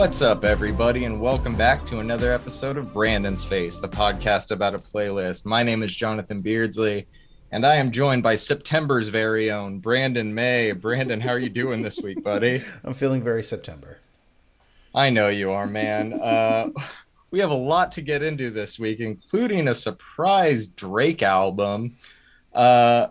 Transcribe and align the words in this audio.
What's 0.00 0.22
up, 0.22 0.46
everybody, 0.46 1.04
and 1.04 1.20
welcome 1.20 1.54
back 1.54 1.84
to 1.84 1.98
another 1.98 2.32
episode 2.32 2.78
of 2.78 2.90
Brandon's 2.90 3.44
Face, 3.44 3.76
the 3.76 3.86
podcast 3.86 4.50
about 4.50 4.74
a 4.74 4.78
playlist. 4.78 5.44
My 5.44 5.62
name 5.62 5.82
is 5.82 5.94
Jonathan 5.94 6.40
Beardsley, 6.40 7.06
and 7.52 7.66
I 7.66 7.76
am 7.76 7.90
joined 7.90 8.22
by 8.22 8.36
September's 8.36 9.08
very 9.08 9.50
own 9.50 9.78
Brandon 9.78 10.34
May. 10.34 10.72
Brandon, 10.72 11.20
how 11.20 11.28
are 11.28 11.38
you 11.38 11.50
doing 11.50 11.82
this 11.82 12.00
week, 12.00 12.24
buddy? 12.24 12.62
I'm 12.84 12.94
feeling 12.94 13.22
very 13.22 13.42
September. 13.42 13.98
I 14.94 15.10
know 15.10 15.28
you 15.28 15.50
are, 15.50 15.66
man. 15.66 16.14
Uh, 16.14 16.70
we 17.30 17.38
have 17.40 17.50
a 17.50 17.54
lot 17.54 17.92
to 17.92 18.00
get 18.00 18.22
into 18.22 18.48
this 18.48 18.78
week, 18.78 19.00
including 19.00 19.68
a 19.68 19.74
surprise 19.74 20.64
Drake 20.64 21.22
album. 21.22 21.98
Uh, 22.54 23.08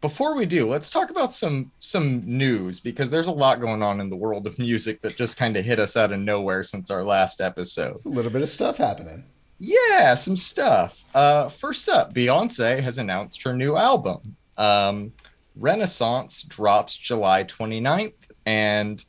before 0.00 0.34
we 0.34 0.46
do, 0.46 0.68
let's 0.68 0.88
talk 0.88 1.10
about 1.10 1.32
some 1.32 1.70
some 1.78 2.22
news 2.24 2.80
because 2.80 3.10
there's 3.10 3.26
a 3.26 3.32
lot 3.32 3.60
going 3.60 3.82
on 3.82 4.00
in 4.00 4.08
the 4.08 4.16
world 4.16 4.46
of 4.46 4.58
music 4.58 5.00
that 5.02 5.16
just 5.16 5.36
kind 5.36 5.56
of 5.56 5.64
hit 5.64 5.78
us 5.78 5.96
out 5.96 6.12
of 6.12 6.18
nowhere 6.20 6.64
since 6.64 6.90
our 6.90 7.04
last 7.04 7.40
episode. 7.40 7.92
It's 7.92 8.06
a 8.06 8.08
little 8.08 8.30
bit 8.30 8.42
of 8.42 8.48
stuff 8.48 8.78
happening. 8.78 9.24
Yeah, 9.58 10.14
some 10.14 10.36
stuff. 10.36 11.04
Uh, 11.14 11.48
first 11.48 11.88
up, 11.88 12.14
Beyonce 12.14 12.82
has 12.82 12.96
announced 12.96 13.42
her 13.42 13.52
new 13.52 13.76
album. 13.76 14.36
Um, 14.56 15.12
Renaissance 15.54 16.44
drops 16.44 16.96
July 16.96 17.44
29th, 17.44 18.30
and 18.46 19.04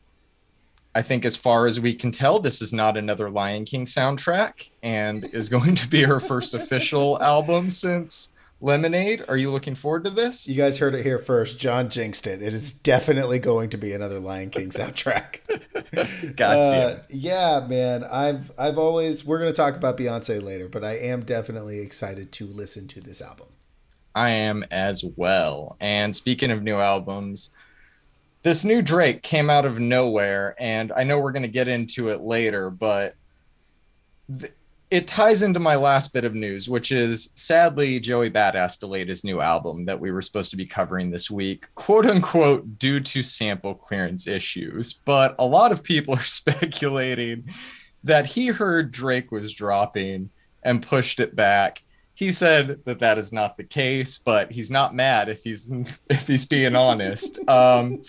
I 0.94 1.02
think, 1.02 1.24
as 1.24 1.38
far 1.38 1.68
as 1.68 1.80
we 1.80 1.94
can 1.94 2.12
tell, 2.12 2.40
this 2.40 2.62
is 2.62 2.74
not 2.74 2.98
another 2.98 3.30
Lion 3.30 3.64
King 3.64 3.86
soundtrack 3.86 4.70
and 4.84 5.24
is 5.34 5.48
going 5.48 5.76
to 5.76 5.88
be 5.88 6.04
her 6.04 6.20
first 6.20 6.54
official 6.54 7.22
album 7.22 7.72
since 7.72 8.32
Lemonade. 8.62 9.26
Are 9.28 9.38
you 9.38 9.52
looking 9.52 9.74
forward 9.74 10.04
to 10.06 10.12
this? 10.12 10.48
You 10.48 10.56
guys 10.56 10.78
heard 10.78 10.94
it 10.94 11.04
here 11.04 11.18
first. 11.18 11.60
John 11.60 11.90
jinxed 11.90 12.28
it. 12.28 12.42
It 12.42 12.54
is 12.54 12.72
definitely 12.72 13.40
going 13.40 13.72
to 13.72 13.78
be 13.78 13.92
another 13.92 14.20
Lion 14.20 14.52
King 14.52 14.70
soundtrack. 14.70 15.40
God 16.38 16.58
uh, 16.58 17.00
yeah, 17.10 17.66
man. 17.68 18.04
I've 18.04 18.52
I've 18.58 18.78
always 18.78 19.26
we're 19.26 19.40
gonna 19.40 19.52
talk 19.52 19.76
about 19.76 19.98
Beyonce 19.98 20.42
later, 20.42 20.70
but 20.70 20.84
I 20.84 20.98
am 20.98 21.24
definitely 21.24 21.80
excited 21.80 22.32
to 22.34 22.46
listen 22.46 22.88
to 22.90 23.02
this 23.02 23.22
album. 23.22 23.48
I 24.14 24.30
am 24.30 24.64
as 24.72 25.04
well. 25.16 25.78
And 25.80 26.16
speaking 26.16 26.52
of 26.52 26.64
new 26.64 26.78
albums, 26.78 27.52
this 28.44 28.64
new 28.64 28.82
Drake 28.82 29.24
came 29.24 29.50
out 29.50 29.66
of 29.66 29.80
nowhere, 29.80 30.56
and 30.60 30.92
I 30.92 31.04
know 31.04 31.20
we're 31.20 31.32
going 31.32 31.44
to 31.44 31.48
get 31.48 31.68
into 31.68 32.10
it 32.10 32.22
later, 32.22 32.70
but 32.70 33.16
th- 34.40 34.54
it 34.92 35.08
ties 35.08 35.42
into 35.42 35.60
my 35.60 35.76
last 35.76 36.14
bit 36.14 36.26
of 36.26 36.36
news, 36.36 36.70
which 36.70 36.92
is 36.92 37.32
sadly, 37.36 38.00
Joey 38.00 38.30
Badass 38.30 38.78
delayed 38.78 39.08
his 39.08 39.24
new 39.24 39.42
album 39.42 39.86
that 39.86 40.00
we 40.00 40.12
were 40.12 40.22
supposed 40.22 40.52
to 40.52 40.58
be 40.58 40.66
covering 40.66 41.10
this 41.10 41.32
week, 41.32 41.68
quote 41.76 42.06
unquote, 42.06 42.78
due 42.78 43.00
to 43.00 43.24
sample 43.24 43.74
clearance 43.74 44.28
issues. 44.28 44.94
But 44.94 45.36
a 45.40 45.46
lot 45.46 45.72
of 45.72 45.82
people 45.82 46.14
are 46.18 46.24
speculating 46.24 47.50
that 48.04 48.26
he 48.26 48.48
heard 48.48 48.92
Drake 48.92 49.32
was 49.32 49.54
dropping 49.54 50.30
and 50.64 50.86
pushed 50.86 51.20
it 51.20 51.36
back 51.36 51.82
he 52.14 52.32
said 52.32 52.80
that 52.86 53.00
that 53.00 53.18
is 53.18 53.34
not 53.34 53.58
the 53.58 53.64
case, 53.64 54.20
but 54.20 54.52
he's 54.52 54.70
not 54.70 54.94
mad 54.94 55.28
if 55.28 55.44
he's 55.44 55.72
if 56.10 56.28
he's 56.28 56.46
being 56.46 56.76
honest. 56.76 57.40
Um, 57.48 58.04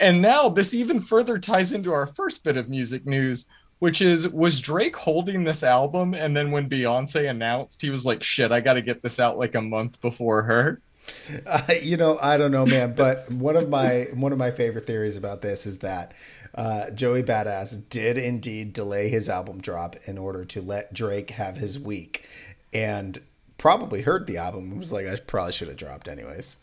and 0.00 0.20
now 0.20 0.48
this 0.48 0.74
even 0.74 1.00
further 1.00 1.38
ties 1.38 1.72
into 1.72 1.92
our 1.92 2.06
first 2.06 2.44
bit 2.44 2.56
of 2.56 2.68
music 2.68 3.06
news, 3.06 3.46
which 3.78 4.00
is 4.00 4.28
was 4.28 4.60
Drake 4.60 4.96
holding 4.96 5.44
this 5.44 5.62
album, 5.62 6.14
and 6.14 6.36
then 6.36 6.50
when 6.50 6.68
Beyonce 6.68 7.28
announced, 7.28 7.82
he 7.82 7.90
was 7.90 8.06
like, 8.06 8.22
"Shit, 8.22 8.52
I 8.52 8.60
got 8.60 8.74
to 8.74 8.82
get 8.82 9.02
this 9.02 9.20
out 9.20 9.38
like 9.38 9.54
a 9.54 9.60
month 9.60 10.00
before 10.00 10.42
her." 10.42 10.80
Uh, 11.46 11.60
you 11.82 11.98
know, 11.98 12.18
I 12.22 12.38
don't 12.38 12.50
know, 12.50 12.64
man, 12.64 12.94
but 12.94 13.30
one 13.30 13.56
of 13.56 13.68
my 13.68 14.06
one 14.14 14.32
of 14.32 14.38
my 14.38 14.50
favorite 14.50 14.86
theories 14.86 15.18
about 15.18 15.42
this 15.42 15.66
is 15.66 15.80
that 15.80 16.12
uh, 16.54 16.88
Joey 16.90 17.22
Badass 17.22 17.90
did 17.90 18.16
indeed 18.16 18.72
delay 18.72 19.10
his 19.10 19.28
album 19.28 19.60
drop 19.60 19.96
in 20.06 20.16
order 20.16 20.44
to 20.46 20.62
let 20.62 20.94
Drake 20.94 21.32
have 21.32 21.58
his 21.58 21.78
week, 21.78 22.26
and 22.72 23.18
probably 23.58 24.02
heard 24.02 24.26
the 24.26 24.36
album 24.36 24.70
and 24.70 24.78
was 24.78 24.92
like, 24.92 25.06
I 25.06 25.16
probably 25.16 25.52
should 25.52 25.68
have 25.68 25.76
dropped 25.76 26.08
anyways. 26.08 26.56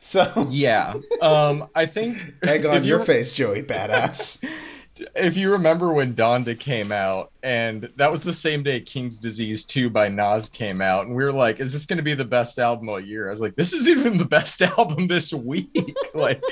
So 0.00 0.46
yeah, 0.50 0.94
um, 1.22 1.68
I 1.74 1.86
think 1.86 2.34
egg 2.42 2.66
on 2.66 2.84
your 2.84 3.00
face, 3.00 3.32
Joey 3.32 3.62
Badass. 3.62 4.44
if 5.14 5.36
you 5.36 5.50
remember 5.50 5.92
when 5.92 6.14
Donda 6.14 6.58
came 6.58 6.92
out, 6.92 7.32
and 7.42 7.82
that 7.96 8.10
was 8.10 8.22
the 8.22 8.32
same 8.32 8.62
day 8.62 8.80
King's 8.80 9.18
Disease 9.18 9.64
2 9.64 9.90
by 9.90 10.08
Nas 10.08 10.48
came 10.48 10.80
out, 10.80 11.06
and 11.06 11.14
we 11.14 11.24
were 11.24 11.32
like, 11.32 11.60
is 11.60 11.72
this 11.72 11.86
going 11.86 11.96
to 11.96 12.02
be 12.02 12.14
the 12.14 12.24
best 12.24 12.58
album 12.58 12.88
all 12.88 13.00
year? 13.00 13.26
I 13.26 13.30
was 13.30 13.40
like, 13.40 13.56
this 13.56 13.72
is 13.72 13.88
even 13.88 14.18
the 14.18 14.24
best 14.24 14.62
album 14.78 15.08
this 15.08 15.32
week. 15.32 15.96
like, 16.14 16.42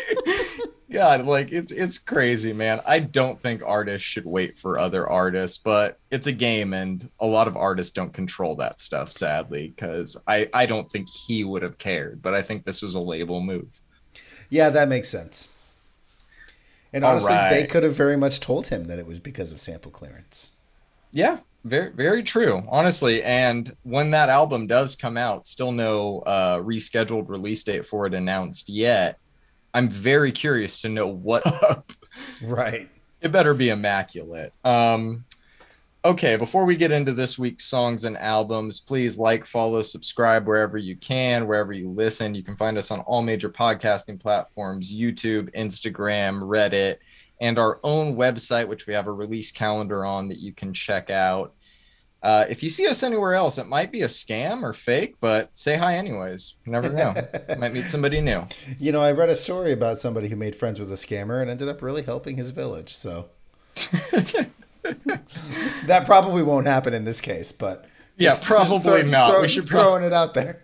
God, 0.90 1.24
like 1.24 1.52
it's 1.52 1.72
it's 1.72 1.98
crazy, 1.98 2.52
man. 2.52 2.80
I 2.86 2.98
don't 2.98 3.40
think 3.40 3.62
artists 3.64 4.06
should 4.06 4.26
wait 4.26 4.58
for 4.58 4.78
other 4.78 5.08
artists, 5.08 5.56
but 5.56 5.98
it's 6.10 6.26
a 6.26 6.32
game, 6.32 6.74
and 6.74 7.08
a 7.20 7.26
lot 7.26 7.48
of 7.48 7.56
artists 7.56 7.94
don't 7.94 8.12
control 8.12 8.56
that 8.56 8.80
stuff, 8.80 9.10
sadly, 9.10 9.72
because 9.74 10.18
I 10.26 10.50
I 10.52 10.66
don't 10.66 10.90
think 10.90 11.08
he 11.08 11.44
would 11.44 11.62
have 11.62 11.78
cared, 11.78 12.20
but 12.20 12.34
I 12.34 12.42
think 12.42 12.64
this 12.64 12.82
was 12.82 12.94
a 12.94 13.00
label 13.00 13.40
move. 13.40 13.80
Yeah, 14.50 14.68
that 14.68 14.88
makes 14.88 15.08
sense. 15.08 15.50
And 16.92 17.04
honestly, 17.04 17.32
right. 17.32 17.50
they 17.50 17.66
could 17.66 17.82
have 17.82 17.94
very 17.94 18.16
much 18.16 18.40
told 18.40 18.66
him 18.66 18.84
that 18.84 18.98
it 18.98 19.06
was 19.06 19.18
because 19.18 19.52
of 19.52 19.60
sample 19.60 19.90
clearance. 19.90 20.52
Yeah, 21.10 21.38
very 21.64 21.90
very 21.90 22.22
true, 22.22 22.62
honestly. 22.68 23.22
And 23.22 23.74
when 23.82 24.10
that 24.10 24.28
album 24.28 24.66
does 24.66 24.96
come 24.96 25.16
out, 25.16 25.46
still 25.46 25.72
no 25.72 26.20
uh, 26.20 26.58
rescheduled 26.58 27.28
release 27.28 27.64
date 27.64 27.86
for 27.86 28.06
it 28.06 28.14
announced 28.14 28.68
yet 28.68 29.18
I'm 29.74 29.88
very 29.88 30.32
curious 30.32 30.80
to 30.82 30.88
know 30.88 31.06
what 31.06 31.46
up. 31.64 31.92
Right. 32.42 32.88
It 33.20 33.32
better 33.32 33.54
be 33.54 33.70
immaculate. 33.70 34.52
Um, 34.64 35.24
okay, 36.04 36.36
before 36.36 36.64
we 36.64 36.76
get 36.76 36.90
into 36.90 37.12
this 37.12 37.38
week's 37.38 37.64
songs 37.64 38.04
and 38.04 38.18
albums, 38.18 38.80
please 38.80 39.18
like, 39.18 39.46
follow, 39.46 39.82
subscribe 39.82 40.46
wherever 40.46 40.76
you 40.76 40.96
can, 40.96 41.46
wherever 41.46 41.72
you 41.72 41.88
listen. 41.88 42.34
You 42.34 42.42
can 42.42 42.56
find 42.56 42.76
us 42.76 42.90
on 42.90 43.00
all 43.00 43.22
major 43.22 43.48
podcasting 43.48 44.18
platforms 44.18 44.92
YouTube, 44.92 45.54
Instagram, 45.54 46.42
Reddit, 46.42 46.96
and 47.40 47.58
our 47.58 47.78
own 47.84 48.16
website, 48.16 48.66
which 48.66 48.86
we 48.86 48.94
have 48.94 49.06
a 49.06 49.12
release 49.12 49.52
calendar 49.52 50.04
on 50.04 50.28
that 50.28 50.38
you 50.38 50.52
can 50.52 50.72
check 50.72 51.10
out. 51.10 51.54
Uh, 52.22 52.46
if 52.48 52.62
you 52.62 52.70
see 52.70 52.86
us 52.86 53.02
anywhere 53.02 53.34
else, 53.34 53.58
it 53.58 53.66
might 53.66 53.90
be 53.90 54.02
a 54.02 54.06
scam 54.06 54.62
or 54.62 54.72
fake, 54.72 55.16
but 55.20 55.50
say 55.56 55.76
hi 55.76 55.96
anyways. 55.96 56.54
You 56.64 56.70
never 56.70 56.88
know. 56.88 57.14
might 57.58 57.72
meet 57.72 57.86
somebody 57.86 58.20
new. 58.20 58.44
You 58.78 58.92
know, 58.92 59.02
I 59.02 59.10
read 59.10 59.28
a 59.28 59.34
story 59.34 59.72
about 59.72 59.98
somebody 59.98 60.28
who 60.28 60.36
made 60.36 60.54
friends 60.54 60.78
with 60.78 60.90
a 60.92 60.96
scammer 60.96 61.40
and 61.42 61.50
ended 61.50 61.68
up 61.68 61.82
really 61.82 62.02
helping 62.02 62.36
his 62.36 62.52
village. 62.52 62.94
So 62.94 63.30
that 64.82 66.02
probably 66.04 66.42
won't 66.42 66.66
happen 66.66 66.94
in 66.94 67.04
this 67.04 67.20
case, 67.20 67.52
but 67.52 67.86
yeah, 68.16 68.36
probably 68.42 69.02
throw, 69.02 69.10
not. 69.10 69.30
Throw, 69.30 69.40
we 69.42 69.48
should 69.48 69.66
pro- 69.66 69.82
throwing 69.82 70.04
it 70.04 70.12
out 70.12 70.34
there. 70.34 70.62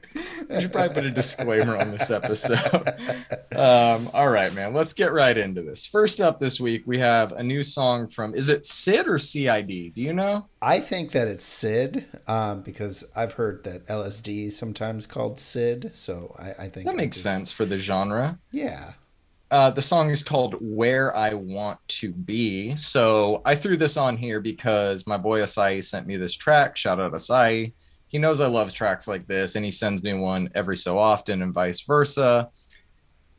we 0.49 0.61
should 0.61 0.73
probably 0.73 0.95
put 0.95 1.05
a 1.05 1.11
disclaimer 1.11 1.77
on 1.77 1.91
this 1.91 2.11
episode. 2.11 2.89
Um, 3.55 4.11
all 4.13 4.29
right, 4.29 4.53
man. 4.53 4.73
Let's 4.73 4.93
get 4.93 5.13
right 5.13 5.37
into 5.37 5.63
this. 5.63 5.85
First 5.87 6.21
up 6.21 6.39
this 6.39 6.61
week, 6.61 6.83
we 6.87 6.99
have 6.99 7.33
a 7.33 7.43
new 7.43 7.63
song 7.63 8.07
from. 8.07 8.35
Is 8.35 8.49
it 8.49 8.65
Sid 8.67 9.09
or 9.09 9.19
CID? 9.19 9.95
Do 9.95 10.03
you 10.03 10.13
know? 10.13 10.47
I 10.63 10.81
think 10.81 11.13
that 11.13 11.27
it's 11.27 11.45
Sid 11.45 12.07
um, 12.27 12.63
because 12.63 13.05
I've 13.17 13.33
heard 13.33 13.65
that 13.65 13.87
LSD 13.87 14.47
is 14.47 14.57
sometimes 14.57 15.07
called 15.07 15.41
Sid. 15.41 15.91
So 15.95 16.37
I, 16.39 16.65
I 16.65 16.69
think 16.69 16.87
that 16.87 16.97
makes 16.97 17.17
sense 17.17 17.51
for 17.51 17.65
the 17.65 17.79
genre. 17.79 18.39
Yeah. 18.53 18.93
Uh, 19.51 19.71
the 19.71 19.81
song 19.81 20.11
is 20.11 20.23
called 20.23 20.57
Where 20.61 21.17
I 21.17 21.33
Want 21.33 21.79
to 21.89 22.13
Be. 22.13 22.77
So 22.77 23.41
I 23.47 23.55
threw 23.55 23.79
this 23.79 23.97
on 23.97 24.19
here 24.19 24.41
because 24.41 25.07
my 25.07 25.17
boy 25.17 25.41
Asai 25.41 25.83
sent 25.83 26.07
me 26.07 26.17
this 26.17 26.35
track. 26.35 26.77
Shout 26.77 27.01
out 27.01 27.13
Asai. 27.13 27.73
He 28.09 28.19
knows 28.19 28.41
I 28.41 28.47
love 28.47 28.73
tracks 28.75 29.09
like 29.09 29.27
this 29.27 29.55
and 29.55 29.65
he 29.65 29.71
sends 29.71 30.03
me 30.03 30.13
one 30.13 30.51
every 30.55 30.77
so 30.77 30.99
often 30.99 31.41
and 31.41 31.55
vice 31.55 31.81
versa. 31.81 32.51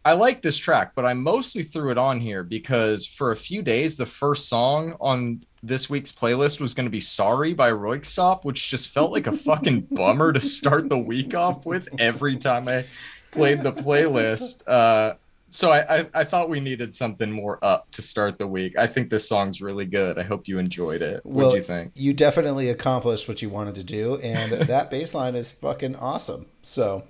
I 0.03 0.13
like 0.13 0.41
this 0.41 0.57
track, 0.57 0.93
but 0.95 1.05
I 1.05 1.13
mostly 1.13 1.61
threw 1.61 1.91
it 1.91 1.97
on 1.97 2.19
here 2.19 2.43
because 2.43 3.05
for 3.05 3.31
a 3.31 3.35
few 3.35 3.61
days, 3.61 3.95
the 3.95 4.05
first 4.05 4.49
song 4.49 4.95
on 4.99 5.43
this 5.61 5.89
week's 5.89 6.11
playlist 6.11 6.59
was 6.59 6.73
going 6.73 6.85
to 6.85 6.91
be 6.91 7.01
Sorry 7.01 7.53
by 7.53 7.71
Röyksopp, 7.71 8.45
which 8.45 8.69
just 8.69 8.89
felt 8.89 9.11
like 9.11 9.27
a 9.27 9.31
fucking 9.31 9.81
bummer 9.91 10.33
to 10.33 10.39
start 10.39 10.89
the 10.89 10.97
week 10.97 11.35
off 11.35 11.67
with 11.67 11.87
every 11.99 12.37
time 12.37 12.67
I 12.67 12.85
played 13.31 13.61
the 13.61 13.73
playlist. 13.73 14.67
Uh, 14.67 15.15
so 15.49 15.71
I, 15.71 15.99
I, 15.99 16.09
I 16.13 16.23
thought 16.23 16.49
we 16.49 16.59
needed 16.59 16.93
something 16.93 17.31
more 17.31 17.63
up 17.63 17.89
to 17.91 18.01
start 18.01 18.37
the 18.37 18.47
week. 18.47 18.77
I 18.77 18.87
think 18.87 19.09
this 19.09 19.27
song's 19.27 19.61
really 19.61 19.85
good. 19.85 20.17
I 20.17 20.23
hope 20.23 20.47
you 20.47 20.59
enjoyed 20.59 21.01
it. 21.01 21.25
What 21.25 21.35
well, 21.35 21.51
do 21.51 21.57
you 21.57 21.63
think? 21.63 21.91
You 21.95 22.13
definitely 22.13 22.69
accomplished 22.69 23.27
what 23.27 23.41
you 23.41 23.49
wanted 23.49 23.75
to 23.75 23.83
do, 23.83 24.17
and 24.17 24.51
that 24.67 24.89
bass 24.89 25.13
line 25.13 25.35
is 25.35 25.51
fucking 25.51 25.95
awesome. 25.95 26.47
So 26.61 27.03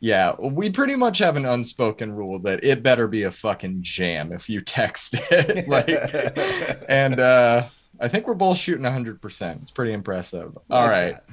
yeah, 0.00 0.34
we 0.40 0.70
pretty 0.70 0.94
much 0.94 1.18
have 1.18 1.36
an 1.36 1.44
unspoken 1.44 2.14
rule 2.14 2.38
that 2.40 2.62
it 2.62 2.82
better 2.82 3.08
be 3.08 3.24
a 3.24 3.32
fucking 3.32 3.82
jam 3.82 4.32
if 4.32 4.48
you 4.48 4.60
text 4.60 5.14
it. 5.30 5.68
like 5.68 5.88
and 6.88 7.18
uh 7.20 7.68
I 8.00 8.06
think 8.06 8.28
we're 8.28 8.34
both 8.34 8.58
shooting 8.58 8.84
100%. 8.84 9.62
It's 9.62 9.72
pretty 9.72 9.92
impressive. 9.92 10.56
All 10.70 10.88
right. 10.88 11.14
That. 11.14 11.24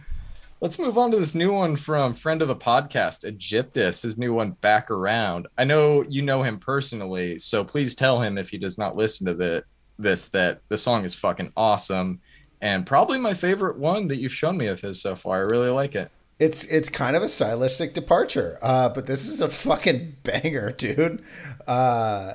Let's 0.62 0.80
move 0.80 0.98
on 0.98 1.12
to 1.12 1.18
this 1.18 1.36
new 1.36 1.52
one 1.52 1.76
from 1.76 2.14
friend 2.14 2.42
of 2.42 2.48
the 2.48 2.56
podcast, 2.56 3.26
Egyptus, 3.26 4.02
his 4.04 4.18
new 4.18 4.34
one, 4.34 4.52
Back 4.52 4.90
Around. 4.90 5.48
I 5.58 5.66
know 5.66 6.04
you 6.04 6.22
know 6.22 6.44
him 6.44 6.60
personally, 6.60 7.38
so 7.40 7.64
please 7.64 7.94
tell 7.94 8.22
him 8.22 8.38
if 8.38 8.50
he 8.50 8.58
does 8.58 8.78
not 8.78 8.96
listen 8.96 9.28
to 9.28 9.34
that 9.36 9.66
this 10.00 10.28
that 10.28 10.62
the 10.70 10.78
song 10.78 11.06
is 11.06 11.16
fucking 11.16 11.52
awesome 11.56 12.20
and 12.62 12.86
probably 12.86 13.20
my 13.20 13.34
favorite 13.34 13.78
one 13.78 14.08
that 14.08 14.18
you've 14.18 14.34
shown 14.34 14.58
me 14.58 14.68
of 14.68 14.80
his 14.80 15.02
so 15.02 15.16
far. 15.16 15.38
I 15.38 15.42
really 15.42 15.70
like 15.70 15.94
it. 15.94 16.10
It's 16.40 16.64
it's 16.66 16.90
kind 16.90 17.16
of 17.16 17.24
a 17.24 17.28
stylistic 17.28 17.94
departure, 17.94 18.58
uh, 18.62 18.90
but 18.90 19.08
this 19.08 19.28
is 19.28 19.42
a 19.42 19.50
fucking 19.50 20.16
banger, 20.24 20.72
dude. 20.78 21.22
Uh, 21.68 22.34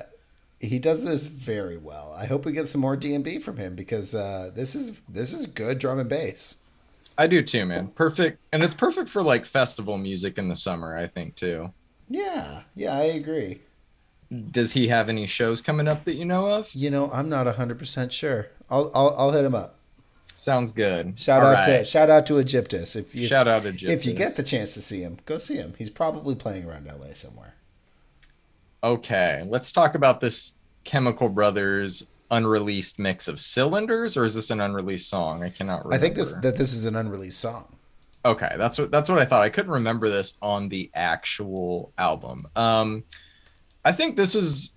he 0.59 0.77
does 0.77 1.03
this 1.03 1.25
very 1.25 1.77
well. 1.77 2.15
I 2.17 2.25
hope 2.27 2.45
we 2.45 2.51
get 2.51 2.67
some 2.67 2.81
more 2.81 2.95
DnB 2.95 3.41
from 3.41 3.57
him 3.57 3.75
because 3.75 4.13
uh, 4.13 4.51
this 4.53 4.75
is 4.75 5.01
this 5.09 5.33
is 5.33 5.47
good 5.47 5.79
drum 5.79 5.99
and 5.99 6.09
bass. 6.09 6.57
I 7.17 7.27
do 7.27 7.41
too, 7.41 7.65
man. 7.65 7.87
Perfect, 7.87 8.41
and 8.51 8.63
it's 8.63 8.73
perfect 8.73 9.09
for 9.09 9.21
like 9.21 9.45
festival 9.45 9.97
music 9.97 10.37
in 10.37 10.47
the 10.47 10.55
summer. 10.55 10.97
I 10.97 11.07
think 11.07 11.35
too. 11.35 11.71
Yeah, 12.09 12.63
yeah, 12.75 12.93
I 12.93 13.03
agree. 13.03 13.61
Does 14.51 14.71
he 14.73 14.87
have 14.87 15.09
any 15.09 15.27
shows 15.27 15.61
coming 15.61 15.87
up 15.87 16.05
that 16.05 16.15
you 16.15 16.25
know 16.25 16.47
of? 16.47 16.73
You 16.73 16.89
know, 16.89 17.11
I'm 17.11 17.29
not 17.29 17.53
hundred 17.55 17.79
percent 17.79 18.13
sure. 18.13 18.47
I'll, 18.69 18.89
I'll 18.95 19.15
I'll 19.17 19.31
hit 19.31 19.45
him 19.45 19.55
up. 19.55 19.75
Sounds 20.35 20.71
good. 20.71 21.19
Shout 21.19 21.43
All 21.43 21.49
out 21.49 21.67
right. 21.67 21.79
to 21.79 21.85
shout 21.85 22.09
out 22.09 22.25
to 22.27 22.39
Egyptus. 22.39 22.95
If 22.95 23.13
you 23.13 23.27
shout 23.27 23.47
out 23.47 23.63
Egyptus. 23.65 23.89
If 23.89 24.05
you 24.05 24.13
get 24.13 24.35
the 24.35 24.43
chance 24.43 24.73
to 24.73 24.81
see 24.81 25.01
him, 25.01 25.17
go 25.25 25.37
see 25.37 25.55
him. 25.55 25.75
He's 25.77 25.89
probably 25.89 26.33
playing 26.33 26.65
around 26.65 26.87
LA 26.87 27.13
somewhere. 27.13 27.53
Okay, 28.83 29.43
let's 29.45 29.71
talk 29.71 29.93
about 29.93 30.19
this 30.21 30.53
Chemical 30.83 31.29
Brothers 31.29 32.07
unreleased 32.31 32.97
mix 32.97 33.27
of 33.27 33.39
cylinders, 33.39 34.17
or 34.17 34.25
is 34.25 34.33
this 34.33 34.49
an 34.49 34.61
unreleased 34.61 35.09
song? 35.09 35.43
I 35.43 35.49
cannot 35.49 35.85
remember. 35.85 35.95
I 35.95 35.99
think 35.99 36.15
this 36.15 36.31
that 36.41 36.57
this 36.57 36.73
is 36.73 36.85
an 36.85 36.95
unreleased 36.95 37.39
song. 37.39 37.77
Okay, 38.23 38.55
that's 38.57 38.79
what 38.79 38.91
that's 38.91 39.09
what 39.09 39.19
I 39.19 39.25
thought. 39.25 39.43
I 39.43 39.49
couldn't 39.49 39.71
remember 39.71 40.09
this 40.09 40.37
on 40.41 40.69
the 40.69 40.89
actual 40.95 41.93
album. 41.97 42.47
Um, 42.55 43.03
I 43.83 43.91
think 43.91 44.15
this 44.15 44.35
is 44.35 44.71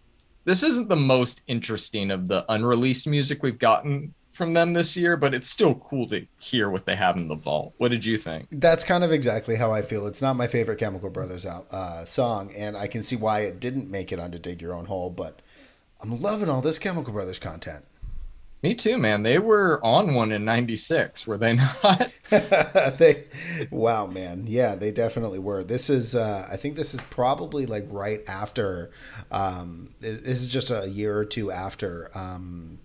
this 0.44 0.62
isn't 0.62 0.88
the 0.88 0.96
most 0.96 1.42
interesting 1.46 2.10
of 2.10 2.28
the 2.28 2.44
unreleased 2.50 3.06
music 3.06 3.42
we've 3.42 3.58
gotten 3.58 4.14
from 4.32 4.52
them 4.52 4.72
this 4.72 4.96
year, 4.96 5.16
but 5.16 5.32
it's 5.32 5.48
still 5.48 5.76
cool 5.76 6.08
to 6.08 6.26
hear 6.38 6.68
what 6.68 6.84
they 6.84 6.96
have 6.96 7.16
in 7.16 7.28
the 7.28 7.36
vault. 7.36 7.72
What 7.78 7.90
did 7.90 8.04
you 8.04 8.18
think? 8.18 8.48
That's 8.50 8.84
kind 8.84 9.04
of 9.04 9.12
exactly 9.12 9.56
how 9.56 9.70
I 9.70 9.80
feel. 9.82 10.06
It's 10.06 10.20
not 10.20 10.34
my 10.34 10.48
favorite 10.48 10.78
Chemical 10.78 11.08
Brothers 11.08 11.46
uh, 11.46 12.04
song, 12.04 12.50
and 12.56 12.76
I 12.76 12.88
can 12.88 13.02
see 13.02 13.16
why 13.16 13.40
it 13.40 13.60
didn't 13.60 13.90
make 13.90 14.10
it 14.10 14.18
onto 14.18 14.38
Dig 14.38 14.60
Your 14.60 14.74
Own 14.74 14.86
Hole, 14.86 15.10
but 15.10 15.40
I'm 16.04 16.20
loving 16.20 16.50
all 16.50 16.60
this 16.60 16.78
Chemical 16.78 17.14
Brothers 17.14 17.38
content. 17.38 17.82
Me 18.62 18.74
too, 18.74 18.98
man. 18.98 19.22
They 19.22 19.38
were 19.38 19.80
on 19.82 20.12
one 20.12 20.32
in 20.32 20.44
'96, 20.44 21.26
were 21.26 21.38
they 21.38 21.54
not? 21.82 22.12
they, 22.28 23.24
wow, 23.70 24.06
man. 24.06 24.44
Yeah, 24.46 24.74
they 24.74 24.90
definitely 24.90 25.38
were. 25.38 25.64
This 25.64 25.88
is, 25.88 26.14
uh, 26.14 26.46
I 26.52 26.56
think, 26.58 26.76
this 26.76 26.92
is 26.92 27.02
probably 27.04 27.64
like 27.64 27.86
right 27.88 28.20
after. 28.28 28.90
Um, 29.30 29.94
this 30.00 30.42
is 30.42 30.50
just 30.50 30.70
a 30.70 30.86
year 30.86 31.16
or 31.16 31.24
two 31.24 31.50
after 31.50 32.10
um, 32.14 32.80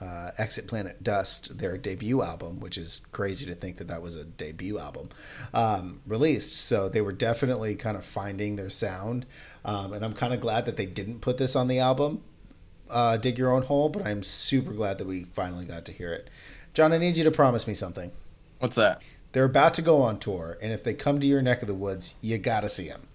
uh, 0.00 0.30
Exit 0.38 0.68
Planet 0.68 1.02
Dust, 1.02 1.58
their 1.58 1.76
debut 1.76 2.22
album, 2.22 2.60
which 2.60 2.78
is 2.78 3.00
crazy 3.10 3.46
to 3.46 3.56
think 3.56 3.78
that 3.78 3.88
that 3.88 4.00
was 4.00 4.14
a 4.14 4.24
debut 4.24 4.78
album, 4.78 5.08
um, 5.52 6.02
released. 6.06 6.54
So 6.66 6.88
they 6.88 7.00
were 7.00 7.12
definitely 7.12 7.74
kind 7.74 7.96
of 7.96 8.04
finding 8.04 8.54
their 8.54 8.70
sound. 8.70 9.26
Um, 9.64 9.92
and 9.92 10.04
I'm 10.04 10.12
kind 10.12 10.32
of 10.32 10.40
glad 10.40 10.66
that 10.66 10.76
they 10.76 10.86
didn't 10.86 11.20
put 11.20 11.38
this 11.38 11.56
on 11.56 11.66
the 11.66 11.80
album, 11.80 12.22
uh, 12.90 13.16
Dig 13.16 13.38
Your 13.38 13.52
Own 13.52 13.62
Hole, 13.62 13.88
but 13.88 14.06
I'm 14.06 14.22
super 14.22 14.72
glad 14.72 14.98
that 14.98 15.06
we 15.06 15.24
finally 15.24 15.64
got 15.64 15.84
to 15.86 15.92
hear 15.92 16.12
it. 16.12 16.28
John, 16.72 16.92
I 16.92 16.98
need 16.98 17.16
you 17.16 17.24
to 17.24 17.30
promise 17.30 17.66
me 17.66 17.74
something. 17.74 18.10
What's 18.58 18.76
that? 18.76 19.02
They're 19.32 19.44
about 19.44 19.74
to 19.74 19.82
go 19.82 20.02
on 20.02 20.18
tour, 20.18 20.58
and 20.62 20.72
if 20.72 20.84
they 20.84 20.94
come 20.94 21.20
to 21.20 21.26
your 21.26 21.42
neck 21.42 21.62
of 21.62 21.68
the 21.68 21.74
woods, 21.74 22.14
you 22.20 22.38
got 22.38 22.60
to 22.60 22.68
see 22.68 22.88
them. 22.88 23.08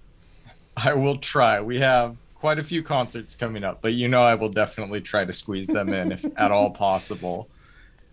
I 0.76 0.94
will 0.94 1.18
try. 1.18 1.62
We 1.62 1.80
have 1.80 2.18
quite 2.36 2.60
a 2.60 2.64
few 2.64 2.84
concerts 2.84 3.36
coming 3.36 3.64
up, 3.64 3.80
but 3.82 3.94
you 3.94 4.08
know 4.08 4.24
I 4.24 4.36
will 4.36 4.50
definitely 4.50 5.02
try 5.02 5.26
to 5.26 5.34
squeeze 5.34 5.68
them 5.68 5.94
in 5.94 6.12
if 6.14 6.26
at 6.38 6.52
all 6.52 6.72
possible. 6.72 7.50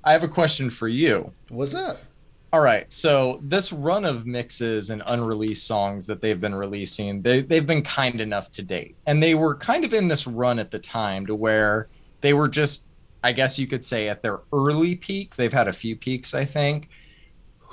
I 0.04 0.12
have 0.12 0.22
a 0.22 0.28
question 0.28 0.70
for 0.70 0.88
you. 0.88 1.32
What's 1.48 1.74
up? 1.74 2.00
All 2.56 2.62
right, 2.62 2.90
so 2.90 3.38
this 3.42 3.70
run 3.70 4.06
of 4.06 4.24
mixes 4.24 4.88
and 4.88 5.02
unreleased 5.04 5.66
songs 5.66 6.06
that 6.06 6.22
they've 6.22 6.40
been 6.40 6.54
releasing, 6.54 7.20
they 7.20 7.42
they've 7.42 7.66
been 7.66 7.82
kind 7.82 8.18
enough 8.18 8.50
to 8.52 8.62
date. 8.62 8.96
And 9.04 9.22
they 9.22 9.34
were 9.34 9.56
kind 9.56 9.84
of 9.84 9.92
in 9.92 10.08
this 10.08 10.26
run 10.26 10.58
at 10.58 10.70
the 10.70 10.78
time 10.78 11.26
to 11.26 11.34
where 11.34 11.88
they 12.22 12.32
were 12.32 12.48
just 12.48 12.86
I 13.22 13.32
guess 13.32 13.58
you 13.58 13.66
could 13.66 13.84
say 13.84 14.08
at 14.08 14.22
their 14.22 14.40
early 14.54 14.94
peak. 14.94 15.36
They've 15.36 15.52
had 15.52 15.68
a 15.68 15.72
few 15.74 15.96
peaks, 15.96 16.32
I 16.32 16.46
think. 16.46 16.88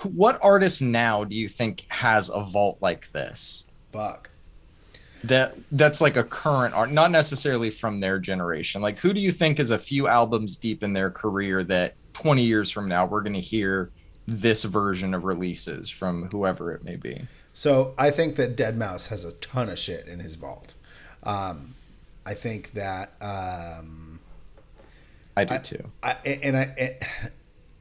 What 0.03 0.37
artist 0.43 0.81
now 0.81 1.23
do 1.23 1.33
you 1.33 1.47
think 1.47 1.85
has 1.87 2.29
a 2.29 2.43
vault 2.43 2.79
like 2.81 3.09
this? 3.13 3.65
Fuck 3.93 4.31
that 5.23 5.55
that's 5.71 6.01
like 6.01 6.17
a 6.17 6.23
current 6.25 6.73
art 6.73 6.91
not 6.91 7.09
necessarily 7.09 7.71
from 7.71 8.01
their 8.01 8.19
generation 8.19 8.81
like 8.81 8.99
who 8.99 9.13
do 9.13 9.21
you 9.21 9.31
think 9.31 9.57
is 9.57 9.71
a 9.71 9.77
few 9.77 10.05
albums 10.05 10.57
deep 10.57 10.83
in 10.83 10.91
their 10.91 11.07
career 11.07 11.63
that 11.63 11.95
20 12.11 12.43
years 12.43 12.69
from 12.69 12.89
now 12.89 13.05
we're 13.05 13.21
going 13.21 13.31
to 13.31 13.39
hear 13.39 13.89
this 14.27 14.63
version 14.63 15.13
of 15.13 15.23
releases 15.23 15.89
from 15.89 16.29
whoever 16.31 16.71
it 16.71 16.83
may 16.83 16.95
be 16.95 17.21
so 17.51 17.93
i 17.97 18.09
think 18.09 18.35
that 18.35 18.55
deadmau5 18.55 19.07
has 19.07 19.23
a 19.23 19.33
ton 19.33 19.69
of 19.69 19.77
shit 19.77 20.07
in 20.07 20.19
his 20.19 20.35
vault 20.35 20.73
um, 21.23 21.75
i 22.25 22.33
think 22.33 22.71
that 22.73 23.13
um, 23.21 24.19
i 25.35 25.43
do 25.43 25.55
I, 25.55 25.57
too 25.57 25.91
I, 26.01 26.15
and 26.43 26.57
i 26.57 26.97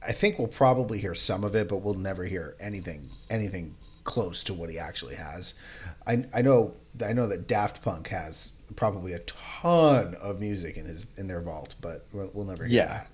i 0.07 0.13
think 0.13 0.39
we'll 0.39 0.49
probably 0.49 1.01
hear 1.01 1.15
some 1.15 1.45
of 1.45 1.55
it 1.55 1.69
but 1.69 1.79
we'll 1.79 1.95
never 1.95 2.25
hear 2.25 2.55
anything 2.61 3.11
anything 3.31 3.77
close 4.05 4.43
to 4.45 4.55
what 4.55 4.69
he 4.69 4.79
actually 4.79 5.15
has 5.15 5.55
I, 6.07 6.25
I 6.35 6.43
know 6.43 6.75
I 7.05 7.13
know 7.13 7.27
that 7.29 7.47
Daft 7.47 7.83
Punk 7.83 8.09
has 8.09 8.53
probably 8.77 9.13
a 9.13 9.19
ton 9.21 10.15
of 10.23 10.41
music 10.41 10.77
in 10.77 10.85
his 10.85 11.07
in 11.17 11.27
their 11.29 11.41
vault, 11.41 11.75
but 11.81 12.07
we'll, 12.13 12.31
we'll 12.33 12.47
never 12.47 12.65
hear 12.65 12.79
yeah. 12.79 12.87
that. 12.87 13.09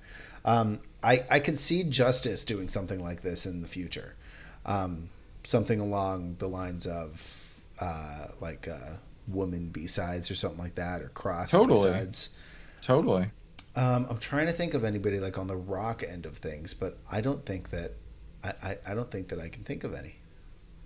Um, 0.44 0.80
I 1.02 1.24
I 1.30 1.40
could 1.40 1.58
see 1.58 1.84
Justice 1.84 2.44
doing 2.44 2.68
something 2.68 3.02
like 3.02 3.22
this 3.22 3.46
in 3.46 3.62
the 3.62 3.68
future, 3.68 4.16
um, 4.66 5.10
something 5.44 5.80
along 5.80 6.36
the 6.38 6.48
lines 6.48 6.86
of 6.86 7.60
uh, 7.80 8.28
like 8.40 8.68
uh, 8.68 8.96
Woman 9.28 9.68
B 9.68 9.86
sides 9.86 10.30
or 10.30 10.34
something 10.34 10.58
like 10.58 10.74
that, 10.76 11.02
or 11.02 11.08
Cross 11.08 11.52
totally. 11.52 11.90
B-sides. 11.90 12.30
Totally. 12.82 13.30
Um, 13.76 14.06
I'm 14.10 14.18
trying 14.18 14.46
to 14.46 14.52
think 14.52 14.74
of 14.74 14.84
anybody 14.84 15.20
like 15.20 15.38
on 15.38 15.46
the 15.46 15.56
rock 15.56 16.02
end 16.02 16.26
of 16.26 16.38
things, 16.38 16.74
but 16.74 16.98
I 17.10 17.20
don't 17.20 17.44
think 17.46 17.70
that 17.70 17.92
I, 18.42 18.52
I, 18.62 18.78
I 18.88 18.94
don't 18.94 19.10
think 19.10 19.28
that 19.28 19.38
I 19.38 19.48
can 19.48 19.62
think 19.62 19.84
of 19.84 19.94
any. 19.94 20.17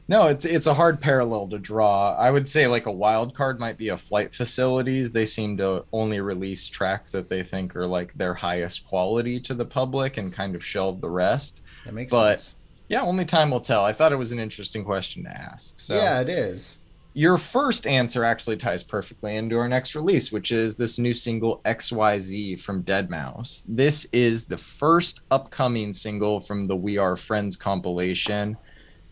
No, 0.08 0.26
it's 0.26 0.44
it's 0.44 0.66
a 0.66 0.74
hard 0.74 1.00
parallel 1.00 1.48
to 1.48 1.58
draw. 1.58 2.16
I 2.16 2.30
would 2.30 2.48
say 2.48 2.66
like 2.66 2.86
a 2.86 2.92
wild 2.92 3.34
card 3.34 3.60
might 3.60 3.78
be 3.78 3.88
a 3.88 3.96
flight 3.96 4.34
facilities. 4.34 5.12
They 5.12 5.24
seem 5.24 5.56
to 5.58 5.84
only 5.92 6.20
release 6.20 6.68
tracks 6.68 7.10
that 7.12 7.28
they 7.28 7.42
think 7.42 7.76
are 7.76 7.86
like 7.86 8.12
their 8.14 8.34
highest 8.34 8.86
quality 8.86 9.40
to 9.40 9.54
the 9.54 9.64
public 9.64 10.16
and 10.16 10.32
kind 10.32 10.54
of 10.54 10.64
shelve 10.64 11.00
the 11.00 11.10
rest. 11.10 11.60
That 11.84 11.94
makes 11.94 12.10
but, 12.10 12.40
sense. 12.40 12.54
Yeah, 12.88 13.02
only 13.02 13.24
time 13.24 13.50
will 13.50 13.60
tell. 13.60 13.84
I 13.84 13.92
thought 13.92 14.12
it 14.12 14.16
was 14.16 14.32
an 14.32 14.38
interesting 14.38 14.84
question 14.84 15.24
to 15.24 15.30
ask. 15.30 15.78
So 15.78 15.96
Yeah, 15.96 16.20
it 16.20 16.28
is. 16.28 16.80
Your 17.14 17.36
first 17.36 17.86
answer 17.86 18.24
actually 18.24 18.56
ties 18.56 18.82
perfectly 18.82 19.36
into 19.36 19.58
our 19.58 19.68
next 19.68 19.94
release, 19.94 20.32
which 20.32 20.50
is 20.50 20.76
this 20.76 20.98
new 20.98 21.12
single 21.12 21.60
XYZ 21.64 22.58
from 22.60 22.82
deadmau5. 22.82 23.64
This 23.68 24.06
is 24.12 24.46
the 24.46 24.56
first 24.56 25.20
upcoming 25.30 25.92
single 25.92 26.40
from 26.40 26.64
the 26.64 26.76
We 26.76 26.96
Are 26.96 27.16
Friends 27.16 27.54
compilation. 27.54 28.56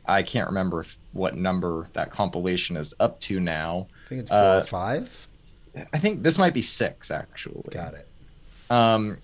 I 0.07 0.23
can't 0.23 0.49
remember 0.49 0.81
if, 0.81 0.97
what 1.13 1.37
number 1.37 1.89
that 1.93 2.11
compilation 2.11 2.77
is 2.77 2.95
up 3.01 3.21
to 3.21 3.41
now. 3.41 3.89
I 4.05 4.09
think 4.09 4.21
it's 4.23 4.31
four 4.31 4.39
uh, 4.39 4.59
or 4.59 4.65
five. 4.65 5.29
I 5.93 5.99
think 5.99 6.23
this 6.23 6.39
might 6.39 6.55
be 6.55 6.63
six 6.63 7.11
actually. 7.11 7.71
Got 7.71 7.95
it. 7.95 8.09
Um, 8.71 9.19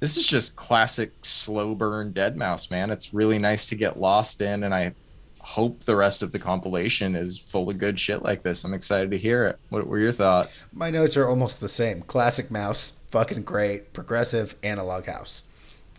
this 0.00 0.16
is 0.16 0.26
just 0.26 0.56
classic 0.56 1.12
slow 1.22 1.74
burn 1.74 2.12
deadmau5, 2.12 2.70
man. 2.70 2.90
It's 2.90 3.14
really 3.14 3.38
nice 3.38 3.66
to 3.66 3.76
get 3.76 4.00
lost 4.00 4.40
in, 4.40 4.64
and 4.64 4.74
I 4.74 4.94
hope 5.38 5.84
the 5.84 5.94
rest 5.94 6.22
of 6.22 6.32
the 6.32 6.38
compilation 6.38 7.14
is 7.14 7.38
full 7.38 7.68
of 7.70 7.78
good 7.78 7.98
shit 7.98 8.22
like 8.22 8.42
this. 8.42 8.64
I'm 8.64 8.74
excited 8.74 9.10
to 9.10 9.18
hear 9.18 9.46
it. 9.46 9.58
What 9.68 9.86
were 9.86 9.98
your 9.98 10.12
thoughts? 10.12 10.66
My 10.72 10.90
notes 10.90 11.16
are 11.16 11.28
almost 11.28 11.60
the 11.60 11.68
same. 11.68 12.02
Classic 12.02 12.50
mouse, 12.50 13.00
fucking 13.10 13.42
great, 13.42 13.92
progressive, 13.92 14.56
analog 14.62 15.06
house. 15.06 15.44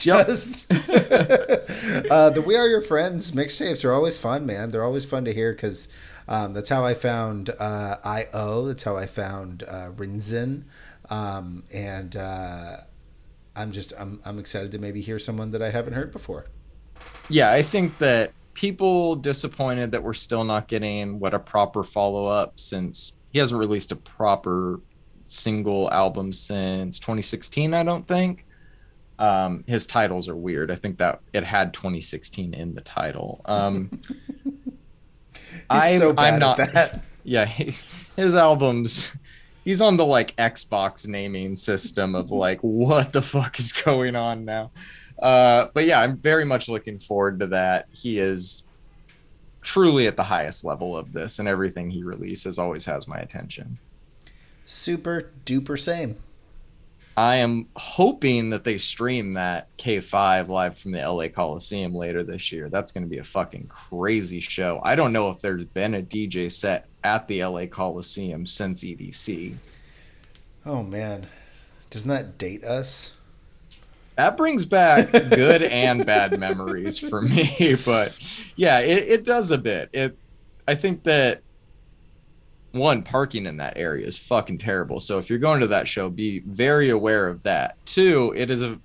Just 0.04 0.70
uh, 0.72 2.30
the 2.30 2.44
We 2.46 2.58
Are 2.58 2.68
Your 2.68 2.82
Friends 2.82 3.32
mixtapes 3.32 3.86
are 3.86 3.94
always 3.94 4.18
fun, 4.18 4.46
man. 4.46 4.70
They're 4.70 4.84
always 4.84 5.06
fun 5.06 5.24
to 5.24 5.34
hear 5.34 5.54
because 5.54 5.88
um, 6.28 6.52
that's 6.54 6.68
how 6.68 6.84
I 6.84 6.94
found 6.94 7.52
uh, 7.58 7.96
I.O. 8.04 8.68
That's 8.68 8.84
how 8.84 8.98
I 8.98 9.06
found 9.06 9.64
uh, 9.64 9.92
Rinzen. 9.96 10.64
Um, 11.10 11.64
and 11.74 12.18
uh, 12.18 12.78
I'm 13.56 13.72
just, 13.72 13.94
I'm, 13.98 14.20
I'm 14.26 14.40
excited 14.40 14.74
to 14.74 14.78
maybe 14.78 15.00
hear 15.00 15.18
someone 15.20 15.52
that 15.52 15.62
I 15.62 15.70
haven't 15.70 15.94
heard 15.94 16.12
before. 16.12 16.48
Yeah, 17.30 17.52
I 17.52 17.62
think 17.62 17.98
that 18.00 18.34
people 18.56 19.16
disappointed 19.16 19.92
that 19.92 20.04
we're 20.04 20.14
still 20.14 20.44
not 20.44 20.68
getting 20.68 21.18
what 21.18 21.34
a 21.34 21.40
proper 21.40 21.82
follow 21.82 22.28
up 22.28 22.60
since 22.60 23.14
he 23.32 23.40
hasn't 23.40 23.58
released 23.58 23.94
a 23.94 23.96
proper 23.96 24.82
single 25.28 25.90
album 25.94 26.34
since 26.34 27.00
2016, 27.00 27.74
I 27.74 27.84
don't 27.84 28.06
think 28.06 28.46
um, 29.20 29.64
his 29.68 29.86
titles 29.86 30.28
are 30.28 30.36
weird. 30.36 30.72
I 30.72 30.76
think 30.76 30.98
that 30.98 31.22
it 31.34 31.44
had 31.44 31.74
2016 31.74 32.54
in 32.54 32.74
the 32.76 32.82
title. 32.82 33.42
Um, 33.46 34.02
I'm, 35.70 36.00
so 36.00 36.14
I'm 36.18 36.40
not. 36.40 36.60
Yeah, 37.26 37.46
he, 37.46 37.74
his 38.18 38.36
albums. 38.36 39.14
he's 39.64 39.80
on 39.80 39.96
the 39.96 40.06
like 40.06 40.36
Xbox 40.36 41.08
naming 41.08 41.56
system 41.56 42.16
of 42.16 42.32
like 42.32 42.60
what 42.60 43.14
the 43.14 43.22
fuck 43.22 43.60
is 43.60 43.72
going 43.72 44.18
on 44.18 44.44
now. 44.44 44.72
Uh, 45.22 45.68
but 45.74 45.86
yeah, 45.86 46.02
I'm 46.02 46.18
very 46.18 46.44
much 46.44 46.68
looking 46.68 47.00
forward 47.00 47.40
to 47.40 47.48
that. 47.48 47.88
He 47.92 48.20
is 48.20 48.64
truly 49.62 50.08
at 50.08 50.18
the 50.18 50.24
highest 50.24 50.66
level 50.66 50.98
of 50.98 51.14
this, 51.14 51.40
and 51.40 51.48
everything 51.48 51.90
he 51.90 52.04
releases 52.04 52.60
always 52.60 52.86
has 52.86 53.08
my 53.08 53.20
attention. 53.20 53.78
Super 54.66 55.32
duper 55.46 55.80
same. 55.80 56.18
I 57.16 57.36
am 57.38 57.68
hoping 57.76 58.50
that 58.50 58.64
they 58.64 58.80
stream 58.80 59.34
that 59.34 59.76
K5 59.78 60.50
live 60.50 60.78
from 60.78 60.92
the 60.92 61.08
LA 61.08 61.28
Coliseum 61.28 61.94
later 61.94 62.24
this 62.24 62.52
year. 62.52 62.70
That's 62.70 62.92
going 62.92 63.04
to 63.04 63.10
be 63.10 63.20
a 63.20 63.24
fucking 63.24 63.68
crazy 63.68 64.40
show. 64.40 64.82
I 64.84 64.96
don't 64.96 65.14
know 65.14 65.30
if 65.30 65.40
there's 65.40 65.64
been 65.64 65.94
a 65.94 66.02
DJ 66.02 66.52
set 66.52 66.88
at 67.04 67.28
the 67.28 67.44
LA 67.46 67.68
Coliseum 67.68 68.48
since 68.48 68.84
EDC. 68.84 69.56
Oh 70.66 70.82
man, 70.82 71.28
doesn't 71.90 72.10
that 72.10 72.38
date 72.38 72.64
us? 72.64 73.14
That 74.16 74.38
brings 74.38 74.66
back 74.66 75.12
good 75.30 75.64
and 75.64 76.06
bad 76.06 76.40
memories 76.40 76.98
for 76.98 77.22
me, 77.22 77.76
but 77.86 78.18
yeah, 78.56 78.80
it, 78.80 79.08
it 79.08 79.26
does 79.26 79.52
a 79.52 79.58
bit. 79.58 79.90
It, 79.94 80.18
I 80.68 80.76
think 80.76 81.04
that 81.04 81.42
one 82.74 83.04
parking 83.04 83.46
in 83.46 83.58
that 83.58 83.78
area 83.78 84.06
is 84.06 84.18
fucking 84.18 84.58
terrible. 84.58 85.00
So 85.00 85.20
if 85.20 85.30
you're 85.30 85.40
going 85.40 85.62
to 85.62 85.68
that 85.68 85.88
show, 85.88 86.10
be 86.10 86.40
very 86.40 86.90
aware 86.90 87.28
of 87.28 87.44
that. 87.44 87.78
Two, 87.86 88.34
it 88.36 88.50
is 88.50 88.62
a 88.62 88.80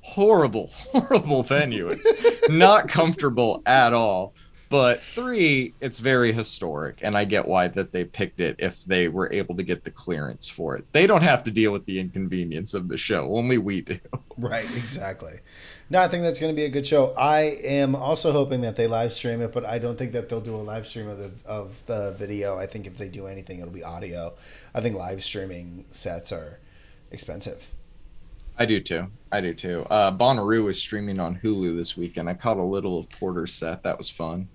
horrible, 0.00 0.68
horrible 0.72 1.42
venue. 1.42 1.88
It's 1.88 2.48
not 2.48 2.88
comfortable 2.88 3.62
at 3.66 3.92
all. 3.92 4.34
But 4.70 5.02
three, 5.02 5.74
it's 5.80 6.00
very 6.00 6.32
historic, 6.32 6.98
and 7.02 7.16
I 7.16 7.26
get 7.26 7.46
why 7.46 7.68
that 7.68 7.92
they 7.92 8.04
picked 8.04 8.40
it 8.40 8.56
if 8.58 8.82
they 8.84 9.06
were 9.06 9.30
able 9.32 9.54
to 9.56 9.62
get 9.62 9.84
the 9.84 9.90
clearance 9.90 10.48
for 10.48 10.76
it. 10.76 10.84
They 10.90 11.06
don't 11.06 11.22
have 11.22 11.44
to 11.44 11.52
deal 11.52 11.70
with 11.70 11.84
the 11.84 12.00
inconvenience 12.00 12.74
of 12.74 12.88
the 12.88 12.96
show. 12.96 13.36
Only 13.36 13.58
we 13.58 13.82
do. 13.82 14.00
Right, 14.36 14.68
exactly. 14.76 15.34
No, 15.90 16.00
I 16.00 16.08
think 16.08 16.22
that's 16.22 16.40
going 16.40 16.52
to 16.52 16.56
be 16.56 16.64
a 16.64 16.70
good 16.70 16.86
show. 16.86 17.12
I 17.16 17.56
am 17.62 17.94
also 17.94 18.32
hoping 18.32 18.62
that 18.62 18.74
they 18.76 18.86
live 18.86 19.12
stream 19.12 19.42
it, 19.42 19.52
but 19.52 19.66
I 19.66 19.78
don't 19.78 19.98
think 19.98 20.12
that 20.12 20.28
they'll 20.28 20.40
do 20.40 20.56
a 20.56 20.58
live 20.58 20.86
stream 20.86 21.08
of 21.08 21.18
the 21.18 21.30
of 21.44 21.84
the 21.86 22.14
video. 22.18 22.56
I 22.56 22.66
think 22.66 22.86
if 22.86 22.96
they 22.96 23.08
do 23.08 23.26
anything, 23.26 23.60
it'll 23.60 23.70
be 23.72 23.84
audio. 23.84 24.32
I 24.74 24.80
think 24.80 24.96
live 24.96 25.22
streaming 25.22 25.84
sets 25.90 26.32
are 26.32 26.58
expensive. 27.10 27.68
I 28.58 28.66
do 28.66 28.80
too. 28.80 29.08
I 29.30 29.40
do 29.40 29.52
too. 29.52 29.84
Uh, 29.90 30.12
Bonnaroo 30.12 30.70
is 30.70 30.78
streaming 30.78 31.20
on 31.20 31.36
Hulu 31.36 31.76
this 31.76 31.96
weekend. 31.96 32.28
I 32.28 32.34
caught 32.34 32.56
a 32.56 32.62
little 32.62 32.98
of 33.00 33.10
Porter's 33.10 33.52
set. 33.52 33.82
That 33.82 33.98
was 33.98 34.08
fun. 34.08 34.48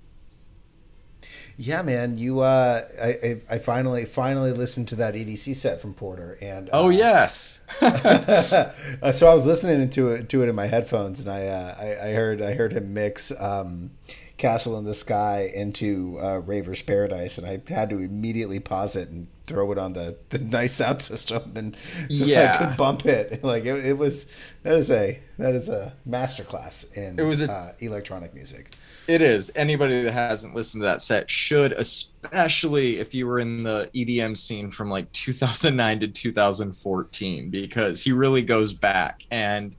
Yeah, 1.61 1.81
man, 1.81 2.17
you. 2.17 2.39
Uh, 2.39 2.83
I, 3.03 3.41
I 3.51 3.57
finally 3.57 4.05
finally 4.05 4.53
listened 4.53 4.87
to 4.89 4.95
that 4.95 5.13
EDC 5.13 5.57
set 5.57 5.81
from 5.81 5.93
Porter, 5.93 6.37
and 6.41 6.69
oh 6.71 6.85
uh, 6.85 6.89
yes. 6.89 7.59
so 7.81 9.27
I 9.27 9.33
was 9.33 9.45
listening 9.45 9.89
to 9.89 10.11
it 10.11 10.29
to 10.29 10.41
it 10.41 10.47
in 10.47 10.55
my 10.55 10.67
headphones, 10.67 11.19
and 11.19 11.29
I 11.29 11.47
uh, 11.47 11.75
I, 11.77 12.07
I, 12.07 12.13
heard 12.13 12.41
I 12.41 12.53
heard 12.53 12.71
him 12.71 12.93
mix 12.93 13.33
um, 13.37 13.91
Castle 14.37 14.79
in 14.79 14.85
the 14.85 14.95
Sky 14.95 15.51
into 15.53 16.17
uh, 16.21 16.37
Raver's 16.37 16.81
Paradise, 16.81 17.37
and 17.37 17.45
I 17.45 17.61
had 17.69 17.89
to 17.89 17.97
immediately 17.97 18.61
pause 18.61 18.95
it 18.95 19.09
and 19.09 19.27
throw 19.43 19.69
it 19.73 19.77
on 19.77 19.91
the, 19.91 20.15
the 20.29 20.39
nice 20.39 20.75
sound 20.75 21.01
system, 21.11 21.51
and 21.57 21.75
so 22.09 22.23
yeah. 22.23 22.55
I 22.57 22.65
could 22.65 22.77
bump 22.77 23.05
it. 23.05 23.43
Like 23.49 23.65
it, 23.65 23.85
it 23.85 23.97
was 23.97 24.31
that 24.63 24.77
is 24.77 24.89
a 24.89 25.19
that 25.37 25.55
is 25.55 25.67
a 25.67 25.93
masterclass 26.07 26.95
in 26.95 27.19
it 27.19 27.23
was 27.23 27.41
a, 27.41 27.51
uh, 27.51 27.71
electronic 27.79 28.33
music. 28.33 28.75
It 29.09 29.23
is. 29.23 29.51
Anybody 29.55 30.03
that 30.03 30.11
hasn't 30.11 30.53
listened 30.53 30.81
to 30.81 30.85
that 30.85 31.01
set 31.01 31.31
should, 31.31 31.71
especially 31.71 32.99
if 32.99 33.15
you 33.15 33.25
were 33.25 33.39
in 33.39 33.63
the 33.63 33.89
EDM 33.95 34.37
scene 34.37 34.69
from 34.69 34.91
like 34.91 35.11
2009 35.13 36.01
to 36.01 36.07
2014, 36.07 37.49
because 37.49 38.03
he 38.03 38.11
really 38.11 38.43
goes 38.43 38.71
back. 38.71 39.23
And 39.31 39.75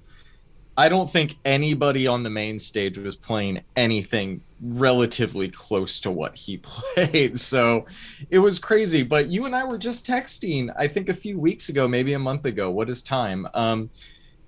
I 0.77 0.89
don't 0.89 1.09
think 1.09 1.37
anybody 1.45 2.09
on 2.09 2.25
the 2.25 2.29
main 2.29 2.59
stage 2.59 2.99
was 2.99 3.15
playing 3.15 3.63
anything 3.77 4.43
relatively 4.61 5.49
close 5.49 6.01
to 6.01 6.11
what 6.11 6.35
he 6.35 6.57
played. 6.65 7.39
So 7.39 7.87
it 8.31 8.41
was 8.41 8.59
crazy. 8.59 9.05
But 9.05 9.29
you 9.29 9.47
and 9.47 9.55
I 9.55 9.63
were 9.63 9.79
just 9.79 10.05
texting, 10.05 10.75
I 10.77 10.89
think 10.89 11.09
a 11.09 11.15
few 11.15 11.39
weeks 11.39 11.69
ago, 11.69 11.87
maybe 11.87 12.15
a 12.15 12.19
month 12.19 12.47
ago. 12.47 12.73
What 12.73 12.91
is 12.91 13.01
time? 13.01 13.47
Um, 13.55 13.91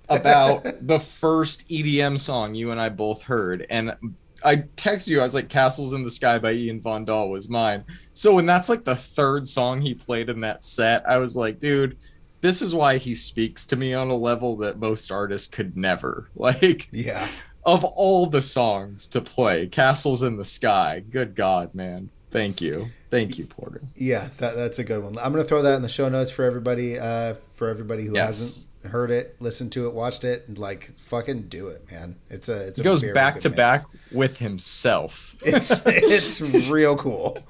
about 0.09 0.65
the 0.85 0.99
first 0.99 1.69
EDM 1.69 2.19
song 2.19 2.53
you 2.53 2.71
and 2.71 2.81
I 2.81 2.89
both 2.89 3.21
heard. 3.21 3.65
And 3.69 3.95
I 4.43 4.57
texted 4.57 5.07
you. 5.07 5.21
I 5.21 5.23
was 5.23 5.33
like, 5.33 5.49
"Castles 5.49 5.93
in 5.93 6.03
the 6.03 6.11
Sky" 6.11 6.39
by 6.39 6.51
Ian 6.51 6.81
Van 6.81 7.05
Dahl 7.05 7.29
was 7.29 7.49
mine. 7.49 7.83
So 8.13 8.33
when 8.33 8.45
that's 8.45 8.69
like 8.69 8.83
the 8.83 8.95
third 8.95 9.47
song 9.47 9.81
he 9.81 9.93
played 9.93 10.29
in 10.29 10.39
that 10.41 10.63
set, 10.63 11.07
I 11.07 11.17
was 11.17 11.35
like, 11.35 11.59
"Dude, 11.59 11.97
this 12.41 12.61
is 12.61 12.75
why 12.75 12.97
he 12.97 13.15
speaks 13.15 13.65
to 13.65 13.75
me 13.75 13.93
on 13.93 14.09
a 14.09 14.15
level 14.15 14.55
that 14.57 14.79
most 14.79 15.11
artists 15.11 15.47
could 15.47 15.77
never." 15.77 16.29
Like, 16.35 16.87
yeah. 16.91 17.27
Of 17.65 17.85
all 17.85 18.25
the 18.25 18.41
songs 18.41 19.07
to 19.07 19.21
play, 19.21 19.67
"Castles 19.67 20.23
in 20.23 20.35
the 20.35 20.45
Sky." 20.45 21.03
Good 21.09 21.35
God, 21.35 21.73
man! 21.73 22.09
Thank 22.31 22.61
you, 22.61 22.87
thank 23.09 23.37
you, 23.37 23.45
Porter. 23.45 23.81
Yeah, 23.95 24.27
that, 24.37 24.55
that's 24.55 24.79
a 24.79 24.83
good 24.83 25.01
one. 25.03 25.17
I'm 25.17 25.31
gonna 25.31 25.45
throw 25.45 25.61
that 25.61 25.75
in 25.75 25.81
the 25.81 25.87
show 25.87 26.09
notes 26.09 26.31
for 26.31 26.43
everybody. 26.43 26.99
Uh, 26.99 27.35
for 27.53 27.69
everybody 27.69 28.05
who 28.05 28.15
yes. 28.15 28.39
hasn't 28.39 28.67
heard 28.85 29.11
it, 29.11 29.35
listened 29.39 29.71
to 29.73 29.87
it, 29.87 29.93
watched 29.93 30.23
it, 30.23 30.45
and 30.47 30.57
like 30.57 30.93
fucking 30.99 31.43
do 31.43 31.67
it, 31.67 31.89
man. 31.91 32.15
It's 32.29 32.49
a 32.49 32.67
it's 32.67 32.77
he 32.77 32.83
goes 32.83 33.03
back 33.13 33.39
to 33.41 33.49
mix. 33.49 33.57
back 33.57 33.81
with 34.11 34.37
himself. 34.37 35.35
It's 35.45 35.85
it's 35.85 36.41
real 36.41 36.95
cool. 36.97 37.37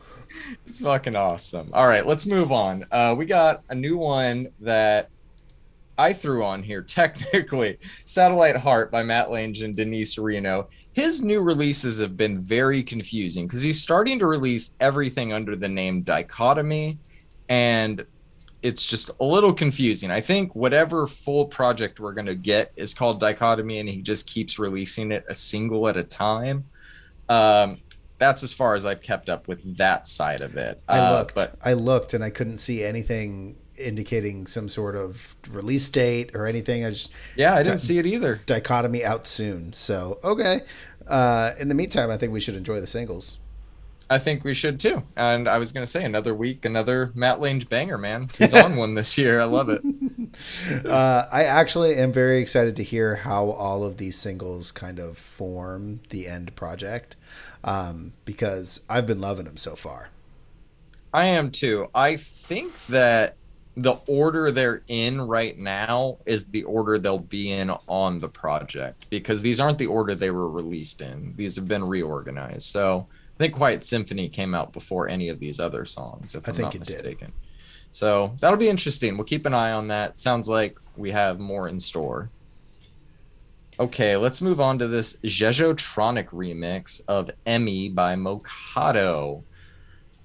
It's 0.68 0.80
fucking 0.80 1.16
awesome. 1.16 1.70
All 1.74 1.88
right, 1.88 2.06
let's 2.06 2.26
move 2.26 2.52
on. 2.52 2.86
Uh, 2.92 3.16
we 3.18 3.26
got 3.26 3.64
a 3.70 3.76
new 3.76 3.98
one 3.98 4.50
that 4.60 5.10
I 5.98 6.14
threw 6.14 6.44
on 6.44 6.64
here 6.64 6.82
technically. 6.88 7.78
Satellite 8.06 8.58
Heart 8.58 8.92
by 8.92 9.04
Matt 9.04 9.32
Lange 9.32 9.64
and 9.64 9.76
Denise 9.76 10.18
Reno. 10.18 10.70
His 10.94 11.22
new 11.22 11.42
releases 11.42 12.00
have 12.00 12.18
been 12.18 12.42
very 12.42 12.84
confusing 12.84 13.48
because 13.48 13.62
he's 13.62 13.82
starting 13.82 14.20
to 14.20 14.28
release 14.28 14.74
everything 14.80 15.34
under 15.34 15.56
the 15.56 15.70
name 15.70 16.02
Dichotomy 16.02 16.98
and 17.50 18.06
it's 18.64 18.82
just 18.82 19.12
a 19.20 19.26
little 19.26 19.54
confusing. 19.54 20.10
I 20.10 20.22
think 20.22 20.56
whatever 20.56 21.06
full 21.06 21.46
project 21.46 22.00
we're 22.00 22.14
going 22.14 22.28
to 22.28 22.36
get 22.36 22.72
is 22.78 22.94
called 22.94 23.20
Dichotomy, 23.20 23.80
and 23.80 23.90
he 23.90 24.02
just 24.02 24.26
keeps 24.26 24.58
releasing 24.58 25.12
it 25.12 25.26
a 25.28 25.34
single 25.34 25.88
at 25.90 25.98
a 25.98 26.04
time. 26.04 26.66
Um, 27.28 27.82
that's 28.18 28.42
as 28.42 28.54
far 28.54 28.74
as 28.76 28.86
I've 28.86 29.02
kept 29.02 29.28
up 29.28 29.50
with 29.50 29.78
that 29.78 30.08
side 30.08 30.40
of 30.40 30.56
it. 30.56 30.82
I 30.88 31.00
uh, 31.00 31.20
looked, 31.20 31.36
but 31.36 31.56
I 31.64 31.74
looked, 31.74 32.14
and 32.14 32.24
I 32.24 32.30
couldn't 32.30 32.58
see 32.58 32.86
anything 32.86 33.58
indicating 33.78 34.48
some 34.48 34.70
sort 34.70 34.96
of 34.96 35.36
release 35.50 35.90
date 35.90 36.32
or 36.34 36.48
anything. 36.48 36.86
I 36.86 36.90
just 36.90 37.12
yeah, 37.36 37.56
I 37.56 37.64
didn't 37.64 37.82
see 37.82 37.98
it 37.98 38.06
either. 38.06 38.40
Dichotomy 38.46 39.04
out 39.04 39.28
soon, 39.28 39.74
so 39.74 40.20
okay. 40.24 40.62
Uh, 41.06 41.52
in 41.60 41.68
the 41.68 41.76
meantime, 41.76 42.10
I 42.10 42.18
think 42.18 42.32
we 42.32 42.40
should 42.40 42.56
enjoy 42.56 42.80
the 42.80 42.88
singles. 42.88 43.40
I 44.10 44.20
think 44.20 44.44
we 44.44 44.54
should 44.54 44.80
too. 44.80 45.04
And 45.16 45.48
I 45.48 45.58
was 45.58 45.72
going 45.72 45.86
to 45.86 45.92
say 45.92 46.04
another 46.04 46.34
week, 46.34 46.66
another 46.66 47.12
Matt 47.16 47.40
Lange 47.40 47.68
banger, 47.68 47.98
man. 47.98 48.30
He's 48.38 48.54
on 48.54 48.76
one 48.78 48.96
this 48.96 49.18
year. 49.18 49.42
I 49.42 49.46
love 49.46 49.70
it. 49.70 49.82
Uh, 50.84 51.28
I 51.32 51.44
actually 51.44 51.94
am 51.96 52.12
very 52.12 52.40
excited 52.40 52.76
to 52.78 52.84
hear 52.84 53.18
how 53.18 53.52
all 53.52 53.84
of 53.84 53.98
these 53.98 54.18
singles 54.18 54.72
kind 54.72 54.98
of 54.98 55.16
form 55.16 56.00
the 56.10 56.28
end 56.28 56.56
project 56.56 57.16
um, 57.64 58.14
because 58.26 58.82
I've 58.90 59.06
been 59.06 59.22
loving 59.22 59.46
them 59.46 59.58
so 59.58 59.76
far. 59.76 60.10
I 61.14 61.26
am 61.26 61.52
too. 61.52 61.88
I 61.94 62.18
think 62.18 62.88
that 62.88 63.36
the 63.76 63.94
order 64.08 64.52
they're 64.52 64.84
in 64.88 65.22
right 65.22 65.58
now 65.58 66.18
is 66.26 66.46
the 66.46 66.64
order 66.64 66.98
they'll 66.98 67.20
be 67.20 67.52
in 67.52 67.72
on 67.88 68.20
the 68.20 68.30
project 68.30 69.06
because 69.10 69.42
these 69.42 69.60
aren't 69.60 69.78
the 69.78 69.88
order 69.88 70.16
they 70.16 70.32
were 70.32 70.50
released 70.50 71.02
in. 71.02 71.34
These 71.36 71.56
have 71.56 71.68
been 71.68 71.84
reorganized. 71.84 72.64
So 72.64 73.08
think 73.44 73.56
Quiet 73.56 73.86
Symphony 73.86 74.30
came 74.30 74.56
out 74.56 74.72
before 74.72 75.10
any 75.10 75.28
of 75.28 75.40
these 75.40 75.60
other 75.60 75.84
songs, 75.84 76.34
if 76.34 76.48
I 76.48 76.54
I'm 76.54 76.62
not 76.62 76.80
mistaken. 76.80 77.28
Did. 77.28 77.34
So 77.92 78.36
that'll 78.40 78.58
be 78.58 78.70
interesting. 78.70 79.18
We'll 79.18 79.26
keep 79.26 79.46
an 79.46 79.54
eye 79.54 79.74
on 79.74 79.90
that. 79.90 80.18
Sounds 80.18 80.48
like 80.48 80.80
we 80.96 81.12
have 81.12 81.40
more 81.40 81.68
in 81.68 81.80
store. 81.80 82.30
Okay, 83.80 84.16
let's 84.16 84.42
move 84.42 84.62
on 84.62 84.80
to 84.80 84.88
this 84.88 85.18
Djedjotronic 85.24 86.28
remix 86.30 87.02
of 87.08 87.30
Emmy 87.46 87.90
by 87.90 88.16
Mokado. 88.16 89.44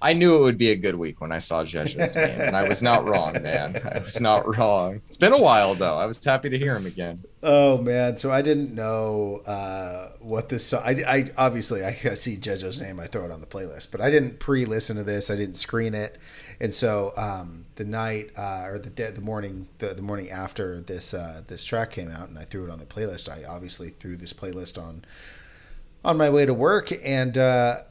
I 0.01 0.13
knew 0.13 0.37
it 0.37 0.39
would 0.41 0.57
be 0.57 0.71
a 0.71 0.77
good 0.77 0.95
week 0.95 1.19
when 1.19 1.31
I 1.33 1.39
saw 1.39 1.63
Jejo's 1.63 2.15
name, 2.15 2.39
and 2.39 2.55
I 2.55 2.67
was 2.69 2.81
not 2.81 3.05
wrong, 3.05 3.33
man. 3.41 3.81
I 3.83 3.99
was 3.99 4.21
not 4.21 4.57
wrong. 4.57 5.01
It's 5.07 5.17
been 5.17 5.33
a 5.33 5.41
while 5.41 5.75
though. 5.75 5.97
I 5.97 6.05
was 6.05 6.23
happy 6.23 6.49
to 6.49 6.57
hear 6.57 6.75
him 6.75 6.85
again. 6.85 7.23
Oh 7.43 7.77
man, 7.79 8.17
so 8.17 8.31
I 8.31 8.41
didn't 8.41 8.73
know 8.73 9.41
uh, 9.45 10.11
what 10.19 10.47
this. 10.47 10.73
I, 10.73 11.03
I 11.05 11.25
obviously 11.37 11.83
I 11.83 11.93
see 12.13 12.37
Jejo's 12.37 12.79
name, 12.79 12.99
I 12.99 13.07
throw 13.07 13.25
it 13.25 13.31
on 13.31 13.41
the 13.41 13.47
playlist, 13.47 13.91
but 13.91 13.99
I 13.99 14.09
didn't 14.09 14.39
pre-listen 14.39 14.95
to 14.95 15.03
this. 15.03 15.29
I 15.29 15.35
didn't 15.35 15.55
screen 15.55 15.93
it, 15.93 16.17
and 16.61 16.73
so 16.73 17.11
um, 17.17 17.65
the 17.75 17.85
night 17.85 18.31
uh, 18.37 18.63
or 18.65 18.79
the 18.79 18.89
day, 18.89 19.11
the 19.11 19.21
morning, 19.21 19.67
the, 19.79 19.93
the 19.93 20.01
morning 20.01 20.29
after 20.29 20.79
this 20.81 21.13
uh, 21.13 21.41
this 21.47 21.65
track 21.65 21.91
came 21.91 22.09
out, 22.09 22.29
and 22.29 22.39
I 22.39 22.43
threw 22.43 22.63
it 22.63 22.69
on 22.69 22.79
the 22.79 22.85
playlist. 22.85 23.29
I 23.29 23.43
obviously 23.43 23.89
threw 23.89 24.15
this 24.15 24.31
playlist 24.31 24.81
on 24.81 25.03
on 26.05 26.17
my 26.17 26.29
way 26.29 26.45
to 26.45 26.53
work, 26.53 26.91
and 27.03 27.37
uh, 27.37 27.81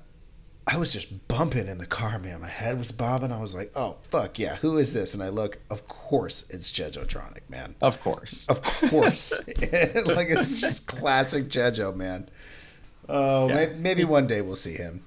I 0.71 0.77
was 0.77 0.93
just 0.93 1.29
bumping 1.29 1.67
in 1.67 1.79
the 1.79 1.87
car, 1.87 2.19
man. 2.19 2.43
My 2.43 2.49
head 2.49 2.77
was 2.77 2.93
bobbing. 2.93 3.33
I 3.33 3.41
was 3.41 3.55
like, 3.55 3.73
"Oh 3.75 3.97
fuck 4.03 4.39
yeah, 4.39 4.57
who 4.57 4.77
is 4.77 4.93
this?" 4.93 5.15
And 5.15 5.23
I 5.23 5.31
look, 5.31 5.59
of 5.71 5.89
course, 5.89 6.45
it's 6.51 6.71
Djedjotronic, 6.71 7.49
man. 7.49 7.75
Of 7.81 8.03
course, 8.03 8.47
of 8.49 8.63
course. 8.63 9.39
like 9.49 10.29
it's 10.29 10.61
just 10.61 10.87
classic 10.87 11.49
Jejo, 11.49 11.97
man. 11.97 12.29
Oh, 13.09 13.49
yeah. 13.49 13.73
maybe, 13.77 14.05
one 14.05 14.27
day 14.27 14.43
we'll 14.43 14.57
see 14.57 14.75
him. 14.75 15.03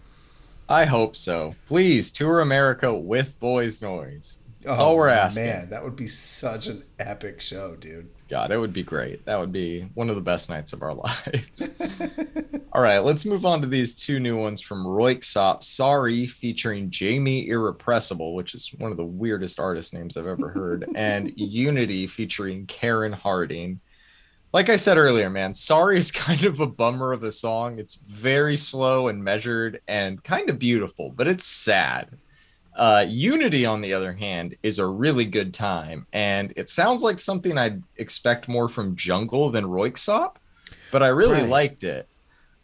I 0.68 0.86
hope 0.86 1.16
so. 1.16 1.54
Please 1.68 2.10
tour 2.10 2.40
America 2.40 2.92
with 2.92 3.40
Boys 3.40 3.80
Noize. 3.82 4.40
That's 4.62 4.80
oh, 4.80 4.86
all 4.86 4.98
we're 4.98 5.10
asking. 5.10 5.46
Man, 5.46 5.70
that 5.70 5.84
would 5.84 5.96
be 5.96 6.08
such 6.08 6.66
an 6.66 6.84
epic 6.98 7.40
show, 7.40 7.76
dude. 7.76 8.10
God, 8.32 8.50
it 8.52 8.58
would 8.58 8.72
be 8.72 8.82
great. 8.82 9.26
That 9.26 9.38
would 9.38 9.52
be 9.52 9.90
one 9.94 10.10
of 10.10 10.16
the 10.16 10.22
best 10.22 10.50
nights 10.50 10.72
of 10.72 10.82
our 10.82 10.94
lives. 10.96 11.70
All 12.72 12.82
right, 12.82 13.00
let's 13.00 13.26
move 13.26 13.46
on 13.46 13.60
to 13.60 13.68
these 13.68 13.94
two 13.94 14.22
new 14.22 14.38
ones 14.38 14.62
from 14.62 14.86
Röyksopp. 14.86 15.62
Sorry, 15.64 16.26
featuring 16.26 16.90
Jamie 16.90 17.50
Irrepressible, 17.50 18.34
which 18.34 18.54
is 18.54 18.70
one 18.78 18.90
of 18.90 18.96
the 18.96 19.04
weirdest 19.04 19.60
artist 19.60 19.94
names 19.94 20.16
I've 20.16 20.28
ever 20.28 20.48
heard, 20.48 20.88
and 20.96 21.34
Unity 21.36 22.08
featuring 22.08 22.68
Karen 22.68 23.12
Harding. 23.12 23.82
Like 24.54 24.70
I 24.70 24.78
said 24.78 24.98
earlier, 24.98 25.30
man, 25.30 25.54
Sorry 25.54 25.98
is 25.98 26.10
kind 26.14 26.46
of 26.46 26.62
a 26.62 26.68
bummer 26.68 27.12
of 27.12 27.24
a 27.24 27.32
song. 27.32 27.80
It's 27.80 27.96
very 27.96 28.56
slow 28.56 29.10
and 29.10 29.22
measured 29.22 29.82
and 29.90 30.24
kind 30.24 30.50
of 30.50 30.58
beautiful, 30.58 31.10
but 31.10 31.28
it's 31.28 31.46
sad. 31.46 32.18
Uh, 32.76 33.06
Unity, 33.08 33.66
on 33.66 33.82
the 33.82 33.94
other 33.94 34.14
hand, 34.14 34.56
is 34.64 34.80
a 34.80 34.86
really 34.86 35.26
good 35.26 35.54
time, 35.54 36.08
and 36.14 36.54
it 36.56 36.70
sounds 36.70 37.04
like 37.04 37.20
something 37.20 37.58
I'd 37.58 37.84
expect 37.98 38.48
more 38.48 38.70
from 38.70 38.96
Jungle 38.96 39.50
than 39.50 39.66
Röyksopp, 39.66 40.36
but 40.92 41.04
I 41.04 41.08
really 41.08 41.42
right. 41.42 41.50
liked 41.50 41.84
it. 41.84 42.08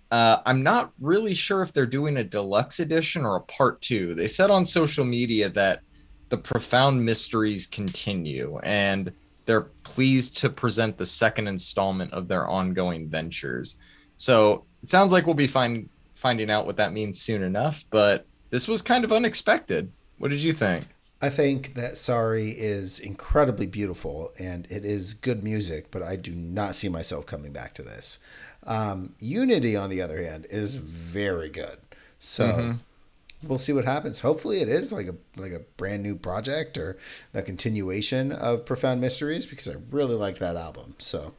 Uh, 0.09 0.37
I'm 0.45 0.63
not 0.63 0.93
really 1.01 1.33
sure 1.33 1.61
if 1.61 1.73
they're 1.73 1.85
doing 1.85 2.17
a 2.17 2.23
deluxe 2.23 2.79
edition 2.79 3.25
or 3.25 3.35
a 3.35 3.41
part 3.41 3.81
two. 3.81 4.15
They 4.15 4.27
said 4.27 4.49
on 4.49 4.65
social 4.65 5.03
media 5.03 5.49
that 5.49 5.81
the 6.29 6.37
profound 6.37 7.03
mysteries 7.03 7.67
continue, 7.67 8.59
and 8.63 9.11
they're 9.45 9.69
pleased 9.83 10.37
to 10.37 10.49
present 10.49 10.97
the 10.97 11.05
second 11.05 11.47
installment 11.47 12.13
of 12.13 12.29
their 12.29 12.47
ongoing 12.47 13.09
ventures. 13.09 13.75
So 14.15 14.65
it 14.83 14.89
sounds 14.89 15.11
like 15.11 15.25
we'll 15.25 15.35
be 15.35 15.47
find, 15.47 15.89
finding 16.15 16.49
out 16.49 16.65
what 16.65 16.77
that 16.77 16.93
means 16.93 17.21
soon 17.21 17.43
enough, 17.43 17.83
but 17.89 18.25
this 18.49 18.67
was 18.67 18.81
kind 18.81 19.03
of 19.03 19.11
unexpected. 19.11 19.91
What 20.17 20.29
did 20.29 20.41
you 20.41 20.53
think? 20.53 20.85
I 21.21 21.29
think 21.29 21.73
that 21.73 21.97
Sorry 21.97 22.49
is 22.51 22.99
incredibly 22.99 23.65
beautiful 23.65 24.31
and 24.39 24.67
it 24.69 24.85
is 24.85 25.15
good 25.15 25.43
music, 25.43 25.89
but 25.89 26.03
I 26.03 26.15
do 26.15 26.33
not 26.35 26.75
see 26.75 26.89
myself 26.89 27.25
coming 27.25 27.51
back 27.51 27.73
to 27.75 27.81
this. 27.81 28.19
Um, 28.65 29.15
Unity, 29.19 29.75
on 29.75 29.89
the 29.89 30.01
other 30.01 30.23
hand, 30.23 30.45
is 30.49 30.75
very 30.75 31.49
good. 31.49 31.79
So 32.19 32.45
mm-hmm. 32.45 33.47
we'll 33.47 33.57
see 33.57 33.73
what 33.73 33.85
happens. 33.85 34.19
Hopefully, 34.19 34.61
it 34.61 34.69
is 34.69 34.93
like 34.93 35.07
a 35.07 35.15
like 35.37 35.53
a 35.53 35.61
brand 35.77 36.03
new 36.03 36.15
project 36.15 36.77
or 36.77 36.97
the 37.31 37.41
continuation 37.41 38.31
of 38.31 38.65
Profound 38.65 39.01
Mysteries 39.01 39.45
because 39.45 39.67
I 39.67 39.75
really 39.89 40.15
liked 40.15 40.39
that 40.39 40.55
album. 40.55 40.95
So 40.99 41.33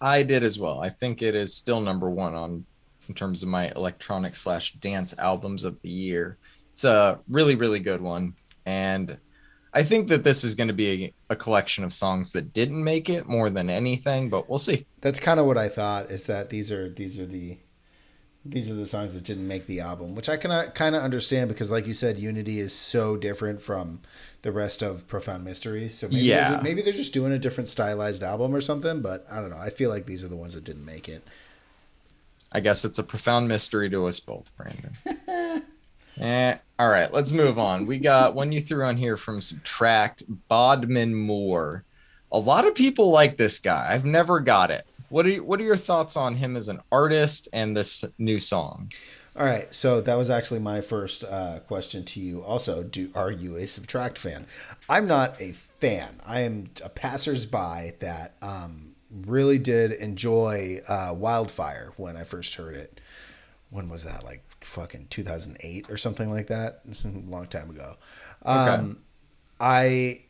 I 0.00 0.22
did 0.22 0.44
as 0.44 0.58
well. 0.58 0.80
I 0.80 0.90
think 0.90 1.22
it 1.22 1.34
is 1.34 1.54
still 1.54 1.80
number 1.80 2.08
one 2.10 2.34
on 2.34 2.64
in 3.08 3.14
terms 3.14 3.42
of 3.42 3.48
my 3.48 3.70
electronic 3.72 4.36
slash 4.36 4.74
dance 4.74 5.14
albums 5.18 5.64
of 5.64 5.80
the 5.82 5.88
year. 5.88 6.38
It's 6.80 6.86
a 6.86 7.18
really, 7.28 7.56
really 7.56 7.80
good 7.80 8.00
one. 8.00 8.32
And 8.64 9.18
I 9.74 9.82
think 9.82 10.08
that 10.08 10.24
this 10.24 10.44
is 10.44 10.54
going 10.54 10.68
to 10.68 10.72
be 10.72 11.04
a, 11.28 11.34
a, 11.34 11.36
collection 11.36 11.84
of 11.84 11.92
songs 11.92 12.30
that 12.30 12.54
didn't 12.54 12.82
make 12.82 13.10
it 13.10 13.26
more 13.26 13.50
than 13.50 13.68
anything, 13.68 14.30
but 14.30 14.48
we'll 14.48 14.58
see. 14.58 14.86
That's 15.02 15.20
kind 15.20 15.38
of 15.38 15.44
what 15.44 15.58
I 15.58 15.68
thought 15.68 16.06
is 16.06 16.26
that 16.28 16.48
these 16.48 16.72
are 16.72 16.88
these 16.88 17.20
are 17.20 17.26
the 17.26 17.58
these 18.46 18.70
are 18.70 18.74
the 18.74 18.86
songs 18.86 19.12
that 19.12 19.24
didn't 19.24 19.46
make 19.46 19.66
the 19.66 19.80
album, 19.80 20.14
which 20.14 20.30
I 20.30 20.38
can 20.38 20.70
kind 20.70 20.96
of 20.96 21.02
understand 21.02 21.50
because, 21.50 21.70
like 21.70 21.86
you 21.86 21.92
said, 21.92 22.18
Unity 22.18 22.58
is 22.58 22.72
so 22.72 23.18
different 23.18 23.60
from 23.60 24.00
the 24.40 24.50
rest 24.50 24.80
of 24.80 25.06
Profound 25.06 25.44
Mysteries. 25.44 25.92
So 25.92 26.08
maybe 26.08 26.20
yeah, 26.20 26.52
they're 26.52 26.62
maybe 26.62 26.80
they're 26.80 26.94
just 26.94 27.12
doing 27.12 27.32
a 27.32 27.38
different 27.38 27.68
stylized 27.68 28.22
album 28.22 28.54
or 28.54 28.62
something. 28.62 29.02
But 29.02 29.26
I 29.30 29.42
don't 29.42 29.50
know. 29.50 29.58
I 29.58 29.68
feel 29.68 29.90
like 29.90 30.06
these 30.06 30.24
are 30.24 30.28
the 30.28 30.36
ones 30.36 30.54
that 30.54 30.64
didn't 30.64 30.86
make 30.86 31.10
it. 31.10 31.22
I 32.50 32.60
guess 32.60 32.86
it's 32.86 32.98
a 32.98 33.02
profound 33.02 33.48
mystery 33.48 33.90
to 33.90 34.06
us 34.06 34.18
both, 34.18 34.50
Brandon. 34.56 35.66
Eh, 36.20 36.54
all 36.78 36.88
right, 36.90 37.12
let's 37.12 37.32
move 37.32 37.58
on. 37.58 37.86
We 37.86 37.98
got 37.98 38.34
one 38.34 38.52
you 38.52 38.60
threw 38.60 38.84
on 38.84 38.98
here 38.98 39.16
from 39.16 39.40
SBTRKT, 39.40 40.24
Bodmin 40.48 41.14
Moor. 41.14 41.84
A 42.30 42.38
lot 42.38 42.66
of 42.66 42.74
people 42.74 43.10
like 43.10 43.38
this 43.38 43.58
guy. 43.58 43.88
I've 43.90 44.04
never 44.04 44.38
got 44.38 44.70
it. 44.70 44.86
What 45.08 45.24
are 45.24 45.30
you, 45.30 45.42
what 45.42 45.60
are 45.60 45.64
your 45.64 45.78
thoughts 45.78 46.16
on 46.16 46.36
him 46.36 46.56
as 46.56 46.68
an 46.68 46.80
artist 46.92 47.48
and 47.54 47.74
this 47.74 48.04
new 48.18 48.38
song? 48.38 48.92
All 49.34 49.46
right, 49.46 49.72
so 49.72 50.02
that 50.02 50.18
was 50.18 50.28
actually 50.28 50.60
my 50.60 50.82
first 50.82 51.24
uh, 51.24 51.60
question 51.60 52.04
to 52.04 52.20
you. 52.20 52.42
Also, 52.42 52.82
do 52.82 53.10
are 53.14 53.30
you 53.30 53.56
a 53.56 53.60
SBTRKT 53.60 54.18
fan? 54.18 54.46
I'm 54.90 55.06
not 55.06 55.40
a 55.40 55.52
fan. 55.52 56.20
I 56.26 56.40
am 56.40 56.70
a 56.84 56.90
passersby 56.90 57.92
that 58.00 58.34
um, 58.42 58.94
really 59.10 59.58
did 59.58 59.92
enjoy 59.92 60.78
uh, 60.86 61.14
Wildfire 61.16 61.92
when 61.96 62.16
I 62.16 62.24
first 62.24 62.56
heard 62.56 62.76
it. 62.76 63.00
When 63.70 63.88
was 63.88 64.04
that? 64.04 64.24
Like 64.24 64.42
fucking 64.60 65.08
2008 65.10 65.90
or 65.90 65.96
something 65.96 66.30
like 66.30 66.48
that. 66.48 66.82
a 66.86 67.08
long 67.30 67.46
time 67.46 67.70
ago. 67.70 67.96
Um, 68.44 68.68
okay. 68.68 68.98
I 69.60 70.24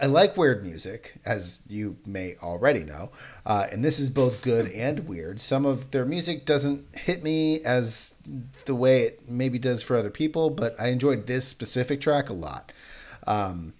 I 0.00 0.06
like 0.06 0.36
weird 0.36 0.62
music, 0.64 1.18
as 1.26 1.60
you 1.66 1.96
may 2.06 2.34
already 2.40 2.84
know, 2.84 3.10
uh, 3.44 3.66
and 3.72 3.84
this 3.84 3.98
is 3.98 4.10
both 4.10 4.42
good 4.42 4.70
and 4.70 5.08
weird. 5.08 5.40
Some 5.40 5.66
of 5.66 5.90
their 5.90 6.04
music 6.04 6.44
doesn't 6.44 6.86
hit 6.96 7.24
me 7.24 7.60
as 7.64 8.14
the 8.66 8.76
way 8.76 9.02
it 9.02 9.28
maybe 9.28 9.58
does 9.58 9.82
for 9.82 9.96
other 9.96 10.10
people, 10.10 10.50
but 10.50 10.80
I 10.80 10.88
enjoyed 10.88 11.26
this 11.26 11.48
specific 11.48 12.00
track 12.00 12.28
a 12.28 12.32
lot. 12.32 12.70
Um, 13.26 13.74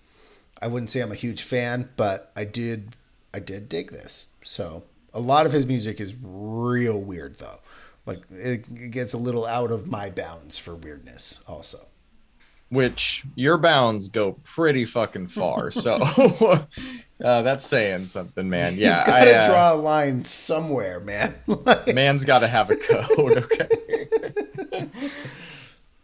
I 0.60 0.66
wouldn't 0.66 0.90
say 0.90 1.00
I'm 1.00 1.12
a 1.12 1.16
huge 1.16 1.42
fan, 1.42 1.88
but 1.96 2.32
I 2.34 2.44
did 2.44 2.96
I 3.32 3.38
did 3.38 3.68
dig 3.68 3.92
this. 3.92 4.26
So 4.42 4.82
a 5.14 5.20
lot 5.20 5.46
of 5.46 5.52
his 5.52 5.66
music 5.66 6.00
is 6.00 6.16
real 6.20 7.00
weird 7.00 7.38
though. 7.38 7.60
Like 8.08 8.22
it 8.30 8.90
gets 8.90 9.12
a 9.12 9.18
little 9.18 9.44
out 9.44 9.70
of 9.70 9.86
my 9.86 10.08
bounds 10.08 10.56
for 10.56 10.74
weirdness, 10.74 11.40
also. 11.46 11.88
Which 12.70 13.22
your 13.34 13.58
bounds 13.58 14.08
go 14.08 14.32
pretty 14.44 14.86
fucking 14.86 15.26
far, 15.26 15.70
so 15.70 15.96
uh, 17.22 17.42
that's 17.42 17.66
saying 17.66 18.06
something, 18.06 18.48
man. 18.48 18.76
Yeah, 18.76 19.00
you 19.00 19.06
gotta 19.06 19.30
I, 19.30 19.40
uh, 19.40 19.46
draw 19.46 19.72
a 19.74 19.76
line 19.76 20.24
somewhere, 20.24 21.00
man. 21.00 21.34
like... 21.46 21.94
Man's 21.94 22.24
got 22.24 22.38
to 22.38 22.48
have 22.48 22.70
a 22.70 22.76
code, 22.76 23.44
okay. 23.44 24.88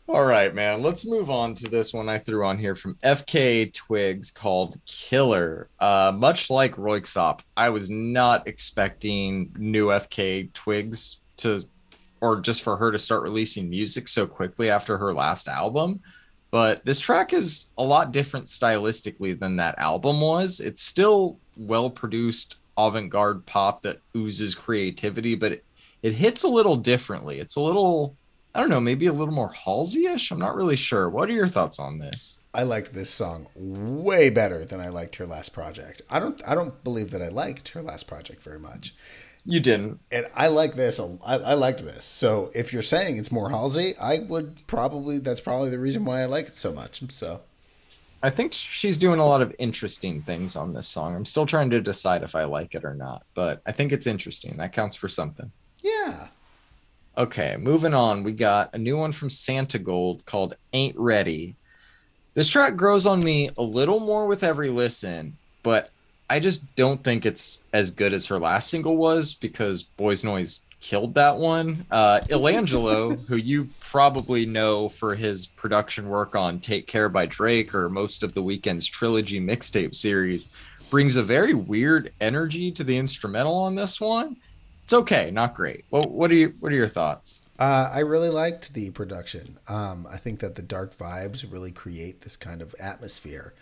All 0.07 0.27
right, 0.27 0.55
man. 0.55 0.83
Let's 0.83 1.07
move 1.07 1.31
on 1.31 1.55
to 1.55 1.69
this 1.69 1.95
one 1.95 2.11
I 2.11 2.19
threw 2.19 2.45
on 2.45 2.59
here 2.59 2.75
from 2.75 2.97
FKA 3.03 3.73
twigs 3.73 4.31
called 4.31 4.79
Killer. 4.85 5.71
Uh, 5.81 6.13
much 6.15 6.51
like 6.51 6.77
Röyksopp, 6.77 7.41
I 7.57 7.71
was 7.71 7.89
not 7.89 8.47
expecting 8.47 9.53
new 9.57 9.87
FKA 9.87 10.53
twigs 10.53 11.17
to 11.39 11.65
or 12.25 12.41
just 12.41 12.63
for 12.63 12.79
her 12.79 12.91
to 12.91 12.99
start 12.99 13.23
releasing 13.23 13.69
music 13.69 14.09
so 14.09 14.27
quickly 14.27 14.71
after 14.71 14.97
her 14.97 15.13
last 15.13 15.47
album. 15.47 16.01
But 16.51 16.83
this 16.83 16.99
track 16.99 17.35
is 17.35 17.67
a 17.77 17.85
lot 17.85 18.13
different 18.13 18.47
stylistically 18.47 19.39
than 19.39 19.57
that 19.57 19.79
album 19.79 20.23
was. 20.23 20.59
It's 20.59 20.81
still 20.81 21.37
well 21.55 21.91
produced 21.91 22.57
avant 22.79 23.11
garde 23.11 23.45
pop 23.45 23.83
that 23.83 24.01
oozes 24.17 24.55
creativity, 24.55 25.35
but 25.35 25.53
it, 25.53 25.65
it 26.03 26.15
hits 26.15 26.45
a 26.45 26.49
little 26.49 26.77
differently. 26.77 27.41
It's 27.41 27.57
a 27.57 27.61
little, 27.61 28.17
I 28.55 28.61
don't 28.61 28.71
know, 28.71 28.81
maybe 28.81 29.05
a 29.05 29.13
little 29.13 29.35
more 29.35 29.53
Halsey 29.53 30.07
ish. 30.07 30.31
I'm 30.31 30.39
not 30.39 30.57
really 30.57 30.77
sure. 30.77 31.11
What 31.11 31.29
are 31.29 31.35
your 31.35 31.49
thoughts 31.49 31.79
on 31.79 31.99
this? 31.99 32.39
I 32.55 32.63
liked 32.63 32.95
this 32.95 33.11
song 33.11 33.49
way 33.55 34.31
better 34.31 34.65
than 34.65 34.81
I 34.81 34.89
liked 34.89 35.17
her 35.17 35.27
last 35.27 35.53
project. 35.53 36.01
I 36.09 36.21
don't 36.21 36.41
I 36.49 36.55
don't 36.55 36.83
believe 36.85 37.11
that 37.11 37.21
I 37.21 37.29
liked 37.29 37.69
her 37.71 37.83
last 37.83 38.05
project 38.07 38.43
very 38.43 38.61
much. 38.61 38.95
You 39.47 39.61
didn't. 39.61 40.01
And 40.11 40.27
I 40.35 40.49
like 40.49 40.75
this. 40.75 40.99
I, 40.99 41.35
I 41.37 41.55
liked 41.55 41.85
this. 41.85 42.05
So 42.05 42.51
if 42.55 42.73
you're 42.73 42.83
saying 42.83 43.19
it's 43.19 43.31
more 43.31 43.51
Halsey, 43.51 43.95
I 44.01 44.21
would 44.21 44.67
probably, 44.67 45.19
that's 45.19 45.41
probably 45.41 45.71
the 45.71 45.79
reason 45.79 46.05
why 46.05 46.23
I 46.23 46.27
like 46.27 46.47
it 46.47 46.55
so 46.55 46.73
much. 46.73 47.03
So 47.11 47.41
I 48.23 48.31
think 48.31 48.55
she's 48.55 48.97
doing 48.97 49.21
a 49.21 49.27
lot 49.27 49.43
of 49.43 49.55
interesting 49.59 50.23
things 50.23 50.57
on 50.57 50.73
this 50.73 50.89
song. 50.89 51.15
I'm 51.15 51.27
still 51.27 51.45
trying 51.45 51.69
to 51.71 51.81
decide 51.83 52.23
if 52.23 52.35
I 52.35 52.45
like 52.45 52.75
it 52.75 52.85
or 52.85 52.95
not, 52.95 53.25
but 53.35 53.61
I 53.67 53.73
think 53.73 53.93
it's 53.93 54.07
interesting. 54.07 54.57
That 54.57 54.73
counts 54.73 54.97
for 54.97 55.11
something. 55.11 55.53
Yeah. 55.83 56.29
Okay, 57.19 57.57
moving 57.59 57.93
on. 57.93 58.25
We 58.25 58.33
got 58.33 58.75
a 58.75 58.79
new 58.79 58.97
one 58.97 59.13
from 59.13 59.29
Santigold 59.29 60.25
called 60.25 60.57
Ain't 60.73 60.99
Ready. 60.99 61.55
This 62.33 62.49
track 62.49 62.77
grows 62.77 63.05
on 63.05 63.23
me 63.23 63.51
a 63.59 63.63
little 63.63 64.01
more 64.01 64.27
with 64.27 64.43
every 64.43 64.71
listen, 64.71 65.37
but 65.63 65.91
I 66.29 66.41
just 66.41 66.75
don't 66.75 67.03
think 67.05 67.27
it's 67.27 67.61
as 67.73 67.91
good 67.91 68.13
as 68.13 68.27
her 68.27 68.39
last 68.39 68.71
single 68.71 68.97
was 68.97 69.35
because 69.35 69.83
Boys 69.83 70.23
Noize 70.23 70.61
killed 70.81 71.15
that 71.15 71.37
one. 71.37 71.87
Uh, 71.91 72.21
Illangelo, 72.29 73.19
who 73.27 73.37
you 73.37 73.69
probably 73.81 74.47
know 74.47 74.89
for 74.89 75.15
his 75.15 75.47
production 75.47 76.09
work 76.09 76.35
on 76.35 76.61
Take 76.61 76.87
Care 76.87 77.09
by 77.09 77.27
Drake 77.27 77.75
or 77.75 77.89
most 77.89 78.23
of 78.23 78.35
the 78.35 78.43
Weeknd's 78.43 78.87
trilogy 78.87 79.41
mixtape 79.41 79.95
series, 79.95 80.49
brings 80.91 81.17
a 81.17 81.23
very 81.23 81.55
weird 81.55 82.13
energy 82.21 82.71
to 82.73 82.85
the 82.85 82.97
instrumental 82.97 83.55
on 83.55 83.75
this 83.75 84.01
one. 84.01 84.37
It's 84.85 84.93
okay, 84.93 85.31
not 85.31 85.55
great. 85.55 85.85
What, 85.91 86.11
what 86.11 86.31
are 86.31 86.35
you? 86.35 86.55
What 86.61 86.71
are 86.71 86.77
your 86.77 86.89
thoughts? 86.89 87.41
Uh, 87.59 87.91
I 87.93 88.01
really 88.01 88.29
liked 88.29 88.75
the 88.75 88.91
production. 88.91 89.59
Um, 89.69 90.07
I 90.11 90.19
think 90.19 90.41
that 90.41 90.57
the 90.57 90.63
dark 90.63 90.97
vibes 90.97 91.51
really 91.51 91.71
create 91.71 92.21
this 92.21 92.37
kind 92.37 92.61
of 92.61 92.75
atmosphere. 92.79 93.55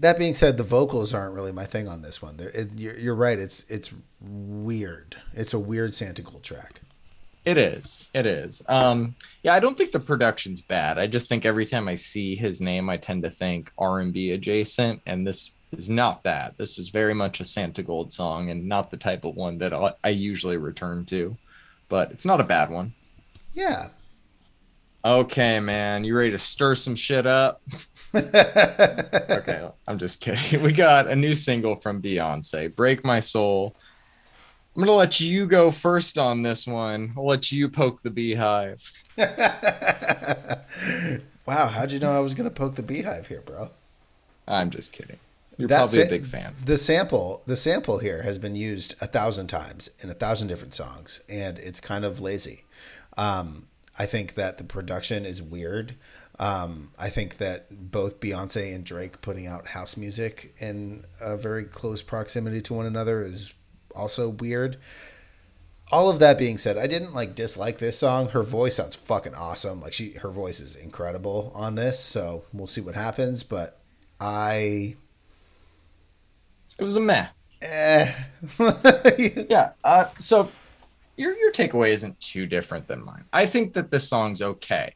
That 0.00 0.18
being 0.18 0.34
said, 0.34 0.56
the 0.56 0.62
vocals 0.62 1.12
aren't 1.14 1.34
really 1.34 1.52
my 1.52 1.64
thing 1.64 1.86
on 1.86 2.02
this 2.02 2.22
one. 2.22 2.36
It, 2.38 2.70
you're, 2.76 2.98
you're, 2.98 3.14
right. 3.14 3.38
It's 3.38 3.64
it's 3.68 3.92
weird. 4.20 5.16
It's 5.34 5.52
a 5.52 5.58
weird 5.58 5.94
Santa 5.94 6.22
Santigold 6.22 6.42
track. 6.42 6.80
It 7.44 7.56
is. 7.58 8.04
It 8.12 8.26
is. 8.26 8.62
Um, 8.68 9.14
yeah, 9.42 9.54
I 9.54 9.60
don't 9.60 9.76
think 9.76 9.92
the 9.92 10.00
production's 10.00 10.60
bad. 10.60 10.98
I 10.98 11.06
just 11.06 11.28
think 11.28 11.46
every 11.46 11.66
time 11.66 11.88
I 11.88 11.94
see 11.94 12.34
his 12.34 12.60
name, 12.60 12.90
I 12.90 12.96
tend 12.96 13.22
to 13.22 13.30
think 13.30 13.72
R 13.78 14.00
and 14.00 14.12
B 14.12 14.32
adjacent, 14.32 15.00
and 15.06 15.26
this 15.26 15.50
is 15.72 15.88
not 15.88 16.22
that. 16.24 16.56
This 16.58 16.78
is 16.78 16.88
very 16.88 17.14
much 17.14 17.40
a 17.40 17.44
Santa 17.44 17.82
Santigold 17.82 18.12
song, 18.12 18.50
and 18.50 18.68
not 18.68 18.90
the 18.90 18.96
type 18.96 19.24
of 19.24 19.36
one 19.36 19.58
that 19.58 19.96
I 20.02 20.08
usually 20.08 20.56
return 20.56 21.04
to. 21.06 21.36
But 21.88 22.10
it's 22.10 22.24
not 22.24 22.40
a 22.40 22.44
bad 22.44 22.70
one. 22.70 22.94
Yeah. 23.52 23.88
Okay, 25.02 25.60
man, 25.60 26.04
you 26.04 26.14
ready 26.14 26.30
to 26.32 26.38
stir 26.38 26.74
some 26.74 26.94
shit 26.94 27.26
up? 27.26 27.62
okay, 28.14 29.70
I'm 29.88 29.98
just 29.98 30.20
kidding. 30.20 30.62
We 30.62 30.72
got 30.72 31.06
a 31.06 31.16
new 31.16 31.34
single 31.34 31.76
from 31.76 32.02
Beyonce, 32.02 32.74
Break 32.76 33.02
My 33.02 33.20
Soul. 33.20 33.74
I'm 34.76 34.82
going 34.82 34.88
to 34.88 34.92
let 34.92 35.18
you 35.18 35.46
go 35.46 35.70
first 35.70 36.18
on 36.18 36.42
this 36.42 36.66
one. 36.66 37.14
I'll 37.16 37.26
let 37.26 37.50
you 37.50 37.68
poke 37.70 38.02
the 38.02 38.10
beehive. 38.10 38.92
wow, 41.46 41.66
how'd 41.68 41.92
you 41.92 41.98
know 41.98 42.14
I 42.14 42.20
was 42.20 42.34
going 42.34 42.48
to 42.48 42.54
poke 42.54 42.74
the 42.74 42.82
beehive 42.82 43.26
here, 43.26 43.40
bro? 43.40 43.70
I'm 44.46 44.68
just 44.68 44.92
kidding. 44.92 45.18
You're 45.56 45.68
That's 45.68 45.94
probably 45.94 46.14
a 46.14 46.20
big 46.20 46.28
fan. 46.28 46.54
The 46.64 46.76
sample, 46.76 47.42
the 47.46 47.56
sample 47.56 47.98
here 47.98 48.22
has 48.22 48.36
been 48.36 48.54
used 48.54 48.94
a 49.00 49.06
thousand 49.06 49.46
times 49.46 49.90
in 50.00 50.10
a 50.10 50.14
thousand 50.14 50.48
different 50.48 50.74
songs, 50.74 51.22
and 51.28 51.58
it's 51.58 51.80
kind 51.80 52.04
of 52.04 52.20
lazy. 52.20 52.64
Um, 53.16 53.66
I 53.98 54.06
think 54.06 54.34
that 54.34 54.58
the 54.58 54.64
production 54.64 55.24
is 55.24 55.42
weird. 55.42 55.94
Um, 56.38 56.92
I 56.98 57.10
think 57.10 57.36
that 57.36 57.90
both 57.90 58.18
Beyonce 58.18 58.74
and 58.74 58.84
Drake 58.84 59.20
putting 59.20 59.46
out 59.46 59.68
house 59.68 59.96
music 59.96 60.54
in 60.58 61.04
a 61.20 61.36
very 61.36 61.64
close 61.64 62.00
proximity 62.00 62.62
to 62.62 62.74
one 62.74 62.86
another 62.86 63.22
is 63.22 63.52
also 63.94 64.30
weird. 64.30 64.76
All 65.92 66.08
of 66.08 66.18
that 66.20 66.38
being 66.38 66.56
said, 66.56 66.78
I 66.78 66.86
didn't 66.86 67.14
like 67.14 67.34
dislike 67.34 67.78
this 67.78 67.98
song. 67.98 68.28
Her 68.28 68.42
voice 68.42 68.76
sounds 68.76 68.94
fucking 68.94 69.34
awesome. 69.34 69.82
Like 69.82 69.92
she, 69.92 70.12
her 70.12 70.30
voice 70.30 70.60
is 70.60 70.76
incredible 70.76 71.52
on 71.54 71.74
this. 71.74 71.98
So 71.98 72.44
we'll 72.52 72.68
see 72.68 72.80
what 72.80 72.94
happens. 72.94 73.42
But 73.42 73.78
I, 74.20 74.96
it 76.78 76.84
was 76.84 76.96
a 76.96 77.00
meh. 77.00 77.26
Eh. 77.60 78.14
yeah. 79.50 79.72
Uh, 79.84 80.06
so 80.18 80.48
your 81.20 81.36
your 81.36 81.52
takeaway 81.52 81.90
isn't 81.90 82.18
too 82.18 82.46
different 82.46 82.88
than 82.88 83.04
mine. 83.04 83.24
I 83.32 83.44
think 83.46 83.74
that 83.74 83.90
this 83.90 84.08
song's 84.08 84.40
okay. 84.40 84.94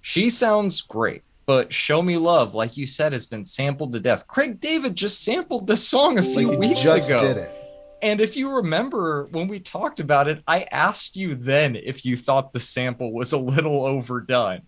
She 0.00 0.28
sounds 0.28 0.80
great, 0.80 1.22
but 1.46 1.72
"Show 1.72 2.02
Me 2.02 2.16
Love," 2.16 2.54
like 2.54 2.76
you 2.76 2.84
said, 2.84 3.12
has 3.12 3.26
been 3.26 3.44
sampled 3.44 3.92
to 3.92 4.00
death. 4.00 4.26
Craig 4.26 4.60
David 4.60 4.96
just 4.96 5.22
sampled 5.22 5.68
this 5.68 5.86
song 5.86 6.18
a 6.18 6.22
few 6.22 6.50
like 6.50 6.58
weeks 6.58 6.82
just 6.82 7.08
ago. 7.08 7.18
Did 7.18 7.36
it. 7.36 7.58
And 8.02 8.20
if 8.20 8.36
you 8.36 8.56
remember 8.56 9.28
when 9.30 9.46
we 9.46 9.60
talked 9.60 10.00
about 10.00 10.26
it, 10.26 10.42
I 10.48 10.66
asked 10.72 11.16
you 11.16 11.36
then 11.36 11.76
if 11.76 12.04
you 12.04 12.16
thought 12.16 12.52
the 12.52 12.58
sample 12.58 13.12
was 13.12 13.32
a 13.32 13.38
little 13.38 13.86
overdone. 13.86 14.62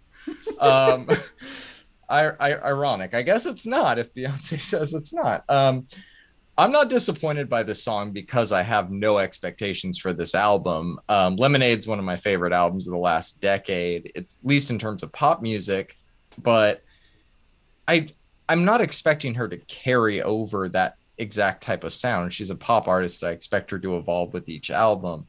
um, 0.60 1.10
I, 2.08 2.26
I, 2.38 2.54
ironic. 2.54 3.14
I 3.14 3.22
guess 3.22 3.44
it's 3.44 3.66
not 3.66 3.98
if 3.98 4.14
Beyonce 4.14 4.60
says 4.60 4.94
it's 4.94 5.12
not. 5.12 5.42
Um, 5.48 5.88
I'm 6.56 6.70
not 6.70 6.88
disappointed 6.88 7.48
by 7.48 7.64
this 7.64 7.82
song 7.82 8.12
because 8.12 8.52
I 8.52 8.62
have 8.62 8.90
no 8.90 9.18
expectations 9.18 9.98
for 9.98 10.12
this 10.12 10.34
album. 10.34 11.00
Um, 11.08 11.36
Lemonade's 11.36 11.88
one 11.88 11.98
of 11.98 12.04
my 12.04 12.16
favorite 12.16 12.52
albums 12.52 12.86
of 12.86 12.92
the 12.92 12.98
last 12.98 13.40
decade, 13.40 14.12
at 14.14 14.26
least 14.44 14.70
in 14.70 14.78
terms 14.78 15.02
of 15.02 15.12
pop 15.12 15.42
music. 15.42 15.96
But 16.40 16.82
I 17.88 18.08
I'm 18.48 18.64
not 18.64 18.80
expecting 18.80 19.34
her 19.34 19.48
to 19.48 19.56
carry 19.56 20.22
over 20.22 20.68
that 20.68 20.96
exact 21.18 21.62
type 21.62 21.82
of 21.82 21.92
sound. 21.92 22.32
She's 22.32 22.50
a 22.50 22.56
pop 22.56 22.86
artist. 22.86 23.24
I 23.24 23.30
expect 23.30 23.70
her 23.70 23.78
to 23.80 23.96
evolve 23.96 24.32
with 24.32 24.48
each 24.48 24.70
album. 24.70 25.26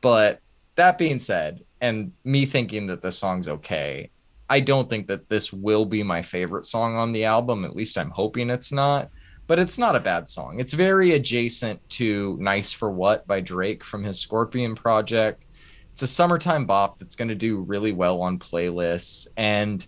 But 0.00 0.40
that 0.74 0.98
being 0.98 1.18
said, 1.18 1.64
and 1.80 2.12
me 2.24 2.44
thinking 2.44 2.86
that 2.88 3.02
the 3.02 3.12
song's 3.12 3.48
okay, 3.48 4.10
I 4.48 4.60
don't 4.60 4.90
think 4.90 5.06
that 5.08 5.28
this 5.28 5.52
will 5.52 5.84
be 5.84 6.02
my 6.02 6.22
favorite 6.22 6.66
song 6.66 6.96
on 6.96 7.12
the 7.12 7.24
album. 7.24 7.64
At 7.64 7.76
least 7.76 7.98
I'm 7.98 8.10
hoping 8.10 8.50
it's 8.50 8.72
not 8.72 9.10
but 9.46 9.58
it's 9.58 9.78
not 9.78 9.96
a 9.96 10.00
bad 10.00 10.28
song. 10.28 10.58
It's 10.58 10.72
very 10.72 11.12
adjacent 11.12 11.88
to 11.90 12.36
Nice 12.40 12.72
for 12.72 12.90
What 12.90 13.26
by 13.26 13.40
Drake 13.40 13.84
from 13.84 14.02
his 14.02 14.18
Scorpion 14.18 14.74
project. 14.74 15.44
It's 15.92 16.02
a 16.02 16.06
summertime 16.06 16.66
bop 16.66 16.98
that's 16.98 17.14
going 17.14 17.28
to 17.28 17.34
do 17.34 17.60
really 17.60 17.92
well 17.92 18.20
on 18.20 18.38
playlists. 18.38 19.26
And 19.36 19.86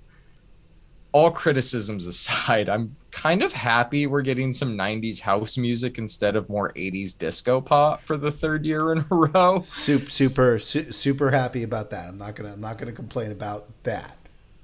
all 1.13 1.31
criticisms 1.31 2.07
aside, 2.07 2.69
I'm 2.69 2.97
kind 3.11 3.43
of 3.43 3.53
happy 3.53 4.07
we're 4.07 4.23
getting 4.23 4.53
some 4.53 4.77
90s 4.77 5.21
house 5.21 5.59
music 5.59 5.99
instead 5.99 6.37
of 6.37 6.49
more 6.49 6.73
80s 6.75 7.17
disco 7.17 7.61
pop 7.61 8.03
for 8.03 8.17
the 8.17 8.31
third 8.31 8.65
year 8.65 8.93
in 8.93 8.99
a 8.99 9.15
row. 9.15 9.61
Super 9.61 10.11
super 10.11 10.59
su- 10.59 10.93
super 10.93 11.31
happy 11.31 11.63
about 11.63 11.91
that. 11.91 12.09
I'm 12.09 12.19
not 12.19 12.37
going 12.37 12.49
to 12.49 12.55
I'm 12.55 12.61
not 12.61 12.79
going 12.79 12.87
to 12.87 12.95
complain 12.95 13.33
about 13.33 13.67
that. 13.83 14.17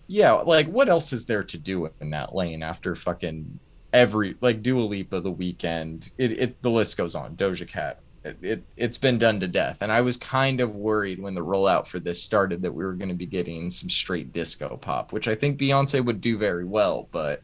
Yeah, 0.07 0.33
like 0.33 0.68
what 0.68 0.88
else 0.88 1.12
is 1.12 1.24
there 1.24 1.42
to 1.44 1.59
do 1.59 1.90
in 2.00 2.11
that 2.11 2.35
lane 2.35 2.62
after 2.62 2.94
fucking 2.94 3.59
every 3.94 4.37
like 4.42 4.62
Dua 4.62 4.83
Lipa, 4.83 5.20
The 5.20 5.33
Weeknd. 5.33 6.11
It, 6.18 6.33
it 6.33 6.62
the 6.62 6.70
list 6.70 6.98
goes 6.98 7.14
on. 7.14 7.37
Doja 7.37 7.66
Cat. 7.66 8.00
It, 8.24 8.37
it 8.42 8.62
it's 8.76 8.98
been 8.98 9.18
done 9.18 9.40
to 9.40 9.48
death, 9.48 9.78
and 9.80 9.92
I 9.92 10.00
was 10.00 10.16
kind 10.16 10.61
of 10.61 10.74
worried 10.74 11.20
when 11.20 11.35
the 11.35 11.44
rollout 11.44 11.87
for 11.87 12.00
this 12.00 12.20
started 12.20 12.61
that 12.62 12.72
we 12.72 12.85
were 12.85 12.94
going 12.94 13.09
to 13.09 13.14
be 13.14 13.26
getting 13.26 13.70
some 13.70 13.88
straight 13.88 14.33
disco 14.33 14.76
pop, 14.76 15.12
which 15.12 15.28
I 15.28 15.35
think 15.35 15.59
Beyonce 15.59 16.04
would 16.04 16.20
do 16.20 16.37
very 16.37 16.64
well. 16.64 17.09
But 17.12 17.42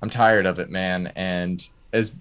I'm 0.00 0.10
tired 0.10 0.46
of 0.46 0.58
it, 0.58 0.70
man. 0.70 1.12
And 1.14 1.66
as 1.92 2.12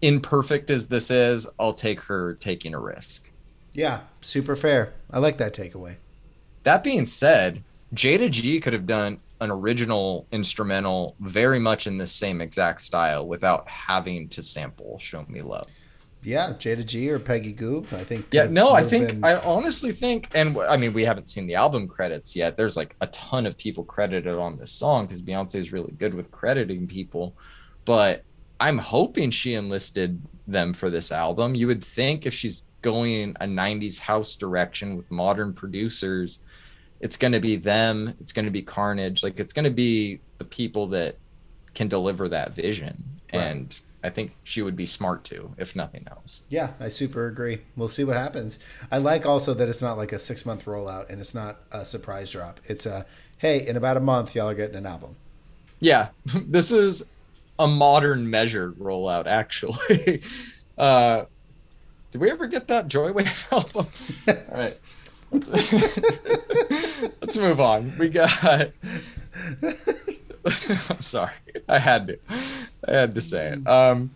imperfect 0.00 0.70
as 0.70 0.86
this 0.86 1.10
is, 1.10 1.46
I'll 1.58 1.74
take 1.74 2.00
her 2.02 2.34
taking 2.34 2.74
a 2.74 2.78
risk. 2.78 3.30
Yeah, 3.72 4.00
super 4.20 4.54
fair. 4.54 4.92
I 5.10 5.18
like 5.18 5.38
that 5.38 5.54
takeaway. 5.54 5.96
That 6.64 6.84
being 6.84 7.06
said, 7.06 7.62
Jayda 7.94 8.30
G 8.30 8.60
could 8.60 8.74
have 8.74 8.86
done 8.86 9.20
an 9.42 9.50
original 9.50 10.26
instrumental 10.32 11.16
very 11.20 11.58
much 11.58 11.86
in 11.86 11.98
the 11.98 12.06
same 12.06 12.40
exact 12.40 12.80
style 12.80 13.26
without 13.26 13.68
having 13.68 14.28
to 14.28 14.42
sample 14.42 14.98
Show 15.00 15.26
Me 15.28 15.42
Love. 15.42 15.68
Yeah, 16.22 16.50
Jayda 16.50 16.86
G 16.86 17.10
or 17.10 17.18
Peggy 17.18 17.52
Gou. 17.52 17.84
I 17.90 18.04
think. 18.04 18.26
Yeah, 18.30 18.44
no, 18.44 18.70
I 18.70 18.84
think 18.84 19.08
been... 19.08 19.24
I 19.24 19.40
honestly 19.40 19.90
think, 19.90 20.28
and 20.34 20.56
I 20.56 20.76
mean, 20.76 20.92
we 20.92 21.04
haven't 21.04 21.28
seen 21.28 21.48
the 21.48 21.56
album 21.56 21.88
credits 21.88 22.36
yet. 22.36 22.56
There's 22.56 22.76
like 22.76 22.94
a 23.00 23.08
ton 23.08 23.44
of 23.44 23.58
people 23.58 23.82
credited 23.82 24.38
on 24.38 24.56
this 24.56 24.70
song 24.70 25.06
because 25.06 25.20
Beyonce 25.20 25.56
is 25.56 25.72
really 25.72 25.92
good 25.92 26.14
with 26.14 26.30
crediting 26.30 26.86
people, 26.86 27.36
but 27.84 28.22
I'm 28.60 28.78
hoping 28.78 29.32
she 29.32 29.54
enlisted 29.54 30.22
them 30.46 30.72
for 30.72 30.90
this 30.90 31.10
album. 31.10 31.56
You 31.56 31.66
would 31.66 31.84
think 31.84 32.24
if 32.24 32.32
she's 32.34 32.62
going 32.82 33.36
a 33.40 33.46
90s 33.46 33.98
house 33.98 34.36
direction 34.36 34.96
with 34.96 35.10
modern 35.10 35.52
producers 35.52 36.40
it's 37.02 37.16
going 37.16 37.32
to 37.32 37.40
be 37.40 37.56
them 37.56 38.14
it's 38.20 38.32
going 38.32 38.44
to 38.44 38.50
be 38.50 38.62
carnage 38.62 39.22
like 39.22 39.38
it's 39.38 39.52
going 39.52 39.64
to 39.64 39.70
be 39.70 40.20
the 40.38 40.44
people 40.44 40.86
that 40.86 41.18
can 41.74 41.88
deliver 41.88 42.28
that 42.28 42.54
vision. 42.54 43.04
Right. 43.34 43.42
and 43.42 43.74
i 44.04 44.10
think 44.10 44.32
she 44.44 44.62
would 44.62 44.76
be 44.76 44.86
smart 44.86 45.24
to 45.24 45.54
if 45.58 45.74
nothing 45.76 46.06
else. 46.10 46.44
Yeah 46.48 46.70
i 46.80 46.88
super 46.88 47.26
agree. 47.26 47.58
We'll 47.76 47.88
see 47.88 48.04
what 48.04 48.16
happens. 48.16 48.58
I 48.90 48.98
like 48.98 49.26
also 49.26 49.52
that 49.54 49.68
it's 49.68 49.82
not 49.82 49.98
like 49.98 50.12
a 50.12 50.18
six 50.18 50.46
month 50.46 50.64
rollout 50.64 51.10
and 51.10 51.20
it's 51.20 51.34
not 51.34 51.58
a 51.72 51.84
surprise 51.84 52.30
drop. 52.30 52.60
It's 52.66 52.86
a 52.86 53.04
hey 53.38 53.66
in 53.66 53.76
about 53.76 53.96
a 53.96 54.00
month 54.00 54.34
y'all 54.34 54.48
are 54.48 54.54
getting 54.54 54.76
an 54.76 54.86
album. 54.86 55.16
Yeah 55.80 56.08
this 56.46 56.70
is 56.72 57.02
a 57.58 57.66
modern 57.66 58.30
measured 58.30 58.78
rollout 58.78 59.26
actually. 59.26 60.22
Uh 60.78 61.26
did 62.12 62.20
we 62.20 62.30
ever 62.30 62.46
get 62.46 62.68
that 62.68 62.88
joywave 62.88 63.50
album? 63.52 63.86
All 64.28 64.58
right 64.58 64.78
let's, 65.32 65.48
let's 67.20 67.36
move 67.36 67.60
on. 67.60 67.92
We 67.98 68.08
got. 68.08 68.70
I'm 70.44 71.00
sorry. 71.00 71.32
I 71.68 71.78
had 71.78 72.06
to. 72.06 72.18
I 72.86 72.92
had 72.92 73.14
to 73.14 73.20
say 73.20 73.52
it. 73.52 73.66
Um, 73.66 74.10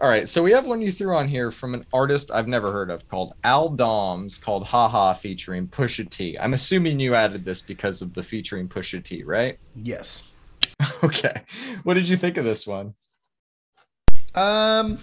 all 0.00 0.08
right. 0.08 0.28
So 0.28 0.42
we 0.42 0.52
have 0.52 0.66
one 0.66 0.80
you 0.80 0.90
threw 0.90 1.16
on 1.16 1.28
here 1.28 1.50
from 1.50 1.74
an 1.74 1.86
artist 1.92 2.30
I've 2.32 2.48
never 2.48 2.72
heard 2.72 2.90
of 2.90 3.08
called 3.08 3.34
Al 3.44 3.68
Doms 3.68 4.38
called 4.38 4.66
Haha 4.66 5.12
featuring 5.12 5.68
Pusha 5.68 6.08
T. 6.08 6.38
I'm 6.38 6.54
assuming 6.54 7.00
you 7.00 7.14
added 7.14 7.44
this 7.44 7.62
because 7.62 8.02
of 8.02 8.12
the 8.14 8.22
featuring 8.22 8.68
Pusha 8.68 9.02
T, 9.02 9.22
right? 9.22 9.58
Yes. 9.76 10.28
Okay. 11.04 11.42
What 11.84 11.94
did 11.94 12.08
you 12.08 12.16
think 12.16 12.36
of 12.36 12.44
this 12.44 12.66
one? 12.66 12.94
Um, 14.34 14.98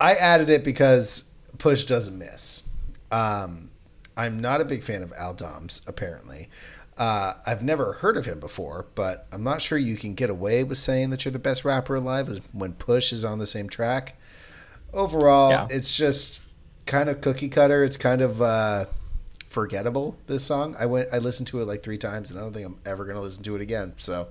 I 0.00 0.14
added 0.14 0.48
it 0.48 0.64
because 0.64 1.30
Push 1.58 1.84
doesn't 1.84 2.18
miss. 2.18 2.68
Um, 3.10 3.70
I'm 4.16 4.40
not 4.40 4.60
a 4.60 4.64
big 4.64 4.82
fan 4.82 5.02
of 5.02 5.12
Al 5.18 5.34
Doms, 5.34 5.82
apparently. 5.86 6.48
Uh, 6.96 7.34
I've 7.44 7.62
never 7.62 7.94
heard 7.94 8.16
of 8.16 8.24
him 8.24 8.38
before, 8.38 8.86
but 8.94 9.26
I'm 9.32 9.42
not 9.42 9.60
sure 9.60 9.76
you 9.76 9.96
can 9.96 10.14
get 10.14 10.30
away 10.30 10.62
with 10.62 10.78
saying 10.78 11.10
that 11.10 11.24
you're 11.24 11.32
the 11.32 11.40
best 11.40 11.64
rapper 11.64 11.96
alive 11.96 12.40
when 12.52 12.74
Push 12.74 13.12
is 13.12 13.24
on 13.24 13.38
the 13.38 13.46
same 13.46 13.68
track. 13.68 14.16
Overall, 14.92 15.50
yeah. 15.50 15.66
it's 15.70 15.96
just 15.96 16.40
kind 16.86 17.08
of 17.08 17.20
cookie 17.20 17.48
cutter. 17.48 17.82
It's 17.82 17.96
kind 17.96 18.22
of 18.22 18.40
uh, 18.40 18.84
forgettable. 19.48 20.16
This 20.28 20.44
song, 20.44 20.76
I 20.78 20.86
went, 20.86 21.08
I 21.12 21.18
listened 21.18 21.48
to 21.48 21.60
it 21.60 21.64
like 21.64 21.82
three 21.82 21.98
times, 21.98 22.30
and 22.30 22.38
I 22.38 22.42
don't 22.42 22.52
think 22.52 22.66
I'm 22.66 22.78
ever 22.86 23.04
gonna 23.04 23.20
listen 23.20 23.42
to 23.44 23.56
it 23.56 23.60
again. 23.60 23.94
So, 23.96 24.28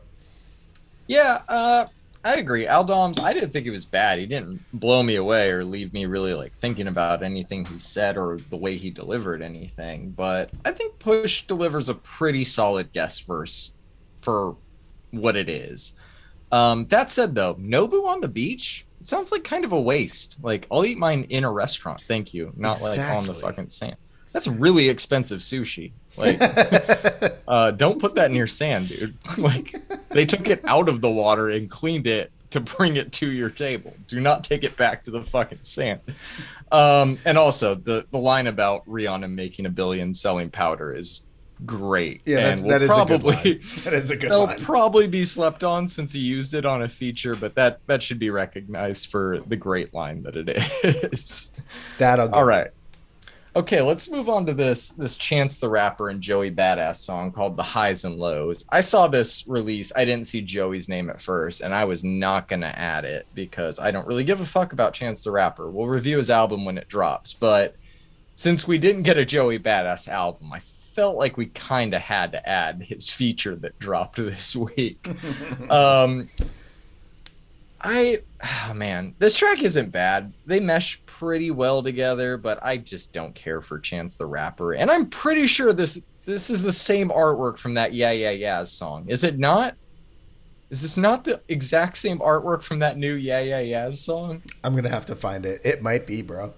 yeah, 1.08 1.42
uh, 1.50 1.88
I 2.24 2.36
agree. 2.36 2.66
Aldoms, 2.66 3.20
I 3.20 3.34
didn't 3.34 3.52
think 3.52 3.66
it 3.66 3.72
was 3.72 3.86
bad. 3.86 4.18
He 4.18 4.26
didn't 4.26 4.64
blow 4.74 5.04
me 5.04 5.16
away 5.16 5.52
or 5.52 5.64
leave 5.64 5.92
me 5.94 6.06
really 6.06 6.34
like 6.34 6.54
thinking 6.54 6.88
about 6.88 7.22
anything 7.22 7.66
he 7.66 7.80
said 7.80 8.18
or 8.18 8.40
the 8.50 8.58
way 8.58 8.78
he 8.78 8.90
delivered 8.90 9.42
anything. 9.42 10.12
But 10.12 10.52
I 10.64 10.72
think 10.72 11.00
Push 11.00 11.48
delivers 11.48 11.90
a 11.90 11.96
pretty 11.96 12.46
solid 12.46 12.94
guest 12.94 13.26
verse 13.28 13.72
for 14.22 14.56
what 15.12 15.36
it 15.36 15.50
is. 15.50 15.94
Um, 16.52 16.86
that 16.88 17.12
said, 17.12 17.36
though, 17.36 17.56
Nobu 17.56 18.06
on 18.08 18.22
the 18.22 18.28
beach 18.28 18.86
it 19.04 19.10
sounds 19.10 19.34
like 19.34 19.44
kind 19.44 19.66
of 19.66 19.74
a 19.74 19.82
waste. 19.82 20.38
Like 20.42 20.66
I'll 20.72 20.86
eat 20.86 20.98
mine 20.98 21.26
in 21.30 21.44
a 21.44 21.52
restaurant, 21.52 22.02
thank 22.08 22.34
you, 22.34 22.54
not 22.56 22.78
exactly. 22.78 23.04
like 23.04 23.18
on 23.18 23.24
the 23.26 23.34
fucking 23.34 23.70
sand. 23.70 23.98
That's 24.32 24.48
really 24.48 24.88
expensive 24.88 25.42
sushi. 25.42 25.92
Like, 26.16 26.40
uh, 27.48 27.72
don't 27.72 28.00
put 28.00 28.16
that 28.16 28.32
near 28.32 28.48
sand, 28.48 28.90
dude. 28.90 29.18
like, 29.38 29.76
they 30.10 30.26
took 30.26 30.48
it 30.48 30.64
out 30.66 30.90
of 30.90 31.02
the 31.02 31.10
water 31.10 31.50
and 31.50 31.70
cleaned 31.70 32.08
it 32.08 32.32
to 32.52 32.60
bring 32.60 32.96
it 32.98 33.12
to 33.12 33.32
your 33.32 33.50
table. 33.50 33.96
Do 34.08 34.20
not 34.20 34.44
take 34.44 34.64
it 34.64 34.78
back 34.78 35.04
to 35.06 35.12
the 35.12 35.24
fucking 35.24 35.60
sand. 35.64 36.02
Um, 36.72 37.18
and 37.26 37.38
also, 37.38 37.76
the 37.76 38.06
the 38.12 38.20
line 38.20 38.48
about 38.48 38.86
Rihanna 38.88 39.32
making 39.32 39.66
a 39.66 39.70
billion 39.70 40.14
selling 40.14 40.50
powder 40.50 40.94
is 40.94 41.24
great. 41.66 42.22
Yeah, 42.26 42.38
that's, 42.38 42.62
that 42.64 42.82
is 42.82 42.90
probably, 42.90 43.16
a 43.16 43.20
good 43.20 43.46
line. 43.46 43.62
That 43.84 43.94
is 43.94 44.12
a 44.12 44.18
good 44.18 44.32
that'll 44.32 44.46
line. 44.46 44.60
probably 44.60 45.08
be 45.08 45.24
slept 45.24 45.64
on 45.64 45.88
since 45.90 46.14
he 46.14 46.20
used 46.20 46.54
it 46.54 46.66
on 46.66 46.84
a 46.84 46.90
feature, 46.90 47.36
but 47.36 47.56
that 47.56 47.80
that 47.88 48.04
should 48.04 48.20
be 48.20 48.30
recognized 48.30 49.08
for 49.08 49.40
the 49.48 49.56
great 49.56 49.94
line 49.94 50.24
that 50.24 50.36
it 50.36 50.50
is. 51.14 51.52
That'll 51.98 52.34
all 52.34 52.46
right. 52.46 52.72
Okay, 53.56 53.82
let's 53.82 54.10
move 54.10 54.30
on 54.30 54.48
to 54.48 54.54
this 54.56 54.90
this 54.90 55.16
Chance 55.16 55.60
the 55.60 55.70
Rapper 55.70 56.10
and 56.10 56.22
Joey 56.22 56.50
Badass 56.50 56.96
song 56.96 57.32
called 57.32 57.56
The 57.56 57.62
Highs 57.62 58.04
and 58.04 58.18
Lows. 58.18 58.66
I 58.70 58.82
saw 58.82 59.08
this 59.08 59.48
release. 59.48 59.92
I 59.96 60.06
didn't 60.06 60.26
see 60.26 60.42
Joey's 60.42 60.90
name 60.90 61.08
at 61.08 61.22
first, 61.22 61.62
and 61.62 61.72
I 61.72 61.86
was 61.86 62.04
not 62.04 62.48
gonna 62.48 62.74
add 62.76 63.06
it 63.06 63.28
because 63.36 63.78
I 63.78 63.92
don't 63.92 64.08
really 64.08 64.24
give 64.24 64.42
a 64.42 64.46
fuck 64.46 64.74
about 64.74 64.96
Chance 64.96 65.24
the 65.24 65.30
Rapper. 65.30 65.70
We'll 65.70 65.86
review 65.86 66.18
his 66.18 66.32
album 66.32 66.66
when 66.66 66.80
it 66.80 66.90
drops, 66.90 67.34
but 67.34 67.76
since 68.34 68.68
we 68.68 68.80
didn't 68.80 69.04
get 69.04 69.20
a 69.20 69.26
Joey 69.26 69.60
Badass 69.60 70.08
album, 70.08 70.52
I 70.52 70.60
felt 70.60 71.18
like 71.18 71.38
we 71.38 71.46
kind 71.48 71.94
of 71.94 72.02
had 72.02 72.32
to 72.32 72.50
add 72.50 72.82
his 72.82 73.08
feature 73.08 73.56
that 73.58 73.78
dropped 73.78 74.16
this 74.18 74.56
week. 74.56 75.08
um, 75.70 76.28
I, 77.84 78.20
oh 78.44 78.74
man, 78.74 79.14
this 79.20 79.36
track 79.36 79.62
isn't 79.62 79.92
bad. 79.92 80.34
They 80.46 80.60
mesh 80.62 81.02
pretty 81.06 81.52
well 81.52 81.84
together, 81.84 82.38
but 82.38 82.60
I 82.64 82.78
just 82.78 83.12
don't 83.12 83.36
care 83.36 83.62
for 83.62 83.78
Chance 83.78 84.16
the 84.16 84.26
Rapper. 84.26 84.74
And 84.74 84.90
I'm 84.90 85.10
pretty 85.10 85.48
sure 85.48 85.74
this 85.74 86.00
this 86.26 86.50
is 86.50 86.64
the 86.64 86.72
same 86.72 87.10
artwork 87.10 87.58
from 87.58 87.74
that 87.74 87.94
Yeah 87.94 88.12
Yeah 88.12 88.32
Yeah 88.32 88.64
song. 88.64 89.06
Is 89.10 89.24
it 89.24 89.38
not? 89.38 89.76
Is 90.70 90.82
this 90.82 90.98
not 90.98 91.26
the 91.26 91.42
exact 91.50 91.98
same 91.98 92.20
artwork 92.20 92.64
from 92.64 92.80
that 92.80 92.98
new 92.98 93.14
Yeah 93.16 93.42
Yeah 93.42 93.60
Yeah 93.60 93.90
song? 93.90 94.42
I'm 94.64 94.76
gonna 94.76 94.90
have 94.90 95.06
to 95.08 95.16
find 95.16 95.46
it. 95.46 95.62
It 95.66 95.82
might 95.82 96.08
be, 96.08 96.22
bro. 96.22 96.54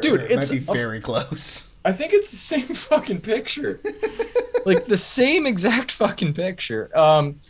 Dude, 0.00 0.22
it 0.22 0.36
might 0.36 0.50
be 0.50 0.58
very 0.58 0.98
a, 0.98 1.00
close. 1.00 1.72
I 1.84 1.92
think 1.92 2.12
it's 2.12 2.30
the 2.30 2.36
same 2.36 2.68
fucking 2.74 3.20
picture. 3.20 3.80
like 4.64 4.86
the 4.86 4.96
same 4.96 5.46
exact 5.46 5.90
fucking 5.90 6.34
picture. 6.34 6.96
Um 6.96 7.40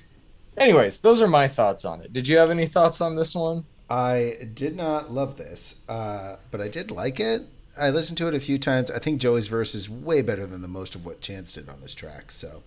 Anyways, 0.57 0.99
those 0.99 1.21
are 1.21 1.29
my 1.29 1.49
thoughts 1.49 1.85
on 1.85 2.01
it. 2.01 2.13
Did 2.13 2.29
you 2.29 2.39
have 2.39 2.51
any 2.51 2.67
thoughts 2.67 3.01
on 3.01 3.17
this 3.17 3.35
one? 3.35 3.65
I 3.89 4.39
did 4.55 4.75
not 4.75 5.13
love 5.13 5.37
this, 5.37 5.83
uh, 5.89 6.37
but 6.51 6.61
I 6.61 6.69
did 6.69 6.91
like 6.91 7.21
it. 7.21 7.43
I 7.79 7.91
listened 7.91 8.19
to 8.19 8.29
it 8.29 8.35
a 8.35 8.41
few 8.41 8.59
times. 8.59 8.91
I 8.91 8.99
think 8.99 9.21
Joey's 9.21 9.49
verse 9.49 9.75
is 9.75 9.91
way 9.91 10.23
better 10.23 10.47
than 10.47 10.63
the 10.63 10.69
most 10.69 10.95
of 10.95 11.05
what 11.05 11.21
Chance 11.21 11.53
did 11.53 11.69
on 11.69 11.81
this 11.83 11.95
track. 11.95 12.31
So, 12.31 12.63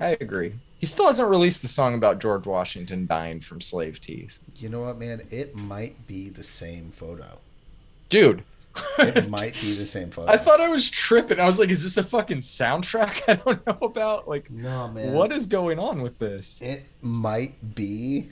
I 0.00 0.16
agree. 0.20 0.54
He 0.78 0.86
still 0.86 1.06
hasn't 1.06 1.30
released 1.30 1.62
the 1.62 1.68
song 1.68 1.94
about 1.94 2.18
George 2.18 2.46
Washington 2.46 3.06
dying 3.06 3.40
from 3.40 3.60
slave 3.60 4.00
teeth. 4.00 4.40
You 4.56 4.68
know 4.68 4.82
what, 4.82 4.98
man? 4.98 5.22
It 5.30 5.54
might 5.54 6.06
be 6.06 6.28
the 6.28 6.42
same 6.42 6.90
photo. 6.90 7.38
Dude, 8.08 8.42
it 8.98 9.28
might 9.28 9.54
be 9.60 9.74
the 9.74 9.86
same 9.86 10.10
photo. 10.10 10.30
I 10.30 10.36
thought 10.36 10.60
I 10.60 10.68
was 10.68 10.88
tripping. 10.88 11.40
I 11.40 11.46
was 11.46 11.58
like, 11.58 11.70
is 11.70 11.82
this 11.84 11.96
a 11.96 12.02
fucking 12.02 12.38
soundtrack 12.38 13.22
I 13.28 13.34
don't 13.34 13.66
know 13.66 13.78
about? 13.86 14.28
Like, 14.28 14.50
no, 14.50 14.88
man. 14.88 15.12
What 15.12 15.32
is 15.32 15.46
going 15.46 15.78
on 15.78 16.02
with 16.02 16.18
this? 16.18 16.60
It 16.60 16.84
might 17.02 17.74
be 17.74 18.30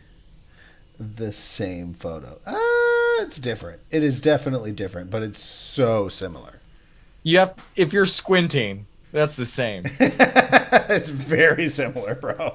the 0.99 1.33
same 1.33 1.95
photo. 1.95 2.39
Uh, 2.47 3.23
it's 3.23 3.39
different. 3.39 3.81
It 3.91 4.03
is 4.03 4.21
definitely 4.21 4.73
different, 4.73 5.11
but 5.11 5.23
it's 5.23 5.41
so 5.41 6.09
similar. 6.09 6.61
Yep. 7.23 7.61
If 7.77 7.93
you're 7.93 8.07
squinting, 8.07 8.87
that's 9.13 9.37
the 9.37 9.47
same. 9.47 9.85
it's 10.01 11.11
very 11.11 11.69
similar, 11.69 12.15
bro. 12.15 12.55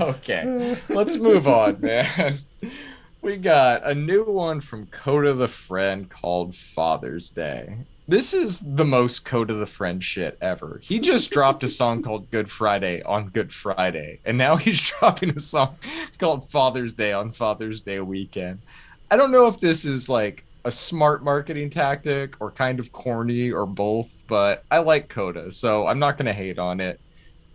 Okay. 0.00 0.76
Let's 0.88 1.16
move 1.16 1.46
on, 1.46 1.80
man 1.80 2.38
we 3.22 3.36
got 3.36 3.86
a 3.86 3.94
new 3.94 4.24
one 4.24 4.60
from 4.60 4.86
Kota 4.86 5.32
the 5.32 5.46
Friend 5.46 6.10
called 6.10 6.56
Father's 6.56 7.30
Day. 7.30 7.76
This 8.08 8.34
is 8.34 8.58
the 8.58 8.84
most 8.84 9.24
Kota 9.24 9.54
the 9.54 9.66
Friend 9.66 10.02
shit 10.02 10.36
ever. 10.40 10.80
He 10.82 10.98
just 10.98 11.30
dropped 11.30 11.62
a 11.62 11.68
song 11.68 12.02
called 12.04 12.28
Good 12.32 12.50
Friday 12.50 13.00
on 13.02 13.28
Good 13.28 13.52
Friday, 13.52 14.18
and 14.24 14.36
now 14.36 14.56
he's 14.56 14.80
dropping 14.98 15.30
a 15.30 15.38
song 15.38 15.76
called 16.18 16.50
Father's 16.50 16.94
Day 16.94 17.12
on 17.12 17.30
Father's 17.30 17.80
Day 17.82 18.00
weekend. 18.00 18.60
I 19.08 19.16
don't 19.16 19.30
know 19.30 19.46
if 19.46 19.60
this 19.60 19.84
is 19.84 20.08
like 20.08 20.44
a 20.64 20.72
smart 20.72 21.22
marketing 21.22 21.70
tactic 21.70 22.34
or 22.40 22.50
kind 22.50 22.80
of 22.80 22.90
corny 22.90 23.52
or 23.52 23.66
both, 23.66 24.10
but 24.26 24.64
I 24.68 24.78
like 24.78 25.08
Kota, 25.08 25.52
so 25.52 25.86
I'm 25.86 26.00
not 26.00 26.18
going 26.18 26.26
to 26.26 26.32
hate 26.32 26.58
on 26.58 26.80
it. 26.80 27.00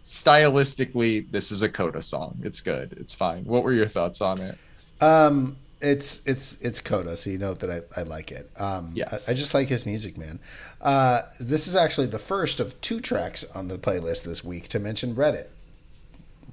Stylistically, 0.06 1.30
this 1.30 1.52
is 1.52 1.62
a 1.62 1.68
Kota 1.68 2.02
song. 2.02 2.40
It's 2.42 2.62
good. 2.62 2.96
It's 3.02 3.14
fine. 3.14 3.44
What 3.44 3.64
were 3.64 3.74
your 3.74 3.88
thoughts 3.88 4.22
on 4.22 4.40
it? 4.40 4.58
Um, 5.02 5.58
it's 5.80 6.26
it's 6.26 6.60
it's 6.62 6.82
Kota, 6.82 7.16
so 7.16 7.30
you 7.30 7.38
know 7.38 7.54
that 7.54 7.70
I, 7.70 8.00
I 8.00 8.04
like 8.04 8.32
it. 8.32 8.50
Um, 8.58 8.92
yes. 8.96 9.30
I, 9.30 9.32
I 9.32 9.36
just 9.36 9.54
like 9.54 9.68
his 9.68 9.86
music, 9.86 10.18
man. 10.18 10.40
Uh, 10.82 11.22
this 11.40 11.68
is 11.68 11.76
actually 11.76 12.08
the 12.08 12.20
first 12.20 12.60
of 12.60 12.80
two 12.82 13.00
tracks 13.00 13.44
on 13.56 13.68
the 13.68 13.78
playlist 13.78 14.24
this 14.24 14.44
week 14.44 14.68
to 14.70 14.80
mention 14.80 15.16
Reddit. 15.16 15.48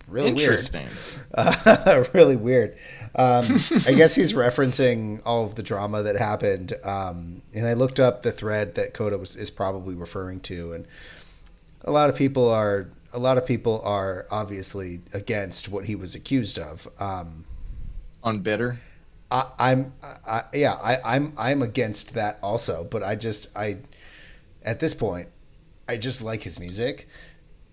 Really 0.07 0.29
Interesting. 0.29 0.83
weird. 0.83 0.91
Uh, 1.35 2.05
really 2.13 2.37
weird. 2.37 2.77
Um, 3.17 3.59
I 3.87 3.93
guess 3.93 4.15
he's 4.15 4.35
referencing 4.35 5.21
all 5.25 5.45
of 5.45 5.57
the 5.57 5.63
drama 5.63 6.03
that 6.03 6.17
happened. 6.17 6.75
Um, 6.85 7.43
and 7.53 7.67
I 7.67 7.73
looked 7.73 7.99
up 7.99 8.23
the 8.23 8.31
thread 8.31 8.77
that 8.77 8.95
Kota 8.95 9.19
was 9.19 9.35
is 9.35 9.51
probably 9.51 9.95
referring 9.95 10.41
to, 10.41 10.75
and 10.75 10.87
a 11.83 11.91
lot 11.91 12.11
of 12.11 12.17
people 12.17 12.49
are 12.51 12.89
a 13.13 13.19
lot 13.19 13.39
of 13.39 13.47
people 13.47 13.81
are 13.85 14.27
obviously 14.31 15.01
against 15.13 15.69
what 15.69 15.87
he 15.87 15.97
was 15.97 16.15
accused 16.15 16.59
of. 16.59 16.87
Um, 17.01 17.47
on 18.25 18.41
bitter. 18.41 18.81
I, 19.31 19.47
I'm, 19.59 19.95
I, 20.27 20.43
yeah, 20.55 20.75
I, 20.75 20.99
I'm, 21.05 21.33
I'm 21.39 21.63
against 21.63 22.15
that 22.15 22.39
also. 22.43 22.85
But 22.85 23.03
I 23.05 23.15
just, 23.17 23.57
I, 23.57 23.79
at 24.65 24.81
this 24.81 24.95
point, 24.95 25.29
I 25.89 25.97
just 25.99 26.23
like 26.23 26.43
his 26.45 26.61
music. 26.61 27.09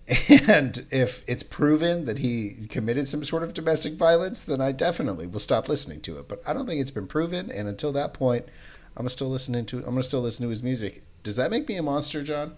And 0.49 0.85
if 0.91 1.23
it's 1.27 1.43
proven 1.43 2.05
that 2.05 2.17
he 2.19 2.67
committed 2.69 3.07
some 3.07 3.23
sort 3.23 3.43
of 3.43 3.53
domestic 3.53 3.93
violence, 3.93 4.43
then 4.43 4.59
I 4.59 4.73
definitely 4.73 5.27
will 5.27 5.39
stop 5.39 5.69
listening 5.69 6.01
to 6.01 6.19
it. 6.19 6.27
But 6.27 6.41
I 6.45 6.53
don't 6.53 6.67
think 6.67 6.81
it's 6.81 6.91
been 6.91 7.07
proven. 7.07 7.49
And 7.51 7.67
until 7.69 7.93
that 7.93 8.13
point, 8.13 8.45
I'm 8.97 9.07
still 9.09 9.29
listening 9.29 9.65
to. 9.67 9.77
I'm 9.79 9.85
gonna 9.85 10.03
still 10.03 10.21
listen 10.21 10.43
to 10.43 10.49
his 10.49 10.63
music. 10.63 11.03
Does 11.23 11.37
that 11.37 11.51
make 11.51 11.69
me 11.69 11.77
a 11.77 11.83
monster, 11.83 12.23
John? 12.23 12.55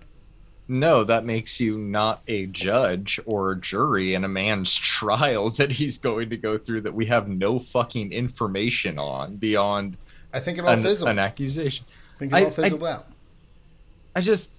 No, 0.67 1.03
that 1.03 1.25
makes 1.25 1.59
you 1.59 1.77
not 1.77 2.21
a 2.27 2.45
judge 2.45 3.19
or 3.25 3.51
a 3.51 3.59
jury 3.59 4.13
in 4.13 4.23
a 4.23 4.29
man's 4.29 4.73
trial 4.77 5.49
that 5.51 5.71
he's 5.71 5.97
going 5.97 6.29
to 6.29 6.37
go 6.37 6.57
through 6.57 6.81
that 6.81 6.93
we 6.93 7.05
have 7.07 7.27
no 7.27 7.59
fucking 7.59 8.11
information 8.11 8.97
on 8.97 9.35
beyond 9.35 9.97
I 10.33 10.39
think 10.39 10.57
it 10.57 10.65
all 10.65 10.71
an, 10.71 10.81
fizzled. 10.81 11.09
an 11.09 11.19
accusation. 11.19 11.85
I 12.15 12.19
think 12.19 12.33
it 12.33 12.43
all 12.43 12.49
fizzled 12.49 12.83
I, 12.83 12.91
out. 12.91 13.07
I 14.15 14.21
just 14.21 14.51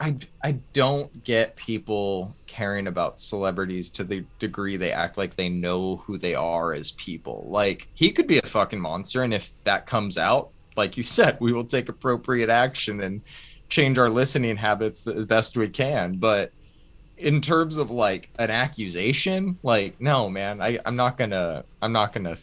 I 0.00 0.16
I 0.42 0.52
don't 0.72 1.24
get 1.24 1.56
people 1.56 2.34
caring 2.46 2.86
about 2.86 3.20
celebrities 3.20 3.90
to 3.90 4.04
the 4.04 4.24
degree 4.38 4.76
they 4.76 4.92
act 4.92 5.18
like 5.18 5.36
they 5.36 5.48
know 5.48 5.96
who 5.98 6.18
they 6.18 6.34
are 6.34 6.72
as 6.72 6.92
people. 6.92 7.46
Like 7.48 7.88
he 7.94 8.10
could 8.10 8.26
be 8.26 8.38
a 8.38 8.46
fucking 8.46 8.80
monster 8.80 9.22
and 9.22 9.34
if 9.34 9.52
that 9.64 9.86
comes 9.86 10.16
out, 10.16 10.50
like 10.76 10.96
you 10.96 11.02
said, 11.02 11.36
we 11.40 11.52
will 11.52 11.64
take 11.64 11.88
appropriate 11.88 12.48
action 12.48 13.02
and 13.02 13.20
change 13.68 13.98
our 13.98 14.10
listening 14.10 14.56
habits 14.56 15.06
as 15.06 15.26
best 15.26 15.56
we 15.56 15.68
can. 15.68 16.16
But 16.16 16.52
in 17.16 17.40
terms 17.40 17.78
of 17.78 17.90
like 17.90 18.30
an 18.38 18.50
accusation, 18.50 19.58
like 19.62 20.00
no, 20.00 20.28
man, 20.28 20.60
I, 20.60 20.78
I'm 20.84 20.96
not 20.96 21.16
gonna 21.16 21.64
I'm 21.82 21.92
not 21.92 22.12
gonna 22.12 22.36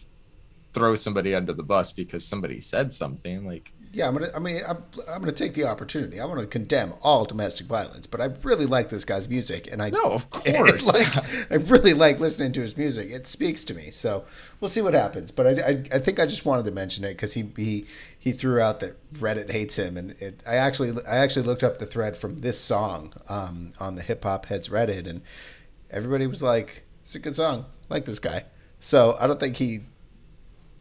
throw 0.73 0.95
somebody 0.95 1.33
under 1.33 1.53
the 1.53 1.63
bus 1.63 1.93
because 1.93 2.25
somebody 2.25 2.61
said 2.61 2.93
something. 2.93 3.45
Like 3.45 3.71
yeah, 3.95 4.09
I'm 4.09 4.13
gonna. 4.13 4.29
I 4.35 4.39
mean, 4.39 4.61
I'm, 4.67 4.83
I'm 5.09 5.21
gonna 5.21 5.31
take 5.31 5.53
the 5.53 5.63
opportunity. 5.63 6.19
I 6.19 6.25
want 6.25 6.41
to 6.41 6.47
condemn 6.47 6.95
all 7.01 7.23
domestic 7.23 7.67
violence, 7.67 8.05
but 8.05 8.19
I 8.19 8.25
really 8.43 8.65
like 8.65 8.89
this 8.89 9.05
guy's 9.05 9.29
music, 9.29 9.71
and 9.71 9.81
I 9.81 9.89
no, 9.89 10.03
of 10.03 10.29
course, 10.31 10.85
like 10.93 11.15
I 11.49 11.55
really 11.55 11.93
like 11.93 12.19
listening 12.19 12.51
to 12.53 12.61
his 12.61 12.75
music. 12.75 13.09
It 13.09 13.25
speaks 13.25 13.63
to 13.63 13.73
me. 13.73 13.91
So 13.91 14.25
we'll 14.59 14.67
see 14.67 14.81
what 14.81 14.93
happens. 14.95 15.31
But 15.31 15.47
I, 15.47 15.61
I, 15.61 15.69
I 15.93 15.99
think 15.99 16.19
I 16.19 16.25
just 16.25 16.45
wanted 16.45 16.65
to 16.65 16.71
mention 16.71 17.05
it 17.05 17.11
because 17.11 17.35
he 17.35 17.49
he 17.55 17.85
he 18.25 18.31
threw 18.31 18.59
out 18.59 18.79
that 18.79 18.97
Reddit 19.13 19.51
hates 19.51 19.77
him, 19.77 19.97
and 19.97 20.11
it, 20.19 20.41
I 20.47 20.55
actually 20.55 20.91
I 21.07 21.17
actually 21.17 21.45
looked 21.45 21.63
up 21.63 21.77
the 21.77 21.85
thread 21.85 22.17
from 22.17 22.39
this 22.39 22.59
song 22.59 23.13
um, 23.29 23.71
on 23.79 23.95
the 23.95 24.01
Hip 24.01 24.23
Hop 24.23 24.47
Heads 24.47 24.67
Reddit, 24.69 25.07
and 25.07 25.21
everybody 25.91 26.25
was 26.25 26.41
like, 26.41 26.85
"It's 27.01 27.13
a 27.13 27.19
good 27.19 27.35
song. 27.35 27.67
I 27.89 27.93
like 27.93 28.05
this 28.05 28.19
guy." 28.19 28.45
So 28.79 29.15
I 29.19 29.27
don't 29.27 29.39
think 29.39 29.57
he 29.57 29.81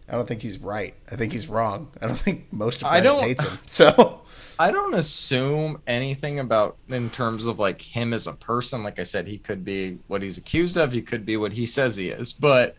I 0.09 0.13
don't 0.13 0.27
think 0.27 0.41
he's 0.43 0.59
right. 0.59 0.95
I 1.13 1.17
think 1.17 1.33
he's 1.33 1.49
wrong. 1.49 1.91
I 2.01 2.07
don't 2.07 2.17
think 2.17 2.51
most 2.51 2.83
of 2.83 2.89
Reddit 2.89 3.21
hates 3.23 3.45
him. 3.45 3.59
So 3.67 4.23
I 4.59 4.71
don't 4.71 4.95
assume 4.95 5.83
anything 5.87 6.39
about 6.41 6.77
in 6.89 7.11
terms 7.11 7.47
of 7.47 7.59
like 7.59 7.83
him 7.83 8.15
as 8.15 8.27
a 8.27 8.33
person. 8.33 8.83
Like 8.83 8.99
I 8.99 9.03
said, 9.03 9.27
he 9.27 9.37
could 9.39 9.65
be 9.65 9.99
what 10.07 10.23
he's 10.23 10.39
accused 10.39 10.77
of. 10.79 10.93
He 10.93 11.03
could 11.03 11.27
be 11.27 11.37
what 11.37 11.53
he 11.53 11.67
says 11.67 11.97
he 11.97 12.09
is. 12.09 12.33
But 12.33 12.77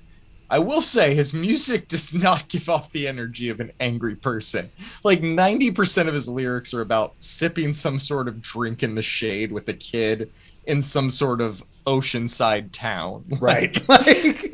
I 0.50 0.60
will 0.60 0.82
say 0.82 1.16
his 1.16 1.34
music 1.34 1.88
does 1.90 2.14
not 2.14 2.48
give 2.48 2.70
off 2.70 2.92
the 2.92 3.08
energy 3.08 3.50
of 3.50 3.60
an 3.60 3.72
angry 3.80 4.16
person. 4.16 4.70
Like 5.04 5.22
90% 5.22 6.08
of 6.08 6.14
his 6.14 6.28
lyrics 6.28 6.74
are 6.74 6.82
about 6.82 7.16
sipping 7.20 7.74
some 7.74 8.00
sort 8.00 8.28
of 8.28 8.42
drink 8.42 8.84
in 8.84 8.96
the 8.96 9.02
shade 9.02 9.52
with 9.52 9.68
a 9.70 9.74
kid 9.74 10.32
in 10.66 10.82
some 10.82 11.10
sort 11.10 11.42
of 11.42 11.64
oceanside 11.86 12.72
town. 12.72 13.26
Right. 13.40 13.78
Like, 13.88 14.50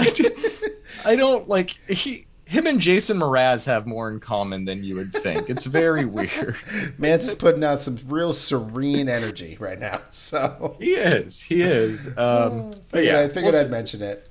I 1.05 1.15
don't 1.15 1.47
like 1.47 1.69
he 1.89 2.25
him 2.51 2.67
and 2.67 2.81
Jason 2.81 3.17
Mraz 3.17 3.65
have 3.65 3.87
more 3.87 4.11
in 4.11 4.19
common 4.19 4.65
than 4.65 4.83
you 4.83 4.95
would 4.95 5.13
think. 5.13 5.49
It's 5.49 5.65
very 5.65 6.03
weird. 6.05 6.57
Mance 6.97 7.29
is 7.29 7.35
putting 7.35 7.63
out 7.63 7.79
some 7.79 7.97
real 8.07 8.33
serene 8.33 9.07
energy 9.07 9.55
right 9.57 9.79
now. 9.79 10.01
So 10.09 10.75
he 10.79 10.91
is. 10.91 11.41
He 11.41 11.61
is. 11.61 12.07
Um, 12.17 12.71
but 12.91 13.05
yeah, 13.05 13.21
I 13.21 13.29
figured 13.29 13.53
we'll 13.53 13.61
I'd 13.61 13.71
mention 13.71 14.01
it. 14.01 14.29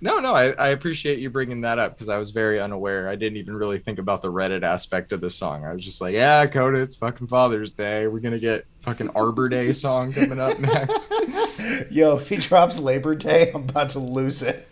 No, 0.00 0.18
no, 0.18 0.34
I, 0.34 0.50
I 0.52 0.68
appreciate 0.68 1.18
you 1.18 1.28
bringing 1.28 1.60
that 1.60 1.78
up 1.78 1.94
because 1.94 2.08
I 2.08 2.16
was 2.16 2.30
very 2.30 2.58
unaware. 2.58 3.08
I 3.08 3.16
didn't 3.16 3.36
even 3.36 3.54
really 3.54 3.78
think 3.78 3.98
about 3.98 4.22
the 4.22 4.32
Reddit 4.32 4.62
aspect 4.62 5.12
of 5.12 5.20
the 5.20 5.28
song. 5.28 5.64
I 5.64 5.72
was 5.72 5.84
just 5.84 6.00
like, 6.00 6.14
yeah, 6.14 6.46
Coda, 6.46 6.78
it's 6.78 6.96
fucking 6.96 7.26
Father's 7.26 7.70
Day. 7.70 8.06
We're 8.06 8.20
gonna 8.20 8.38
get 8.38 8.66
fucking 8.80 9.10
Arbor 9.10 9.48
Day 9.48 9.72
song 9.72 10.12
coming 10.12 10.40
up 10.40 10.58
next. 10.58 11.12
Yo, 11.90 12.16
if 12.16 12.28
he 12.28 12.36
drops 12.36 12.78
Labor 12.78 13.14
Day, 13.14 13.50
I'm 13.54 13.64
about 13.64 13.90
to 13.90 13.98
lose 13.98 14.42
it 14.42 14.66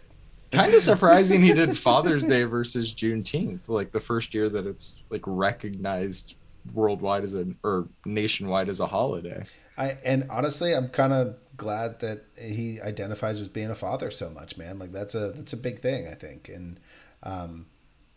kind 0.53 0.75
of 0.75 0.83
surprising 0.83 1.43
he 1.43 1.53
did 1.53 1.77
Father's 1.79 2.25
Day 2.25 2.45
versus 2.45 2.93
Juneteenth, 2.93 3.69
like 3.69 3.93
the 3.93 4.01
first 4.01 4.35
year 4.35 4.49
that 4.49 4.67
it's 4.67 5.03
like 5.11 5.23
recognized 5.27 6.35
worldwide 6.75 7.25
as 7.25 7.35
a 7.35 7.47
or 7.63 7.89
nationwide 8.05 8.69
as 8.69 8.81
a 8.81 8.87
holiday. 8.87 9.43
I 9.77 9.99
and 10.05 10.27
honestly, 10.31 10.75
I'm 10.75 10.89
kind 10.89 11.13
of 11.13 11.37
glad 11.59 12.01
that 12.01 12.25
he 12.41 12.81
identifies 12.81 13.41
with 13.41 13.53
being 13.53 13.69
a 13.69 13.75
father 13.75 14.11
so 14.11 14.31
much, 14.31 14.57
man. 14.57 14.79
Like 14.79 14.93
that's 14.93 15.15
a 15.15 15.33
that's 15.33 15.53
a 15.53 15.59
big 15.59 15.81
thing, 15.81 16.09
I 16.09 16.15
think. 16.15 16.49
And 16.49 16.81
um, 17.23 17.67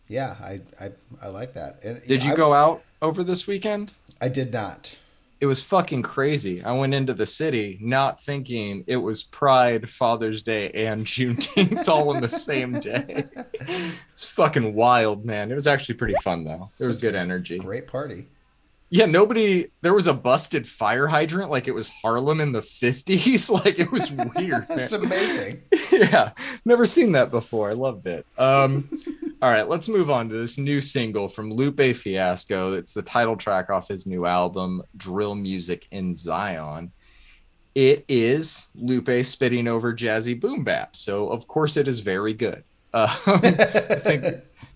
yeah, 0.08 0.36
I 0.40 0.60
I, 0.80 0.92
I 1.20 1.28
like 1.28 1.52
that. 1.52 1.84
And, 1.84 2.02
did 2.06 2.24
you, 2.24 2.34
go 2.34 2.54
out 2.54 2.82
over 3.02 3.22
this 3.22 3.46
weekend? 3.46 3.92
I 4.20 4.28
did 4.28 4.52
not 4.52 4.96
it 5.42 5.46
was 5.46 5.60
fucking 5.60 6.02
crazy. 6.02 6.62
I 6.62 6.70
went 6.70 6.94
into 6.94 7.12
the 7.12 7.26
city 7.26 7.76
not 7.80 8.22
thinking 8.22 8.84
it 8.86 8.96
was 8.96 9.24
Pride, 9.24 9.90
Father's 9.90 10.44
Day, 10.44 10.70
and 10.70 11.04
Juneteenth 11.04 11.88
all 11.88 12.14
in 12.14 12.22
the 12.22 12.30
same 12.30 12.78
day. 12.78 13.26
It's 14.12 14.26
fucking 14.26 14.74
wild, 14.74 15.24
man. 15.24 15.50
It 15.50 15.54
was 15.54 15.66
actually 15.66 15.94
pretty 15.94 16.14
fun 16.22 16.44
though. 16.44 16.68
There 16.78 16.88
was 16.88 17.00
good 17.00 17.14
energy. 17.14 17.58
Great 17.58 17.86
party. 17.86 18.26
Yeah, 18.94 19.06
nobody. 19.06 19.68
There 19.80 19.94
was 19.94 20.06
a 20.06 20.12
busted 20.12 20.68
fire 20.68 21.06
hydrant, 21.06 21.50
like 21.50 21.66
it 21.66 21.74
was 21.74 21.88
Harlem 21.88 22.42
in 22.42 22.52
the 22.52 22.60
fifties. 22.60 23.48
Like 23.64 23.78
it 23.78 23.90
was 23.90 24.12
weird. 24.12 24.66
It's 24.68 24.92
amazing. 24.92 25.62
yeah, 25.90 26.32
never 26.66 26.84
seen 26.84 27.12
that 27.12 27.30
before. 27.30 27.70
I 27.70 27.72
loved 27.72 28.06
it. 28.06 28.26
Um, 28.36 29.00
all 29.40 29.50
right, 29.50 29.66
let's 29.66 29.88
move 29.88 30.10
on 30.10 30.28
to 30.28 30.34
this 30.36 30.58
new 30.58 30.78
single 30.78 31.30
from 31.30 31.50
Lupe 31.50 31.96
Fiasco. 31.96 32.74
It's 32.74 32.92
the 32.92 33.00
title 33.00 33.34
track 33.34 33.70
off 33.70 33.88
his 33.88 34.06
new 34.06 34.26
album, 34.26 34.82
Drill 34.98 35.36
Music 35.36 35.88
in 35.90 36.14
Zion. 36.14 36.92
It 37.74 38.04
is 38.08 38.68
Lupe 38.74 39.24
spitting 39.24 39.68
over 39.68 39.94
jazzy 39.94 40.38
boom 40.38 40.64
bap, 40.64 40.96
so 40.96 41.30
of 41.30 41.48
course 41.48 41.78
it 41.78 41.88
is 41.88 42.00
very 42.00 42.34
good. 42.34 42.62
Uh, 42.92 43.16
I 43.26 43.96
think 43.96 44.24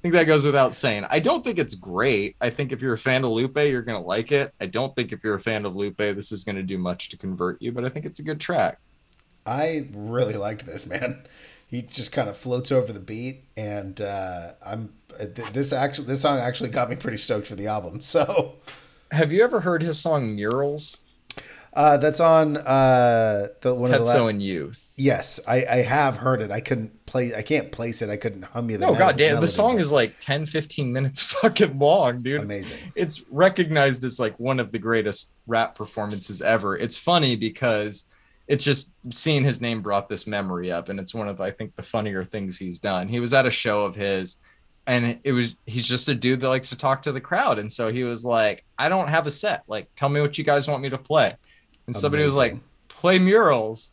think 0.07 0.14
that 0.14 0.25
goes 0.25 0.45
without 0.45 0.75
saying. 0.75 1.05
I 1.09 1.21
don't 1.21 1.45
think 1.45 1.59
it's 1.59 1.75
great. 1.75 2.37
I 2.40 2.51
think 2.51 2.73
if 2.73 2.81
you're 2.81 2.95
a 2.95 2.99
fan 2.99 3.25
of 3.25 3.31
Lupe, 3.31 3.57
you're 3.57 3.83
gonna 3.83 4.01
like 4.01 4.33
it. 4.33 4.53
I 4.61 4.66
don't 4.66 4.95
think 4.95 5.12
if 5.12 5.23
you're 5.23 5.35
a 5.35 5.40
fan 5.40 5.64
of 5.64 5.77
Lupe, 5.77 5.97
this 5.97 6.33
is 6.33 6.45
gonna 6.45 6.62
do 6.62 6.79
much 6.79 7.09
to 7.11 7.16
convert 7.16 7.61
you, 7.61 7.73
but 7.73 7.85
I 7.85 7.88
think 7.88 8.07
it's 8.07 8.21
a 8.21 8.25
good 8.25 8.40
track. 8.40 8.79
I 9.45 9.88
really 9.92 10.35
liked 10.35 10.66
this 10.66 10.87
man 10.87 11.25
he 11.66 11.83
just 11.83 12.12
kind 12.12 12.29
of 12.29 12.37
floats 12.37 12.71
over 12.71 12.92
the 12.92 13.01
beat, 13.01 13.45
and 13.57 14.01
uh, 14.01 14.53
I'm 14.64 14.92
this 15.19 15.73
actually 15.73 16.07
this 16.07 16.21
song 16.21 16.38
actually 16.38 16.71
got 16.71 16.88
me 16.88 16.97
pretty 16.97 17.16
stoked 17.16 17.47
for 17.47 17.57
the 17.57 17.66
album. 17.66 18.01
So, 18.01 18.55
have 19.11 19.33
you 19.33 19.42
ever 19.42 19.61
heard 19.61 19.83
his 19.83 19.99
song 19.99 20.35
"Murals"? 20.37 21.01
Uh, 21.73 21.97
that's 21.99 22.21
on 22.21 22.57
uh, 22.57 23.49
the 23.61 23.75
one 23.75 23.92
of 23.92 24.07
the 24.07 24.23
la- 24.23 24.27
and 24.27 24.42
Youth. 24.42 24.95
Yes, 24.97 25.40
I, 25.47 25.64
I 25.71 25.77
have 25.83 26.19
heard 26.19 26.40
it. 26.40 26.51
I 26.51 26.61
couldn't 26.61 26.96
play. 27.07 27.35
I 27.35 27.42
can't 27.42 27.73
place 27.73 28.03
it. 28.03 28.11
I 28.11 28.16
couldn't 28.16 28.42
hum 28.42 28.71
you 28.71 28.79
the. 28.79 28.87
No, 28.87 28.95
god 28.95 29.16
damn, 29.16 29.40
the 29.40 29.47
song 29.47 29.79
is 29.79 29.90
like 29.90 30.19
10, 30.21 30.47
15 30.47 30.92
minutes 30.92 31.23
fucking 31.40 31.79
long, 31.79 32.23
dude. 32.23 32.40
Amazing. 32.40 32.79
It's, 32.95 33.19
it's 33.21 33.31
recognized 33.31 34.05
as 34.05 34.21
like 34.21 34.38
one 34.38 34.61
of 34.61 34.73
the 34.73 34.79
greatest 34.79 35.31
rap 35.47 35.75
performances 35.75 36.42
ever. 36.42 36.77
It's 36.77 36.99
funny 36.99 37.37
because 37.37 38.05
it's 38.49 38.64
just 38.64 38.88
seeing 39.11 39.45
his 39.45 39.61
name 39.61 39.83
brought 39.83 40.09
this 40.09 40.27
memory 40.27 40.71
up 40.71 40.88
and 40.88 41.01
it's 41.01 41.14
one 41.14 41.29
of 41.29 41.40
i 41.40 41.51
think 41.51 41.75
the 41.77 41.83
funnier 41.83 42.25
things 42.25 42.57
he's 42.57 42.79
done 42.79 43.09
he 43.09 43.21
was 43.21 43.35
at 43.35 43.47
a 43.47 43.51
show 43.51 43.85
of 43.85 43.95
his 43.95 44.38
and 44.87 45.19
it 45.25 45.33
was 45.33 45.57
he's 45.66 45.85
just 45.85 46.09
a 46.09 46.14
dude 46.14 46.40
that 46.40 46.49
likes 46.49 46.69
to 46.69 46.77
talk 46.77 47.03
to 47.03 47.12
the 47.12 47.21
crowd 47.21 47.59
and 47.59 47.71
so 47.71 47.90
he 47.90 48.05
was 48.05 48.25
like 48.25 48.64
i 48.79 48.88
don't 48.88 49.09
have 49.09 49.27
a 49.27 49.31
set 49.31 49.62
like 49.66 49.88
tell 49.97 50.09
me 50.09 50.21
what 50.21 50.38
you 50.38 50.45
guys 50.45 50.69
want 50.69 50.83
me 50.83 50.88
to 50.88 50.99
play 50.99 51.27
and 51.27 51.37
Amazing. 51.88 52.01
somebody 52.01 52.25
was 52.25 52.35
like 52.35 52.55
play 52.88 53.19
murals 53.19 53.90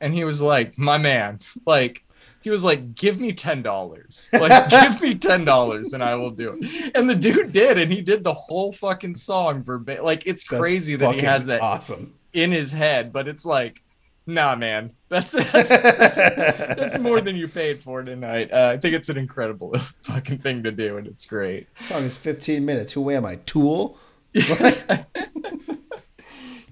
and 0.00 0.12
he 0.12 0.24
was 0.24 0.42
like 0.42 0.76
my 0.78 0.98
man 0.98 1.38
like 1.66 2.03
he 2.44 2.50
was 2.50 2.62
like 2.62 2.94
give 2.94 3.18
me 3.18 3.32
ten 3.32 3.62
dollars 3.62 4.28
like 4.34 4.68
give 4.82 5.00
me 5.00 5.14
ten 5.14 5.46
dollars 5.46 5.94
and 5.94 6.04
i 6.04 6.14
will 6.14 6.30
do 6.30 6.58
it 6.60 6.92
and 6.94 7.08
the 7.08 7.14
dude 7.14 7.52
did 7.52 7.78
and 7.78 7.90
he 7.90 8.02
did 8.02 8.22
the 8.22 8.34
whole 8.34 8.70
fucking 8.70 9.14
song 9.14 9.62
verbatim. 9.62 10.04
like 10.04 10.26
it's 10.26 10.44
crazy 10.44 10.94
That's 10.94 11.12
that 11.12 11.20
he 11.20 11.26
has 11.26 11.46
that 11.46 11.62
awesome 11.62 12.14
in 12.34 12.52
his 12.52 12.70
head 12.70 13.12
but 13.12 13.26
it's 13.26 13.46
like 13.46 13.80
Nah, 14.26 14.56
man, 14.56 14.92
that's 15.10 15.32
that's, 15.32 15.68
that's, 15.68 16.18
that's 16.18 16.98
more 16.98 17.20
than 17.20 17.36
you 17.36 17.46
paid 17.46 17.78
for 17.78 18.02
tonight. 18.02 18.50
Uh, 18.50 18.70
I 18.72 18.78
think 18.78 18.94
it's 18.94 19.10
an 19.10 19.18
incredible 19.18 19.74
fucking 20.02 20.38
thing 20.38 20.62
to 20.62 20.72
do, 20.72 20.96
and 20.96 21.06
it's 21.06 21.26
great. 21.26 21.66
song 21.78 22.04
is 22.04 22.16
15 22.16 22.64
minutes. 22.64 22.94
Who 22.94 23.10
am 23.10 23.26
I, 23.26 23.34
Tool? 23.44 23.98
you 24.32 24.40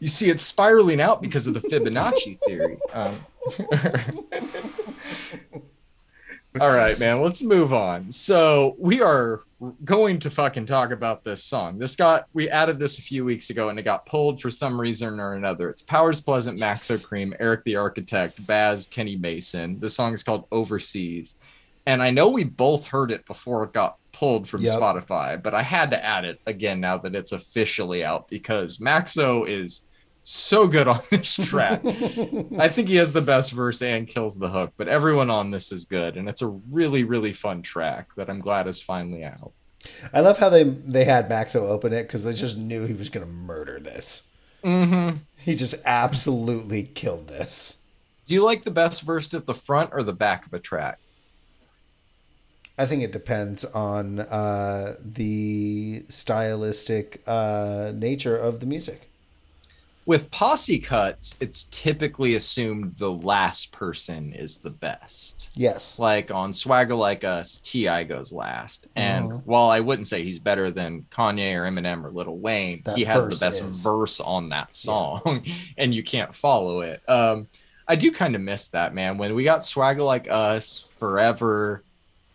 see, 0.08 0.30
it's 0.30 0.44
spiraling 0.44 1.00
out 1.00 1.20
because 1.20 1.46
of 1.46 1.52
the 1.52 1.60
Fibonacci 1.60 2.38
theory. 2.46 2.78
Um, 2.94 3.16
all 6.60 6.70
right, 6.70 6.98
man, 6.98 7.22
let's 7.22 7.42
move 7.42 7.72
on. 7.72 8.12
So 8.12 8.76
we 8.78 9.00
are 9.00 9.40
going 9.84 10.18
to 10.20 10.30
fucking 10.30 10.66
talk 10.66 10.90
about 10.90 11.24
this 11.24 11.42
song. 11.42 11.78
This 11.78 11.96
got 11.96 12.26
we 12.32 12.48
added 12.48 12.78
this 12.78 12.98
a 12.98 13.02
few 13.02 13.24
weeks 13.24 13.50
ago 13.50 13.68
and 13.68 13.78
it 13.78 13.82
got 13.82 14.06
pulled 14.06 14.40
for 14.40 14.50
some 14.50 14.80
reason 14.80 15.20
or 15.20 15.34
another. 15.34 15.70
It's 15.70 15.82
Powers 15.82 16.20
Pleasant, 16.20 16.60
Maxo 16.60 17.04
Kream, 17.06 17.34
Erick 17.40 17.64
the 17.64 17.76
Architect, 17.76 18.44
Bas, 18.46 18.86
Kenny 18.86 19.16
Mason. 19.16 19.78
The 19.80 19.90
song 19.90 20.14
is 20.14 20.22
called 20.22 20.46
Overseas. 20.52 21.36
And 21.86 22.02
I 22.02 22.10
know 22.10 22.28
we 22.28 22.44
both 22.44 22.86
heard 22.86 23.10
it 23.10 23.26
before 23.26 23.64
it 23.64 23.72
got 23.72 23.96
pulled 24.12 24.48
from 24.48 24.62
yep. 24.62 24.78
Spotify, 24.78 25.42
but 25.42 25.54
I 25.54 25.62
had 25.62 25.90
to 25.90 26.04
add 26.04 26.24
it 26.24 26.40
again 26.46 26.80
now 26.80 26.98
that 26.98 27.14
it's 27.14 27.32
officially 27.32 28.04
out 28.04 28.28
because 28.28 28.78
Maxo 28.78 29.48
is 29.48 29.82
so 30.24 30.66
good 30.66 30.88
on 30.88 31.00
this 31.10 31.36
track. 31.36 31.84
I 31.84 32.68
think 32.68 32.88
he 32.88 32.96
has 32.96 33.12
the 33.12 33.20
best 33.20 33.52
verse 33.52 33.82
and 33.82 34.06
kills 34.06 34.36
the 34.36 34.48
hook, 34.48 34.72
but 34.76 34.88
everyone 34.88 35.30
on 35.30 35.50
this 35.50 35.72
is 35.72 35.84
good, 35.84 36.16
and 36.16 36.28
it's 36.28 36.42
a 36.42 36.48
really, 36.48 37.04
really 37.04 37.32
fun 37.32 37.62
track 37.62 38.08
that 38.16 38.30
I'm 38.30 38.40
glad 38.40 38.66
is 38.66 38.80
finally 38.80 39.24
out. 39.24 39.52
I 40.12 40.20
love 40.20 40.38
how 40.38 40.48
they 40.48 40.62
they 40.62 41.04
had 41.04 41.28
Maxo 41.28 41.56
open 41.56 41.92
it 41.92 42.04
because 42.04 42.24
they 42.24 42.32
just 42.32 42.56
knew 42.56 42.86
he 42.86 42.94
was 42.94 43.08
going 43.08 43.26
to 43.26 43.32
murder 43.32 43.80
this. 43.80 44.28
Mm-hmm. 44.62 45.18
He 45.36 45.54
just 45.56 45.74
absolutely 45.84 46.84
killed 46.84 47.26
this. 47.26 47.82
Do 48.26 48.34
you 48.34 48.44
like 48.44 48.62
the 48.62 48.70
best 48.70 49.02
verse 49.02 49.32
at 49.34 49.46
the 49.46 49.54
front 49.54 49.90
or 49.92 50.04
the 50.04 50.12
back 50.12 50.46
of 50.46 50.52
a 50.52 50.60
track? 50.60 50.98
I 52.78 52.86
think 52.86 53.02
it 53.02 53.12
depends 53.12 53.64
on 53.64 54.20
uh, 54.20 54.94
the 55.04 56.04
stylistic 56.08 57.22
uh, 57.26 57.92
nature 57.94 58.36
of 58.36 58.60
the 58.60 58.66
music. 58.66 59.10
With 60.04 60.30
posse 60.30 60.78
cuts, 60.80 61.36
it's 61.40 61.64
typically 61.70 62.34
assumed 62.34 62.96
the 62.98 63.10
last 63.12 63.70
person 63.72 64.32
is 64.32 64.56
the 64.58 64.70
best. 64.70 65.50
Yes. 65.54 65.98
Like 65.98 66.30
on 66.30 66.52
Swagger 66.52 66.94
Like 66.94 67.22
Us, 67.24 67.58
T.I. 67.62 68.04
goes 68.04 68.32
last. 68.32 68.88
And 68.96 69.30
Mhm. 69.30 69.42
while 69.44 69.70
I 69.70 69.80
wouldn't 69.80 70.08
say 70.08 70.22
he's 70.22 70.38
better 70.40 70.70
than 70.70 71.02
Kanye 71.10 71.54
or 71.54 71.70
Eminem 71.70 72.04
or 72.04 72.10
Lil 72.10 72.36
Wayne, 72.38 72.82
That 72.84 72.96
he 72.96 73.04
has 73.04 73.28
the 73.28 73.36
best 73.36 73.60
is- 73.62 73.82
verse 73.84 74.18
on 74.20 74.48
that 74.48 74.74
song 74.74 75.44
and 75.78 75.94
you 75.94 76.02
can't 76.02 76.34
follow 76.34 76.80
it. 76.80 77.00
Um, 77.08 77.46
I 77.86 77.96
do 77.96 78.10
kind 78.10 78.34
of 78.34 78.40
miss 78.40 78.68
that, 78.68 78.94
man. 78.94 79.18
When 79.18 79.34
we 79.34 79.44
got 79.44 79.64
Swagger 79.64 80.02
Like 80.02 80.28
Us, 80.30 80.88
Forever, 80.98 81.84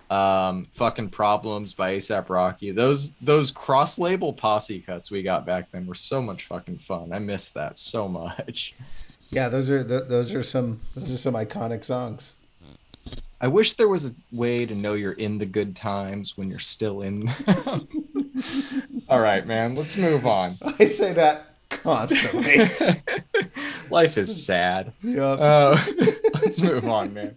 um, 0.09 0.67
fucking 0.73 1.09
Problems 1.09 1.73
by 1.73 1.95
ASAP 1.95 2.29
Rocky, 2.29 2.71
those 2.71 3.11
those 3.21 3.51
cross 3.51 3.99
label 3.99 4.33
posse 4.33 4.79
cuts 4.79 5.11
we 5.11 5.21
got 5.21 5.45
back 5.45 5.71
then 5.71 5.85
were 5.85 5.95
so 5.95 6.21
much 6.21 6.45
fucking 6.45 6.77
fun. 6.79 7.11
I 7.11 7.19
miss 7.19 7.49
that 7.49 7.77
so 7.77 8.07
much. 8.07 8.73
Yeah, 9.29 9.49
those 9.49 9.69
are 9.69 9.83
th- 9.83 10.07
those 10.07 10.33
are 10.33 10.43
some 10.43 10.79
those 10.95 11.13
are 11.13 11.17
some 11.17 11.33
iconic 11.33 11.83
songs. 11.83 12.37
I 13.39 13.47
wish 13.47 13.73
there 13.73 13.87
was 13.89 14.05
a 14.05 14.15
way 14.31 14.65
to 14.65 14.73
know 14.73 14.93
you're 14.93 15.11
in 15.11 15.37
the 15.37 15.45
good 15.45 15.75
times 15.75 16.37
when 16.37 16.49
you're 16.49 16.57
still 16.57 17.01
in. 17.03 17.29
All 19.09 19.19
right, 19.19 19.45
man, 19.45 19.75
let's 19.75 19.95
move 19.95 20.25
on. 20.25 20.57
I 20.79 20.85
say 20.85 21.13
that 21.13 21.53
constantly. 21.69 22.69
Life 23.91 24.17
is 24.17 24.43
sad. 24.43 24.91
yep. 25.03 25.39
Uh, 25.39 25.77
let's 26.41 26.61
move 26.61 26.85
on, 26.89 27.13
man. 27.13 27.35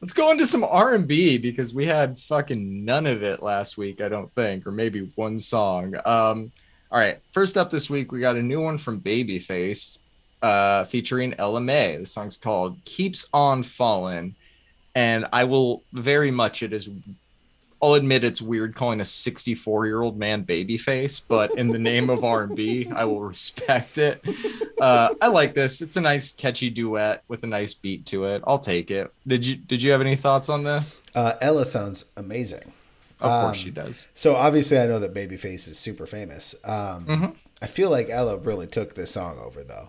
Let's 0.00 0.12
go 0.12 0.30
into 0.30 0.46
some 0.46 0.62
R 0.62 0.94
and 0.94 1.08
B 1.08 1.38
because 1.38 1.74
we 1.74 1.84
had 1.84 2.18
fucking 2.20 2.84
none 2.84 3.06
of 3.06 3.24
it 3.24 3.42
last 3.42 3.76
week, 3.76 4.00
I 4.00 4.08
don't 4.08 4.32
think, 4.34 4.66
or 4.66 4.70
maybe 4.70 5.10
one 5.16 5.40
song. 5.40 5.94
Um, 6.04 6.52
all 6.90 7.00
right, 7.00 7.18
first 7.32 7.56
up 7.56 7.70
this 7.70 7.90
week, 7.90 8.12
we 8.12 8.20
got 8.20 8.36
a 8.36 8.42
new 8.42 8.60
one 8.60 8.78
from 8.78 9.00
Babyface, 9.00 9.98
uh, 10.40 10.84
featuring 10.84 11.34
Ella 11.38 11.60
Mai. 11.60 11.96
The 11.96 12.06
song's 12.06 12.36
called 12.36 12.78
"Keeps 12.84 13.28
on 13.32 13.64
Falling," 13.64 14.36
and 14.94 15.26
I 15.32 15.44
will 15.44 15.82
very 15.92 16.30
much 16.30 16.62
it 16.62 16.72
is. 16.72 16.88
I'll 17.80 17.94
admit 17.94 18.24
it's 18.24 18.42
weird 18.42 18.74
calling 18.74 19.00
a 19.00 19.04
64 19.04 19.86
year 19.86 20.02
old 20.02 20.18
man 20.18 20.44
babyface, 20.44 21.20
but 21.26 21.56
in 21.56 21.68
the 21.68 21.78
name 21.78 22.10
of 22.10 22.24
R&B, 22.24 22.88
I 22.92 23.04
will 23.04 23.20
respect 23.20 23.98
it. 23.98 24.20
Uh, 24.80 25.14
I 25.20 25.28
like 25.28 25.54
this. 25.54 25.80
It's 25.80 25.96
a 25.96 26.00
nice, 26.00 26.32
catchy 26.32 26.70
duet 26.70 27.22
with 27.28 27.44
a 27.44 27.46
nice 27.46 27.74
beat 27.74 28.04
to 28.06 28.24
it. 28.26 28.42
I'll 28.46 28.58
take 28.58 28.90
it. 28.90 29.12
Did 29.26 29.46
you 29.46 29.56
Did 29.56 29.82
you 29.82 29.92
have 29.92 30.00
any 30.00 30.16
thoughts 30.16 30.48
on 30.48 30.64
this? 30.64 31.02
Uh, 31.14 31.34
Ella 31.40 31.64
sounds 31.64 32.06
amazing. 32.16 32.72
Of 33.20 33.30
Um, 33.30 33.44
course 33.46 33.58
she 33.58 33.70
does. 33.70 34.06
So 34.14 34.36
obviously, 34.36 34.78
I 34.78 34.86
know 34.86 34.98
that 35.00 35.14
Babyface 35.14 35.68
is 35.68 35.78
super 35.78 36.06
famous. 36.06 36.54
Um, 36.64 37.06
Mhm. 37.06 37.34
I 37.60 37.66
feel 37.66 37.90
like 37.90 38.08
Ella 38.10 38.36
really 38.38 38.68
took 38.68 38.94
this 38.94 39.10
song 39.10 39.38
over, 39.44 39.64
though. 39.64 39.88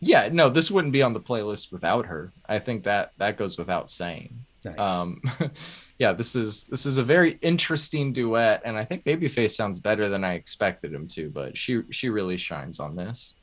Yeah, 0.00 0.28
no, 0.32 0.48
this 0.48 0.68
wouldn't 0.70 0.92
be 0.92 1.02
on 1.02 1.12
the 1.12 1.20
playlist 1.20 1.70
without 1.70 2.06
her. 2.06 2.32
I 2.48 2.58
think 2.58 2.82
that 2.84 3.12
that 3.18 3.36
goes 3.36 3.56
without 3.56 3.88
saying. 3.88 4.44
Nice. 4.64 4.78
Um, 4.78 5.22
yeah, 6.02 6.12
this 6.12 6.34
is 6.34 6.64
this 6.64 6.84
is 6.84 6.98
a 6.98 7.04
very 7.04 7.38
interesting 7.42 8.12
duet, 8.12 8.62
and 8.64 8.76
I 8.76 8.84
think 8.84 9.04
Babyface 9.04 9.52
sounds 9.52 9.78
better 9.78 10.08
than 10.08 10.24
I 10.24 10.34
expected 10.34 10.92
him 10.92 11.06
to. 11.10 11.30
But 11.30 11.56
she 11.56 11.82
she 11.90 12.08
really 12.08 12.36
shines 12.36 12.80
on 12.80 12.96
this. 12.96 13.34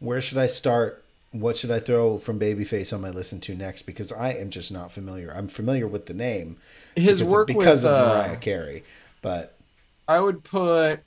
Where 0.00 0.20
should 0.20 0.38
I 0.38 0.48
start? 0.48 1.04
What 1.30 1.56
should 1.56 1.70
I 1.70 1.78
throw 1.78 2.18
from 2.18 2.40
Babyface 2.40 2.92
on 2.92 3.02
my 3.02 3.10
listen 3.10 3.38
to 3.42 3.54
next? 3.54 3.82
Because 3.82 4.10
I 4.10 4.32
am 4.32 4.50
just 4.50 4.72
not 4.72 4.90
familiar. 4.90 5.32
I'm 5.32 5.46
familiar 5.46 5.86
with 5.86 6.06
the 6.06 6.14
name 6.14 6.56
His 6.96 7.20
because, 7.20 7.32
work 7.32 7.46
because 7.46 7.84
with 7.84 7.92
of 7.92 8.08
uh, 8.08 8.14
Mariah 8.14 8.36
Carey, 8.38 8.82
but 9.22 9.54
I 10.08 10.18
would 10.18 10.42
put. 10.42 11.04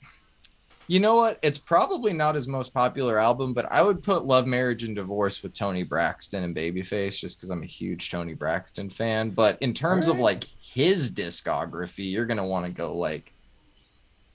You 0.88 0.98
know 0.98 1.16
what? 1.16 1.38
It's 1.42 1.58
probably 1.58 2.12
not 2.14 2.34
his 2.34 2.48
most 2.48 2.72
popular 2.72 3.18
album, 3.18 3.52
but 3.52 3.70
I 3.70 3.82
would 3.82 4.02
put 4.02 4.24
Love, 4.24 4.46
Marriage, 4.46 4.82
and 4.82 4.96
Divorce 4.96 5.42
with 5.42 5.54
Toni 5.54 5.84
Braxton 5.84 6.42
and 6.42 6.56
Babyface 6.56 7.18
just 7.18 7.38
because 7.38 7.50
I'm 7.50 7.62
a 7.62 7.66
huge 7.66 8.10
Toni 8.10 8.34
Braxton 8.34 8.90
fan. 8.90 9.30
But 9.30 9.58
in 9.60 9.74
terms 9.74 10.08
of 10.08 10.18
like 10.18 10.44
his 10.72 11.12
discography, 11.12 12.10
you're 12.10 12.26
going 12.26 12.38
to 12.38 12.44
want 12.44 12.64
to 12.64 12.72
go 12.72 12.96
like 12.96 13.34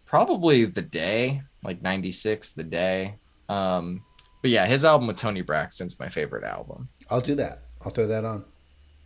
probably 0.06 0.66
The 0.66 0.84
Day, 0.84 1.42
like 1.64 1.82
96, 1.82 2.52
The 2.52 2.64
Day. 2.64 3.16
Um, 3.50 4.04
but 4.42 4.52
yeah, 4.52 4.68
his 4.68 4.86
album 4.86 5.08
with 5.08 5.18
Toni 5.18 5.42
Braxton's 5.42 6.00
my 6.00 6.10
favorite 6.10 6.44
album. 6.44 6.90
I'll 7.10 7.22
do 7.22 7.34
that. 7.36 7.64
I'll 7.84 7.92
throw 7.92 8.06
that 8.06 8.24
on. 8.24 8.46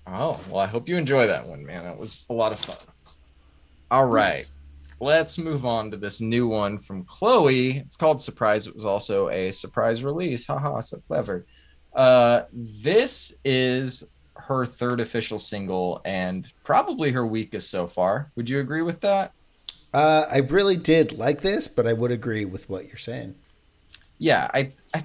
Oh, 0.08 0.42
well, 0.50 0.60
I 0.60 0.66
hope 0.66 0.90
you 0.90 0.98
enjoy 0.98 1.28
that 1.28 1.48
one, 1.48 1.66
man. 1.66 1.86
It 1.86 1.98
was 1.98 2.26
a 2.30 2.34
lot 2.34 2.52
of 2.52 2.60
fun. 2.60 2.76
All 3.90 4.08
right. 4.08 4.32
Nice. 4.34 4.52
Let's 5.00 5.38
move 5.38 5.66
on 5.66 5.90
to 5.92 5.98
this 5.98 6.20
new 6.20 6.48
one 6.48 6.78
from 6.78 7.06
Chloe. 7.06 7.78
It's 7.78 7.96
called 7.96 8.22
Surprise. 8.22 8.68
It 8.68 8.76
was 8.76 8.86
also 8.86 9.30
a 9.30 9.52
surprise 9.52 10.04
release. 10.04 10.46
Haha, 10.46 10.82
so 10.82 10.98
clever. 11.08 11.46
Uh, 11.94 12.44
this 12.52 13.34
is 13.44 14.04
her 14.58 14.66
third 14.66 15.00
official 15.00 15.40
single 15.40 16.02
and 16.06 16.48
probably 16.64 17.12
her 17.12 17.26
weakest 17.26 17.70
so 17.70 17.88
far. 17.88 18.32
Would 18.36 18.50
you 18.50 18.60
agree 18.60 18.82
with 18.82 19.00
that? 19.02 19.34
Uh, 19.94 20.26
I 20.32 20.38
really 20.40 20.78
did 20.78 21.14
like 21.18 21.42
this, 21.42 21.68
but 21.68 21.86
I 21.86 21.94
would 21.94 22.12
agree 22.12 22.46
with 22.46 22.70
what 22.70 22.88
you're 22.88 22.98
saying. 22.98 23.36
yeah, 24.18 24.50
I, 24.54 24.72
I 24.94 25.04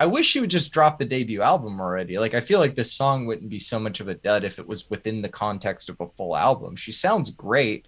I 0.00 0.06
wish 0.06 0.26
she 0.26 0.40
would 0.40 0.50
just 0.50 0.72
drop 0.72 0.96
the 0.96 1.04
debut 1.04 1.42
album 1.42 1.78
already. 1.78 2.18
Like 2.18 2.32
I 2.34 2.40
feel 2.40 2.58
like 2.58 2.74
this 2.74 2.90
song 2.90 3.26
wouldn't 3.26 3.50
be 3.50 3.58
so 3.58 3.78
much 3.78 4.00
of 4.00 4.08
a 4.08 4.14
dud 4.14 4.44
if 4.44 4.58
it 4.58 4.66
was 4.66 4.88
within 4.88 5.20
the 5.20 5.28
context 5.28 5.90
of 5.90 6.00
a 6.00 6.08
full 6.08 6.34
album. 6.34 6.74
She 6.74 6.90
sounds 6.90 7.28
great, 7.30 7.86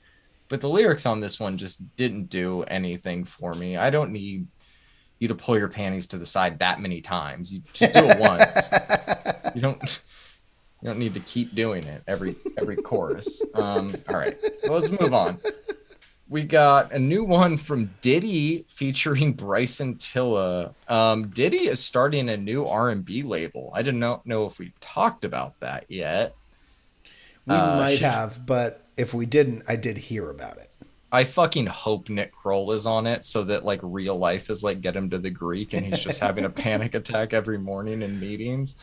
but 0.49 0.61
the 0.61 0.69
lyrics 0.69 1.07
on 1.07 1.21
this 1.21 1.41
one 1.41 1.57
just 1.57 1.81
didn't 1.97 2.29
do 2.29 2.65
anything 2.65 3.25
for 3.25 3.55
me. 3.55 3.79
I 3.79 3.89
don't 3.89 4.13
need 4.13 4.47
you 5.21 5.29
to 5.29 5.35
pull 5.35 5.57
your 5.57 5.69
panties 5.69 6.07
to 6.09 6.19
the 6.19 6.27
side 6.27 6.59
that 6.59 6.81
many 6.81 7.01
times. 7.01 7.55
You 7.55 7.63
just 7.73 7.95
do 7.95 8.05
it 8.05 8.19
once. 8.19 8.71
You 9.55 9.61
don't 9.61 10.03
you 10.83 10.89
don't 10.89 10.99
need 10.99 11.15
to 11.15 11.21
keep 11.21 11.55
doing 11.55 11.85
it 11.85 12.03
every 12.09 12.35
every 12.59 12.77
chorus. 12.77 13.41
Um, 13.55 13.95
all 14.09 14.17
right, 14.17 14.37
well, 14.65 14.79
let's 14.79 14.91
move 14.91 15.15
on. 15.15 15.39
We 16.29 16.43
got 16.45 16.93
a 16.93 16.99
new 16.99 17.25
one 17.25 17.57
from 17.59 17.91
Diddy 18.01 18.65
featuring 18.69 19.35
Bryson 19.35 19.97
Tiller. 19.99 20.71
Um, 20.89 21.29
Diddy 21.29 21.69
is 21.69 21.79
starting 21.85 22.29
a 22.31 22.37
new 22.39 22.65
R 22.67 22.89
and 22.91 23.05
B 23.05 23.23
label. 23.23 23.71
I 23.75 23.83
didn't 23.83 24.01
know, 24.01 24.23
know 24.25 24.47
if 24.47 24.59
we 24.59 24.73
talked 24.81 25.25
about 25.27 25.61
that 25.61 25.85
yet. 25.89 26.35
We 27.47 27.55
Uh, 27.55 27.77
might 27.77 27.97
she- 27.99 28.05
have, 28.05 28.47
but 28.47 28.83
if 28.97 29.13
we 29.13 29.27
didn't, 29.27 29.65
I 29.69 29.77
did 29.77 29.99
hear 29.99 30.31
about 30.31 30.57
it. 30.57 30.71
I 31.15 31.25
fucking 31.25 31.67
hope 31.67 32.09
Nick 32.09 32.33
Kroll 32.33 32.73
is 32.73 32.87
on 32.87 33.07
it 33.07 33.27
so 33.27 33.45
that 33.45 33.63
like 33.67 33.81
real 33.83 34.17
life 34.17 34.49
is 34.49 34.65
like 34.65 34.81
get 34.81 34.97
him 34.97 35.11
to 35.11 35.19
the 35.19 35.29
Greek 35.29 35.75
and 35.75 35.85
he's 35.85 36.01
just 36.01 36.19
having 36.19 36.47
a 36.47 36.51
panic 36.65 36.95
attack 36.95 37.35
every 37.35 37.59
morning 37.59 38.01
in 38.01 38.19
meetings. 38.19 38.77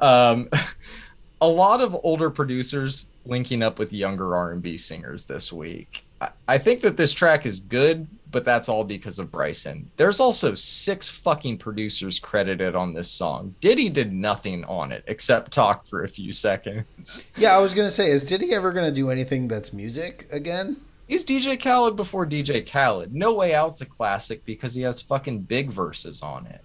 Um, 0.00 0.48
a 1.40 1.48
lot 1.48 1.80
of 1.80 1.96
older 2.02 2.30
producers 2.30 3.06
linking 3.24 3.62
up 3.62 3.78
with 3.78 3.92
younger 3.92 4.36
R&B 4.36 4.76
singers 4.76 5.24
this 5.24 5.52
week. 5.52 6.04
I, 6.20 6.30
I 6.48 6.58
think 6.58 6.80
that 6.82 6.96
this 6.96 7.12
track 7.12 7.46
is 7.46 7.60
good, 7.60 8.06
but 8.30 8.44
that's 8.44 8.68
all 8.68 8.84
because 8.84 9.18
of 9.18 9.30
Bryson. 9.30 9.90
There's 9.96 10.20
also 10.20 10.54
six 10.54 11.08
fucking 11.08 11.58
producers 11.58 12.18
credited 12.18 12.74
on 12.74 12.92
this 12.92 13.10
song. 13.10 13.54
Diddy 13.60 13.88
did 13.88 14.12
nothing 14.12 14.64
on 14.64 14.92
it 14.92 15.04
except 15.06 15.52
talk 15.52 15.86
for 15.86 16.04
a 16.04 16.08
few 16.08 16.32
seconds. 16.32 17.24
Yeah, 17.36 17.56
I 17.56 17.58
was 17.58 17.74
gonna 17.74 17.90
say, 17.90 18.10
is 18.10 18.24
Diddy 18.24 18.52
ever 18.52 18.72
gonna 18.72 18.92
do 18.92 19.10
anything 19.10 19.48
that's 19.48 19.72
music 19.72 20.26
again? 20.30 20.76
He's 21.08 21.24
DJ 21.24 21.60
Khaled 21.60 21.96
before 21.96 22.24
DJ 22.24 22.64
Khaled. 22.64 23.12
No 23.12 23.34
Way 23.34 23.52
Out's 23.52 23.80
a 23.80 23.86
classic 23.86 24.44
because 24.44 24.74
he 24.74 24.82
has 24.82 25.02
fucking 25.02 25.40
big 25.40 25.70
verses 25.70 26.22
on 26.22 26.46
it. 26.46 26.60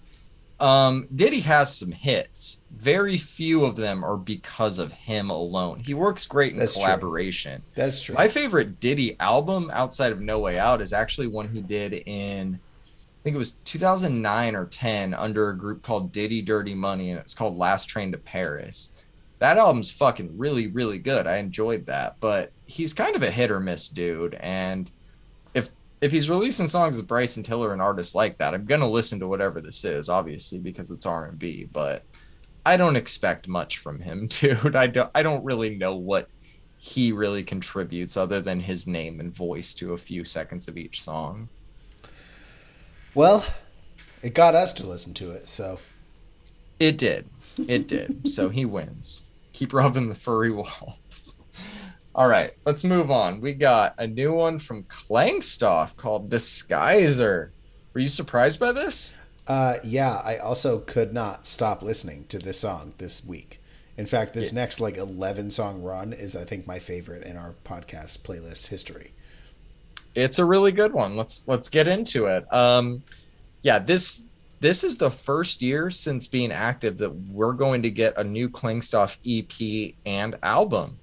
Um, 0.66 1.08
Diddy 1.14 1.42
has 1.42 1.78
some 1.78 1.92
hits. 1.92 2.60
Very 2.72 3.18
few 3.18 3.66
of 3.66 3.76
them 3.76 4.04
are 4.04 4.18
because 4.18 4.80
of 4.80 4.92
him 4.92 5.30
alone. 5.30 5.80
He 5.80 5.94
works 5.94 6.26
great 6.26 6.54
in 6.54 6.60
That's 6.60 6.74
true. 6.74 6.84
collaboration. 6.84 7.62
That's 7.76 8.02
true. 8.02 8.16
My 8.16 8.28
favorite 8.28 8.80
Diddy 8.80 9.16
album 9.20 9.70
outside 9.72 10.12
of 10.12 10.22
No 10.22 10.40
Way 10.40 10.58
Out 10.58 10.82
is 10.82 10.92
actually 10.92 11.28
one 11.28 11.50
he 11.50 11.62
did 11.62 11.94
in 11.94 12.56
I 12.56 13.24
think 13.24 13.36
it 13.36 13.40
was 13.40 13.52
2009 13.66 14.56
or 14.56 14.66
10 14.66 15.14
under 15.14 15.50
a 15.50 15.58
group 15.58 15.84
called 15.84 16.12
Diddy 16.12 16.42
Dirty 16.42 16.74
Money 16.74 17.12
and 17.12 17.20
it's 17.20 17.34
called 17.36 17.58
Last 17.58 17.86
Train 17.86 18.12
to 18.12 18.18
Paris. 18.18 18.90
That 19.40 19.58
album's 19.58 19.92
fucking 19.92 20.36
really 20.36 20.68
really 20.68 20.98
good. 20.98 21.28
I 21.28 21.38
enjoyed 21.38 21.86
that, 21.86 22.16
but 22.20 22.52
he's 22.66 22.94
kind 22.94 23.16
of 23.16 23.22
a 23.22 23.30
hit 23.30 23.52
or 23.52 23.60
miss 23.60 23.88
dude 23.88 24.34
and 24.36 24.90
if 26.06 26.12
he's 26.12 26.30
releasing 26.30 26.68
songs 26.68 26.98
with 26.98 27.08
Bryson 27.08 27.42
Tiller 27.42 27.74
and 27.74 27.82
artists 27.82 28.14
like 28.14 28.38
that, 28.38 28.54
I'm 28.54 28.66
going 28.66 28.82
to 28.82 28.88
listen 28.88 29.20
to 29.22 29.28
whatever 29.28 29.60
this 29.60 29.84
is 29.84 30.08
obviously 30.08 30.60
because 30.60 30.92
it's 30.92 31.08
R&B, 31.08 31.68
but 31.72 32.04
I 32.64 32.78
don't 32.78 32.96
expect 32.96 33.48
much 33.48 33.80
from 33.80 34.00
him, 34.00 34.28
dude. 34.40 34.76
I 34.76 34.86
don't 34.86 35.10
I 35.16 35.24
don't 35.24 35.44
really 35.44 35.76
know 35.76 35.96
what 35.96 36.30
he 36.78 37.12
really 37.12 37.44
contributes 37.44 38.18
other 38.18 38.40
than 38.40 38.60
his 38.60 38.86
name 38.86 39.20
and 39.20 39.34
voice 39.34 39.74
to 39.76 39.94
a 39.94 39.98
few 39.98 40.24
seconds 40.24 40.68
of 40.68 40.78
each 40.78 41.02
song. 41.02 41.50
well, 43.16 43.44
it 44.22 44.36
got 44.36 44.54
us 44.54 44.74
to 44.74 44.86
listen 44.86 45.16
to 45.16 45.32
it, 45.32 45.48
so 45.48 45.80
It 46.80 47.00
did. 47.00 47.28
It 47.68 47.88
did. 47.88 48.30
so 48.30 48.50
he 48.50 48.64
wins. 48.64 49.24
Keep 49.54 49.74
rubbing 49.74 50.10
the 50.10 50.14
furry 50.16 50.52
walls. 50.52 51.35
All 52.16 52.30
right, 52.30 52.54
let's 52.66 52.86
move 52.86 53.12
on. 53.12 53.42
We 53.42 53.52
got 53.52 53.94
a 53.98 54.08
new 54.08 54.32
one 54.32 54.58
from 54.58 54.84
Klangstof 54.84 55.98
called 55.98 56.30
Disguiser. 56.30 57.50
Were 57.94 58.00
you 58.00 58.08
surprised 58.08 58.58
by 58.58 58.72
this? 58.72 59.14
Uh, 59.46 59.76
yeah, 59.84 60.22
I 60.24 60.38
also 60.38 60.80
could 60.80 61.14
not 61.14 61.46
stop 61.46 61.82
listening 61.82 62.24
to 62.30 62.40
this 62.40 62.58
song 62.58 62.94
this 63.00 63.26
week. 63.26 63.60
In 63.98 64.06
fact, 64.06 64.34
this 64.34 64.54
yeah. 64.54 64.62
next 64.62 64.80
like 64.80 64.96
11 64.96 65.50
song 65.50 65.82
run 65.82 66.14
is 66.14 66.38
I 66.38 66.46
think 66.46 66.66
my 66.66 66.80
favorite 66.80 67.24
in 67.24 67.36
our 67.36 67.54
podcast 67.66 68.20
playlist 68.20 68.68
history. 68.68 69.12
It's 70.16 70.40
a 70.40 70.46
really 70.46 70.72
good 70.72 70.94
one. 70.94 71.18
Let's 71.18 71.46
let's 71.50 71.68
get 71.68 71.86
into 71.86 72.28
it. 72.28 72.46
Um 72.54 73.04
yeah, 73.62 73.80
this 73.80 74.24
this 74.62 74.86
is 74.86 74.98
the 74.98 75.12
first 75.12 75.62
year 75.62 75.92
since 75.92 76.28
being 76.28 76.54
active 76.54 76.98
that 77.00 77.14
we're 77.14 77.52
going 77.52 77.82
to 77.82 77.90
get 77.90 78.18
a 78.18 78.24
new 78.24 78.48
Klangstof 78.48 79.18
EP 79.28 79.96
and 80.06 80.38
album. 80.44 80.98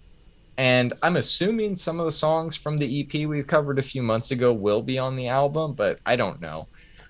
And 0.58 0.92
I'm 1.02 1.16
assuming 1.16 1.76
some 1.76 1.98
of 1.98 2.06
the 2.06 2.12
songs 2.12 2.56
from 2.56 2.76
the 2.76 3.00
EP 3.00 3.26
we 3.26 3.42
covered 3.42 3.78
a 3.78 3.82
few 3.82 4.02
months 4.02 4.30
ago 4.30 4.52
will 4.52 4.82
be 4.82 4.98
on 4.98 5.16
the 5.16 5.28
album, 5.28 5.72
but 5.72 5.98
I 6.04 6.16
don't 6.16 6.40
know. 6.40 6.68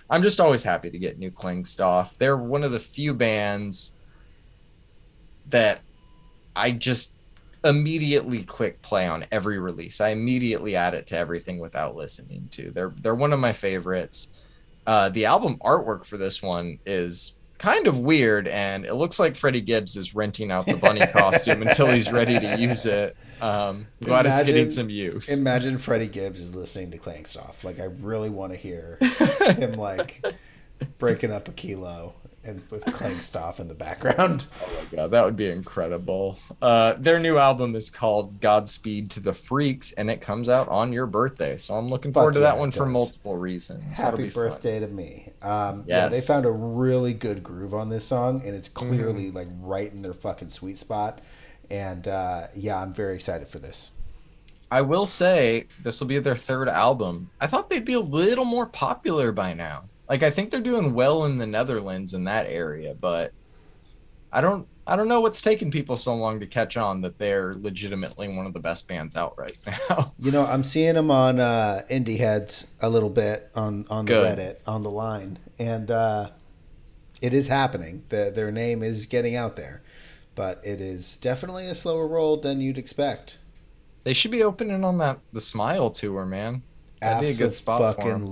I'm 0.08 0.22
just 0.22 0.40
always 0.40 0.62
happy 0.62 0.90
to 0.90 0.98
get 0.98 1.18
new 1.18 1.30
Klangstof. 1.30 2.16
They're 2.18 2.36
one 2.36 2.62
of 2.62 2.72
the 2.72 2.78
few 2.78 3.14
bands 3.14 3.92
that 5.48 5.80
I 6.54 6.70
just 6.70 7.10
immediately 7.64 8.42
click 8.42 8.82
play 8.82 9.06
on 9.06 9.26
every 9.32 9.58
release. 9.58 10.00
I 10.00 10.08
immediately 10.08 10.76
add 10.76 10.94
it 10.94 11.06
to 11.08 11.16
everything 11.16 11.58
without 11.58 11.96
listening 11.96 12.48
to. 12.52 12.70
They're 12.70 12.92
they're 13.00 13.14
one 13.14 13.32
of 13.32 13.40
my 13.40 13.52
favorites. 13.52 14.28
Uh, 14.86 15.08
the 15.10 15.26
album 15.26 15.58
artwork 15.64 16.04
for 16.04 16.16
this 16.16 16.42
one 16.42 16.78
is 16.84 17.34
kind 17.62 17.86
of 17.86 18.00
weird, 18.00 18.48
and 18.48 18.84
it 18.84 18.94
looks 18.94 19.20
like 19.20 19.36
Freddie 19.36 19.60
Gibbs 19.60 19.96
is 19.96 20.14
renting 20.16 20.50
out 20.50 20.66
the 20.66 20.76
bunny 20.76 21.06
costume 21.12 21.62
until 21.62 21.86
he's 21.86 22.10
ready 22.10 22.38
to 22.38 22.58
use 22.58 22.84
it. 22.86 23.16
Um, 23.40 23.86
glad 24.02 24.26
imagine, 24.26 24.40
it's 24.40 24.46
getting 24.46 24.70
some 24.70 24.90
use. 24.90 25.28
Imagine 25.30 25.78
Freddie 25.78 26.08
Gibbs 26.08 26.40
is 26.40 26.56
listening 26.56 26.90
to 26.90 26.98
Klangstof. 26.98 27.62
Like 27.62 27.78
I 27.78 27.84
really 27.84 28.30
want 28.30 28.52
to 28.52 28.58
hear 28.58 28.98
him 29.56 29.74
like 29.74 30.22
breaking 30.98 31.32
up 31.32 31.48
a 31.48 31.52
kilo 31.52 32.14
and 32.44 32.62
with 32.70 32.84
Klangstof 32.84 33.60
in 33.60 33.68
the 33.68 33.74
background. 33.74 34.46
Oh 34.62 34.84
my 34.90 34.96
god, 34.96 35.10
that 35.10 35.24
would 35.24 35.36
be 35.36 35.48
incredible. 35.48 36.38
Uh, 36.60 36.94
their 36.98 37.18
new 37.18 37.38
album 37.38 37.74
is 37.74 37.90
called 37.90 38.40
Godspeed 38.40 39.10
to 39.12 39.20
the 39.20 39.32
Freaks, 39.32 39.92
and 39.92 40.10
it 40.10 40.20
comes 40.20 40.48
out 40.48 40.68
on 40.68 40.92
your 40.92 41.06
birthday. 41.06 41.56
So 41.56 41.74
I'm 41.74 41.88
looking 41.88 42.12
forward 42.12 42.34
Fuck 42.34 42.40
to 42.40 42.40
yeah, 42.40 42.52
that 42.52 42.58
one 42.58 42.70
for 42.70 42.86
multiple 42.86 43.36
reasons. 43.36 43.98
Happy 43.98 44.30
birthday 44.30 44.80
fun. 44.80 44.88
to 44.88 44.94
me. 44.94 45.32
Um, 45.42 45.84
yes. 45.86 45.88
Yeah, 45.88 46.08
they 46.08 46.20
found 46.20 46.46
a 46.46 46.50
really 46.50 47.12
good 47.12 47.42
groove 47.42 47.74
on 47.74 47.88
this 47.88 48.04
song, 48.04 48.42
and 48.44 48.54
it's 48.54 48.68
clearly 48.68 49.30
mm. 49.30 49.34
like 49.34 49.48
right 49.60 49.90
in 49.92 50.02
their 50.02 50.14
fucking 50.14 50.50
sweet 50.50 50.78
spot. 50.78 51.20
And 51.70 52.06
uh, 52.06 52.48
yeah, 52.54 52.80
I'm 52.80 52.92
very 52.92 53.14
excited 53.14 53.48
for 53.48 53.58
this. 53.58 53.90
I 54.70 54.80
will 54.80 55.06
say 55.06 55.66
this 55.82 56.00
will 56.00 56.06
be 56.06 56.18
their 56.18 56.36
third 56.36 56.68
album. 56.68 57.30
I 57.40 57.46
thought 57.46 57.68
they'd 57.68 57.84
be 57.84 57.92
a 57.92 58.00
little 58.00 58.46
more 58.46 58.66
popular 58.66 59.30
by 59.30 59.54
now. 59.54 59.84
Like 60.12 60.22
I 60.22 60.28
think 60.28 60.50
they're 60.50 60.60
doing 60.60 60.92
well 60.92 61.24
in 61.24 61.38
the 61.38 61.46
Netherlands 61.46 62.12
in 62.12 62.24
that 62.24 62.44
area, 62.44 62.94
but 63.00 63.32
I 64.30 64.42
don't 64.42 64.68
I 64.86 64.94
don't 64.94 65.08
know 65.08 65.22
what's 65.22 65.40
taking 65.40 65.70
people 65.70 65.96
so 65.96 66.14
long 66.14 66.38
to 66.40 66.46
catch 66.46 66.76
on 66.76 67.00
that 67.00 67.16
they're 67.16 67.54
legitimately 67.54 68.28
one 68.28 68.44
of 68.44 68.52
the 68.52 68.60
best 68.60 68.86
bands 68.86 69.16
out 69.16 69.38
right 69.38 69.56
now. 69.88 70.12
You 70.18 70.30
know, 70.30 70.44
I'm 70.44 70.64
seeing 70.64 70.96
them 70.96 71.10
on 71.10 71.40
uh, 71.40 71.80
Indie 71.90 72.18
Heads 72.18 72.74
a 72.82 72.90
little 72.90 73.08
bit 73.08 73.48
on 73.54 73.86
on 73.88 74.04
the 74.04 74.12
Good. 74.12 74.38
Reddit 74.38 74.56
on 74.66 74.82
the 74.82 74.90
line, 74.90 75.38
and 75.58 75.90
uh, 75.90 76.28
it 77.22 77.32
is 77.32 77.48
happening. 77.48 78.04
The, 78.10 78.30
their 78.34 78.52
name 78.52 78.82
is 78.82 79.06
getting 79.06 79.34
out 79.34 79.56
there, 79.56 79.82
but 80.34 80.60
it 80.62 80.82
is 80.82 81.16
definitely 81.16 81.68
a 81.68 81.74
slower 81.74 82.06
roll 82.06 82.36
than 82.36 82.60
you'd 82.60 82.76
expect. 82.76 83.38
They 84.04 84.12
should 84.12 84.30
be 84.30 84.42
opening 84.42 84.84
on 84.84 84.98
that 84.98 85.20
the 85.32 85.40
Smile 85.40 85.88
tour, 85.88 86.26
man. 86.26 86.64
That'd 87.00 87.16
Absolutely. 87.16 87.26
be 87.26 87.32
a 87.32 87.48
good 87.48 87.56
spot 87.56 87.96
for 87.96 88.10
them. 88.10 88.26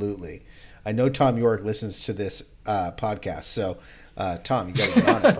I 0.85 0.93
know 0.93 1.09
Thom 1.09 1.39
Yorke 1.39 1.62
listens 1.62 2.05
to 2.05 2.12
this 2.12 2.53
uh, 2.66 2.93
podcast, 2.97 3.45
so 3.45 3.78
uh, 4.16 4.39
Tom, 4.39 4.68
you 4.68 4.74
got 4.74 4.95
to 4.95 5.01
get 5.01 5.09
on 5.09 5.24
it, 5.26 5.35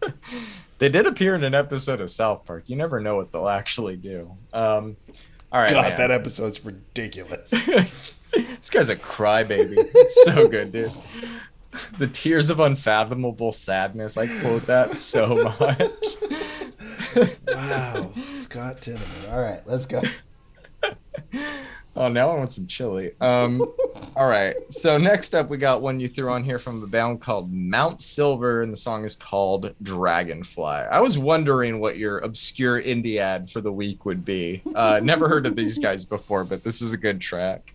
bro. 0.00 0.10
they 0.78 0.88
did 0.88 1.06
appear 1.06 1.34
in 1.34 1.44
an 1.44 1.54
episode 1.54 2.00
of 2.00 2.10
South 2.10 2.44
Park. 2.44 2.64
You 2.66 2.76
never 2.76 3.00
know 3.00 3.16
what 3.16 3.32
they'll 3.32 3.48
actually 3.48 3.96
do. 3.96 4.30
Um, 4.52 4.96
all 5.52 5.60
right, 5.60 5.72
God, 5.72 5.88
man. 5.88 5.98
that 5.98 6.10
episode's 6.10 6.64
ridiculous. 6.64 7.50
this 8.32 8.70
guy's 8.70 8.88
a 8.88 8.96
crybaby. 8.96 9.74
It's 9.76 10.24
so 10.24 10.48
good, 10.48 10.72
dude. 10.72 10.92
The 11.98 12.06
tears 12.06 12.50
of 12.50 12.60
unfathomable 12.60 13.52
sadness. 13.52 14.16
I 14.16 14.26
quote 14.40 14.66
that 14.66 14.94
so 14.94 15.34
much. 15.60 15.80
wow, 17.46 18.10
Scott 18.32 18.80
Tenorman. 18.80 19.32
All 19.32 19.40
right, 19.40 19.60
let's 19.66 19.86
go. 19.86 20.02
Oh, 21.94 22.08
now 22.08 22.30
I 22.30 22.36
want 22.36 22.52
some 22.52 22.66
chili. 22.66 23.12
Um, 23.20 23.60
all 24.16 24.26
right. 24.26 24.54
So 24.70 24.96
next 24.96 25.34
up, 25.34 25.50
we 25.50 25.58
got 25.58 25.82
one 25.82 26.00
you 26.00 26.08
threw 26.08 26.30
on 26.30 26.42
here 26.42 26.58
from 26.58 26.82
a 26.82 26.86
band 26.86 27.20
called 27.20 27.52
Mount 27.52 28.00
Silver, 28.00 28.62
and 28.62 28.72
the 28.72 28.76
song 28.78 29.04
is 29.04 29.14
called 29.14 29.74
Dragonfly. 29.82 30.64
I 30.64 31.00
was 31.00 31.18
wondering 31.18 31.80
what 31.80 31.98
your 31.98 32.18
obscure 32.20 32.82
indie 32.82 33.18
ad 33.18 33.50
for 33.50 33.60
the 33.60 33.72
week 33.72 34.06
would 34.06 34.24
be. 34.24 34.62
Uh, 34.74 35.00
never 35.02 35.28
heard 35.28 35.46
of 35.46 35.54
these 35.54 35.78
guys 35.78 36.04
before, 36.04 36.44
but 36.44 36.64
this 36.64 36.80
is 36.80 36.94
a 36.94 36.98
good 36.98 37.20
track. 37.20 37.72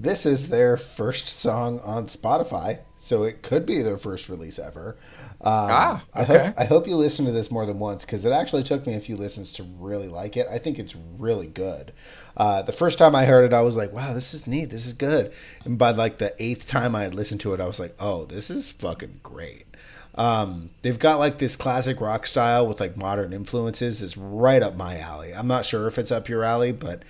This 0.00 0.24
is 0.24 0.48
their 0.48 0.78
first 0.78 1.28
song 1.28 1.78
on 1.80 2.06
Spotify, 2.06 2.78
so 2.96 3.24
it 3.24 3.42
could 3.42 3.66
be 3.66 3.82
their 3.82 3.98
first 3.98 4.30
release 4.30 4.58
ever. 4.58 4.96
Um, 5.42 5.68
ah, 5.70 6.04
okay. 6.16 6.20
I 6.20 6.24
hope 6.24 6.54
I 6.58 6.64
hope 6.64 6.86
you 6.86 6.96
listen 6.96 7.26
to 7.26 7.32
this 7.32 7.50
more 7.50 7.66
than 7.66 7.78
once 7.78 8.06
because 8.06 8.24
it 8.24 8.32
actually 8.32 8.62
took 8.62 8.86
me 8.86 8.94
a 8.94 9.00
few 9.00 9.18
listens 9.18 9.52
to 9.52 9.62
really 9.62 10.08
like 10.08 10.38
it. 10.38 10.46
I 10.50 10.56
think 10.56 10.78
it's 10.78 10.96
really 11.18 11.48
good. 11.48 11.92
Uh, 12.40 12.62
the 12.62 12.72
first 12.72 12.98
time 12.98 13.14
I 13.14 13.26
heard 13.26 13.44
it, 13.44 13.52
I 13.52 13.60
was 13.60 13.76
like, 13.76 13.92
"Wow, 13.92 14.14
this 14.14 14.32
is 14.32 14.46
neat. 14.46 14.70
This 14.70 14.86
is 14.86 14.94
good." 14.94 15.30
And 15.66 15.76
by 15.76 15.90
like 15.90 16.16
the 16.16 16.34
eighth 16.42 16.66
time 16.66 16.96
I 16.96 17.02
had 17.02 17.14
listened 17.14 17.42
to 17.42 17.52
it, 17.52 17.60
I 17.60 17.66
was 17.66 17.78
like, 17.78 17.94
"Oh, 18.00 18.24
this 18.24 18.48
is 18.48 18.70
fucking 18.70 19.20
great." 19.22 19.66
Um, 20.14 20.70
they've 20.80 20.98
got 20.98 21.18
like 21.18 21.36
this 21.36 21.54
classic 21.54 22.00
rock 22.00 22.26
style 22.26 22.66
with 22.66 22.80
like 22.80 22.96
modern 22.96 23.34
influences. 23.34 24.00
Is 24.00 24.16
right 24.16 24.62
up 24.62 24.74
my 24.74 24.98
alley. 24.98 25.34
I'm 25.34 25.48
not 25.48 25.66
sure 25.66 25.86
if 25.86 25.98
it's 25.98 26.10
up 26.10 26.30
your 26.30 26.42
alley, 26.42 26.72
but 26.72 27.02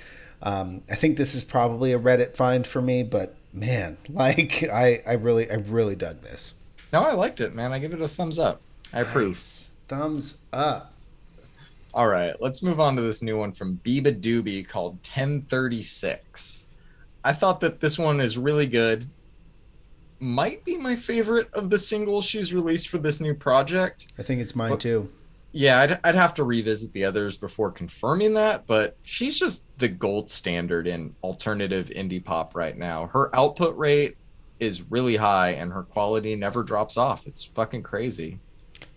um, 0.42 0.82
I 0.90 0.96
think 0.96 1.16
this 1.16 1.36
is 1.36 1.44
probably 1.44 1.92
a 1.92 1.98
Reddit 2.00 2.36
find 2.36 2.66
for 2.66 2.82
me. 2.82 3.04
But 3.04 3.36
man, 3.52 3.98
like 4.08 4.64
I, 4.64 5.00
I 5.06 5.12
really, 5.12 5.48
I 5.48 5.58
really 5.58 5.94
dug 5.94 6.22
this. 6.22 6.54
No, 6.92 7.04
I 7.04 7.12
liked 7.12 7.40
it, 7.40 7.54
man. 7.54 7.72
I 7.72 7.78
give 7.78 7.94
it 7.94 8.02
a 8.02 8.08
thumbs 8.08 8.40
up. 8.40 8.60
I 8.92 9.02
approve. 9.02 9.34
Nice. 9.34 9.74
Thumbs 9.86 10.38
up. 10.52 10.89
All 11.92 12.06
right, 12.06 12.34
let's 12.40 12.62
move 12.62 12.78
on 12.78 12.94
to 12.96 13.02
this 13.02 13.22
new 13.22 13.36
one 13.36 13.52
from 13.52 13.80
beabadoobee 13.84 14.68
called 14.68 14.94
1036. 14.94 16.64
I 17.24 17.32
thought 17.32 17.60
that 17.60 17.80
this 17.80 17.98
one 17.98 18.20
is 18.20 18.38
really 18.38 18.66
good. 18.66 19.08
Might 20.20 20.64
be 20.64 20.76
my 20.76 20.94
favorite 20.94 21.52
of 21.52 21.70
the 21.70 21.78
singles 21.78 22.24
she's 22.24 22.54
released 22.54 22.88
for 22.88 22.98
this 22.98 23.20
new 23.20 23.34
project. 23.34 24.06
I 24.18 24.22
think 24.22 24.40
it's 24.40 24.54
mine 24.54 24.70
but, 24.70 24.80
too. 24.80 25.10
Yeah, 25.52 25.80
I'd, 25.80 26.00
I'd 26.04 26.14
have 26.14 26.34
to 26.34 26.44
revisit 26.44 26.92
the 26.92 27.04
others 27.04 27.36
before 27.36 27.72
confirming 27.72 28.34
that, 28.34 28.66
but 28.68 28.96
she's 29.02 29.38
just 29.38 29.64
the 29.78 29.88
gold 29.88 30.30
standard 30.30 30.86
in 30.86 31.14
alternative 31.24 31.86
indie 31.86 32.24
pop 32.24 32.54
right 32.54 32.76
now. 32.76 33.08
Her 33.08 33.34
output 33.34 33.76
rate 33.76 34.16
is 34.60 34.82
really 34.90 35.16
high 35.16 35.52
and 35.52 35.72
her 35.72 35.82
quality 35.82 36.36
never 36.36 36.62
drops 36.62 36.96
off. 36.96 37.26
It's 37.26 37.42
fucking 37.42 37.82
crazy. 37.82 38.38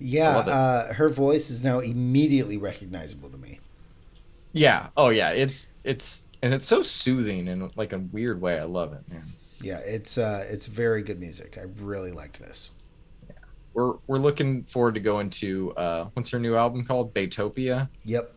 Yeah, 0.05 0.39
uh, 0.39 0.93
her 0.93 1.07
voice 1.07 1.49
is 1.49 1.63
now 1.63 1.79
immediately 1.79 2.57
recognizable 2.57 3.29
to 3.29 3.37
me. 3.37 3.61
Yeah. 4.51 4.89
Oh 4.97 5.09
yeah. 5.09 5.29
It's 5.29 5.71
it's 5.85 6.25
and 6.41 6.53
it's 6.53 6.67
so 6.67 6.83
soothing 6.83 7.47
in 7.47 7.71
like 7.77 7.93
a 7.93 7.99
weird 7.99 8.41
way. 8.41 8.59
I 8.59 8.63
love 8.65 8.91
it, 8.91 9.09
man. 9.09 9.23
Yeah, 9.61 9.79
it's 9.79 10.17
uh 10.17 10.45
it's 10.49 10.65
very 10.65 11.03
good 11.03 11.21
music. 11.21 11.57
I 11.57 11.67
really 11.81 12.11
liked 12.11 12.41
this. 12.41 12.71
Yeah. 13.29 13.35
We're 13.73 13.93
we're 14.07 14.17
looking 14.17 14.65
forward 14.65 14.95
to 14.95 14.99
going 14.99 15.29
to 15.31 15.71
uh 15.77 16.05
what's 16.13 16.29
her 16.31 16.39
new 16.39 16.57
album 16.57 16.85
called? 16.85 17.13
Beatopia. 17.13 17.87
Yep. 18.03 18.35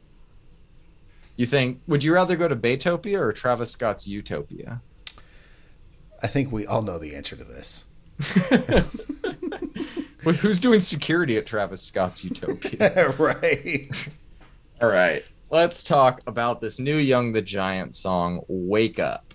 You 1.35 1.47
think 1.47 1.81
would 1.89 2.05
you 2.05 2.15
rather 2.15 2.37
go 2.37 2.47
to 2.47 2.55
Beatopia 2.55 3.19
or 3.19 3.33
Travis 3.33 3.73
Scott's 3.73 4.07
Utopia? 4.07 4.81
I 6.23 6.29
think 6.29 6.53
we 6.53 6.65
all 6.65 6.83
know 6.83 7.01
the 7.01 7.17
answer 7.17 7.35
to 7.35 7.45
this. 7.45 7.87
Who's 10.35 10.59
doing 10.59 10.81
security 10.81 11.37
at 11.37 11.47
Travis 11.47 11.83
Scott's 11.83 12.25
Utopia? 12.25 13.11
right. 13.19 13.89
All 14.81 14.89
right. 14.89 15.23
Let's 15.51 15.85
talk 15.85 16.21
about 16.27 16.61
this 16.61 16.81
new 16.81 16.97
Young 16.97 17.33
the 17.33 17.43
Giant 17.43 17.95
song, 17.95 18.43
Wake 18.49 18.99
Up. 18.99 19.33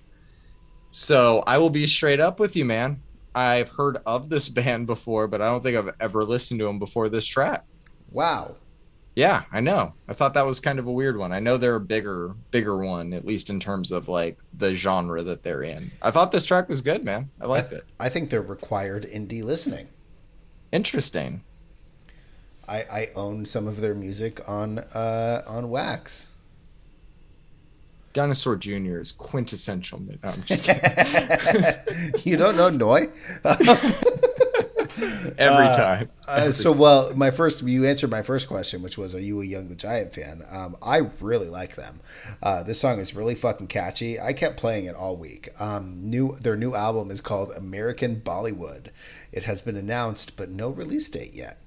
So 0.91 1.43
I 1.47 1.57
will 1.57 1.69
be 1.69 1.87
straight 1.87 2.19
up 2.19 2.39
with 2.39 2.57
you, 2.57 2.65
man. 2.65 2.99
I've 3.33 3.69
heard 3.69 3.99
of 4.05 4.27
this 4.27 4.49
band 4.49 4.87
before, 4.87 5.27
but 5.27 5.41
I 5.41 5.49
don't 5.49 5.63
think 5.63 5.77
I've 5.77 5.95
ever 6.01 6.25
listened 6.25 6.59
to 6.59 6.65
them 6.65 6.79
before 6.79 7.07
this 7.07 7.25
track. 7.25 7.63
Wow. 8.11 8.57
Yeah, 9.15 9.43
I 9.51 9.59
know. 9.59 9.93
I 10.07 10.13
thought 10.13 10.33
that 10.35 10.45
was 10.45 10.59
kind 10.59 10.79
of 10.79 10.87
a 10.87 10.91
weird 10.91 11.17
one. 11.17 11.31
I 11.31 11.39
know 11.39 11.57
they're 11.57 11.75
a 11.75 11.81
bigger, 11.81 12.33
bigger 12.49 12.77
one, 12.77 13.13
at 13.13 13.25
least 13.25 13.49
in 13.49 13.59
terms 13.59 13.91
of 13.91 14.07
like 14.07 14.37
the 14.57 14.73
genre 14.75 15.21
that 15.23 15.43
they're 15.43 15.63
in. 15.63 15.91
I 16.01 16.11
thought 16.11 16.31
this 16.31 16.45
track 16.45 16.69
was 16.69 16.81
good, 16.81 17.03
man. 17.03 17.29
I 17.41 17.45
liked 17.45 17.67
I 17.67 17.69
th- 17.69 17.81
it. 17.81 17.87
I 17.99 18.09
think 18.09 18.29
they're 18.29 18.41
required 18.41 19.05
indie 19.13 19.43
listening. 19.43 19.87
Interesting. 20.71 21.43
I 22.67 22.77
I 22.91 23.07
own 23.15 23.45
some 23.45 23.67
of 23.67 23.81
their 23.81 23.93
music 23.95 24.47
on 24.47 24.79
uh 24.79 25.41
on 25.47 25.69
wax. 25.69 26.31
Dinosaur 28.13 28.57
Jr. 28.57 28.99
is 28.99 29.11
quintessential. 29.13 29.99
No, 29.99 30.15
I'm 30.23 30.41
just 30.43 30.63
kidding. 30.65 32.11
you 32.25 32.35
don't 32.37 32.57
know 32.57 32.69
Noi? 32.69 33.07
Every 35.37 35.65
Uh, 35.65 35.77
time. 35.77 36.09
Uh, 36.27 36.51
so, 36.51 36.71
well, 36.73 37.13
my 37.15 37.31
first, 37.31 37.63
you 37.63 37.85
answered 37.85 38.09
my 38.11 38.21
first 38.21 38.47
question, 38.49 38.81
which 38.83 38.97
was, 38.97 39.15
"Are 39.15 39.19
you 39.21 39.41
a 39.41 39.45
Young 39.45 39.69
the 39.69 39.75
Giant 39.75 40.13
fan?" 40.13 40.43
Um, 40.51 40.75
I 40.81 41.09
really 41.21 41.47
like 41.47 41.75
them. 41.75 42.01
Uh, 42.43 42.61
this 42.63 42.79
song 42.81 42.99
is 42.99 43.15
really 43.15 43.33
fucking 43.33 43.67
catchy. 43.67 44.19
I 44.19 44.33
kept 44.33 44.57
playing 44.57 44.85
it 44.85 44.95
all 44.95 45.15
week. 45.15 45.49
Um, 45.59 45.97
new, 46.09 46.35
their 46.41 46.57
new 46.57 46.75
album 46.75 47.09
is 47.09 47.21
called 47.21 47.51
American 47.51 48.17
Bollywood. 48.19 48.87
It 49.31 49.43
has 49.43 49.61
been 49.61 49.75
announced, 49.75 50.35
but 50.35 50.49
no 50.49 50.69
release 50.69 51.09
date 51.09 51.33
yet. 51.33 51.57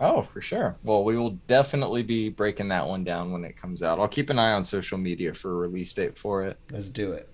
Oh, 0.00 0.22
for 0.22 0.40
sure. 0.40 0.76
Well, 0.82 1.04
we 1.04 1.16
will 1.16 1.38
definitely 1.46 2.02
be 2.02 2.28
breaking 2.28 2.68
that 2.68 2.86
one 2.86 3.04
down 3.04 3.30
when 3.30 3.44
it 3.44 3.56
comes 3.56 3.82
out. 3.82 4.00
I'll 4.00 4.08
keep 4.08 4.30
an 4.30 4.38
eye 4.38 4.52
on 4.52 4.64
social 4.64 4.98
media 4.98 5.32
for 5.32 5.52
a 5.52 5.54
release 5.54 5.94
date 5.94 6.18
for 6.18 6.44
it. 6.44 6.58
Let's 6.70 6.90
do 6.90 7.12
it. 7.12 7.28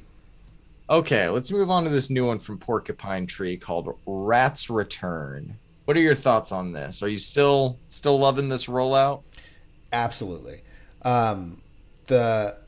Okay, 0.90 1.28
let's 1.28 1.50
move 1.52 1.70
on 1.70 1.84
to 1.84 1.90
this 1.90 2.10
new 2.10 2.26
one 2.26 2.38
from 2.38 2.58
Porcupine 2.58 3.26
Tree 3.26 3.56
called 3.56 3.98
Rat's 4.06 4.70
Return. 4.70 5.58
What 5.86 5.96
are 5.96 6.00
your 6.00 6.14
thoughts 6.14 6.52
on 6.52 6.72
this? 6.72 7.02
Are 7.02 7.08
you 7.08 7.18
still 7.18 7.78
still 7.88 8.18
loving 8.18 8.50
this 8.50 8.66
rollout? 8.66 9.22
Absolutely. 9.92 10.60
Um, 11.02 11.62
the 12.06 12.58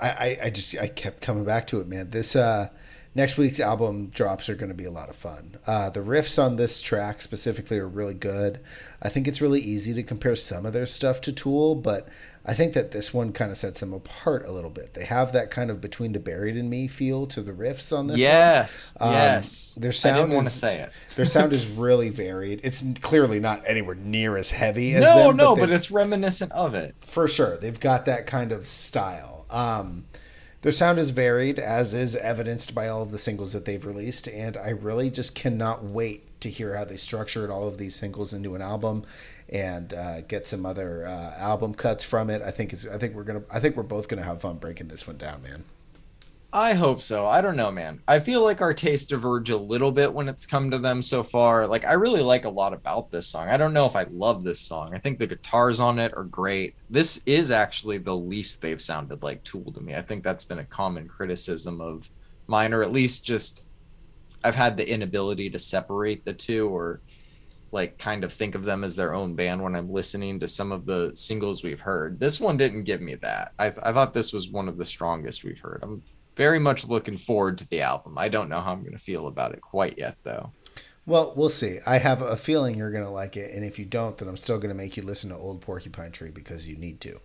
I, 0.00 0.08
I, 0.08 0.38
I 0.44 0.50
just 0.50 0.76
I 0.76 0.88
kept 0.88 1.20
coming 1.20 1.44
back 1.44 1.68
to 1.68 1.80
it, 1.80 1.86
man. 1.86 2.10
This 2.10 2.34
uh, 2.34 2.68
next 3.16 3.38
week's 3.38 3.58
album 3.58 4.08
drops 4.08 4.48
are 4.48 4.54
going 4.54 4.68
to 4.68 4.74
be 4.74 4.84
a 4.84 4.90
lot 4.90 5.08
of 5.08 5.16
fun. 5.16 5.56
Uh, 5.66 5.88
the 5.90 6.00
riffs 6.00 6.40
on 6.40 6.56
this 6.56 6.80
track 6.82 7.20
specifically 7.22 7.78
are 7.78 7.88
really 7.88 8.14
good. 8.14 8.60
I 9.02 9.08
think 9.08 9.26
it's 9.26 9.40
really 9.40 9.60
easy 9.60 9.94
to 9.94 10.02
compare 10.02 10.36
some 10.36 10.66
of 10.66 10.72
their 10.72 10.86
stuff 10.86 11.20
to 11.22 11.32
Tool, 11.32 11.74
but 11.74 12.08
I 12.44 12.52
think 12.54 12.74
that 12.74 12.90
this 12.92 13.12
one 13.14 13.32
kind 13.32 13.50
of 13.50 13.56
sets 13.56 13.80
them 13.80 13.92
apart 13.92 14.46
a 14.46 14.52
little 14.52 14.70
bit. 14.70 14.94
They 14.94 15.04
have 15.04 15.32
that 15.32 15.50
kind 15.50 15.70
of 15.70 15.80
between 15.80 16.12
the 16.12 16.20
buried 16.20 16.56
and 16.56 16.68
me 16.68 16.86
feel 16.88 17.26
to 17.28 17.40
the 17.40 17.52
riffs 17.52 17.96
on 17.96 18.06
this. 18.06 18.18
yes, 18.20 18.92
Um, 19.00 19.12
yes. 19.12 19.74
their 19.80 19.92
sound. 19.92 20.16
I 20.16 20.18
didn't 20.20 20.34
want 20.34 20.46
to 20.46 20.52
say 20.52 20.80
it. 20.80 20.90
Their 21.16 21.24
sound 21.24 21.52
is 21.54 21.66
really 21.66 22.10
varied. 22.10 22.60
It's 22.62 22.84
clearly 23.00 23.40
not 23.40 23.62
anywhere 23.66 23.94
near 23.96 24.36
as 24.36 24.50
heavy 24.50 24.94
as 24.94 25.00
No, 25.02 25.28
them, 25.28 25.36
no, 25.38 25.54
they- 25.54 25.62
but 25.62 25.70
it's 25.70 25.90
reminiscent 25.90 26.52
of 26.52 26.74
it. 26.74 26.94
for 27.00 27.26
sure. 27.26 27.56
They've 27.56 27.80
got 27.80 28.04
that 28.04 28.26
kind 28.26 28.52
of 28.52 28.66
style. 28.66 29.46
Um, 29.50 30.04
their 30.66 30.72
sound 30.72 30.98
is 30.98 31.12
varied, 31.12 31.60
as 31.60 31.94
is 31.94 32.16
evidenced 32.16 32.74
by 32.74 32.88
all 32.88 33.00
of 33.00 33.12
the 33.12 33.18
singles 33.18 33.52
that 33.52 33.66
they've 33.66 33.86
released, 33.86 34.26
and 34.26 34.56
I 34.56 34.70
really 34.70 35.10
just 35.10 35.36
cannot 35.36 35.84
wait 35.84 36.40
to 36.40 36.50
hear 36.50 36.76
how 36.76 36.84
they 36.84 36.96
structured 36.96 37.50
all 37.50 37.68
of 37.68 37.78
these 37.78 37.94
singles 37.94 38.34
into 38.34 38.56
an 38.56 38.62
album 38.62 39.04
and 39.48 39.94
uh, 39.94 40.22
get 40.22 40.44
some 40.44 40.66
other 40.66 41.06
uh, 41.06 41.34
album 41.38 41.72
cuts 41.72 42.02
from 42.02 42.30
it. 42.30 42.42
I 42.42 42.50
think 42.50 42.72
it's. 42.72 42.84
I 42.84 42.98
think 42.98 43.14
we're 43.14 43.22
gonna. 43.22 43.44
I 43.48 43.60
think 43.60 43.76
we're 43.76 43.84
both 43.84 44.08
gonna 44.08 44.24
have 44.24 44.40
fun 44.40 44.56
breaking 44.56 44.88
this 44.88 45.06
one 45.06 45.18
down, 45.18 45.40
man. 45.44 45.62
I 46.56 46.72
hope 46.72 47.02
so. 47.02 47.26
I 47.26 47.42
don't 47.42 47.58
know, 47.58 47.70
man. 47.70 48.00
I 48.08 48.18
feel 48.18 48.42
like 48.42 48.62
our 48.62 48.72
tastes 48.72 49.06
diverge 49.06 49.50
a 49.50 49.58
little 49.58 49.92
bit 49.92 50.10
when 50.10 50.26
it's 50.26 50.46
come 50.46 50.70
to 50.70 50.78
them 50.78 51.02
so 51.02 51.22
far. 51.22 51.66
Like, 51.66 51.84
I 51.84 51.92
really 51.92 52.22
like 52.22 52.46
a 52.46 52.48
lot 52.48 52.72
about 52.72 53.10
this 53.10 53.26
song. 53.26 53.50
I 53.50 53.58
don't 53.58 53.74
know 53.74 53.84
if 53.84 53.94
I 53.94 54.06
love 54.10 54.42
this 54.42 54.58
song. 54.58 54.94
I 54.94 54.98
think 54.98 55.18
the 55.18 55.26
guitars 55.26 55.80
on 55.80 55.98
it 55.98 56.14
are 56.16 56.24
great. 56.24 56.74
This 56.88 57.20
is 57.26 57.50
actually 57.50 57.98
the 57.98 58.16
least 58.16 58.62
they've 58.62 58.80
sounded 58.80 59.22
like 59.22 59.44
Tool 59.44 59.70
to 59.70 59.82
me. 59.82 59.94
I 59.94 60.00
think 60.00 60.24
that's 60.24 60.44
been 60.44 60.60
a 60.60 60.64
common 60.64 61.08
criticism 61.08 61.82
of 61.82 62.08
mine, 62.46 62.72
or 62.72 62.82
at 62.82 62.90
least 62.90 63.26
just 63.26 63.60
I've 64.42 64.56
had 64.56 64.78
the 64.78 64.90
inability 64.90 65.50
to 65.50 65.58
separate 65.58 66.24
the 66.24 66.32
two 66.32 66.70
or 66.70 67.02
like 67.70 67.98
kind 67.98 68.24
of 68.24 68.32
think 68.32 68.54
of 68.54 68.64
them 68.64 68.82
as 68.82 68.96
their 68.96 69.12
own 69.12 69.34
band 69.34 69.62
when 69.62 69.76
I'm 69.76 69.92
listening 69.92 70.40
to 70.40 70.48
some 70.48 70.72
of 70.72 70.86
the 70.86 71.12
singles 71.14 71.62
we've 71.62 71.80
heard. 71.80 72.18
This 72.18 72.40
one 72.40 72.56
didn't 72.56 72.84
give 72.84 73.02
me 73.02 73.16
that. 73.16 73.52
I, 73.58 73.66
I 73.82 73.92
thought 73.92 74.14
this 74.14 74.32
was 74.32 74.48
one 74.48 74.68
of 74.68 74.78
the 74.78 74.86
strongest 74.86 75.44
we've 75.44 75.58
heard. 75.58 75.80
I'm 75.82 76.02
very 76.36 76.58
much 76.58 76.86
looking 76.86 77.16
forward 77.16 77.58
to 77.58 77.68
the 77.68 77.80
album. 77.80 78.18
I 78.18 78.28
don't 78.28 78.48
know 78.48 78.60
how 78.60 78.72
I'm 78.72 78.82
going 78.82 78.92
to 78.92 78.98
feel 78.98 79.26
about 79.26 79.52
it 79.52 79.60
quite 79.60 79.98
yet, 79.98 80.16
though. 80.22 80.52
Well, 81.06 81.32
we'll 81.36 81.48
see. 81.48 81.78
I 81.86 81.98
have 81.98 82.20
a 82.20 82.36
feeling 82.36 82.76
you're 82.76 82.90
gonna 82.90 83.12
like 83.12 83.36
it, 83.36 83.54
and 83.54 83.64
if 83.64 83.78
you 83.78 83.84
don't, 83.84 84.18
then 84.18 84.26
I'm 84.26 84.36
still 84.36 84.58
gonna 84.58 84.74
make 84.74 84.96
you 84.96 85.04
listen 85.04 85.30
to 85.30 85.36
Old 85.36 85.60
Porcupine 85.60 86.10
Tree 86.10 86.32
because 86.32 86.66
you 86.66 86.76
need 86.76 87.00
to. 87.02 87.20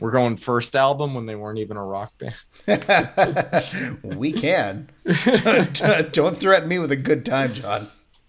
We're 0.00 0.12
going 0.12 0.38
first 0.38 0.74
album 0.74 1.12
when 1.12 1.26
they 1.26 1.34
weren't 1.34 1.58
even 1.58 1.76
a 1.76 1.84
rock 1.84 2.14
band. 2.16 2.36
we 4.02 4.32
can. 4.32 4.88
don't, 5.04 6.12
don't 6.12 6.38
threaten 6.38 6.70
me 6.70 6.78
with 6.78 6.90
a 6.90 6.96
good 6.96 7.26
time, 7.26 7.52
John. 7.52 7.88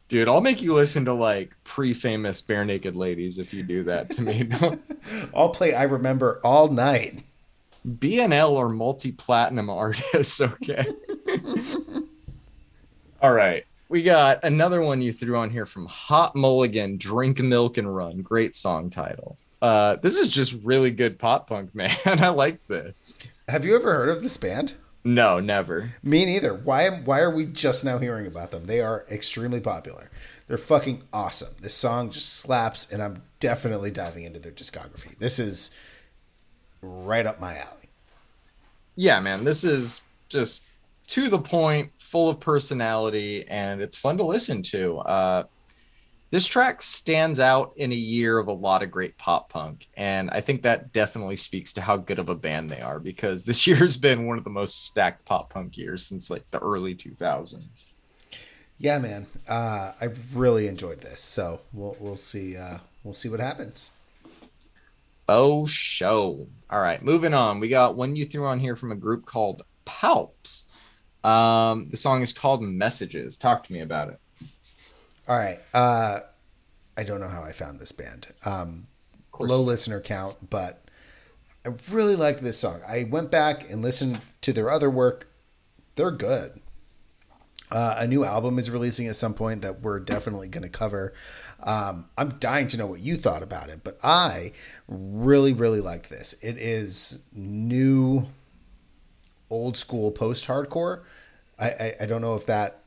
Dude, 0.10 0.28
I'll 0.28 0.42
make 0.42 0.62
you 0.62 0.74
listen 0.74 1.06
to 1.06 1.14
like 1.14 1.54
pre 1.64 1.94
famous 1.94 2.42
Barenaked 2.42 2.94
Ladies 2.94 3.38
if 3.38 3.54
you 3.54 3.64
do 3.64 3.84
that 3.84 4.12
to 4.12 4.22
me. 4.22 4.50
I'll 5.34 5.48
play 5.48 5.74
I 5.74 5.84
Remember 5.84 6.42
all 6.44 6.68
night. 6.68 7.24
BNL 7.88 8.52
or 8.52 8.70
multi 8.70 9.12
platinum 9.12 9.70
artists, 9.72 10.42
okay? 10.42 10.86
All 13.22 13.34
right. 13.34 13.66
We 13.90 14.04
got 14.04 14.44
another 14.44 14.82
one 14.82 15.02
you 15.02 15.12
threw 15.12 15.38
on 15.38 15.50
here 15.50 15.66
from 15.66 15.86
Hot 15.86 16.34
Mulligan, 16.36 16.98
Drink 16.98 17.40
Milk 17.40 17.78
and 17.78 17.94
Run. 17.94 18.22
Great 18.22 18.56
song 18.56 18.90
title. 18.90 19.38
Uh, 19.62 19.98
this 19.98 20.18
is 20.18 20.30
just 20.30 20.54
really 20.64 20.92
good 20.92 21.20
pop 21.20 21.48
punk, 21.48 21.76
man. 21.76 21.98
I 22.06 22.30
like 22.30 22.66
this. 22.68 23.18
Have 23.48 23.66
you 23.66 23.76
ever 23.76 23.94
heard 23.94 24.10
of 24.10 24.22
this 24.22 24.38
band? 24.38 24.74
No, 25.04 25.40
never. 25.40 25.96
Me 26.04 26.26
neither. 26.26 26.54
Why 26.54 26.84
am 26.84 27.04
why 27.06 27.20
are 27.22 27.34
we 27.34 27.48
just 27.48 27.84
now 27.84 27.98
hearing 27.98 28.28
about 28.28 28.52
them? 28.52 28.68
They 28.68 28.82
are 28.82 29.04
extremely 29.10 29.60
popular. 29.60 30.12
They're 30.48 30.60
fucking 30.60 31.04
awesome. 31.12 31.56
This 31.60 31.74
song 31.74 32.12
just 32.12 32.34
slaps 32.34 32.88
and 32.92 33.02
I'm 33.02 33.24
definitely 33.40 33.90
diving 33.90 34.26
into 34.26 34.40
their 34.40 34.52
discography. 34.52 35.18
This 35.18 35.40
is 35.40 35.72
right 36.82 37.26
up 37.26 37.40
my 37.40 37.58
alley. 37.58 37.90
Yeah, 38.96 39.20
man, 39.20 39.44
this 39.44 39.64
is 39.64 40.02
just 40.30 40.64
to 41.08 41.30
the 41.30 41.40
point, 41.40 41.92
full 42.00 42.30
of 42.30 42.40
personality, 42.40 43.46
and 43.48 43.82
it's 43.82 43.98
fun 43.98 44.18
to 44.18 44.24
listen 44.24 44.64
to. 44.64 45.00
Uh, 45.00 45.44
this 46.30 46.48
track 46.48 46.82
stands 46.82 47.42
out 47.42 47.74
in 47.76 47.92
a 47.92 47.96
year 47.96 48.38
of 48.38 48.48
a 48.48 48.54
lot 48.54 48.82
of 48.82 48.90
great 48.90 49.18
pop 49.18 49.50
punk, 49.50 49.88
and 49.98 50.30
I 50.30 50.40
think 50.40 50.62
that 50.64 50.94
definitely 50.94 51.36
speaks 51.36 51.74
to 51.74 51.82
how 51.82 51.98
good 51.98 52.20
of 52.20 52.30
a 52.30 52.36
band 52.36 52.70
they 52.70 52.80
are 52.80 53.00
because 53.00 53.44
this 53.44 53.68
year's 53.68 53.98
been 53.98 54.26
one 54.26 54.38
of 54.38 54.44
the 54.44 54.50
most 54.50 54.86
stacked 54.86 55.26
pop 55.26 55.50
punk 55.50 55.78
years 55.78 56.06
since 56.06 56.30
like 56.30 56.50
the 56.52 56.60
early 56.60 56.96
2000s. 56.96 57.88
Yeah, 58.78 58.98
man. 58.98 59.28
Uh, 59.48 59.92
I 60.02 60.08
really 60.34 60.68
enjoyed 60.68 61.02
this. 61.02 61.20
So 61.20 61.62
we'll 61.72 61.96
we'll 62.00 62.16
see 62.16 62.58
uh, 62.58 62.78
we'll 63.04 63.14
see 63.14 63.30
what 63.30 63.40
happens. 63.40 63.92
Oh, 65.34 65.66
show. 65.66 66.50
All 66.70 66.82
right, 66.82 67.02
moving 67.02 67.34
on. 67.34 67.62
We 67.62 67.70
got 67.70 67.96
one 67.96 68.18
you 68.18 68.26
threw 68.26 68.46
on 68.46 68.60
here 68.60 68.76
from 68.76 68.92
a 68.92 68.96
group 68.96 69.26
called 69.26 69.64
Palps. 69.86 70.66
Um, 71.24 71.88
the 71.90 71.96
song 71.96 72.22
is 72.22 72.34
called 72.34 72.62
Messages. 72.62 73.38
Talk 73.38 73.64
to 73.64 73.72
me 73.72 73.80
about 73.80 74.10
it. 74.10 74.20
All 75.30 75.38
right. 75.38 75.60
Uh, 75.74 76.20
I 76.98 77.04
don't 77.04 77.22
know 77.22 77.30
how 77.30 77.44
I 77.44 77.54
found 77.54 77.80
this 77.80 77.94
band. 77.94 78.28
Um, 78.46 78.88
low 79.40 79.62
listener 79.62 80.02
count, 80.02 80.50
but 80.50 80.84
I 81.66 81.70
really 81.90 82.18
liked 82.18 82.42
this 82.42 82.60
song. 82.60 82.82
I 82.86 83.06
went 83.10 83.32
back 83.32 83.70
and 83.70 83.82
listened 83.82 84.20
to 84.42 84.52
their 84.52 84.70
other 84.70 84.90
work. 84.90 85.30
They're 85.96 86.12
good. 86.12 86.60
Uh, 87.72 87.96
a 88.00 88.08
new 88.08 88.26
album 88.26 88.60
is 88.60 88.70
releasing 88.70 89.08
at 89.08 89.16
some 89.16 89.34
point 89.34 89.62
that 89.62 89.80
we're 89.80 90.02
definitely 90.02 90.50
going 90.50 90.64
to 90.64 90.70
cover. 90.70 91.14
Um, 91.64 92.10
I'm 92.18 92.32
dying 92.40 92.68
to 92.68 92.78
know 92.78 92.88
what 92.88 93.02
you 93.02 93.18
thought 93.18 93.44
about 93.44 93.70
it, 93.70 93.82
but 93.84 93.98
I 94.04 94.52
really, 94.88 95.54
really 95.54 95.82
liked 95.82 96.10
this. 96.10 96.34
It 96.44 96.58
is 96.58 97.22
new, 97.34 98.28
old 99.50 99.78
school 99.78 100.12
post 100.12 100.48
hardcore. 100.48 101.02
I, 101.60 101.70
I, 101.70 101.96
I 102.02 102.06
don't 102.06 102.22
know 102.22 102.36
if 102.36 102.46
that 102.48 102.80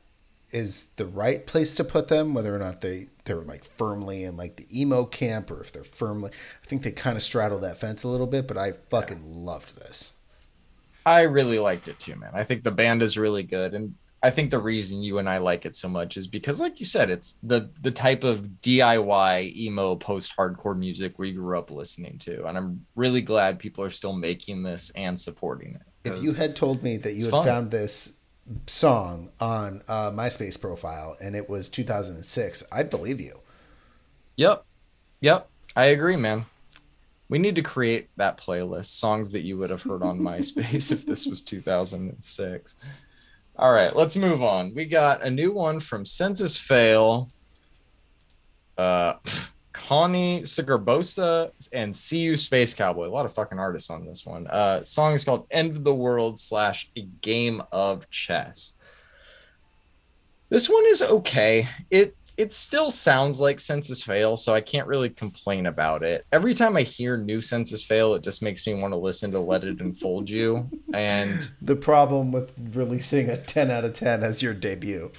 is 0.51 0.89
the 0.95 1.05
right 1.05 1.45
place 1.45 1.75
to 1.75 1.83
put 1.83 2.07
them, 2.07 2.33
whether 2.33 2.55
or 2.55 2.59
not 2.59 2.81
they 2.81 3.07
they're 3.25 3.37
like 3.37 3.65
firmly 3.65 4.23
in 4.23 4.37
like 4.37 4.55
the 4.55 4.81
emo 4.81 5.03
camp 5.03 5.49
or 5.51 5.61
if 5.61 5.71
they're 5.71 5.83
firmly. 5.83 6.31
I 6.63 6.67
think 6.67 6.83
they 6.83 6.91
kind 6.91 7.17
of 7.17 7.23
straddle 7.23 7.59
that 7.59 7.77
fence 7.77 8.03
a 8.03 8.07
little 8.07 8.27
bit, 8.27 8.47
but 8.47 8.57
I 8.57 8.73
fucking 8.89 9.21
loved 9.23 9.77
this. 9.77 10.13
I 11.05 11.21
really 11.21 11.59
liked 11.59 11.87
it 11.87 11.99
too, 11.99 12.15
man. 12.15 12.31
I 12.33 12.43
think 12.43 12.63
the 12.63 12.71
band 12.71 13.03
is 13.03 13.17
really 13.17 13.43
good, 13.43 13.73
and 13.73 13.95
I 14.25 14.31
think 14.31 14.49
the 14.49 14.57
reason 14.57 15.03
you 15.03 15.19
and 15.19 15.29
I 15.29 15.37
like 15.37 15.67
it 15.67 15.75
so 15.75 15.87
much 15.87 16.17
is 16.17 16.25
because, 16.25 16.59
like 16.59 16.79
you 16.79 16.85
said, 16.87 17.11
it's 17.11 17.35
the 17.43 17.69
the 17.81 17.91
type 17.91 18.23
of 18.23 18.41
DIY 18.63 19.55
emo 19.55 19.95
post 19.97 20.33
hardcore 20.35 20.75
music 20.75 21.19
we 21.19 21.31
grew 21.31 21.59
up 21.59 21.69
listening 21.69 22.17
to, 22.19 22.43
and 22.47 22.57
I'm 22.57 22.83
really 22.95 23.21
glad 23.21 23.59
people 23.59 23.83
are 23.83 23.91
still 23.91 24.13
making 24.13 24.63
this 24.63 24.89
and 24.95 25.19
supporting 25.19 25.75
it. 25.75 26.11
If 26.11 26.23
you 26.23 26.33
had 26.33 26.55
told 26.55 26.81
me 26.81 26.97
that 26.97 27.13
you 27.13 27.25
had 27.25 27.31
fun. 27.31 27.45
found 27.45 27.71
this 27.71 28.17
song 28.65 29.29
on 29.39 29.83
a 29.87 30.11
MySpace 30.11 30.59
profile 30.59 31.15
and 31.21 31.35
it 31.35 31.47
was 31.47 31.69
2006, 31.69 32.63
I'd 32.71 32.89
believe 32.89 33.21
you. 33.21 33.39
Yep. 34.37 34.65
Yep. 35.21 35.49
I 35.75 35.85
agree, 35.85 36.15
man. 36.15 36.45
We 37.29 37.37
need 37.37 37.55
to 37.55 37.63
create 37.63 38.09
that 38.17 38.37
playlist, 38.39 38.87
songs 38.87 39.31
that 39.31 39.41
you 39.41 39.57
would 39.59 39.69
have 39.69 39.83
heard 39.83 40.01
on 40.01 40.19
MySpace 40.31 40.91
if 40.91 41.05
this 41.05 41.27
was 41.27 41.43
2006. 41.43 42.75
All 43.57 43.71
right, 43.71 43.95
let's 43.95 44.17
move 44.17 44.43
on. 44.43 44.73
We 44.75 44.83
got 44.83 45.23
a 45.23 45.29
new 45.29 45.53
one 45.53 45.79
from 45.79 46.05
Senses 46.05 46.57
Fail. 46.57 47.29
Uh 48.77 49.13
Connie 49.71 50.41
Sigarbosa 50.41 51.51
and 51.73 51.93
CU 51.93 52.37
Space 52.37 52.73
Cowboy. 52.73 53.07
A 53.07 53.09
lot 53.09 53.25
of 53.25 53.33
fucking 53.33 53.59
artists 53.59 53.89
on 53.89 54.05
this 54.05 54.25
one. 54.25 54.47
Uh 54.47 54.83
song 54.83 55.13
is 55.13 55.23
called 55.23 55.47
End 55.51 55.75
of 55.75 55.85
the 55.85 55.93
World 55.93 56.37
slash 56.37 56.89
a 56.97 57.01
game 57.21 57.61
of 57.71 58.09
chess. 58.09 58.73
This 60.49 60.69
one 60.69 60.85
is 60.87 61.01
okay. 61.01 61.69
It 61.89 62.15
it 62.37 62.53
still 62.53 62.91
sounds 62.91 63.39
like 63.39 63.59
Senses 63.59 64.03
Fail, 64.03 64.37
so 64.37 64.53
I 64.53 64.61
can't 64.61 64.87
really 64.87 65.09
complain 65.09 65.65
about 65.65 66.03
it. 66.03 66.25
Every 66.31 66.53
time 66.53 66.75
I 66.75 66.81
hear 66.81 67.17
new 67.17 67.41
Senses 67.41 67.83
Fail, 67.83 68.13
it 68.15 68.23
just 68.23 68.41
makes 68.41 68.65
me 68.67 68.73
want 68.73 68.93
to 68.93 68.97
listen 68.97 69.31
to 69.31 69.39
Let 69.39 69.63
It 69.63 69.81
Unfold 69.81 70.29
You. 70.29 70.69
And 70.93 71.51
the 71.61 71.75
problem 71.75 72.31
with 72.31 72.53
releasing 72.73 73.29
a 73.29 73.35
10 73.35 73.69
out 73.69 73.83
of 73.83 73.93
10 73.95 74.23
as 74.23 74.41
your 74.41 74.53
debut. 74.53 75.11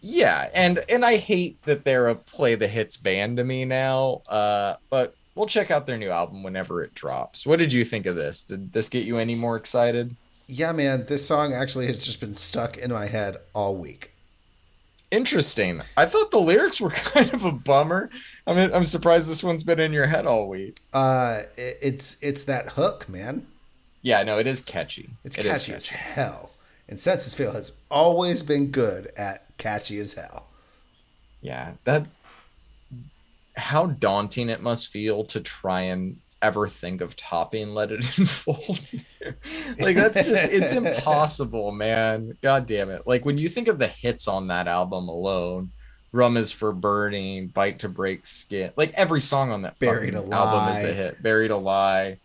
Yeah, 0.00 0.48
and 0.54 0.84
and 0.88 1.04
I 1.04 1.16
hate 1.16 1.60
that 1.62 1.84
they're 1.84 2.08
a 2.08 2.14
play 2.14 2.54
the 2.54 2.68
hits 2.68 2.96
band 2.96 3.38
to 3.38 3.44
me 3.44 3.64
now. 3.64 4.22
Uh, 4.28 4.76
but 4.90 5.16
we'll 5.34 5.46
check 5.46 5.72
out 5.72 5.86
their 5.86 5.96
new 5.96 6.10
album 6.10 6.42
whenever 6.44 6.84
it 6.84 6.94
drops. 6.94 7.46
What 7.46 7.58
did 7.58 7.72
you 7.72 7.84
think 7.84 8.06
of 8.06 8.14
this? 8.14 8.42
Did 8.42 8.72
this 8.72 8.88
get 8.88 9.04
you 9.04 9.18
any 9.18 9.34
more 9.34 9.56
excited? 9.56 10.14
Yeah, 10.46 10.72
man, 10.72 11.06
this 11.06 11.26
song 11.26 11.54
actually 11.54 11.86
has 11.86 11.98
just 11.98 12.20
been 12.20 12.34
stuck 12.34 12.76
in 12.76 12.92
my 12.92 13.06
head 13.06 13.38
all 13.54 13.76
week. 13.76 14.13
Interesting. 15.10 15.80
I 15.96 16.06
thought 16.06 16.30
the 16.30 16.40
lyrics 16.40 16.80
were 16.80 16.90
kind 16.90 17.32
of 17.32 17.44
a 17.44 17.52
bummer. 17.52 18.10
I 18.46 18.54
mean, 18.54 18.72
I'm 18.72 18.84
surprised 18.84 19.28
this 19.28 19.44
one's 19.44 19.64
been 19.64 19.80
in 19.80 19.92
your 19.92 20.06
head 20.06 20.26
all 20.26 20.48
week. 20.48 20.80
Uh, 20.92 21.42
it's 21.56 22.22
it's 22.22 22.44
that 22.44 22.70
hook, 22.70 23.08
man. 23.08 23.46
Yeah, 24.02 24.22
no, 24.22 24.38
it 24.38 24.46
is 24.46 24.60
catchy. 24.62 25.10
It's 25.24 25.38
it 25.38 25.44
catchy, 25.44 25.72
catchy 25.72 25.74
as 25.74 25.86
hell. 25.86 26.50
And 26.88 27.00
Senses 27.00 27.34
Fail 27.34 27.52
has 27.52 27.72
always 27.90 28.42
been 28.42 28.70
good 28.70 29.10
at 29.16 29.46
catchy 29.56 29.98
as 29.98 30.14
hell. 30.14 30.48
Yeah, 31.40 31.72
that 31.84 32.06
how 33.56 33.86
daunting 33.86 34.48
it 34.48 34.62
must 34.62 34.88
feel 34.88 35.24
to 35.24 35.40
try 35.40 35.82
and 35.82 36.18
ever 36.44 36.68
think 36.68 37.00
of 37.00 37.16
topping 37.16 37.70
let 37.70 37.90
it 37.90 38.18
unfold 38.18 38.80
like 39.78 39.96
that's 39.96 40.26
just 40.26 40.50
it's 40.50 40.72
impossible 40.72 41.72
man. 41.72 42.36
God 42.42 42.66
damn 42.66 42.90
it. 42.90 43.06
Like 43.06 43.24
when 43.24 43.38
you 43.38 43.48
think 43.48 43.68
of 43.68 43.78
the 43.78 43.86
hits 43.86 44.28
on 44.28 44.48
that 44.48 44.68
album 44.68 45.08
alone 45.08 45.70
rum 46.12 46.36
is 46.36 46.52
for 46.52 46.72
burning 46.72 47.48
bite 47.48 47.80
to 47.80 47.88
break 47.88 48.24
skin 48.24 48.70
like 48.76 48.92
every 48.92 49.20
song 49.20 49.50
on 49.50 49.62
that 49.62 49.78
buried 49.78 50.14
album 50.14 50.76
is 50.76 50.84
a 50.84 50.92
hit. 50.92 51.22
Buried 51.22 51.50
alive 51.50 52.18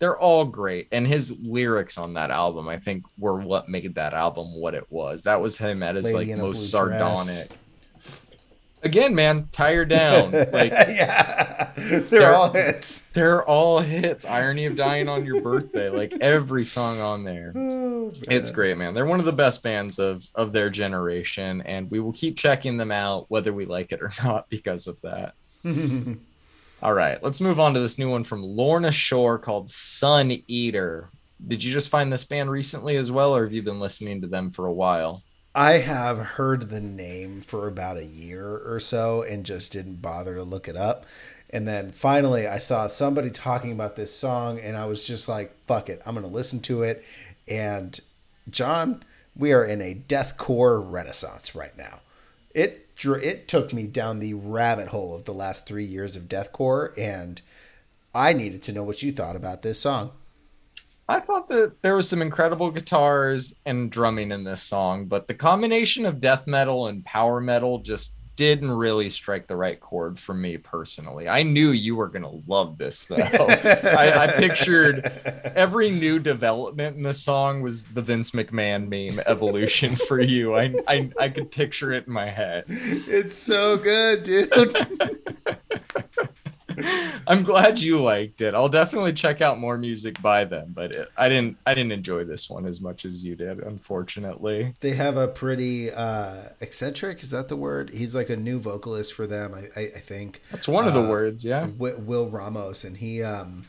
they're 0.00 0.18
all 0.18 0.44
great. 0.44 0.88
And 0.90 1.06
his 1.06 1.30
lyrics 1.40 1.98
on 1.98 2.14
that 2.14 2.30
album 2.30 2.68
i 2.68 2.78
think 2.78 3.04
were 3.18 3.40
what 3.40 3.68
made 3.68 3.94
that 3.96 4.14
album 4.14 4.60
what 4.60 4.74
it 4.74 4.86
was. 4.90 5.22
That 5.22 5.40
was 5.40 5.58
him 5.58 5.82
at 5.82 5.96
his 5.96 6.12
Lady 6.12 6.32
like 6.32 6.38
most 6.38 6.70
sardonic 6.70 7.48
dress 7.48 7.48
again, 8.84 9.14
man, 9.14 9.48
tire 9.50 9.84
down. 9.84 10.32
Like 10.54 10.72
yeah, 10.72 11.72
they're, 11.76 12.00
they're, 12.00 12.34
all 12.34 12.52
hits. 12.52 13.00
They're 13.00 13.44
all 13.44 13.80
hits. 13.80 14.24
Irony 14.24 14.66
of 14.66 14.76
dying 14.76 15.08
on 15.08 15.24
your 15.24 15.40
birthday, 15.40 15.88
like 15.88 16.12
every 16.20 16.64
song 16.64 17.00
on 17.00 17.24
there. 17.24 17.52
Oh, 18.04 18.12
it's 18.28 18.50
great, 18.50 18.76
man. 18.76 18.92
They're 18.92 19.06
one 19.06 19.18
of 19.18 19.24
the 19.24 19.32
best 19.32 19.62
bands 19.62 19.98
of 19.98 20.22
of 20.34 20.52
their 20.52 20.68
generation, 20.68 21.62
and 21.62 21.90
we 21.90 22.00
will 22.00 22.12
keep 22.12 22.36
checking 22.36 22.76
them 22.76 22.92
out 22.92 23.24
whether 23.30 23.50
we 23.50 23.64
like 23.64 23.92
it 23.92 24.02
or 24.02 24.12
not 24.24 24.50
because 24.50 24.86
of 24.86 25.00
that. 25.00 25.34
all 26.82 26.92
right, 26.92 27.22
let's 27.22 27.40
move 27.40 27.58
on 27.58 27.72
to 27.72 27.80
this 27.80 27.98
new 27.98 28.10
one 28.10 28.22
from 28.22 28.42
Lorna 28.42 28.92
Shore 28.92 29.38
called 29.38 29.70
Sun 29.70 30.42
Eater. 30.46 31.08
Did 31.48 31.64
you 31.64 31.72
just 31.72 31.88
find 31.88 32.12
this 32.12 32.24
band 32.24 32.50
recently 32.50 32.96
as 32.98 33.10
well, 33.10 33.34
or 33.34 33.44
have 33.44 33.54
you 33.54 33.62
been 33.62 33.80
listening 33.80 34.20
to 34.20 34.26
them 34.26 34.50
for 34.50 34.66
a 34.66 34.72
while? 34.72 35.22
I 35.54 35.78
have 35.78 36.18
heard 36.18 36.68
the 36.68 36.80
name 36.80 37.40
for 37.40 37.68
about 37.68 37.96
a 37.96 38.04
year 38.04 38.58
or 38.58 38.80
so 38.80 39.22
and 39.22 39.46
just 39.46 39.72
didn't 39.72 40.02
bother 40.02 40.34
to 40.34 40.42
look 40.42 40.66
it 40.66 40.76
up. 40.76 41.06
And 41.50 41.68
then 41.68 41.92
finally, 41.92 42.48
I 42.48 42.58
saw 42.58 42.88
somebody 42.88 43.30
talking 43.30 43.70
about 43.70 43.94
this 43.94 44.12
song, 44.12 44.58
and 44.58 44.76
I 44.76 44.86
was 44.86 45.06
just 45.06 45.28
like, 45.28 45.54
fuck 45.64 45.88
it, 45.88 46.02
I'm 46.04 46.16
going 46.16 46.26
to 46.26 46.32
listen 46.32 46.58
to 46.62 46.82
it. 46.82 47.04
And 47.46 47.98
John, 48.50 49.04
we 49.36 49.52
are 49.52 49.64
in 49.64 49.80
a 49.80 49.94
deathcore 49.94 50.82
renaissance 50.84 51.54
right 51.54 51.76
now. 51.76 52.00
It 52.52 52.80
it 53.04 53.48
took 53.48 53.72
me 53.72 53.86
down 53.86 54.20
the 54.20 54.34
rabbit 54.34 54.88
hole 54.88 55.14
of 55.16 55.24
the 55.24 55.34
last 55.34 55.66
three 55.66 55.84
years 55.84 56.16
of 56.16 56.24
deathcore, 56.24 56.96
and 56.98 57.40
I 58.14 58.32
needed 58.32 58.62
to 58.62 58.72
know 58.72 58.84
what 58.84 59.02
you 59.02 59.12
thought 59.12 59.36
about 59.36 59.62
this 59.62 59.80
song. 59.80 60.12
I 61.08 61.20
thought 61.20 61.48
that 61.50 61.82
there 61.82 61.96
was 61.96 62.08
some 62.08 62.22
incredible 62.22 62.70
guitars 62.70 63.54
and 63.66 63.90
drumming 63.90 64.32
in 64.32 64.44
this 64.44 64.62
song, 64.62 65.06
but 65.06 65.28
the 65.28 65.34
combination 65.34 66.06
of 66.06 66.20
death 66.20 66.46
metal 66.46 66.86
and 66.86 67.04
power 67.04 67.40
metal 67.40 67.78
just 67.78 68.14
didn't 68.36 68.70
really 68.70 69.08
strike 69.08 69.46
the 69.46 69.56
right 69.56 69.78
chord 69.78 70.18
for 70.18 70.34
me 70.34 70.56
personally. 70.56 71.28
I 71.28 71.42
knew 71.42 71.70
you 71.70 71.94
were 71.94 72.08
gonna 72.08 72.32
love 72.46 72.78
this 72.78 73.04
though. 73.04 73.16
I, 73.16 74.24
I, 74.24 74.26
pictured 74.26 75.04
every 75.54 75.90
new 75.90 76.18
development 76.18 76.96
in 76.96 77.02
the 77.02 77.14
song 77.14 77.62
was 77.62 77.84
the 77.84 78.02
Vince 78.02 78.32
McMahon 78.32 78.88
meme 78.88 79.22
evolution 79.26 79.94
for 79.94 80.20
you. 80.20 80.56
I, 80.56 80.74
I 80.88 81.10
I 81.20 81.28
could 81.28 81.50
picture 81.50 81.92
it 81.92 82.06
in 82.06 82.12
my 82.12 82.28
head. 82.28 82.64
It's 82.68 83.36
so 83.36 83.76
good, 83.76 84.24
dude. 84.24 84.52
I'm 87.26 87.42
glad 87.42 87.80
you 87.80 88.02
liked 88.02 88.40
it. 88.40 88.54
I'll 88.54 88.68
definitely 88.68 89.12
check 89.12 89.40
out 89.40 89.58
more 89.58 89.78
music 89.78 90.20
by 90.20 90.44
them, 90.44 90.72
but 90.74 90.94
it, 90.94 91.10
I 91.16 91.28
didn't 91.28 91.56
I 91.66 91.74
didn't 91.74 91.92
enjoy 91.92 92.24
this 92.24 92.50
one 92.50 92.66
as 92.66 92.80
much 92.80 93.04
as 93.04 93.24
you 93.24 93.36
did, 93.36 93.60
unfortunately. 93.60 94.74
They 94.80 94.92
have 94.92 95.16
a 95.16 95.28
pretty 95.28 95.90
uh 95.90 96.50
eccentric, 96.60 97.22
is 97.22 97.30
that 97.30 97.48
the 97.48 97.56
word? 97.56 97.90
He's 97.90 98.14
like 98.14 98.30
a 98.30 98.36
new 98.36 98.58
vocalist 98.58 99.14
for 99.14 99.26
them, 99.26 99.54
I 99.54 99.80
I, 99.80 99.84
I 99.84 100.00
think. 100.00 100.42
That's 100.50 100.68
one 100.68 100.86
of 100.86 100.94
the 100.94 101.04
uh, 101.04 101.10
words, 101.10 101.44
yeah. 101.44 101.68
Will 101.76 102.28
Ramos 102.28 102.84
and 102.84 102.96
he 102.96 103.22
um 103.22 103.64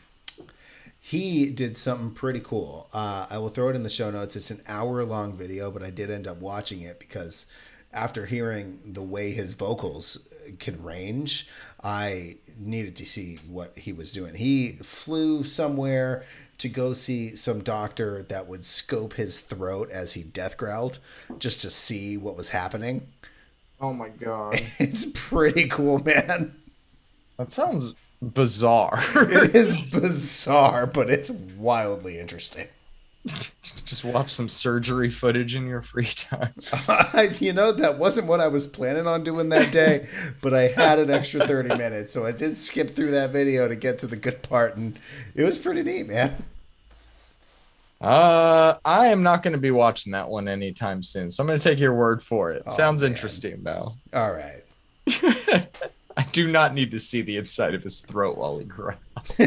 he 0.99 1.51
did 1.51 1.77
something 1.77 2.09
pretty 2.09 2.39
cool. 2.39 2.89
Uh, 2.91 3.27
I 3.29 3.37
will 3.37 3.49
throw 3.49 3.69
it 3.69 3.75
in 3.75 3.83
the 3.83 3.91
show 3.91 4.09
notes. 4.09 4.35
It's 4.35 4.49
an 4.49 4.63
hour 4.67 5.05
long 5.05 5.37
video, 5.37 5.69
but 5.69 5.83
I 5.83 5.91
did 5.91 6.09
end 6.09 6.27
up 6.27 6.37
watching 6.37 6.81
it 6.81 6.99
because 6.99 7.45
after 7.93 8.25
hearing 8.25 8.79
the 8.83 9.03
way 9.03 9.31
his 9.31 9.53
vocals 9.53 10.27
can 10.59 10.83
range, 10.83 11.47
I 11.83 12.37
needed 12.57 12.95
to 12.97 13.05
see 13.05 13.39
what 13.47 13.77
he 13.77 13.91
was 13.93 14.11
doing. 14.11 14.35
He 14.35 14.73
flew 14.73 15.43
somewhere 15.43 16.23
to 16.57 16.69
go 16.69 16.93
see 16.93 17.35
some 17.35 17.61
doctor 17.61 18.23
that 18.23 18.47
would 18.47 18.65
scope 18.65 19.13
his 19.13 19.41
throat 19.41 19.89
as 19.91 20.13
he 20.13 20.23
death 20.23 20.57
growled 20.57 20.99
just 21.37 21.61
to 21.61 21.69
see 21.69 22.17
what 22.17 22.37
was 22.37 22.49
happening. 22.49 23.07
Oh 23.81 23.93
my 23.93 24.09
god. 24.09 24.61
It's 24.79 25.05
pretty 25.13 25.67
cool, 25.67 25.99
man. 26.03 26.55
That 27.37 27.51
sounds 27.51 27.93
bizarre. 28.21 28.99
it 29.15 29.55
is 29.55 29.75
bizarre, 29.91 30.87
but 30.87 31.09
it's 31.09 31.29
wildly 31.29 32.17
interesting. 32.17 32.67
Just 33.63 34.05
watch 34.05 34.32
some 34.32 34.49
surgery 34.49 35.09
footage 35.09 35.55
in 35.55 35.65
your 35.67 35.82
free 35.82 36.05
time. 36.05 36.53
you 37.39 37.53
know, 37.53 37.71
that 37.71 37.97
wasn't 37.97 38.28
what 38.28 38.39
I 38.39 38.47
was 38.47 38.67
planning 38.67 39.07
on 39.07 39.23
doing 39.23 39.49
that 39.49 39.71
day, 39.71 40.07
but 40.41 40.53
I 40.53 40.67
had 40.67 40.99
an 40.99 41.09
extra 41.09 41.47
30 41.47 41.69
minutes. 41.78 42.11
So 42.11 42.26
I 42.26 42.32
did 42.32 42.57
skip 42.57 42.91
through 42.91 43.11
that 43.11 43.32
video 43.32 43.67
to 43.67 43.76
get 43.76 43.99
to 43.99 44.07
the 44.07 44.15
good 44.15 44.43
part, 44.43 44.76
and 44.78 44.97
it 45.34 45.43
was 45.43 45.57
pretty 45.57 45.84
neat, 45.84 46.07
man. 46.07 46.43
Uh, 47.99 48.76
I 48.86 49.07
am 49.07 49.23
not 49.23 49.41
going 49.41 49.53
to 49.53 49.59
be 49.59 49.71
watching 49.71 50.11
that 50.11 50.30
one 50.30 50.47
anytime 50.47 51.01
soon. 51.01 51.30
So 51.32 51.41
I'm 51.41 51.47
going 51.47 51.57
to 51.59 51.63
take 51.63 51.80
your 51.80 51.93
word 51.93 52.21
for 52.21 52.51
it. 52.51 52.63
Oh, 52.67 52.69
Sounds 52.69 53.01
man. 53.01 53.11
interesting, 53.11 53.63
though. 53.63 53.95
All 54.13 54.34
right. 54.34 54.61
I 56.18 56.24
do 56.32 56.49
not 56.49 56.74
need 56.74 56.91
to 56.91 56.99
see 56.99 57.22
the 57.22 57.38
inside 57.38 57.74
of 57.74 57.84
his 57.84 58.01
throat 58.01 58.38
while 58.38 58.57
he 58.57 58.66
growls. 58.66 58.95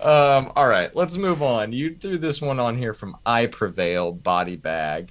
um, 0.00 0.52
all 0.56 0.68
right, 0.68 0.94
let's 0.94 1.16
move 1.16 1.42
on. 1.42 1.72
You 1.72 1.94
threw 1.94 2.18
this 2.18 2.42
one 2.42 2.60
on 2.60 2.76
here 2.76 2.92
from 2.92 3.16
I 3.24 3.46
Prevail 3.46 4.12
Body 4.12 4.56
Bag. 4.56 5.10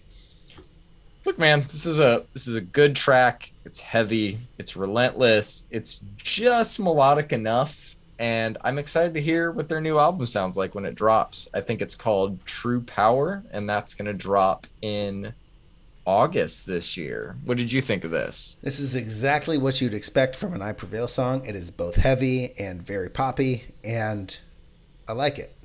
Look, 1.25 1.39
man, 1.39 1.61
this 1.61 1.85
is 1.85 1.99
a 1.99 2.25
this 2.33 2.47
is 2.47 2.55
a 2.55 2.61
good 2.61 2.95
track. 2.95 3.51
It's 3.65 3.79
heavy. 3.79 4.39
It's 4.59 4.75
relentless. 4.75 5.65
It's 5.71 6.01
just 6.17 6.79
melodic 6.79 7.31
enough, 7.31 7.95
and 8.19 8.57
I'm 8.61 8.77
excited 8.77 9.13
to 9.15 9.21
hear 9.21 9.51
what 9.51 9.69
their 9.69 9.81
new 9.81 9.97
album 9.97 10.25
sounds 10.25 10.57
like 10.57 10.75
when 10.75 10.85
it 10.85 10.95
drops. 10.95 11.47
I 11.53 11.61
think 11.61 11.81
it's 11.81 11.95
called 11.95 12.45
True 12.45 12.81
Power, 12.81 13.41
and 13.51 13.67
that's 13.67 13.95
going 13.95 14.05
to 14.05 14.13
drop 14.13 14.67
in 14.81 15.33
August 16.05 16.65
this 16.65 16.97
year. 16.97 17.37
What 17.45 17.57
did 17.57 17.71
you 17.71 17.81
think 17.81 18.03
of 18.03 18.11
this? 18.11 18.57
This 18.61 18.79
is 18.79 18.95
exactly 18.95 19.57
what 19.57 19.79
you'd 19.79 19.93
expect 19.93 20.35
from 20.35 20.53
an 20.53 20.61
I 20.61 20.73
Prevail 20.73 21.07
song. 21.07 21.45
It 21.45 21.55
is 21.55 21.71
both 21.71 21.95
heavy 21.95 22.53
and 22.59 22.81
very 22.81 23.09
poppy, 23.09 23.65
and 23.83 24.37
I 25.07 25.13
like 25.13 25.39
it. 25.39 25.55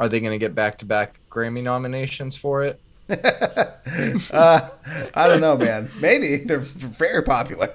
Are 0.00 0.08
they 0.08 0.20
going 0.20 0.32
to 0.32 0.38
get 0.38 0.54
back 0.54 0.78
to 0.78 0.84
back 0.84 1.20
Grammy 1.30 1.62
nominations 1.62 2.36
for 2.36 2.64
it? 2.64 2.80
uh, 3.10 4.68
I 5.14 5.28
don't 5.28 5.40
know, 5.40 5.56
man. 5.56 5.90
Maybe 5.98 6.44
they're 6.44 6.58
very 6.58 7.22
popular. 7.22 7.70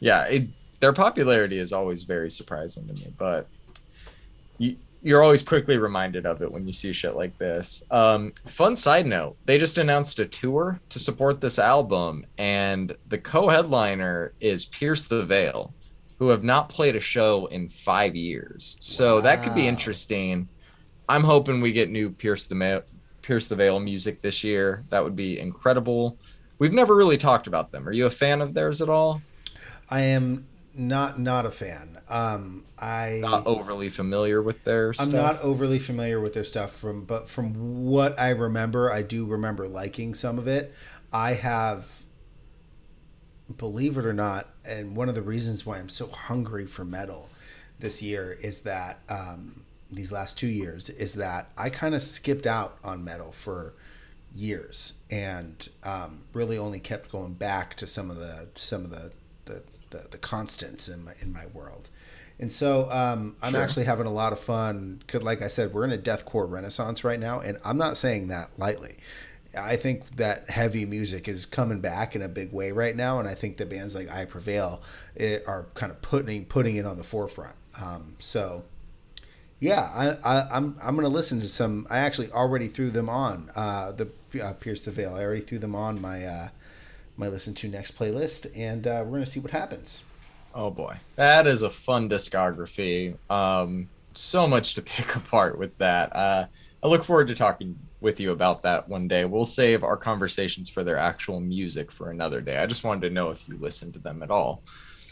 Yeah, 0.00 0.24
it, 0.26 0.48
their 0.80 0.92
popularity 0.92 1.58
is 1.58 1.72
always 1.72 2.02
very 2.02 2.30
surprising 2.30 2.86
to 2.88 2.94
me, 2.94 3.12
but 3.16 3.46
you, 4.58 4.76
you're 5.04 5.22
always 5.22 5.42
quickly 5.42 5.76
reminded 5.76 6.24
of 6.24 6.40
it 6.40 6.50
when 6.50 6.66
you 6.66 6.72
see 6.72 6.90
shit 6.90 7.14
like 7.14 7.36
this. 7.36 7.84
Um, 7.90 8.32
fun 8.46 8.74
side 8.74 9.06
note: 9.06 9.36
they 9.44 9.58
just 9.58 9.76
announced 9.76 10.18
a 10.18 10.24
tour 10.24 10.80
to 10.88 10.98
support 10.98 11.42
this 11.42 11.58
album, 11.58 12.24
and 12.38 12.96
the 13.08 13.18
co-headliner 13.18 14.32
is 14.40 14.64
Pierce 14.64 15.04
the 15.04 15.22
Veil, 15.24 15.74
who 16.18 16.30
have 16.30 16.42
not 16.42 16.70
played 16.70 16.96
a 16.96 17.00
show 17.00 17.46
in 17.46 17.68
five 17.68 18.16
years. 18.16 18.78
So 18.80 19.16
wow. 19.16 19.20
that 19.20 19.42
could 19.44 19.54
be 19.54 19.68
interesting. 19.68 20.48
I'm 21.06 21.22
hoping 21.22 21.60
we 21.60 21.72
get 21.72 21.90
new 21.90 22.08
Pierce 22.08 22.46
the 22.46 22.54
Ma- 22.54 22.80
Pierce 23.20 23.46
the 23.46 23.56
Veil 23.56 23.78
music 23.78 24.22
this 24.22 24.42
year. 24.42 24.84
That 24.88 25.04
would 25.04 25.14
be 25.14 25.38
incredible. 25.38 26.16
we've 26.58 26.72
never 26.72 26.94
really 26.94 27.18
talked 27.18 27.46
about 27.46 27.72
them. 27.72 27.86
Are 27.86 27.92
you 27.92 28.06
a 28.06 28.10
fan 28.10 28.40
of 28.40 28.54
theirs 28.54 28.80
at 28.80 28.88
all? 28.88 29.20
I 29.90 30.00
am 30.00 30.46
not 30.76 31.18
not 31.18 31.46
a 31.46 31.50
fan. 31.50 31.98
Um, 32.08 32.64
I 32.78 33.18
not 33.22 33.46
overly 33.46 33.88
familiar 33.88 34.42
with 34.42 34.64
their. 34.64 34.94
I'm 34.98 35.10
not 35.10 35.40
overly 35.40 35.78
familiar 35.78 36.20
with 36.20 36.34
their 36.34 36.44
stuff 36.44 36.72
from, 36.74 37.04
but 37.04 37.28
from 37.28 37.84
what 37.86 38.18
I 38.18 38.30
remember, 38.30 38.90
I 38.90 39.02
do 39.02 39.24
remember 39.26 39.68
liking 39.68 40.14
some 40.14 40.38
of 40.38 40.48
it. 40.48 40.74
I 41.12 41.34
have, 41.34 42.04
believe 43.56 43.96
it 43.98 44.04
or 44.04 44.12
not, 44.12 44.48
and 44.64 44.96
one 44.96 45.08
of 45.08 45.14
the 45.14 45.22
reasons 45.22 45.64
why 45.64 45.78
I'm 45.78 45.88
so 45.88 46.08
hungry 46.08 46.66
for 46.66 46.84
metal 46.84 47.30
this 47.78 48.02
year 48.02 48.36
is 48.40 48.60
that 48.62 48.98
um, 49.08 49.64
these 49.90 50.10
last 50.10 50.36
two 50.36 50.48
years 50.48 50.90
is 50.90 51.14
that 51.14 51.50
I 51.56 51.70
kind 51.70 51.94
of 51.94 52.02
skipped 52.02 52.46
out 52.46 52.78
on 52.82 53.04
metal 53.04 53.32
for 53.32 53.74
years 54.34 54.94
and 55.10 55.68
um, 55.84 56.22
really 56.32 56.58
only 56.58 56.80
kept 56.80 57.12
going 57.12 57.34
back 57.34 57.76
to 57.76 57.86
some 57.86 58.10
of 58.10 58.16
the 58.16 58.48
some 58.56 58.84
of 58.84 58.90
the 58.90 59.12
the, 59.94 60.02
the, 60.02 60.08
the 60.10 60.18
constants 60.18 60.88
in 60.88 61.04
my 61.04 61.12
in 61.20 61.32
my 61.32 61.46
world. 61.46 61.90
And 62.38 62.52
so 62.52 62.90
um, 62.90 63.36
I'm 63.42 63.52
sure. 63.52 63.62
actually 63.62 63.84
having 63.84 64.06
a 64.06 64.12
lot 64.12 64.32
of 64.32 64.40
fun. 64.40 65.02
Cause 65.06 65.22
like 65.22 65.40
I 65.40 65.48
said, 65.48 65.72
we're 65.72 65.84
in 65.84 65.92
a 65.92 65.98
deathcore 65.98 66.50
renaissance 66.50 67.04
right 67.04 67.20
now, 67.20 67.40
and 67.40 67.58
I'm 67.64 67.78
not 67.78 67.96
saying 67.96 68.28
that 68.28 68.50
lightly. 68.58 68.96
I 69.56 69.76
think 69.76 70.16
that 70.16 70.50
heavy 70.50 70.84
music 70.84 71.28
is 71.28 71.46
coming 71.46 71.80
back 71.80 72.16
in 72.16 72.22
a 72.22 72.28
big 72.28 72.52
way 72.52 72.72
right 72.72 72.96
now, 72.96 73.20
and 73.20 73.28
I 73.28 73.34
think 73.34 73.56
that 73.58 73.70
bands 73.70 73.94
like 73.94 74.10
I 74.10 74.24
Prevail 74.24 74.82
eh, 75.16 75.38
are 75.46 75.66
kind 75.74 75.92
of 75.92 76.02
putting 76.02 76.44
putting 76.46 76.76
it 76.76 76.86
on 76.86 76.98
the 76.98 77.04
forefront. 77.04 77.54
Um, 77.80 78.16
so, 78.18 78.64
yeah, 79.60 79.90
I, 79.94 80.08
I, 80.28 80.56
I'm, 80.56 80.76
I'm 80.82 80.96
gonna 80.96 81.08
listen 81.08 81.40
to 81.40 81.48
some. 81.48 81.86
I 81.88 81.98
actually 81.98 82.32
already 82.32 82.66
threw 82.66 82.90
them 82.90 83.08
on 83.08 83.50
uh, 83.54 83.92
the 83.92 84.08
uh, 84.42 84.54
Pierce 84.54 84.80
the 84.80 84.90
Veil. 84.90 85.14
I 85.14 85.22
already 85.22 85.42
threw 85.42 85.60
them 85.60 85.76
on 85.76 86.00
my 86.00 86.24
uh, 86.24 86.48
my 87.16 87.28
listen 87.28 87.54
to 87.54 87.68
next 87.68 87.98
playlist, 87.98 88.46
and 88.56 88.86
uh, 88.86 89.02
we're 89.04 89.12
gonna 89.12 89.26
see 89.26 89.40
what 89.40 89.52
happens. 89.52 90.02
Oh 90.54 90.70
boy, 90.70 90.96
that 91.16 91.46
is 91.46 91.62
a 91.62 91.70
fun 91.70 92.08
discography. 92.08 93.16
Um, 93.30 93.88
so 94.14 94.46
much 94.46 94.74
to 94.74 94.82
pick 94.82 95.16
apart 95.16 95.58
with 95.58 95.76
that. 95.78 96.14
Uh, 96.14 96.46
I 96.82 96.88
look 96.88 97.04
forward 97.04 97.28
to 97.28 97.34
talking 97.34 97.78
with 98.00 98.20
you 98.20 98.32
about 98.32 98.62
that 98.62 98.88
one 98.88 99.08
day. 99.08 99.24
We'll 99.24 99.46
save 99.46 99.82
our 99.82 99.96
conversations 99.96 100.68
for 100.68 100.84
their 100.84 100.98
actual 100.98 101.40
music 101.40 101.90
for 101.90 102.10
another 102.10 102.40
day. 102.40 102.58
I 102.58 102.66
just 102.66 102.84
wanted 102.84 103.08
to 103.08 103.14
know 103.14 103.30
if 103.30 103.48
you 103.48 103.56
listened 103.56 103.94
to 103.94 104.00
them 104.00 104.22
at 104.22 104.30
all. 104.30 104.62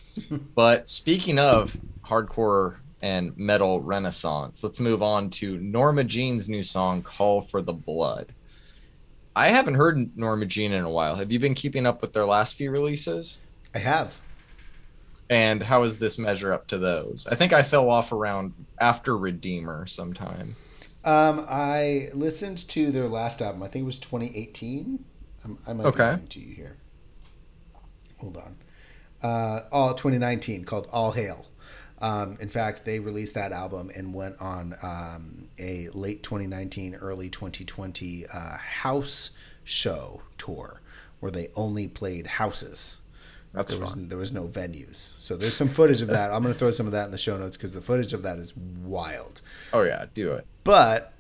but 0.54 0.88
speaking 0.88 1.38
of 1.38 1.76
hardcore 2.04 2.76
and 3.00 3.36
metal 3.36 3.80
renaissance, 3.80 4.62
let's 4.62 4.78
move 4.78 5.02
on 5.02 5.30
to 5.30 5.58
Norma 5.58 6.04
Jean's 6.04 6.48
new 6.48 6.62
song, 6.62 7.02
Call 7.02 7.40
for 7.40 7.62
the 7.62 7.72
Blood. 7.72 8.34
I 9.34 9.48
haven't 9.48 9.74
heard 9.74 10.16
Norma 10.16 10.46
Jean 10.46 10.72
in 10.72 10.84
a 10.84 10.90
while. 10.90 11.16
Have 11.16 11.32
you 11.32 11.38
been 11.38 11.54
keeping 11.54 11.86
up 11.86 12.02
with 12.02 12.12
their 12.12 12.26
last 12.26 12.54
few 12.54 12.70
releases? 12.70 13.40
I 13.74 13.78
have. 13.78 14.20
And 15.30 15.62
how 15.62 15.82
does 15.82 15.98
this 15.98 16.18
measure 16.18 16.52
up 16.52 16.66
to 16.68 16.78
those? 16.78 17.26
I 17.30 17.34
think 17.34 17.52
I 17.52 17.62
fell 17.62 17.88
off 17.88 18.12
around 18.12 18.52
after 18.78 19.16
Redeemer 19.16 19.86
sometime. 19.86 20.56
Um, 21.04 21.46
I 21.48 22.08
listened 22.14 22.68
to 22.68 22.92
their 22.92 23.08
last 23.08 23.40
album. 23.40 23.62
I 23.62 23.68
think 23.68 23.82
it 23.82 23.86
was 23.86 23.98
2018. 23.98 25.04
I'm, 25.44 25.58
I 25.66 25.72
might 25.72 25.86
okay. 25.86 26.16
be 26.20 26.28
to 26.28 26.40
you 26.40 26.54
here. 26.54 26.76
Hold 28.18 28.36
on. 28.36 28.56
Uh, 29.22 29.62
all 29.72 29.94
2019 29.94 30.64
called 30.64 30.86
All 30.92 31.12
Hail. 31.12 31.46
Um, 32.02 32.36
in 32.40 32.48
fact, 32.48 32.84
they 32.84 32.98
released 32.98 33.34
that 33.34 33.52
album 33.52 33.90
and 33.96 34.12
went 34.12 34.36
on 34.40 34.74
um, 34.82 35.48
a 35.58 35.88
late 35.94 36.22
2019, 36.24 36.96
early 36.96 37.30
2020 37.30 38.24
uh, 38.26 38.56
house 38.58 39.30
show 39.64 40.20
tour 40.36 40.80
where 41.20 41.30
they 41.30 41.48
only 41.54 41.86
played 41.86 42.26
houses. 42.26 42.96
That's 43.54 43.72
there 43.72 43.80
was 43.80 43.94
there 43.94 44.18
was 44.18 44.32
no 44.32 44.48
venues, 44.48 44.96
so 44.96 45.36
there's 45.36 45.54
some 45.54 45.68
footage 45.68 46.00
of 46.00 46.08
that. 46.08 46.32
I'm 46.32 46.42
gonna 46.42 46.54
throw 46.54 46.70
some 46.70 46.86
of 46.86 46.92
that 46.92 47.04
in 47.04 47.10
the 47.10 47.18
show 47.18 47.36
notes 47.36 47.56
because 47.56 47.74
the 47.74 47.82
footage 47.82 48.14
of 48.14 48.22
that 48.22 48.38
is 48.38 48.56
wild. 48.56 49.42
Oh 49.74 49.82
yeah, 49.82 50.06
do 50.14 50.32
it. 50.32 50.46
But 50.64 51.12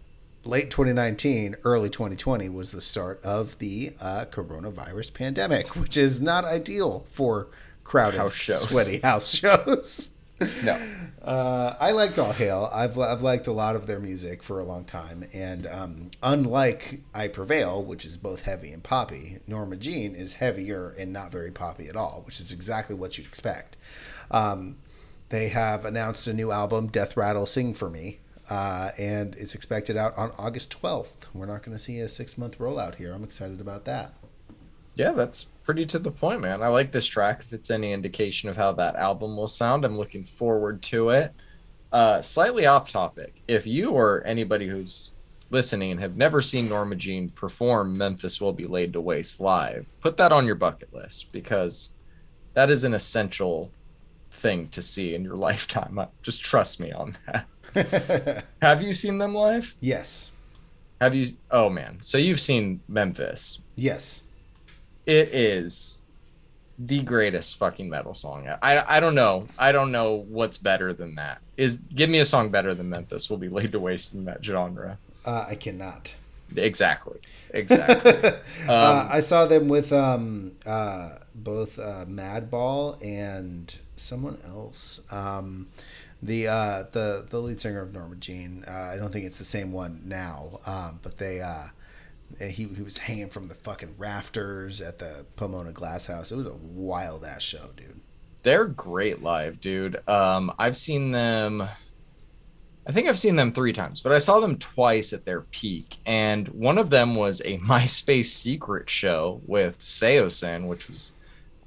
late 0.44 0.70
2019, 0.70 1.56
early 1.64 1.90
2020 1.90 2.48
was 2.48 2.72
the 2.72 2.80
start 2.80 3.22
of 3.22 3.58
the 3.58 3.92
uh, 4.00 4.24
coronavirus 4.30 5.12
pandemic, 5.12 5.76
which 5.76 5.96
is 5.98 6.22
not 6.22 6.44
ideal 6.46 7.04
for 7.06 7.48
crowded, 7.84 8.16
house 8.16 8.34
shows. 8.34 8.68
sweaty 8.68 8.98
house 9.00 9.34
shows. 9.34 10.10
No. 10.62 10.78
Uh, 11.22 11.76
I 11.78 11.92
liked 11.92 12.18
All 12.18 12.32
Hail. 12.32 12.68
I've, 12.74 12.98
I've 12.98 13.22
liked 13.22 13.46
a 13.46 13.52
lot 13.52 13.76
of 13.76 13.86
their 13.86 14.00
music 14.00 14.42
for 14.42 14.58
a 14.58 14.64
long 14.64 14.84
time. 14.84 15.24
And 15.32 15.68
um, 15.68 16.10
unlike 16.20 17.00
I 17.14 17.28
Prevail, 17.28 17.80
which 17.80 18.04
is 18.04 18.16
both 18.16 18.42
heavy 18.42 18.72
and 18.72 18.82
poppy, 18.82 19.38
Norma 19.46 19.76
Jean 19.76 20.16
is 20.16 20.34
heavier 20.34 20.96
and 20.98 21.12
not 21.12 21.30
very 21.30 21.52
poppy 21.52 21.86
at 21.86 21.94
all, 21.94 22.22
which 22.26 22.40
is 22.40 22.50
exactly 22.50 22.96
what 22.96 23.16
you'd 23.16 23.26
expect. 23.28 23.76
Um, 24.32 24.78
they 25.28 25.48
have 25.50 25.84
announced 25.84 26.26
a 26.26 26.32
new 26.32 26.50
album, 26.50 26.88
Death 26.88 27.16
Rattle 27.16 27.46
Sing 27.46 27.72
For 27.72 27.88
Me, 27.88 28.18
uh, 28.50 28.90
and 28.98 29.36
it's 29.36 29.54
expected 29.54 29.96
out 29.96 30.18
on 30.18 30.32
August 30.36 30.76
12th. 30.82 31.28
We're 31.32 31.46
not 31.46 31.62
going 31.62 31.76
to 31.76 31.82
see 31.82 32.00
a 32.00 32.08
six 32.08 32.36
month 32.36 32.58
rollout 32.58 32.96
here. 32.96 33.12
I'm 33.12 33.24
excited 33.24 33.60
about 33.60 33.84
that. 33.84 34.12
Yeah, 34.96 35.12
that's 35.12 35.46
pretty 35.62 35.86
to 35.86 35.98
the 35.98 36.10
point, 36.10 36.40
man. 36.40 36.62
I 36.62 36.68
like 36.68 36.92
this 36.92 37.06
track. 37.06 37.40
If 37.40 37.52
it's 37.52 37.70
any 37.70 37.92
indication 37.92 38.48
of 38.48 38.56
how 38.56 38.72
that 38.72 38.96
album 38.96 39.36
will 39.36 39.46
sound, 39.46 39.84
I'm 39.84 39.96
looking 39.96 40.24
forward 40.24 40.82
to 40.82 41.10
it. 41.10 41.32
Uh, 41.92 42.22
slightly 42.22 42.66
off 42.66 42.90
topic. 42.90 43.42
If 43.46 43.66
you 43.66 43.90
or 43.90 44.22
anybody 44.26 44.66
who's 44.66 45.10
listening 45.50 45.98
have 45.98 46.16
never 46.16 46.40
seen 46.40 46.68
Norma 46.68 46.96
Jean 46.96 47.28
perform 47.28 47.96
Memphis 47.96 48.40
Will 48.40 48.52
Be 48.52 48.66
Laid 48.66 48.94
to 48.94 49.00
Waste 49.00 49.40
live, 49.40 49.92
put 50.00 50.16
that 50.16 50.32
on 50.32 50.46
your 50.46 50.54
bucket 50.54 50.92
list 50.92 51.30
because 51.32 51.90
that 52.54 52.70
is 52.70 52.84
an 52.84 52.94
essential 52.94 53.70
thing 54.30 54.68
to 54.68 54.82
see 54.82 55.14
in 55.14 55.22
your 55.22 55.36
lifetime. 55.48 56.00
Just 56.22 56.42
trust 56.42 56.80
me 56.80 56.92
on 56.92 57.16
that. 57.26 58.44
have 58.62 58.82
you 58.82 58.92
seen 58.92 59.18
them 59.18 59.34
live? 59.34 59.74
Yes. 59.80 60.32
Have 61.00 61.14
you? 61.14 61.26
Oh 61.50 61.68
man. 61.68 61.98
So 62.00 62.16
you've 62.16 62.40
seen 62.40 62.80
Memphis? 62.88 63.60
Yes 63.76 64.22
it 65.06 65.28
is 65.34 65.98
the 66.78 67.02
greatest 67.02 67.58
fucking 67.58 67.88
metal 67.88 68.14
song. 68.14 68.48
I 68.62 68.96
I 68.96 69.00
don't 69.00 69.14
know. 69.14 69.48
I 69.58 69.72
don't 69.72 69.92
know 69.92 70.24
what's 70.28 70.58
better 70.58 70.92
than 70.92 71.14
that. 71.16 71.40
Is 71.56 71.78
give 71.94 72.10
me 72.10 72.18
a 72.18 72.24
song 72.24 72.50
better 72.50 72.74
than 72.74 72.88
Memphis 72.88 73.28
will 73.30 73.38
be 73.38 73.48
laid 73.48 73.72
to 73.72 73.80
waste 73.80 74.14
in 74.14 74.24
that 74.24 74.44
genre. 74.44 74.98
Uh, 75.24 75.46
I 75.48 75.54
cannot. 75.54 76.14
Exactly. 76.56 77.18
Exactly. 77.50 78.12
um, 78.24 78.68
uh, 78.68 79.08
I 79.10 79.20
saw 79.20 79.46
them 79.46 79.68
with 79.68 79.92
um, 79.92 80.52
uh, 80.66 81.18
both 81.34 81.78
uh, 81.78 82.04
Madball 82.06 83.02
and 83.02 83.74
someone 83.96 84.38
else. 84.46 85.00
Um, 85.10 85.68
the 86.22 86.48
uh, 86.48 86.84
the 86.92 87.26
the 87.28 87.40
lead 87.40 87.60
singer 87.60 87.82
of 87.82 87.92
Norma 87.92 88.16
Jean. 88.16 88.64
Uh, 88.66 88.90
I 88.92 88.96
don't 88.96 89.12
think 89.12 89.24
it's 89.24 89.38
the 89.38 89.44
same 89.44 89.72
one 89.72 90.02
now, 90.04 90.60
um, 90.66 91.00
but 91.02 91.18
they 91.18 91.40
uh, 91.40 91.66
he, 92.38 92.64
he 92.64 92.82
was 92.82 92.98
hanging 92.98 93.28
from 93.28 93.48
the 93.48 93.54
fucking 93.54 93.94
rafters 93.98 94.80
at 94.80 94.98
the 94.98 95.26
Pomona 95.36 95.72
Glass 95.72 96.06
House. 96.06 96.32
It 96.32 96.36
was 96.36 96.46
a 96.46 96.54
wild 96.54 97.24
ass 97.24 97.42
show, 97.42 97.70
dude. 97.76 98.00
They're 98.42 98.66
great 98.66 99.22
live, 99.22 99.60
dude. 99.60 100.06
Um, 100.08 100.52
I've 100.58 100.76
seen 100.76 101.12
them. 101.12 101.62
I 102.84 102.90
think 102.90 103.08
I've 103.08 103.18
seen 103.18 103.36
them 103.36 103.52
three 103.52 103.72
times, 103.72 104.00
but 104.00 104.10
I 104.10 104.18
saw 104.18 104.40
them 104.40 104.58
twice 104.58 105.12
at 105.12 105.24
their 105.24 105.42
peak. 105.42 105.98
And 106.04 106.48
one 106.48 106.78
of 106.78 106.90
them 106.90 107.14
was 107.14 107.40
a 107.44 107.58
MySpace 107.60 108.26
secret 108.26 108.90
show 108.90 109.40
with 109.46 109.78
Saosin, 109.78 110.66
which 110.66 110.88
was 110.88 111.12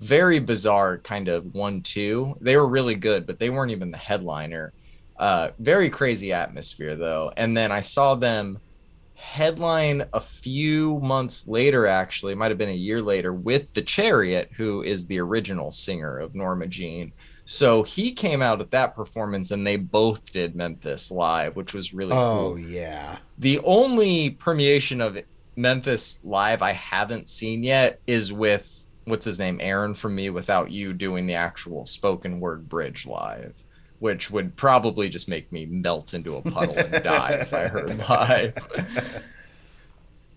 very 0.01 0.39
bizarre, 0.39 0.97
kind 0.97 1.29
of 1.29 1.53
one 1.53 1.81
two. 1.81 2.37
They 2.41 2.57
were 2.57 2.67
really 2.67 2.95
good, 2.95 3.25
but 3.25 3.39
they 3.39 3.49
weren't 3.49 3.71
even 3.71 3.91
the 3.91 3.97
headliner. 3.97 4.73
Uh, 5.17 5.51
very 5.59 5.89
crazy 5.89 6.33
atmosphere 6.33 6.95
though. 6.95 7.31
And 7.37 7.55
then 7.55 7.71
I 7.71 7.79
saw 7.79 8.15
them 8.15 8.59
headline 9.25 10.05
a 10.13 10.19
few 10.19 10.99
months 10.99 11.47
later 11.47 11.87
actually 11.87 12.31
it 12.31 12.37
might 12.37 12.51
have 12.51 12.57
been 12.57 12.69
a 12.69 12.73
year 12.73 13.01
later 13.01 13.33
with 13.33 13.73
the 13.73 13.81
chariot 13.81 14.51
who 14.55 14.83
is 14.83 15.07
the 15.07 15.19
original 15.19 15.71
singer 15.71 16.19
of 16.19 16.35
norma 16.35 16.67
jean. 16.67 17.11
So 17.47 17.83
he 17.83 18.11
came 18.11 18.41
out 18.41 18.61
at 18.61 18.71
that 18.71 18.95
performance 18.95 19.51
and 19.51 19.65
they 19.65 19.77
both 19.77 20.31
did 20.31 20.55
memphis 20.55 21.09
live 21.11 21.55
which 21.55 21.73
was 21.73 21.93
really 21.93 22.13
oh 22.13 22.53
cool. 22.55 22.59
yeah. 22.59 23.17
The 23.39 23.59
only 23.63 24.31
permeation 24.31 25.01
of 25.01 25.17
memphis 25.55 26.19
live 26.23 26.61
i 26.61 26.73
haven't 26.73 27.27
seen 27.27 27.63
yet 27.63 27.99
is 28.07 28.31
with 28.31 28.83
what's 29.05 29.25
his 29.25 29.39
name 29.39 29.57
aaron 29.61 29.93
from 29.95 30.15
mewithoutYou 30.15 30.97
doing 30.97 31.25
the 31.25 31.33
actual 31.33 31.85
spoken 31.85 32.39
word 32.39 32.67
bridge 32.67 33.05
live 33.05 33.53
which 34.05 34.29
would 34.29 34.55
probably 34.55 35.09
just 35.09 35.27
make 35.27 35.51
me 35.51 35.65
melt 35.65 36.13
into 36.13 36.35
a 36.35 36.41
puddle 36.43 36.77
and 36.77 37.03
die 37.03 37.31
if 37.41 37.51
I 37.51 37.67
heard 37.67 37.97
live. 38.09 39.23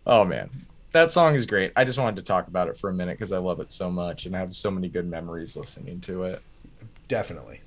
oh 0.07 0.25
man, 0.25 0.49
that 0.93 1.11
song 1.11 1.35
is 1.35 1.45
great. 1.45 1.73
I 1.77 1.85
just 1.85 1.99
wanted 1.99 2.17
to 2.17 2.23
talk 2.23 2.49
about 2.49 2.69
it 2.69 2.79
for 2.79 2.89
a 2.89 2.95
minute 2.95 3.19
because 3.19 3.31
I 3.31 3.37
love 3.37 3.61
it 3.61 3.71
so 3.71 3.91
much 3.91 4.25
and 4.25 4.35
I 4.35 4.39
have 4.39 4.55
so 4.55 4.71
many 4.71 4.89
good 4.89 5.07
memories 5.07 5.55
listening 5.55 6.01
to 6.01 6.23
it. 6.23 6.41
Definitely. 7.09 7.61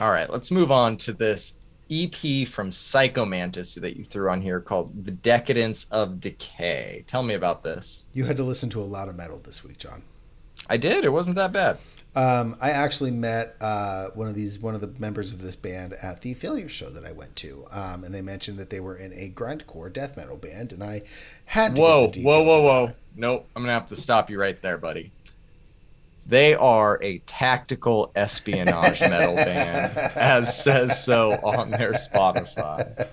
All 0.00 0.10
right, 0.10 0.30
let's 0.30 0.50
move 0.50 0.72
on 0.72 0.96
to 0.96 1.12
this 1.12 1.56
EP 1.90 2.48
from 2.48 2.70
Psychomantis 2.70 3.78
that 3.82 3.98
you 3.98 4.04
threw 4.04 4.30
on 4.30 4.40
here 4.40 4.62
called 4.62 5.04
The 5.04 5.10
Decadence 5.10 5.84
of 5.90 6.22
Decay. 6.22 7.04
Tell 7.06 7.22
me 7.22 7.34
about 7.34 7.62
this. 7.62 8.06
You 8.14 8.24
had 8.24 8.38
to 8.38 8.44
listen 8.44 8.70
to 8.70 8.80
a 8.80 8.82
lot 8.82 9.10
of 9.10 9.16
metal 9.16 9.42
this 9.44 9.62
week, 9.62 9.76
John. 9.76 10.04
I 10.70 10.78
did. 10.78 11.04
It 11.04 11.12
wasn't 11.12 11.36
that 11.36 11.52
bad. 11.52 11.76
Um, 12.18 12.56
I 12.60 12.70
actually 12.70 13.12
met 13.12 13.54
uh, 13.60 14.08
one 14.08 14.26
of 14.26 14.34
these 14.34 14.58
one 14.58 14.74
of 14.74 14.80
the 14.80 14.88
members 14.98 15.32
of 15.32 15.40
this 15.40 15.54
band 15.54 15.92
at 16.02 16.20
the 16.22 16.34
Failure 16.34 16.68
show 16.68 16.90
that 16.90 17.04
I 17.04 17.12
went 17.12 17.36
to, 17.36 17.64
um, 17.70 18.02
and 18.02 18.12
they 18.12 18.22
mentioned 18.22 18.58
that 18.58 18.70
they 18.70 18.80
were 18.80 18.96
in 18.96 19.12
a 19.12 19.30
grindcore 19.30 19.92
death 19.92 20.16
metal 20.16 20.36
band, 20.36 20.72
and 20.72 20.82
I 20.82 21.02
had 21.44 21.76
to. 21.76 21.82
Whoa, 21.82 22.10
whoa, 22.16 22.42
whoa, 22.42 22.62
whoa! 22.62 22.92
Nope, 23.14 23.46
I'm 23.54 23.62
gonna 23.62 23.72
have 23.72 23.86
to 23.86 23.96
stop 23.96 24.30
you 24.30 24.40
right 24.40 24.60
there, 24.60 24.78
buddy. 24.78 25.12
They 26.26 26.54
are 26.54 26.98
a 27.04 27.18
tactical 27.18 28.10
espionage 28.16 29.00
metal 29.00 29.36
band, 29.36 29.96
as 30.16 30.60
says 30.60 31.00
so 31.00 31.30
on 31.44 31.70
their 31.70 31.92
Spotify. 31.92 33.06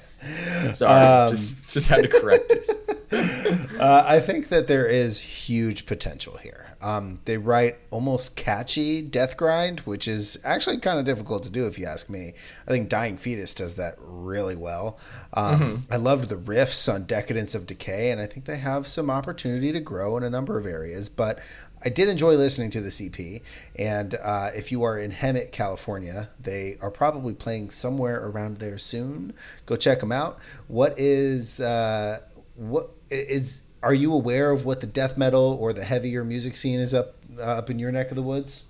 Sorry, 0.73 0.91
um, 0.91 1.35
just 1.35 1.69
just 1.69 1.89
had 1.89 2.01
to 2.01 2.07
correct 2.07 2.49
this. 2.49 2.71
uh, 3.79 4.03
I 4.07 4.19
think 4.19 4.49
that 4.49 4.67
there 4.67 4.87
is 4.87 5.19
huge 5.19 5.85
potential 5.85 6.37
here. 6.37 6.64
Um, 6.81 7.19
they 7.25 7.37
write 7.37 7.77
almost 7.91 8.35
catchy 8.35 9.01
death 9.01 9.37
grind, 9.37 9.81
which 9.81 10.07
is 10.07 10.39
actually 10.43 10.77
kind 10.77 10.99
of 10.99 11.05
difficult 11.05 11.43
to 11.43 11.49
do 11.49 11.67
if 11.67 11.79
you 11.79 11.85
ask 11.85 12.09
me. 12.09 12.33
I 12.67 12.71
think 12.71 12.89
Dying 12.89 13.17
Fetus 13.17 13.53
does 13.53 13.75
that 13.75 13.95
really 13.99 14.55
well. 14.55 14.97
Um, 15.33 15.59
mm-hmm. 15.59 15.93
I 15.93 15.97
loved 15.97 16.29
the 16.29 16.35
riffs 16.35 16.91
on 16.93 17.03
Decadence 17.03 17.55
of 17.55 17.65
Decay, 17.65 18.11
and 18.11 18.21
I 18.21 18.25
think 18.25 18.45
they 18.45 18.57
have 18.57 18.87
some 18.87 19.09
opportunity 19.09 19.71
to 19.71 19.79
grow 19.79 20.17
in 20.17 20.23
a 20.23 20.29
number 20.29 20.57
of 20.57 20.65
areas. 20.65 21.09
But 21.09 21.39
I 21.83 21.89
did 21.89 22.09
enjoy 22.09 22.35
listening 22.35 22.71
to 22.71 22.81
the 22.81 22.89
CP, 22.89 23.41
and 23.77 24.15
uh, 24.23 24.49
if 24.55 24.71
you 24.71 24.83
are 24.83 24.97
in 24.97 25.11
Hemet, 25.11 25.51
California, 25.51 26.29
they 26.39 26.77
are 26.81 26.89
probably 26.91 27.33
playing 27.33 27.69
somewhere 27.69 28.25
around 28.25 28.57
there 28.57 28.77
soon. 28.77 29.33
Go 29.65 29.75
check 29.75 29.99
them 29.99 30.11
out. 30.11 30.39
What 30.67 30.97
is 30.97 31.59
uh, 31.59 32.19
what 32.55 32.91
is 33.09 33.61
are 33.83 33.93
you 33.93 34.13
aware 34.13 34.51
of 34.51 34.65
what 34.65 34.79
the 34.79 34.87
death 34.87 35.17
metal 35.17 35.57
or 35.59 35.73
the 35.73 35.83
heavier 35.83 36.23
music 36.23 36.55
scene 36.55 36.79
is 36.79 36.93
up 36.93 37.15
uh, 37.37 37.41
up 37.41 37.69
in 37.69 37.79
your 37.79 37.91
neck 37.91 38.09
of 38.09 38.15
the 38.15 38.23
woods? 38.23 38.63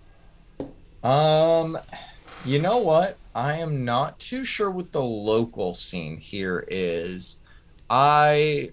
Um, 1.03 1.77
you 2.45 2.59
know 2.59 2.79
what? 2.79 3.17
I 3.33 3.57
am 3.57 3.85
not 3.85 4.19
too 4.19 4.43
sure 4.43 4.71
what 4.71 4.91
the 4.91 5.03
local 5.03 5.75
scene 5.75 6.17
here 6.17 6.65
is. 6.67 7.37
I 7.89 8.71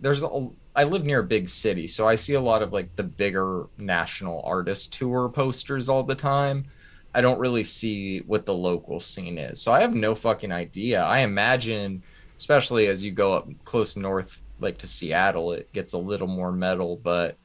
there's 0.00 0.22
a 0.22 0.48
I 0.74 0.84
live 0.84 1.04
near 1.04 1.20
a 1.20 1.24
big 1.24 1.48
city, 1.48 1.88
so 1.88 2.06
I 2.06 2.14
see 2.14 2.34
a 2.34 2.40
lot 2.40 2.62
of 2.62 2.72
like 2.72 2.94
the 2.96 3.02
bigger 3.02 3.66
national 3.78 4.42
artist 4.44 4.92
tour 4.92 5.28
posters 5.28 5.88
all 5.88 6.02
the 6.02 6.14
time. 6.14 6.66
I 7.14 7.20
don't 7.20 7.40
really 7.40 7.64
see 7.64 8.20
what 8.20 8.46
the 8.46 8.54
local 8.54 9.00
scene 9.00 9.38
is. 9.38 9.60
So 9.60 9.72
I 9.72 9.80
have 9.80 9.94
no 9.94 10.14
fucking 10.14 10.52
idea. 10.52 11.02
I 11.02 11.20
imagine 11.20 12.02
especially 12.36 12.86
as 12.86 13.02
you 13.02 13.10
go 13.10 13.34
up 13.34 13.48
close 13.64 13.96
north 13.96 14.42
like 14.60 14.78
to 14.78 14.86
Seattle, 14.86 15.52
it 15.52 15.72
gets 15.72 15.92
a 15.92 15.98
little 15.98 16.26
more 16.26 16.52
metal, 16.52 16.96
but 16.96 17.36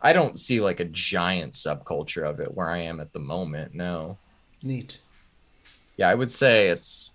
I 0.00 0.12
don't 0.12 0.38
see 0.38 0.60
like 0.60 0.80
a 0.80 0.84
giant 0.84 1.54
subculture 1.54 2.28
of 2.28 2.40
it 2.40 2.54
where 2.54 2.68
I 2.68 2.78
am 2.78 3.00
at 3.00 3.12
the 3.12 3.20
moment. 3.20 3.74
No. 3.74 4.18
Neat. 4.62 4.98
Yeah, 5.96 6.08
I 6.08 6.14
would 6.14 6.32
say 6.32 6.68
it's 6.68 7.10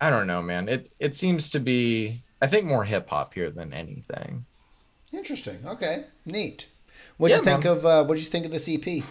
I 0.00 0.10
don't 0.10 0.26
know, 0.26 0.42
man. 0.42 0.68
It 0.68 0.90
it 0.98 1.16
seems 1.16 1.48
to 1.50 1.60
be 1.60 2.22
I 2.40 2.48
think 2.48 2.66
more 2.66 2.84
hip 2.84 3.08
hop 3.08 3.34
here 3.34 3.50
than 3.50 3.72
anything. 3.72 4.44
Interesting. 5.12 5.58
Okay. 5.64 6.04
Neat. 6.26 6.68
What 7.18 7.28
do 7.28 7.32
yeah, 7.32 7.38
you 7.38 7.44
think 7.44 7.64
man. 7.64 7.76
of 7.76 7.86
uh 7.86 8.04
what 8.04 8.16
did 8.16 8.24
you 8.24 8.30
think 8.30 8.46
of 8.46 8.50
the 8.50 8.58
CP? 8.58 9.04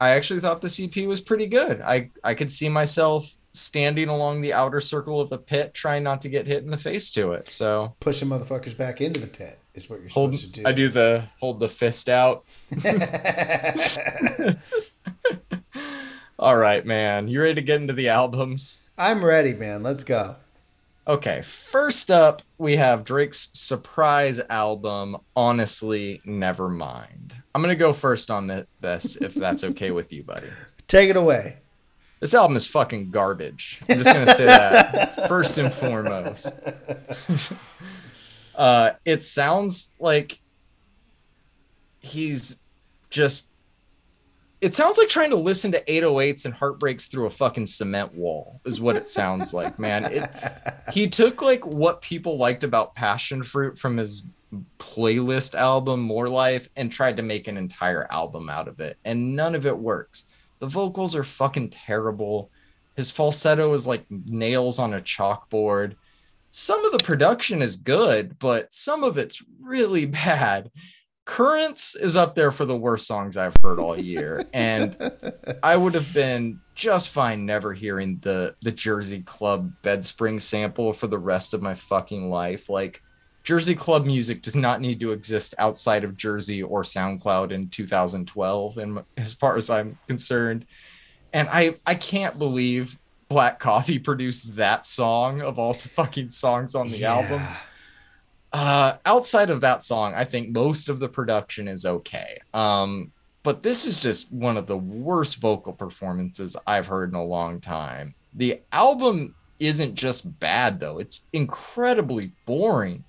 I 0.00 0.10
actually 0.10 0.40
thought 0.40 0.62
the 0.62 0.68
CP 0.68 1.06
was 1.06 1.20
pretty 1.20 1.46
good. 1.46 1.82
I 1.82 2.10
I 2.24 2.34
could 2.34 2.50
see 2.50 2.70
myself 2.70 3.34
standing 3.52 4.08
along 4.08 4.40
the 4.40 4.52
outer 4.52 4.80
circle 4.80 5.20
of 5.20 5.32
a 5.32 5.38
pit, 5.38 5.74
trying 5.74 6.02
not 6.02 6.20
to 6.22 6.28
get 6.28 6.46
hit 6.46 6.62
in 6.62 6.70
the 6.70 6.76
face 6.76 7.10
to 7.12 7.32
it. 7.32 7.50
So 7.50 7.94
pushing 8.00 8.28
motherfuckers 8.28 8.76
back 8.76 9.00
into 9.00 9.20
the 9.20 9.26
pit 9.26 9.58
is 9.74 9.90
what 9.90 10.00
you're 10.00 10.10
hold, 10.10 10.34
supposed 10.34 10.54
to 10.54 10.62
do. 10.62 10.68
I 10.68 10.72
do 10.72 10.88
the 10.88 11.24
hold 11.40 11.60
the 11.60 11.68
fist 11.68 12.08
out. 12.08 12.44
All 16.38 16.56
right, 16.56 16.86
man. 16.86 17.28
You 17.28 17.42
ready 17.42 17.56
to 17.56 17.62
get 17.62 17.80
into 17.80 17.92
the 17.92 18.08
albums? 18.08 18.84
I'm 18.96 19.24
ready, 19.24 19.52
man. 19.52 19.82
Let's 19.82 20.04
go. 20.04 20.36
Okay, 21.06 21.42
first 21.42 22.10
up, 22.10 22.42
we 22.56 22.76
have 22.76 23.04
Drake's 23.04 23.50
surprise 23.52 24.40
album, 24.48 25.16
Honestly 25.34 26.20
Nevermind. 26.26 27.32
I'm 27.54 27.62
going 27.62 27.74
to 27.74 27.78
go 27.78 27.92
first 27.92 28.30
on 28.30 28.64
this, 28.80 29.16
if 29.16 29.34
that's 29.34 29.64
okay 29.64 29.90
with 29.90 30.12
you, 30.12 30.22
buddy. 30.22 30.46
Take 30.88 31.10
it 31.10 31.16
away. 31.16 31.58
This 32.20 32.34
album 32.34 32.56
is 32.56 32.66
fucking 32.66 33.10
garbage. 33.10 33.80
I'm 33.88 33.98
just 34.02 34.12
gonna 34.12 34.34
say 34.34 34.44
that 34.44 35.26
first 35.28 35.56
and 35.56 35.72
foremost. 35.72 36.52
uh, 38.54 38.90
it 39.06 39.22
sounds 39.24 39.90
like 39.98 40.38
he's 42.00 42.58
just. 43.08 43.48
It 44.60 44.74
sounds 44.74 44.98
like 44.98 45.08
trying 45.08 45.30
to 45.30 45.36
listen 45.36 45.72
to 45.72 45.82
808s 45.84 46.44
and 46.44 46.52
heartbreaks 46.52 47.06
through 47.06 47.24
a 47.24 47.30
fucking 47.30 47.64
cement 47.64 48.14
wall 48.14 48.60
is 48.66 48.78
what 48.78 48.94
it 48.94 49.08
sounds 49.08 49.54
like, 49.54 49.78
man. 49.78 50.04
It, 50.04 50.28
he 50.92 51.08
took 51.08 51.40
like 51.40 51.64
what 51.64 52.02
people 52.02 52.36
liked 52.36 52.62
about 52.62 52.94
Passion 52.94 53.42
Fruit 53.42 53.78
from 53.78 53.96
his 53.96 54.24
playlist 54.78 55.54
album 55.54 56.00
More 56.00 56.28
Life 56.28 56.68
and 56.76 56.92
tried 56.92 57.16
to 57.16 57.22
make 57.22 57.48
an 57.48 57.56
entire 57.56 58.06
album 58.12 58.50
out 58.50 58.68
of 58.68 58.80
it, 58.80 58.98
and 59.06 59.34
none 59.34 59.54
of 59.54 59.64
it 59.64 59.78
works 59.78 60.26
the 60.60 60.66
vocals 60.66 61.16
are 61.16 61.24
fucking 61.24 61.70
terrible. 61.70 62.50
His 62.96 63.10
falsetto 63.10 63.72
is 63.72 63.86
like 63.86 64.04
nails 64.10 64.78
on 64.78 64.94
a 64.94 65.00
chalkboard. 65.00 65.96
Some 66.52 66.84
of 66.84 66.92
the 66.92 67.04
production 67.04 67.62
is 67.62 67.76
good, 67.76 68.38
but 68.38 68.72
some 68.72 69.02
of 69.02 69.18
it's 69.18 69.42
really 69.62 70.06
bad. 70.06 70.70
Currents 71.24 71.94
is 71.94 72.16
up 72.16 72.34
there 72.34 72.50
for 72.50 72.64
the 72.64 72.76
worst 72.76 73.06
songs 73.06 73.36
I've 73.36 73.56
heard 73.62 73.78
all 73.78 73.98
year. 73.98 74.44
And 74.52 74.96
I 75.62 75.76
would 75.76 75.94
have 75.94 76.12
been 76.12 76.60
just 76.74 77.10
fine 77.10 77.46
never 77.46 77.72
hearing 77.72 78.18
the 78.22 78.54
the 78.62 78.72
Jersey 78.72 79.22
Club 79.22 79.72
Bedspring 79.82 80.40
sample 80.40 80.92
for 80.92 81.06
the 81.06 81.18
rest 81.18 81.54
of 81.54 81.62
my 81.62 81.74
fucking 81.74 82.30
life. 82.30 82.68
Like 82.68 83.02
Jersey 83.42 83.74
club 83.74 84.04
music 84.04 84.42
does 84.42 84.56
not 84.56 84.80
need 84.80 85.00
to 85.00 85.12
exist 85.12 85.54
outside 85.58 86.04
of 86.04 86.16
Jersey 86.16 86.62
or 86.62 86.82
SoundCloud 86.82 87.52
in 87.52 87.68
2012, 87.68 88.78
and 88.78 89.02
as 89.16 89.32
far 89.32 89.56
as 89.56 89.70
I'm 89.70 89.98
concerned. 90.06 90.66
And 91.32 91.48
I 91.50 91.76
I 91.86 91.94
can't 91.94 92.38
believe 92.38 92.98
Black 93.28 93.58
Coffee 93.58 93.98
produced 94.10 94.54
that 94.56 94.86
song 94.86 95.40
of 95.40 95.58
all 95.58 95.72
the 95.72 95.88
fucking 95.88 96.30
songs 96.30 96.74
on 96.74 96.90
the 96.90 96.98
yeah. 96.98 97.14
album. 97.14 97.42
Uh, 98.52 98.96
outside 99.06 99.48
of 99.48 99.60
that 99.60 99.84
song, 99.84 100.12
I 100.14 100.24
think 100.24 100.54
most 100.54 100.88
of 100.88 100.98
the 100.98 101.08
production 101.08 101.68
is 101.68 101.86
okay. 101.86 102.38
Um, 102.52 103.12
but 103.42 103.62
this 103.62 103.86
is 103.86 104.00
just 104.00 104.30
one 104.32 104.56
of 104.56 104.66
the 104.66 104.76
worst 104.76 105.36
vocal 105.36 105.72
performances 105.72 106.56
I've 106.66 106.88
heard 106.88 107.10
in 107.10 107.14
a 107.14 107.24
long 107.24 107.60
time. 107.60 108.14
The 108.34 108.60
album 108.72 109.34
isn't 109.60 109.94
just 109.94 110.38
bad 110.40 110.78
though; 110.78 110.98
it's 110.98 111.24
incredibly 111.32 112.32
boring 112.44 113.04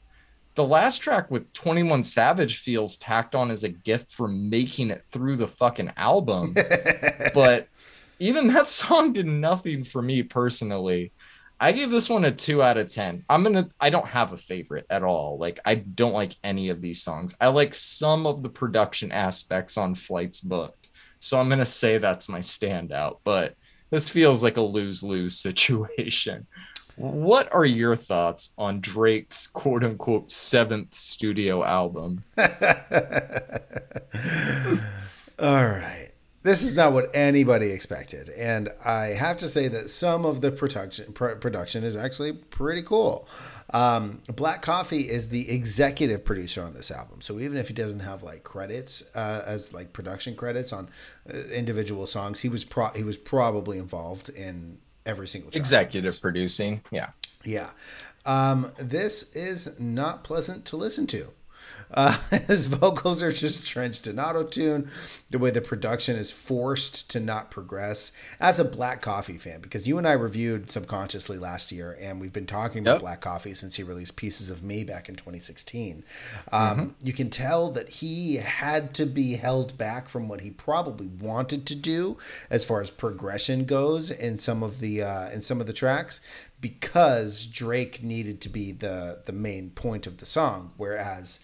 the 0.55 0.63
last 0.63 0.97
track 0.99 1.31
with 1.31 1.51
21 1.53 2.03
Savage 2.03 2.57
feels 2.57 2.97
tacked 2.97 3.35
on 3.35 3.51
as 3.51 3.63
a 3.63 3.69
gift 3.69 4.11
for 4.11 4.27
making 4.27 4.89
it 4.89 5.03
through 5.11 5.37
the 5.37 5.47
fucking 5.47 5.91
album. 5.97 6.55
but 7.33 7.67
even 8.19 8.47
that 8.47 8.67
song 8.69 9.13
did 9.13 9.25
nothing 9.25 9.83
for 9.83 10.01
me 10.01 10.23
personally. 10.23 11.11
I 11.59 11.71
gave 11.71 11.91
this 11.91 12.09
one 12.09 12.25
a 12.25 12.31
two 12.31 12.63
out 12.63 12.77
of 12.77 12.87
10. 12.87 13.23
I'm 13.29 13.43
to, 13.53 13.69
I 13.79 13.91
don't 13.91 14.07
have 14.07 14.33
a 14.33 14.37
favorite 14.37 14.87
at 14.89 15.03
all. 15.03 15.37
Like, 15.37 15.59
I 15.63 15.75
don't 15.75 16.13
like 16.13 16.35
any 16.43 16.69
of 16.69 16.81
these 16.81 17.03
songs. 17.03 17.35
I 17.39 17.47
like 17.47 17.75
some 17.75 18.25
of 18.25 18.41
the 18.41 18.49
production 18.49 19.11
aspects 19.11 19.77
on 19.77 19.93
Flights 19.93 20.41
Booked. 20.41 20.89
So 21.19 21.37
I'm 21.37 21.49
going 21.49 21.59
to 21.59 21.65
say 21.65 21.97
that's 21.99 22.27
my 22.29 22.39
standout. 22.39 23.19
But 23.23 23.55
this 23.91 24.09
feels 24.09 24.41
like 24.41 24.57
a 24.57 24.61
lose 24.61 25.03
lose 25.03 25.37
situation. 25.39 26.47
What 26.95 27.53
are 27.53 27.65
your 27.65 27.95
thoughts 27.95 28.51
on 28.57 28.81
Drake's 28.81 29.47
quote 29.47 29.83
unquote 29.83 30.29
seventh 30.29 30.93
studio 30.93 31.63
album? 31.63 32.23
All 32.37 32.47
right. 35.65 36.09
This 36.43 36.63
is 36.63 36.75
not 36.75 36.91
what 36.91 37.11
anybody 37.13 37.69
expected. 37.69 38.29
And 38.29 38.69
I 38.83 39.07
have 39.07 39.37
to 39.37 39.47
say 39.47 39.67
that 39.67 39.91
some 39.91 40.25
of 40.25 40.41
the 40.41 40.51
production 40.51 41.13
pr- 41.13 41.35
production 41.35 41.83
is 41.83 41.95
actually 41.95 42.33
pretty 42.33 42.81
cool. 42.81 43.27
Um, 43.73 44.21
Black 44.27 44.63
Coffee 44.63 45.01
is 45.01 45.29
the 45.29 45.51
executive 45.51 46.25
producer 46.25 46.63
on 46.63 46.73
this 46.73 46.89
album. 46.89 47.21
So 47.21 47.39
even 47.39 47.57
if 47.57 47.67
he 47.67 47.75
doesn't 47.75 48.01
have 48.01 48.23
like 48.23 48.43
credits 48.43 49.15
uh, 49.15 49.43
as 49.45 49.71
like 49.71 49.93
production 49.93 50.35
credits 50.35 50.73
on 50.73 50.89
uh, 51.31 51.37
individual 51.53 52.07
songs, 52.07 52.41
he 52.41 52.49
was 52.49 52.65
pro- 52.65 52.89
he 52.89 53.03
was 53.03 53.17
probably 53.17 53.77
involved 53.77 54.29
in 54.29 54.79
every 55.05 55.27
single 55.27 55.51
executive 55.53 56.19
producing. 56.21 56.81
Yeah. 56.91 57.09
Yeah. 57.43 57.69
Um, 58.25 58.71
this 58.77 59.35
is 59.35 59.79
not 59.79 60.23
pleasant 60.23 60.65
to 60.65 60.77
listen 60.77 61.07
to. 61.07 61.27
Uh, 61.93 62.17
his 62.47 62.67
vocals 62.67 63.21
are 63.21 63.31
just 63.31 63.65
drenched 63.65 64.07
in 64.07 64.19
auto 64.19 64.43
tune. 64.43 64.89
The 65.29 65.39
way 65.39 65.49
the 65.49 65.61
production 65.61 66.15
is 66.17 66.29
forced 66.31 67.09
to 67.11 67.19
not 67.19 67.51
progress. 67.51 68.11
As 68.39 68.59
a 68.59 68.65
Black 68.65 69.01
Coffee 69.01 69.37
fan, 69.37 69.61
because 69.61 69.87
you 69.87 69.97
and 69.97 70.07
I 70.07 70.13
reviewed 70.13 70.69
Subconsciously 70.71 71.37
last 71.37 71.71
year, 71.71 71.97
and 72.01 72.19
we've 72.19 72.33
been 72.33 72.45
talking 72.45 72.81
about 72.81 72.93
Yep. 72.95 73.01
Black 73.01 73.21
Coffee 73.21 73.53
since 73.53 73.77
he 73.77 73.83
released 73.83 74.15
Pieces 74.17 74.49
of 74.49 74.63
Me 74.63 74.83
back 74.83 75.07
in 75.09 75.15
2016. 75.15 76.03
Um, 76.51 76.71
Mm-hmm. 76.71 77.07
You 77.07 77.13
can 77.13 77.29
tell 77.29 77.69
that 77.71 77.89
he 77.89 78.37
had 78.37 78.93
to 78.95 79.05
be 79.05 79.35
held 79.35 79.77
back 79.77 80.07
from 80.07 80.27
what 80.29 80.41
he 80.41 80.51
probably 80.51 81.07
wanted 81.07 81.65
to 81.67 81.75
do 81.75 82.17
as 82.49 82.63
far 82.63 82.81
as 82.81 82.89
progression 82.89 83.65
goes 83.65 84.09
in 84.11 84.37
some 84.37 84.63
of 84.63 84.79
the 84.79 85.01
uh, 85.03 85.29
in 85.31 85.41
some 85.41 85.59
of 85.59 85.67
the 85.67 85.73
tracks 85.73 86.21
because 86.59 87.45
Drake 87.45 88.03
needed 88.03 88.39
to 88.41 88.49
be 88.49 88.71
the 88.71 89.21
the 89.25 89.31
main 89.33 89.71
point 89.71 90.07
of 90.07 90.17
the 90.17 90.25
song, 90.25 90.71
whereas 90.77 91.39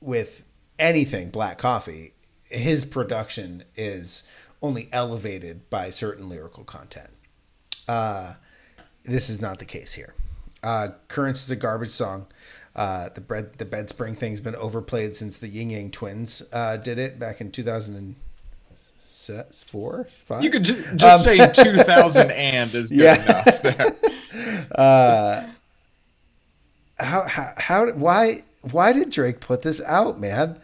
with 0.00 0.44
anything 0.78 1.30
Black 1.30 1.58
Coffee, 1.58 2.12
his 2.44 2.84
production 2.84 3.64
is 3.74 4.22
only 4.62 4.88
elevated 4.92 5.68
by 5.70 5.90
certain 5.90 6.28
lyrical 6.28 6.62
content. 6.64 7.10
Uh, 7.88 8.34
this 9.04 9.28
is 9.30 9.40
not 9.40 9.58
the 9.58 9.64
case 9.64 9.94
here. 9.94 10.14
Uh, 10.62 10.88
Currents 11.08 11.44
is 11.44 11.50
a 11.50 11.56
garbage 11.56 11.90
song. 11.90 12.26
Uh, 12.74 13.08
the 13.14 13.20
bread, 13.20 13.58
the 13.58 13.64
bed 13.64 13.88
spring 13.88 14.14
thing's 14.14 14.40
been 14.40 14.56
overplayed 14.56 15.16
since 15.16 15.38
the 15.38 15.48
Ying 15.48 15.70
Yang 15.70 15.90
Twins 15.92 16.42
uh, 16.52 16.76
did 16.76 16.98
it 16.98 17.18
back 17.18 17.40
in 17.40 17.50
2004, 17.50 20.08
five. 20.24 20.44
You 20.44 20.50
could 20.50 20.64
ju- 20.64 20.82
just 20.96 21.26
Um, 21.26 21.34
say 21.54 21.64
2000 21.64 22.30
and 22.30 22.74
is 22.74 22.90
good 22.90 22.98
Yeah. 22.98 23.22
enough 23.22 23.62
there. 23.62 23.96
how, 26.98 27.22
how, 27.28 27.52
how, 27.56 27.90
why, 27.92 28.42
why 28.72 28.92
did 28.92 29.10
Drake 29.10 29.40
put 29.40 29.62
this 29.62 29.80
out, 29.82 30.20
man? 30.20 30.60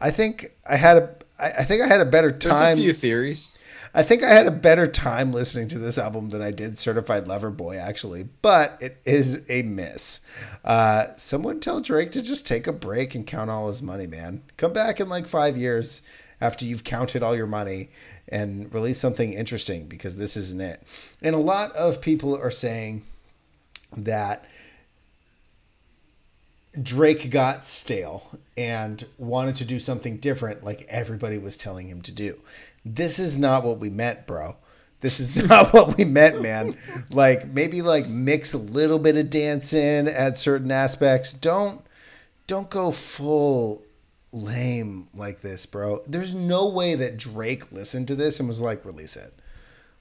I 0.00 0.10
think 0.10 0.52
I 0.68 0.76
had 0.76 0.96
a, 0.96 1.14
I, 1.38 1.64
think 1.64 1.82
I 1.82 1.86
had 1.86 2.00
a 2.00 2.04
better 2.04 2.30
There's 2.30 2.54
time. 2.54 2.78
a 2.78 2.80
few 2.80 2.92
theories. 2.92 3.52
I 3.94 4.02
think 4.02 4.22
I 4.22 4.30
had 4.30 4.46
a 4.46 4.52
better 4.52 4.86
time 4.86 5.32
listening 5.32 5.68
to 5.68 5.78
this 5.78 5.98
album 5.98 6.30
than 6.30 6.40
I 6.40 6.50
did 6.50 6.78
Certified 6.78 7.28
Lover 7.28 7.50
Boy, 7.50 7.76
actually, 7.76 8.26
but 8.40 8.78
it 8.80 8.96
is 9.04 9.44
a 9.50 9.62
miss. 9.62 10.20
Uh, 10.64 11.12
someone 11.12 11.60
tell 11.60 11.80
Drake 11.80 12.10
to 12.12 12.22
just 12.22 12.46
take 12.46 12.66
a 12.66 12.72
break 12.72 13.14
and 13.14 13.26
count 13.26 13.50
all 13.50 13.66
his 13.66 13.82
money, 13.82 14.06
man. 14.06 14.42
Come 14.56 14.72
back 14.72 14.98
in 14.98 15.10
like 15.10 15.26
five 15.26 15.58
years 15.58 16.00
after 16.40 16.64
you've 16.64 16.84
counted 16.84 17.22
all 17.22 17.36
your 17.36 17.46
money 17.46 17.90
and 18.28 18.72
release 18.72 18.98
something 18.98 19.34
interesting 19.34 19.86
because 19.86 20.16
this 20.16 20.38
isn't 20.38 20.60
it. 20.60 20.82
And 21.20 21.34
a 21.34 21.38
lot 21.38 21.70
of 21.72 22.00
people 22.00 22.34
are 22.34 22.50
saying 22.50 23.02
that 23.94 24.46
Drake 26.80 27.30
got 27.30 27.64
stale 27.64 28.38
and 28.56 29.04
wanted 29.18 29.56
to 29.56 29.64
do 29.64 29.78
something 29.78 30.16
different 30.16 30.64
like 30.64 30.86
everybody 30.88 31.38
was 31.38 31.56
telling 31.56 31.88
him 31.88 32.00
to 32.02 32.12
do. 32.12 32.40
This 32.84 33.18
is 33.18 33.38
not 33.38 33.64
what 33.64 33.78
we 33.78 33.90
meant, 33.90 34.26
bro. 34.26 34.56
This 35.00 35.20
is 35.20 35.36
not 35.48 35.72
what 35.72 35.96
we 35.96 36.04
meant, 36.04 36.40
man. 36.40 36.76
Like 37.10 37.46
maybe 37.48 37.82
like 37.82 38.08
mix 38.08 38.54
a 38.54 38.58
little 38.58 38.98
bit 38.98 39.16
of 39.16 39.30
dance 39.30 39.72
in 39.72 40.08
at 40.08 40.38
certain 40.38 40.70
aspects. 40.70 41.32
Don't 41.34 41.84
don't 42.46 42.70
go 42.70 42.90
full 42.90 43.82
lame 44.32 45.08
like 45.14 45.42
this, 45.42 45.66
bro. 45.66 46.02
There's 46.06 46.34
no 46.34 46.68
way 46.68 46.94
that 46.94 47.18
Drake 47.18 47.70
listened 47.70 48.08
to 48.08 48.14
this 48.14 48.40
and 48.40 48.48
was 48.48 48.62
like 48.62 48.84
release 48.84 49.16
it. 49.16 49.34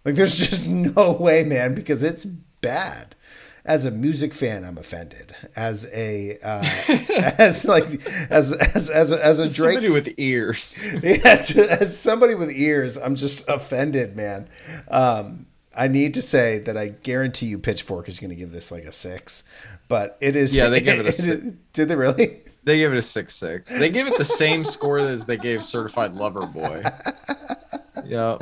Like 0.06 0.16
there's 0.16 0.38
just 0.50 0.68
no 0.68 1.12
way, 1.12 1.44
man, 1.44 1.76
because 1.76 2.02
it's 2.02 2.26
bad. 2.26 3.16
As 3.64 3.86
a 3.86 3.92
music 3.92 4.34
fan, 4.34 4.66
I'm 4.66 4.78
offended. 4.78 5.36
As 5.56 5.88
a 5.94 6.38
uh, 6.44 6.64
as 7.38 7.66
like 7.66 7.86
as 8.32 8.54
as 8.54 8.90
as 8.90 9.12
a, 9.12 9.24
as 9.24 9.40
a 9.40 9.44
Drake 9.44 9.76
Somebody 9.76 9.90
with 9.90 10.14
ears. 10.18 10.76
yeah, 11.04 11.36
to, 11.36 11.72
as 11.80 11.98
somebody 11.98 12.34
with 12.36 12.50
ears, 12.52 12.98
I'm 12.98 13.16
just 13.16 13.48
offended, 13.48 14.16
man. 14.16 14.50
Um, 14.88 15.46
I 15.78 15.88
need 15.88 16.16
to 16.16 16.22
say 16.22 16.58
that 16.60 16.76
I 16.76 16.90
guarantee 16.90 17.46
you 17.48 17.60
Pitchfork 17.60 18.08
is 18.08 18.20
going 18.20 18.32
to 18.32 18.36
give 18.36 18.52
this 18.52 18.72
like 18.72 18.84
a 18.84 18.92
six, 18.92 19.44
but 19.88 20.18
it 20.22 20.36
is. 20.36 20.56
Yeah, 20.56 20.70
they 20.70 20.82
give 20.82 21.00
it 21.00 21.06
a 21.06 21.12
six. 21.12 21.46
Did 21.74 21.90
they 21.90 21.96
really? 21.96 22.42
They 22.64 22.78
gave 22.78 22.92
it 22.92 22.98
a 22.98 23.04
six 23.04 23.36
six. 23.36 23.70
They 23.70 23.90
gave 23.90 24.08
it 24.08 24.18
the 24.18 24.26
same 24.26 24.66
score 24.66 25.00
as 25.00 25.26
they 25.26 25.38
gave 25.38 25.64
Certified 25.64 26.14
Lover 26.16 26.46
Boy. 26.48 26.82
Yeah. 28.06 28.38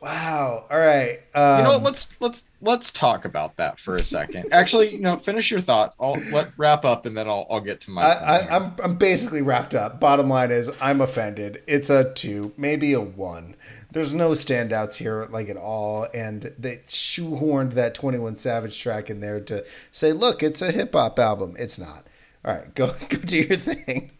Wow. 0.00 0.64
All 0.70 0.78
right. 0.78 1.18
Um, 1.34 1.58
You 1.58 1.64
know 1.64 1.70
what? 1.72 1.82
Let's 1.82 2.08
let's 2.20 2.44
let's 2.62 2.90
talk 2.90 3.26
about 3.26 3.56
that 3.56 3.78
for 3.78 3.96
a 3.98 4.02
second. 4.02 4.46
Actually, 4.50 4.94
you 4.94 5.00
know, 5.00 5.18
finish 5.18 5.50
your 5.50 5.60
thoughts. 5.60 5.94
I'll 6.00 6.18
let 6.32 6.52
wrap 6.56 6.86
up 6.86 7.04
and 7.04 7.14
then 7.16 7.28
I'll 7.28 7.46
I'll 7.50 7.60
get 7.60 7.80
to 7.82 7.90
my. 7.90 8.02
I, 8.02 8.38
I, 8.38 8.56
I'm 8.56 8.72
I'm 8.82 8.94
basically 8.96 9.42
wrapped 9.42 9.74
up. 9.74 10.00
Bottom 10.00 10.30
line 10.30 10.50
is 10.50 10.70
I'm 10.80 11.02
offended. 11.02 11.62
It's 11.66 11.90
a 11.90 12.14
two, 12.14 12.52
maybe 12.56 12.94
a 12.94 13.00
one. 13.00 13.56
There's 13.92 14.14
no 14.14 14.30
standouts 14.30 14.96
here 14.96 15.26
like 15.30 15.50
at 15.50 15.58
all, 15.58 16.06
and 16.14 16.54
they 16.58 16.78
shoehorned 16.88 17.72
that 17.72 17.94
21 17.94 18.36
Savage 18.36 18.80
track 18.80 19.10
in 19.10 19.20
there 19.20 19.40
to 19.40 19.66
say, 19.92 20.12
look, 20.12 20.42
it's 20.42 20.62
a 20.62 20.72
hip 20.72 20.94
hop 20.94 21.18
album. 21.18 21.56
It's 21.58 21.78
not. 21.78 22.06
All 22.44 22.54
right, 22.54 22.74
go 22.74 22.86
go 23.10 23.18
do 23.18 23.38
your 23.38 23.58
thing. 23.58 24.12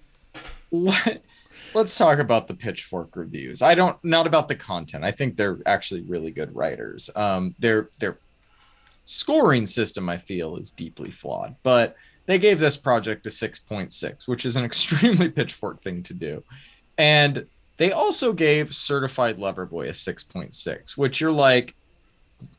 Let, 0.71 1.23
let's 1.75 1.97
talk 1.97 2.19
about 2.19 2.49
the 2.49 2.55
pitchfork 2.55 3.17
reviews. 3.17 3.63
I 3.63 3.75
don't 3.75 4.03
not 4.05 4.27
about 4.27 4.49
the 4.49 4.55
content. 4.55 5.05
I 5.05 5.11
think 5.11 5.37
they're 5.37 5.59
actually 5.67 6.03
really 6.03 6.31
good 6.31 6.55
writers. 6.55 7.11
Um 7.15 7.55
their 7.59 7.91
their 7.99 8.19
scoring 9.05 9.67
system 9.67 10.09
i 10.09 10.17
feel 10.17 10.57
is 10.57 10.71
deeply 10.71 11.11
flawed 11.11 11.57
but 11.65 11.97
they 12.27 12.39
gave 12.39 12.61
this 12.61 12.77
project 12.77 13.27
a 13.27 13.29
6.6 13.29 14.29
which 14.29 14.47
is 14.47 14.55
an 14.55 14.65
extremely 14.71 15.29
pitchfork 15.29 15.83
thing 15.83 16.03
to 16.05 16.15
do. 16.15 16.45
And 16.97 17.47
they 17.77 17.91
also 17.91 18.33
gave 18.33 18.75
certified 18.75 19.39
lover 19.39 19.67
boy 19.67 19.89
a 19.89 19.93
6.6 19.93 20.97
which 20.97 21.21
you're 21.21 21.33
like 21.33 21.75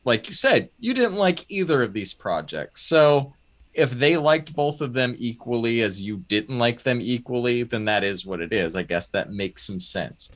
like 0.04 0.28
you 0.28 0.34
said 0.34 0.68
you 0.78 0.92
didn't 0.92 1.14
like 1.14 1.50
either 1.50 1.82
of 1.82 1.94
these 1.94 2.12
projects. 2.12 2.82
So 2.82 3.32
if 3.74 3.90
they 3.90 4.16
liked 4.16 4.54
both 4.54 4.80
of 4.80 4.92
them 4.92 5.14
equally 5.18 5.82
as 5.82 6.00
you 6.00 6.18
didn't 6.28 6.58
like 6.58 6.82
them 6.82 7.00
equally, 7.00 7.62
then 7.62 7.84
that 7.86 8.04
is 8.04 8.26
what 8.26 8.40
it 8.40 8.52
is. 8.52 8.76
I 8.76 8.82
guess 8.82 9.08
that 9.08 9.30
makes 9.30 9.62
some 9.62 9.80
sense. 9.80 10.30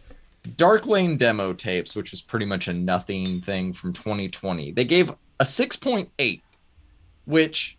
Dark 0.57 0.87
Lane 0.87 1.17
demo 1.17 1.53
tapes, 1.53 1.95
which 1.97 2.13
was 2.13 2.23
pretty 2.23 2.47
much 2.47 2.69
a 2.69 2.73
nothing 2.73 3.41
thing 3.41 3.73
from 3.73 3.93
2020, 3.93 4.73
they 4.73 4.85
gave 4.85 5.11
a 5.41 5.45
6.8, 5.45 6.41
which 7.25 7.77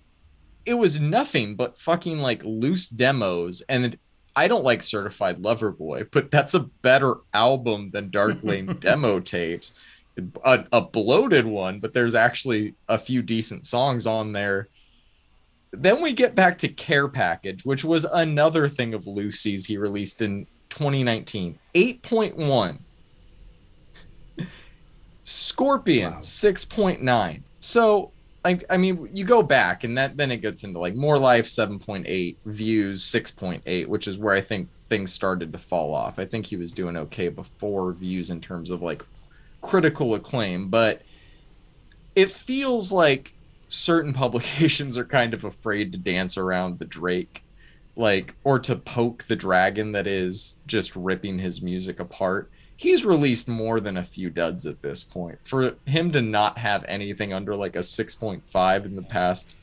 it 0.66 0.74
was 0.74 1.00
nothing 1.00 1.56
but 1.56 1.80
fucking 1.80 2.20
like 2.20 2.44
loose 2.44 2.90
demos. 2.90 3.64
And 3.70 3.98
I 4.36 4.48
don't 4.48 4.66
like 4.66 4.84
Certified 4.84 5.40
Lover 5.40 5.72
Boy, 5.72 6.04
but 6.12 6.30
that's 6.30 6.54
a 6.54 6.70
better 6.82 7.16
album 7.34 7.90
than 7.92 8.12
Dark 8.12 8.38
Lane 8.44 8.78
demo 8.80 9.20
tapes. 9.22 9.74
A, 10.44 10.66
a 10.72 10.82
bloated 10.82 11.46
one, 11.46 11.80
but 11.80 11.94
there's 11.94 12.16
actually 12.16 12.74
a 12.90 12.98
few 12.98 13.22
decent 13.22 13.66
songs 13.66 14.08
on 14.08 14.34
there 14.34 14.68
then 15.72 16.02
we 16.02 16.14
get 16.14 16.36
back 16.36 16.58
to 16.60 16.68
Care 16.68 17.08
Package, 17.08 17.66
which 17.66 17.84
was 17.84 18.06
another 18.06 18.70
thing 18.70 18.94
of 18.94 19.08
Lucy's 19.08 19.66
he 19.66 19.78
released 19.78 20.22
in 20.22 20.46
2019. 20.70 21.58
8.1. 21.76 22.80
Scorpion, 25.24 26.12
Wow. 26.12 26.20
6.9. 26.20 27.42
So, 27.60 28.12
I, 28.46 28.60
I 28.70 28.78
mean, 28.78 29.10
you 29.14 29.26
go 29.26 29.44
back 29.44 29.84
and 29.84 29.98
that 29.98 30.16
then 30.16 30.32
it 30.32 30.38
gets 30.38 30.64
into 30.64 30.80
like 30.80 30.96
More 30.96 31.18
Life, 31.18 31.48
7.8, 31.48 32.36
Views, 32.46 33.04
6.8, 33.04 33.88
which 33.88 34.08
is 34.08 34.18
where 34.18 34.36
I 34.36 34.42
think 34.42 34.70
things 34.88 35.12
started 35.12 35.52
to 35.52 35.58
fall 35.58 35.94
off. 35.94 36.18
I 36.18 36.26
think 36.26 36.46
he 36.46 36.56
was 36.56 36.72
doing 36.72 36.96
okay 36.96 37.28
before 37.28 37.92
Views 37.92 38.30
in 38.30 38.40
terms 38.40 38.72
of 38.72 38.82
like 38.82 39.04
critical 39.62 40.16
acclaim, 40.16 40.70
but 40.70 41.02
it 42.16 42.32
feels 42.32 42.92
like 42.92 43.34
certain 43.68 44.14
publications 44.24 44.98
are 44.98 45.06
kind 45.06 45.34
of 45.34 45.44
afraid 45.44 45.92
to 45.92 45.98
dance 45.98 46.38
around 46.38 46.80
the 46.80 46.86
Drake, 46.86 47.44
like, 47.96 48.36
or 48.44 48.60
to 48.60 48.76
poke 48.76 49.26
the 49.28 49.36
dragon 49.36 49.92
that 49.94 50.08
is 50.08 50.56
just 50.68 50.96
ripping 50.96 51.40
his 51.40 51.62
music 51.62 52.00
apart. 52.00 52.50
He's 52.76 53.04
released 53.04 53.48
more 53.48 53.80
than 53.80 53.98
a 53.98 54.04
few 54.04 54.30
duds 54.30 54.68
at 54.68 54.84
this 54.84 55.04
point. 55.04 55.40
For 55.44 55.76
him 55.86 56.12
to 56.12 56.22
not 56.22 56.60
have 56.60 56.86
anything 56.88 57.34
under 57.34 57.56
like 57.56 57.76
a 57.76 57.80
6.5 57.80 58.86
in 58.86 58.96
the 58.96 59.02
past 59.02 59.56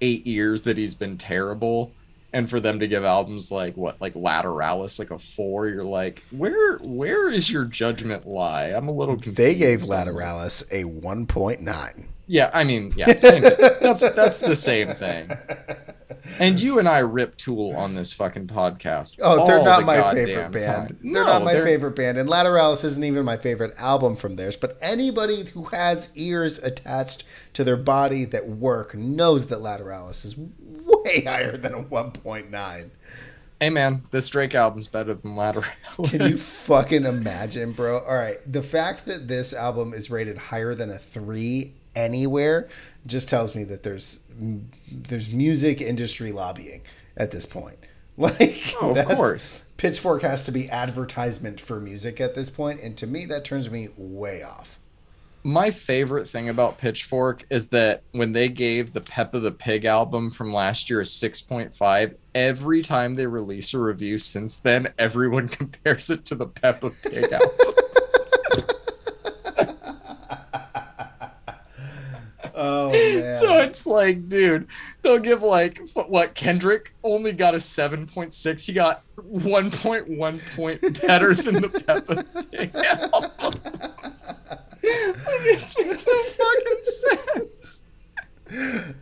eight 0.00 0.26
years 0.26 0.62
that 0.62 0.76
he's 0.76 0.94
been 0.94 1.16
terrible, 1.16 1.92
and 2.32 2.50
for 2.50 2.58
them 2.58 2.80
to 2.80 2.88
give 2.88 3.04
albums 3.04 3.52
like 3.52 3.76
what, 3.76 4.00
like 4.00 4.14
Lateralus, 4.14 4.98
like 4.98 5.12
a 5.12 5.18
four, 5.18 5.68
you're 5.68 5.84
like, 5.84 6.24
where, 6.32 6.78
where 6.78 7.30
is 7.30 7.50
your 7.50 7.64
judgment 7.64 8.26
lie? 8.26 8.64
I'm 8.64 8.88
a 8.88 8.92
little 8.92 9.14
confused. 9.14 9.38
They 9.38 9.54
gave. 9.54 9.82
Lateralus 9.82 10.64
a 10.72 10.84
1.9. 10.84 12.06
Yeah, 12.26 12.50
I 12.52 12.64
mean, 12.64 12.92
yeah, 12.96 13.06
same 13.16 13.42
thing. 13.42 13.56
that's 13.80 14.08
that's 14.10 14.38
the 14.40 14.56
same 14.56 14.88
thing. 14.88 15.30
And 16.40 16.58
you 16.60 16.78
and 16.80 16.88
I 16.88 16.98
rip 16.98 17.36
Tool 17.36 17.74
on 17.76 17.94
this 17.94 18.12
fucking 18.12 18.48
podcast. 18.48 19.18
Oh, 19.22 19.46
they're 19.46 19.62
not 19.62 19.80
the 19.80 19.86
my 19.86 20.12
favorite 20.12 20.52
band. 20.52 20.88
time. 20.88 20.98
They're 21.02 21.12
No, 21.12 21.24
not 21.24 21.44
my 21.44 21.54
they're- 21.54 21.64
favorite 21.64 21.94
band, 21.96 22.18
and 22.18 22.28
Lateralus 22.28 22.84
isn't 22.84 23.02
even 23.04 23.24
my 23.24 23.36
favorite 23.36 23.74
album 23.78 24.16
from 24.16 24.36
theirs. 24.36 24.56
But 24.56 24.76
anybody 24.82 25.44
who 25.54 25.64
has 25.66 26.10
ears 26.16 26.58
attached 26.58 27.24
to 27.54 27.62
their 27.64 27.76
body 27.76 28.24
that 28.26 28.48
work 28.48 28.94
knows 28.94 29.46
that 29.46 29.60
Lateralus 29.60 30.24
is 30.24 30.36
way 30.36 31.24
higher 31.26 31.56
than 31.56 31.74
a 31.74 31.82
1.9. 31.82 32.90
Hey 33.60 33.70
man, 33.70 34.02
this 34.10 34.28
Drake 34.28 34.54
album's 34.54 34.88
better 34.88 35.14
than 35.14 35.34
Ladder. 35.36 35.62
Can 36.04 36.30
you 36.32 36.36
fucking 36.38 37.06
imagine, 37.06 37.72
bro? 37.72 38.00
All 38.00 38.14
right, 38.16 38.36
the 38.46 38.62
fact 38.62 39.06
that 39.06 39.28
this 39.28 39.54
album 39.54 39.94
is 39.94 40.10
rated 40.10 40.36
higher 40.36 40.74
than 40.74 40.90
a 40.90 40.98
three 40.98 41.72
anywhere 41.96 42.68
just 43.06 43.28
tells 43.28 43.54
me 43.56 43.64
that 43.64 43.82
there's 43.82 44.20
there's 44.90 45.32
music 45.32 45.80
industry 45.80 46.30
lobbying 46.30 46.82
at 47.16 47.30
this 47.32 47.46
point. 47.46 47.78
Like, 48.18 48.74
Oh, 48.80 48.96
of 48.96 49.04
course. 49.04 49.62
Pitchfork 49.76 50.22
has 50.22 50.42
to 50.44 50.50
be 50.50 50.70
advertisement 50.70 51.60
for 51.60 51.78
music 51.78 52.18
at 52.18 52.34
this 52.34 52.48
point, 52.48 52.80
and 52.80 52.96
to 52.96 53.06
me, 53.06 53.26
that 53.26 53.44
turns 53.44 53.70
me 53.70 53.90
way 53.98 54.42
off. 54.42 54.78
My 55.42 55.70
favorite 55.70 56.26
thing 56.26 56.48
about 56.48 56.78
Pitchfork 56.78 57.44
is 57.50 57.68
that 57.68 58.02
when 58.12 58.32
they 58.32 58.48
gave 58.48 58.94
the 58.94 59.02
Peppa 59.02 59.38
the 59.38 59.52
Pig 59.52 59.84
album 59.84 60.30
from 60.30 60.50
last 60.50 60.88
year 60.88 61.02
a 61.02 61.04
6.5, 61.04 62.14
every 62.34 62.82
time 62.82 63.14
they 63.16 63.26
release 63.26 63.74
a 63.74 63.78
review 63.78 64.16
since 64.16 64.56
then, 64.56 64.88
everyone 64.98 65.48
compares 65.50 66.08
it 66.08 66.24
to 66.24 66.34
the 66.34 66.46
Peppa 66.46 66.88
Pig 66.88 67.30
album. 67.30 67.74
It's 73.66 73.86
like, 73.86 74.28
dude, 74.28 74.66
they'll 75.02 75.18
give 75.18 75.42
like 75.42 75.80
what 75.94 76.34
Kendrick 76.34 76.94
only 77.02 77.32
got 77.32 77.54
a 77.54 77.58
7.6. 77.58 78.66
He 78.66 78.72
got 78.72 79.02
1.1 79.16 80.56
point 80.56 80.80
better 81.02 81.34
than 81.34 81.62
the 81.62 81.68
Peppa 81.68 82.24
Pig 82.50 82.74
album. 82.74 83.30
it 84.82 85.86
makes 85.86 86.06
no 86.06 86.22
fucking 86.22 86.82
sense. 86.82 87.82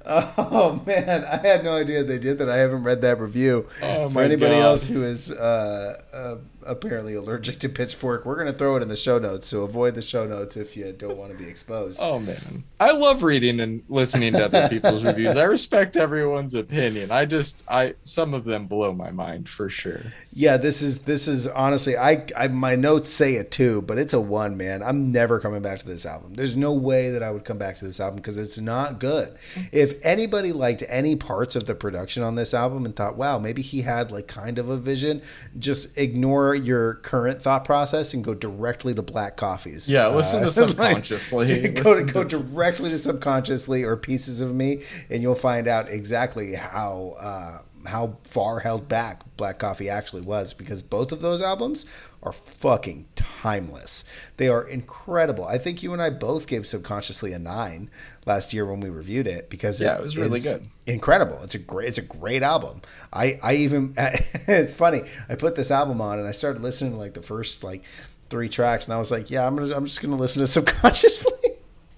Oh 0.07 0.83
man, 0.87 1.25
I 1.25 1.37
had 1.47 1.65
no 1.65 1.77
idea 1.77 2.03
they 2.03 2.19
did 2.19 2.39
that. 2.39 2.49
I 2.49 2.57
haven't 2.57 2.83
read 2.83 3.03
that 3.03 3.21
review. 3.21 3.69
Oh, 3.83 4.09
For 4.09 4.23
anybody 4.23 4.55
God. 4.55 4.63
else 4.63 4.87
who 4.87 5.03
is 5.03 5.31
uh, 5.31 6.01
uh, 6.15 6.37
apparently 6.67 7.15
allergic 7.15 7.59
to 7.61 7.69
pitchfork, 7.69 8.25
we're 8.25 8.37
gonna 8.37 8.53
throw 8.53 8.77
it 8.77 8.83
in 8.83 8.89
the 8.89 8.97
show 8.97 9.19
notes. 9.19 9.49
So 9.49 9.63
avoid 9.63 9.95
the 9.95 10.03
show 10.03 10.27
notes 10.27 10.57
if 10.57 10.77
you 10.77 10.93
don't 10.93 11.17
want 11.17 11.33
to 11.33 11.39
be 11.39 11.49
exposed. 11.49 12.01
Oh 12.03 12.19
man, 12.19 12.65
I 12.81 12.93
love 12.93 13.23
reading 13.23 13.61
and 13.61 13.83
listening 13.89 14.33
to 14.35 14.45
other 14.45 14.69
people's 14.69 15.05
reviews. 15.05 15.37
I 15.37 15.45
respect 15.45 15.97
everyone's 15.97 16.55
opinion. 16.55 17.11
I 17.11 17.25
just, 17.25 17.63
I 17.69 17.95
some 18.05 18.35
of 18.35 18.45
them 18.45 18.67
blow 18.67 18.93
my 18.93 19.11
mind 19.11 19.49
for 19.49 19.69
sure. 19.69 20.01
Yeah, 20.33 20.57
this 20.57 20.83
is 20.83 21.01
this 21.01 21.29
is 21.29 21.47
honestly, 21.47 21.97
I, 21.97 22.27
I 22.37 22.49
my 22.49 22.75
notes 22.75 23.09
say 23.11 23.37
a 23.37 23.45
2, 23.45 23.83
but 23.83 23.99
it's 23.99 24.13
a 24.13 24.21
one, 24.21 24.57
man. 24.57 24.83
I'm 24.83 25.13
never 25.13 25.41
coming 25.41 25.63
back 25.63 25.79
to 25.81 25.87
this 25.87 26.07
album. 26.07 26.35
There's 26.35 26.57
no 26.57 26.73
way 26.73 27.11
that 27.11 27.23
I 27.23 27.31
would 27.31 27.45
come 27.45 27.59
back 27.59 27.77
to 27.77 27.85
this 27.85 28.01
album 28.01 28.17
because 28.17 28.39
it's 28.39 28.59
not 28.59 28.99
good. 28.99 29.29
Mm-hmm. 29.29 29.63
If 29.73 30.05
anybody 30.05 30.53
liked 30.53 30.83
any 30.89 31.17
parts 31.17 31.57
of 31.57 31.67
the 31.67 31.75
production 31.75 32.23
on 32.23 32.35
this 32.35 32.55
album 32.55 32.85
and 32.85 32.95
thought, 32.95 33.17
wow, 33.17 33.39
maybe 33.39 33.63
he 33.63 33.83
had 33.83 34.11
like 34.11 34.27
kind 34.27 34.59
of 34.59 34.69
a 34.69 34.77
vision, 34.77 35.23
just 35.59 35.97
ignore 35.97 36.54
your 36.55 36.95
current 36.95 37.43
thought 37.43 37.65
process 37.65 38.15
and 38.15 38.25
go 38.25 38.35
directly 38.35 38.95
to 38.95 39.03
Black 39.03 39.37
Coffees. 39.37 39.89
Yeah, 39.91 40.09
listen 40.09 40.41
to 40.41 40.45
like, 40.61 40.71
Subconsciously. 40.71 41.69
go 41.69 41.91
Listen 41.91 42.07
go 42.07 42.25
to- 42.25 42.39
directly 42.39 42.91
to 42.91 42.99
subconsciously 42.99 43.83
or 43.83 43.97
pieces 43.97 44.41
of 44.41 44.55
me, 44.55 44.83
and 45.11 45.23
you'll 45.23 45.35
find 45.35 45.69
out 45.69 45.89
exactly 45.89 46.55
how 46.55 47.17
uh, 47.21 47.59
how 47.87 48.19
far 48.25 48.61
held 48.61 48.89
back 48.89 49.23
Black 49.37 49.59
Coffee 49.59 49.89
actually 49.89 50.23
was. 50.23 50.55
Because 50.55 50.83
both 50.83 51.13
of 51.13 51.21
those 51.21 51.41
albums 51.43 51.87
are 52.23 52.33
fucking 52.33 53.07
timeless. 53.15 54.05
They 54.37 54.49
are 54.49 54.67
incredible. 54.67 55.45
I 55.45 55.59
think 55.59 55.83
you 55.83 55.93
and 55.93 56.01
I 56.01 56.11
both 56.11 56.47
gave 56.47 56.67
subconsciously 56.67 57.33
a 57.33 57.39
nine 57.39 57.91
last 58.27 58.53
year 58.55 58.65
when 58.65 58.81
we 58.81 58.89
reviewed 58.89 59.27
it 59.27 59.51
because 59.51 59.81
Yeah, 59.81 59.97
it 59.97 60.01
was 60.01 60.17
really 60.17 60.41
good. 60.41 60.67
Incredible. 60.87 61.41
It's 61.43 61.55
a 61.55 61.59
great. 61.59 61.89
It's 61.89 61.99
a 61.99 62.03
great 62.03 62.43
album. 62.43 62.83
I 63.13 63.39
I 63.43 63.55
even 63.55 63.95
it's 63.99 64.73
funny. 64.73 65.03
I 65.29 65.35
put 65.35 65.55
this 65.55 65.71
album 65.71 66.01
on 66.01 66.19
and 66.19 66.27
I 66.29 66.33
started 66.33 66.63
listening 66.63 66.93
to 66.93 66.99
like 66.99 67.15
the 67.15 67.23
first 67.23 67.65
like 67.65 67.83
three 68.31 68.49
tracks 68.49 68.87
and 68.87 68.95
I 68.95 68.99
was 68.99 69.11
like, 69.11 69.31
yeah, 69.31 69.47
I'm 69.47 69.57
gonna 69.57 69.75
I'm 69.75 69.85
just 69.85 70.03
gonna 70.03 70.17
listen 70.17 70.41
to 70.41 70.47
subconsciously. 70.47 71.33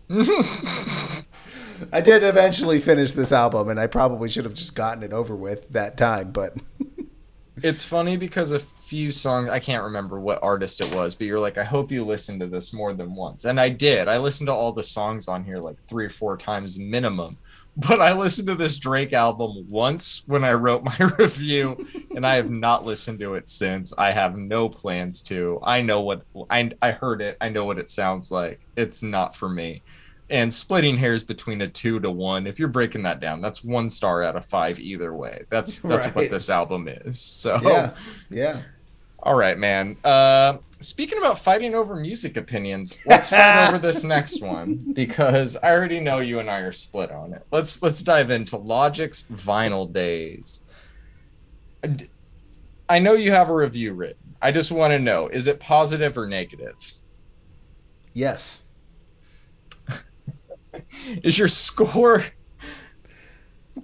I 1.93 2.01
did 2.01 2.23
eventually 2.23 2.81
finish 2.81 3.13
this 3.13 3.33
album, 3.33 3.69
and 3.69 3.79
I 3.81 3.87
probably 3.87 4.29
should 4.29 4.45
have 4.45 4.55
just 4.55 4.75
gotten 4.75 5.03
it 5.03 5.13
over 5.13 5.35
with 5.35 5.71
that 5.71 5.97
time. 5.97 6.33
But 6.33 6.57
It's 7.63 7.83
funny 7.83 8.19
because 8.19 8.53
a 8.53 8.59
few 8.59 9.11
songs 9.11 9.49
I 9.49 9.59
can't 9.59 9.85
remember 9.85 10.21
what 10.21 10.43
artist 10.43 10.81
it 10.85 10.95
was, 10.95 11.15
but 11.15 11.27
you're 11.27 11.41
like, 11.41 11.57
I 11.57 11.65
hope 11.65 11.91
you 11.91 12.05
listened 12.05 12.41
to 12.41 12.47
this 12.47 12.73
more 12.73 12.93
than 12.93 13.15
once. 13.15 13.47
And 13.47 13.59
I 13.59 13.71
did. 13.71 14.09
I 14.09 14.19
listened 14.19 14.49
to 14.49 14.53
all 14.53 14.73
the 14.73 14.83
songs 14.83 15.27
on 15.27 15.43
here 15.43 15.59
like 15.59 15.81
three 15.81 16.05
or 16.05 16.11
four 16.11 16.37
times 16.37 16.79
minimum. 16.79 17.39
But 17.79 18.01
I 18.01 18.15
listened 18.15 18.49
to 18.49 18.55
this 18.55 18.79
Drake 18.79 19.13
album 19.13 19.67
once 19.69 20.23
when 20.25 20.45
I 20.45 20.55
wrote 20.55 20.83
my 20.83 20.97
review, 21.19 21.87
and 22.15 22.27
I 22.27 22.37
have 22.37 22.49
not 22.49 22.87
listened 22.87 23.19
to 23.19 23.35
it 23.35 23.51
since. 23.51 23.93
I 23.99 24.13
have 24.13 24.35
no 24.35 24.71
plans 24.71 25.21
to. 25.25 25.61
I 25.63 25.83
know 25.83 26.01
what 26.01 26.23
I 26.49 26.71
I 26.81 26.93
heard 26.93 27.21
it. 27.21 27.37
I 27.39 27.51
know 27.51 27.67
what 27.67 27.79
it 27.79 27.91
sounds 27.91 28.31
like. 28.31 28.61
It's 28.77 29.03
not 29.03 29.37
for 29.37 29.51
me. 29.51 29.83
And 30.29 30.53
splitting 30.53 30.97
hairs 30.97 31.23
between 31.23 31.61
a 31.61 31.69
two 31.69 32.01
to 32.01 32.11
one, 32.11 32.49
if 32.49 32.59
you're 32.59 32.69
breaking 32.69 33.05
that 33.05 33.21
down, 33.21 33.41
that's 33.41 33.63
one 33.63 33.89
star 33.89 34.25
out 34.25 34.35
of 34.35 34.45
five 34.45 34.81
either 34.81 35.15
way. 35.15 35.45
That's 35.51 35.79
that's 35.81 36.07
what 36.09 36.31
this 36.31 36.51
album 36.51 36.89
is. 36.89 37.21
So 37.21 37.61
yeah, 37.63 37.95
yeah. 38.29 38.63
all 39.21 39.37
right, 39.37 39.57
man. 39.57 39.97
Uh, 40.03 40.59
speaking 40.81 41.19
about 41.19 41.39
fighting 41.39 41.77
over 41.77 41.95
music 41.95 42.37
opinions, 42.37 43.01
let's 43.07 43.31
fight 43.31 43.69
over 43.69 43.79
this 43.79 44.03
next 44.03 44.43
one 44.43 44.93
because 44.95 45.57
I 45.63 45.71
already 45.71 46.01
know 46.01 46.19
you 46.19 46.41
and 46.41 46.51
I 46.51 46.59
are 46.61 46.73
split 46.73 47.13
on 47.13 47.33
it. 47.33 47.47
Let's 47.53 47.81
let's 47.81 48.03
dive 48.03 48.31
into 48.31 48.57
Logic's 48.57 49.25
Vinyl 49.33 49.93
Days. 49.93 50.61
I 52.89 52.99
know 52.99 53.13
you 53.13 53.31
have 53.31 53.49
a 53.49 53.55
review 53.55 53.95
written. 53.95 54.35
I 54.43 54.51
just 54.51 54.73
want 54.73 54.93
to 54.93 54.99
know: 54.99 55.29
is 55.29 55.47
it 55.47 55.61
positive 55.61 56.19
or 56.19 56.27
negative? 56.27 56.75
Yes. 58.13 58.63
Is 61.23 61.39
your 61.39 61.49
score 61.49 62.27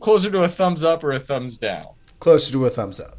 closer 0.01 0.31
to 0.31 0.44
a 0.44 0.48
thumbs 0.48 0.82
up 0.82 1.05
or 1.05 1.12
a 1.12 1.20
thumbs 1.20 1.56
down? 1.59 1.89
Closer 2.20 2.52
to 2.52 2.66
a 2.66 2.70
thumbs 2.70 3.01
up. 3.01 3.19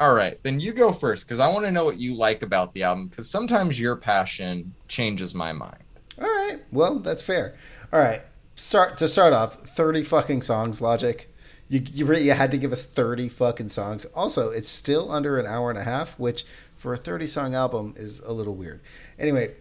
All 0.00 0.14
right, 0.14 0.42
then 0.42 0.58
you 0.58 0.72
go 0.72 0.92
first 0.92 1.24
because 1.24 1.38
I 1.38 1.48
want 1.48 1.64
to 1.64 1.70
know 1.70 1.84
what 1.84 1.98
you 1.98 2.14
like 2.14 2.42
about 2.42 2.74
the 2.74 2.82
album 2.82 3.06
because 3.06 3.30
sometimes 3.30 3.78
your 3.78 3.94
passion 3.94 4.74
changes 4.88 5.34
my 5.34 5.52
mind. 5.52 5.82
All 6.20 6.26
right. 6.26 6.58
Well, 6.72 6.98
that's 6.98 7.22
fair. 7.22 7.54
All 7.92 8.00
right. 8.00 8.22
Start 8.56 8.98
to 8.98 9.08
start 9.08 9.32
off. 9.32 9.54
Thirty 9.60 10.02
fucking 10.02 10.42
songs. 10.42 10.80
Logic. 10.80 11.32
You 11.68 11.82
you, 11.94 12.04
re- 12.04 12.22
you 12.22 12.32
had 12.32 12.50
to 12.50 12.58
give 12.58 12.72
us 12.72 12.84
thirty 12.84 13.28
fucking 13.28 13.70
songs. 13.70 14.04
Also, 14.06 14.50
it's 14.50 14.68
still 14.68 15.10
under 15.10 15.38
an 15.38 15.46
hour 15.46 15.70
and 15.70 15.78
a 15.78 15.84
half, 15.84 16.18
which 16.18 16.44
for 16.76 16.92
a 16.92 16.98
thirty 16.98 17.26
song 17.26 17.54
album 17.54 17.94
is 17.96 18.20
a 18.20 18.32
little 18.32 18.54
weird. 18.54 18.80
Anyway, 19.18 19.54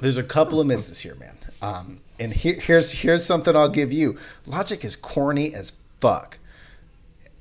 there's 0.00 0.18
a 0.18 0.22
couple 0.22 0.60
of 0.60 0.66
misses 0.66 1.00
here, 1.00 1.14
man. 1.16 1.36
Um, 1.62 2.00
and 2.18 2.32
here, 2.32 2.54
here's 2.54 2.92
here's 2.92 3.24
something 3.24 3.54
I'll 3.56 3.68
give 3.68 3.92
you. 3.92 4.16
Logic 4.46 4.84
is 4.84 4.96
corny 4.96 5.54
as 5.54 5.72
fuck. 6.00 6.38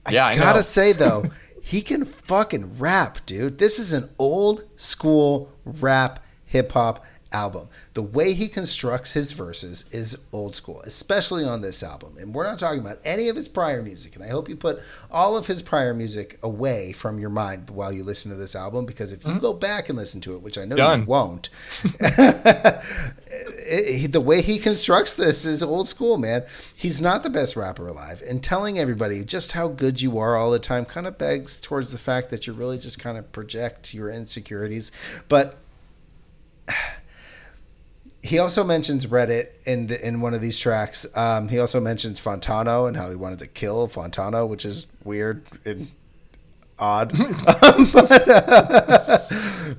I 0.06 0.11
Yeah, 0.11 0.35
gotta 0.38 0.60
know. 0.60 0.61
say 0.64 0.93
though, 1.03 1.26
he 1.61 1.81
can 1.81 2.06
fucking 2.06 2.77
rap, 2.77 3.26
dude. 3.26 3.57
This 3.57 3.80
is 3.80 3.93
an 3.93 4.10
old 4.19 4.64
school 4.76 5.52
rap 5.65 6.19
hip 6.45 6.72
hop 6.73 7.03
album. 7.35 7.67
The 7.93 8.01
way 8.01 8.33
he 8.33 8.47
constructs 8.47 9.13
his 9.13 9.33
verses 9.33 9.85
is 9.91 10.17
old 10.31 10.55
school, 10.55 10.81
especially 10.85 11.43
on 11.43 11.61
this 11.61 11.83
album. 11.83 12.15
And 12.19 12.33
we're 12.33 12.45
not 12.47 12.57
talking 12.57 12.79
about 12.79 12.99
any 13.03 13.27
of 13.29 13.35
his 13.35 13.47
prior 13.47 13.83
music. 13.83 14.15
And 14.15 14.23
I 14.23 14.29
hope 14.29 14.49
you 14.49 14.55
put 14.55 14.81
all 15.11 15.37
of 15.37 15.47
his 15.47 15.61
prior 15.61 15.93
music 15.93 16.39
away 16.41 16.93
from 16.93 17.19
your 17.19 17.29
mind 17.29 17.69
while 17.69 17.91
you 17.91 18.03
listen 18.03 18.31
to 18.31 18.37
this 18.37 18.55
album, 18.55 18.85
because 18.85 19.11
if 19.11 19.25
you 19.25 19.39
go 19.39 19.53
back 19.53 19.89
and 19.89 19.97
listen 19.97 20.21
to 20.21 20.35
it, 20.35 20.41
which 20.41 20.57
I 20.57 20.65
know 20.65 20.75
Mm-hmm. 20.75 20.85
Done. 20.85 20.99
you 21.01 21.05
won't, 21.05 21.49
it- 21.99 22.83
it- 24.05 24.11
the 24.11 24.21
way 24.21 24.41
he 24.41 24.59
constructs 24.59 25.13
this 25.13 25.45
is 25.45 25.63
old 25.63 25.87
school, 25.87 26.17
man. 26.17 26.43
He's 26.75 27.01
not 27.01 27.23
the 27.23 27.29
best 27.29 27.55
rapper 27.55 27.87
alive, 27.87 28.21
and 28.27 28.41
telling 28.43 28.77
everybody 28.79 29.23
just 29.25 29.53
how 29.53 29.67
good 29.67 30.01
you 30.01 30.17
are 30.19 30.35
all 30.37 30.51
the 30.51 30.59
time 30.59 30.85
kind 30.85 31.07
of 31.07 31.17
begs 31.17 31.59
towards 31.59 31.91
the 31.91 31.97
fact 31.97 32.29
that 32.29 32.47
you 32.47 32.53
really 32.53 32.77
just 32.77 32.99
kind 32.99 33.17
of 33.17 33.31
project 33.31 33.93
your 33.93 34.09
insecurities. 34.09 34.91
But 35.27 35.57
he 38.26 38.39
also 38.39 38.64
mentions 38.64 39.06
Reddit 39.06 39.49
in 39.65 39.88
the, 39.88 40.06
in 40.06 40.19
one 40.19 40.34
of 40.34 40.41
these 40.41 40.57
tracks. 40.57 41.06
Um, 41.15 41.47
he 41.47 41.60
also 41.60 41.80
mentions 41.80 42.19
Fantano 42.19 42.88
and 42.88 42.97
how 42.97 43.10
he 43.10 43.15
wanted 43.15 43.39
to 43.39 43.47
kill 43.47 43.88
Fantano, 43.88 44.47
which 44.47 44.65
is 44.65 44.88
weird 45.03 45.43
odd. 46.80 47.11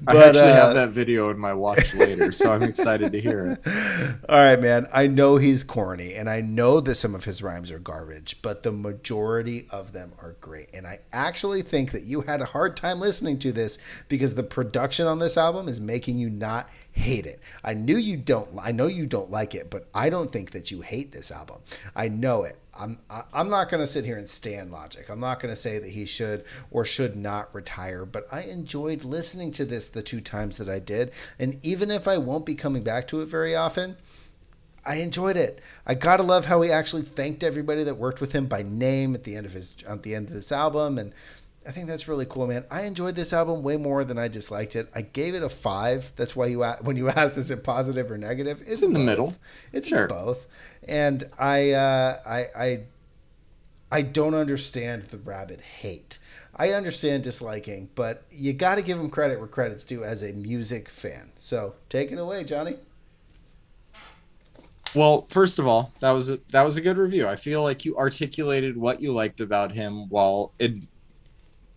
but 0.06 0.16
uh, 0.16 0.18
I 0.18 0.28
actually 0.28 0.42
uh, 0.42 0.54
have 0.54 0.74
that 0.74 0.90
video 0.90 1.30
in 1.30 1.38
my 1.38 1.52
watch 1.52 1.94
later, 1.94 2.32
so 2.32 2.52
I'm 2.52 2.62
excited 2.62 3.12
to 3.12 3.20
hear 3.20 3.52
it. 3.52 4.18
All 4.28 4.38
right, 4.38 4.60
man. 4.60 4.86
I 4.92 5.06
know 5.06 5.36
he's 5.36 5.64
corny 5.64 6.14
and 6.14 6.28
I 6.28 6.40
know 6.40 6.80
that 6.80 6.94
some 6.94 7.14
of 7.14 7.24
his 7.24 7.42
rhymes 7.42 7.72
are 7.72 7.78
garbage, 7.78 8.40
but 8.42 8.62
the 8.62 8.72
majority 8.72 9.66
of 9.70 9.92
them 9.92 10.12
are 10.22 10.36
great. 10.40 10.70
And 10.72 10.86
I 10.86 11.00
actually 11.12 11.62
think 11.62 11.92
that 11.92 12.04
you 12.04 12.22
had 12.22 12.40
a 12.40 12.46
hard 12.46 12.76
time 12.76 13.00
listening 13.00 13.38
to 13.40 13.52
this 13.52 13.78
because 14.08 14.34
the 14.34 14.42
production 14.42 15.06
on 15.06 15.18
this 15.18 15.36
album 15.36 15.68
is 15.68 15.80
making 15.80 16.18
you 16.18 16.30
not 16.30 16.68
hate 16.92 17.26
it. 17.26 17.40
I 17.64 17.74
knew 17.74 17.96
you 17.96 18.16
don't 18.16 18.48
I 18.62 18.72
know 18.72 18.86
you 18.86 19.06
don't 19.06 19.30
like 19.30 19.54
it, 19.54 19.70
but 19.70 19.88
I 19.94 20.10
don't 20.10 20.32
think 20.32 20.52
that 20.52 20.70
you 20.70 20.82
hate 20.82 21.12
this 21.12 21.30
album. 21.30 21.60
I 21.94 22.08
know 22.08 22.44
it. 22.44 22.58
I'm 22.78 22.98
I'm 23.32 23.48
not 23.48 23.70
going 23.70 23.82
to 23.82 23.86
sit 23.86 24.04
here 24.04 24.16
and 24.16 24.28
stand 24.28 24.70
logic. 24.70 25.08
I'm 25.08 25.20
not 25.20 25.40
going 25.40 25.52
to 25.52 25.60
say 25.60 25.78
that 25.78 25.90
he 25.90 26.06
should 26.06 26.44
or 26.70 26.84
should 26.84 27.16
not 27.16 27.54
retire, 27.54 28.04
but 28.04 28.26
I 28.30 28.42
enjoyed 28.42 29.04
listening 29.04 29.52
to 29.52 29.64
this 29.64 29.86
the 29.86 30.02
two 30.02 30.20
times 30.20 30.58
that 30.58 30.68
I 30.68 30.78
did, 30.78 31.12
and 31.38 31.64
even 31.64 31.90
if 31.90 32.06
I 32.06 32.18
won't 32.18 32.46
be 32.46 32.54
coming 32.54 32.82
back 32.82 33.08
to 33.08 33.20
it 33.20 33.26
very 33.26 33.54
often, 33.54 33.96
I 34.84 34.96
enjoyed 34.96 35.36
it. 35.36 35.60
I 35.86 35.94
gotta 35.94 36.22
love 36.22 36.46
how 36.46 36.62
he 36.62 36.70
actually 36.70 37.02
thanked 37.02 37.42
everybody 37.42 37.82
that 37.84 37.96
worked 37.96 38.20
with 38.20 38.32
him 38.32 38.46
by 38.46 38.62
name 38.62 39.14
at 39.14 39.24
the 39.24 39.36
end 39.36 39.46
of 39.46 39.52
his 39.52 39.74
at 39.88 40.02
the 40.02 40.14
end 40.14 40.28
of 40.28 40.34
this 40.34 40.52
album, 40.52 40.98
and 40.98 41.12
I 41.66 41.72
think 41.72 41.88
that's 41.88 42.06
really 42.06 42.26
cool, 42.26 42.46
man. 42.46 42.64
I 42.70 42.82
enjoyed 42.82 43.16
this 43.16 43.32
album 43.32 43.62
way 43.64 43.76
more 43.76 44.04
than 44.04 44.18
I 44.18 44.28
disliked 44.28 44.76
it. 44.76 44.88
I 44.94 45.02
gave 45.02 45.34
it 45.34 45.42
a 45.42 45.48
five. 45.48 46.12
That's 46.14 46.36
why 46.36 46.46
you 46.46 46.62
when 46.82 46.96
you 46.96 47.08
asked 47.10 47.36
is 47.36 47.50
it 47.50 47.64
positive 47.64 48.10
or 48.10 48.16
negative? 48.16 48.62
It's, 48.64 48.82
in 48.82 48.92
both. 48.92 48.98
the 48.98 49.04
middle. 49.04 49.34
It's 49.72 49.88
sure. 49.88 50.02
in 50.02 50.08
both, 50.08 50.46
and 50.88 51.28
I 51.38 51.72
uh, 51.72 52.20
I 52.26 52.46
I 52.56 52.80
I 53.90 54.02
don't 54.02 54.34
understand 54.34 55.04
the 55.04 55.18
rabbit 55.18 55.60
hate. 55.60 56.18
I 56.54 56.70
understand 56.70 57.22
disliking, 57.22 57.88
but 57.94 58.24
you 58.30 58.52
got 58.54 58.76
to 58.76 58.82
give 58.82 58.98
him 58.98 59.10
credit 59.10 59.38
where 59.38 59.48
credit's 59.48 59.84
due 59.84 60.02
as 60.04 60.22
a 60.22 60.32
music 60.32 60.88
fan. 60.88 61.32
So 61.36 61.74
take 61.88 62.10
it 62.10 62.18
away, 62.18 62.44
Johnny. 62.44 62.76
Well, 64.94 65.26
first 65.28 65.58
of 65.58 65.66
all, 65.66 65.92
that 66.00 66.12
was 66.12 66.30
a, 66.30 66.38
that 66.50 66.62
was 66.62 66.78
a 66.78 66.80
good 66.80 66.96
review. 66.96 67.28
I 67.28 67.36
feel 67.36 67.62
like 67.62 67.84
you 67.84 67.98
articulated 67.98 68.78
what 68.78 69.02
you 69.02 69.12
liked 69.12 69.42
about 69.42 69.72
him 69.72 70.08
while 70.08 70.52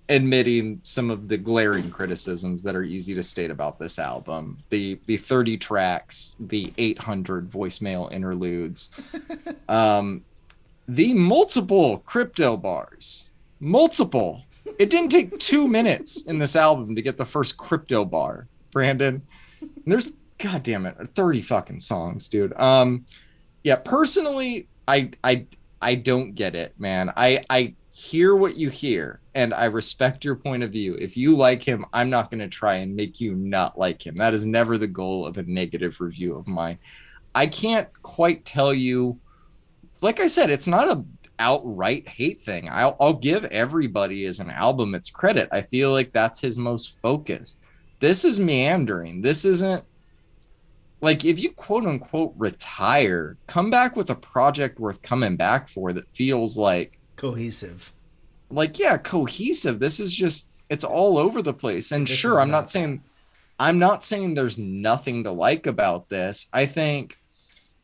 admitting 0.10 0.82
some 0.84 1.12
of 1.12 1.28
the 1.28 1.38
glaring 1.38 1.92
criticisms 1.92 2.64
that 2.64 2.76
are 2.76 2.84
easy 2.84 3.14
to 3.14 3.24
state 3.24 3.52
about 3.52 3.78
this 3.78 4.00
album. 4.00 4.58
The 4.70 5.00
the 5.06 5.18
30 5.18 5.58
tracks, 5.58 6.36
the 6.40 6.74
800 6.78 7.50
voicemail 7.50 8.12
interludes, 8.12 8.90
um, 9.70 10.24
the 10.88 11.14
multiple 11.14 12.00
crypto 12.00 12.58
bars, 12.58 13.30
multiple. 13.60 14.44
It 14.78 14.90
didn't 14.90 15.10
take 15.10 15.38
two 15.40 15.68
minutes 15.68 16.24
in 16.24 16.40
this 16.40 16.56
album 16.56 16.96
to 16.96 17.02
get 17.02 17.18
the 17.18 17.26
first 17.26 17.58
crypto 17.58 18.06
bar, 18.06 18.48
Brandon. 18.72 19.22
And 19.62 19.72
there's 19.86 20.10
god 20.40 20.64
damn 20.64 20.86
it 20.86 20.96
30 21.16 21.42
fucking 21.42 21.80
songs 21.82 22.30
dude 22.30 22.54
um 22.54 23.06
yeah 23.64 23.76
personally 23.76 24.68
i 24.88 25.10
i 25.24 25.46
i 25.82 25.96
don't 25.96 26.34
get 26.34 26.56
it 26.56 26.74
man 26.80 27.12
i 27.18 27.44
i 27.50 27.74
hear 27.94 28.36
what 28.36 28.56
you 28.56 28.70
hear 28.70 29.19
and 29.36 29.54
i 29.54 29.66
respect 29.66 30.26
your 30.26 30.36
point 30.36 30.64
of 30.64 30.72
view. 30.72 30.96
If 30.96 31.16
you 31.16 31.36
like 31.36 31.64
him 31.64 31.86
i'm 31.94 32.10
not 32.10 32.30
going 32.32 32.40
to 32.40 32.48
try 32.48 32.76
and 32.76 32.96
make 32.96 33.20
you 33.20 33.36
not 33.36 33.78
like 33.78 34.06
him. 34.06 34.16
That 34.16 34.34
is 34.34 34.46
never 34.46 34.78
the 34.78 34.88
goal 34.88 35.26
of 35.26 35.38
a 35.38 35.44
negative 35.44 36.00
review 36.02 36.36
of 36.36 36.48
mine. 36.48 36.80
I 37.36 37.48
can't 37.48 37.90
quite 38.02 38.46
tell 38.46 38.74
you 38.74 39.20
like 40.02 40.20
i 40.20 40.28
said 40.28 40.50
it's 40.50 40.68
not 40.68 40.90
a 40.90 41.04
outright 41.42 42.06
hate 42.06 42.42
thing. 42.42 42.68
I'll, 42.70 42.98
I'll 43.00 43.14
give 43.14 43.46
everybody 43.46 44.26
as 44.26 44.42
an 44.42 44.50
album 44.50 44.94
its 44.94 45.10
credit. 45.10 45.48
I 45.54 45.62
feel 45.62 45.94
like 45.94 46.12
that's 46.12 46.42
his 46.42 46.60
most 46.60 47.00
focused 47.02 47.60
this 48.00 48.24
is 48.24 48.40
meandering. 48.40 49.22
This 49.22 49.46
isn't 49.46 49.84
like 51.02 51.26
if 51.26 51.40
you 51.40 51.52
quote 51.52 51.86
unquote 51.86 52.34
retire, 52.38 53.38
come 53.48 53.70
back 53.70 53.96
with 53.96 54.10
a 54.10 54.16
project 54.16 54.80
worth 54.80 55.02
coming 55.02 55.36
back 55.36 55.68
for 55.68 55.94
that 55.94 56.10
feels 56.10 56.58
like 56.58 57.00
cohesive. 57.16 57.94
Like 58.50 58.80
yeah, 58.80 58.98
cohesive. 58.98 59.80
This 59.80 60.00
is 60.00 60.14
just 60.14 60.48
it's 60.70 60.84
all 60.84 61.18
over 61.18 61.42
the 61.42 61.54
place. 61.54 61.92
And 61.92 62.08
this 62.08 62.18
sure, 62.18 62.40
I'm 62.40 62.52
not, 62.52 62.62
not 62.62 62.70
saying 62.70 63.04
I'm 63.60 63.80
not 63.80 64.04
saying 64.04 64.34
there's 64.34 64.58
nothing 64.58 65.24
to 65.24 65.32
like 65.32 65.68
about 65.68 66.10
this. 66.10 66.48
I 66.54 66.66
think 66.66 67.18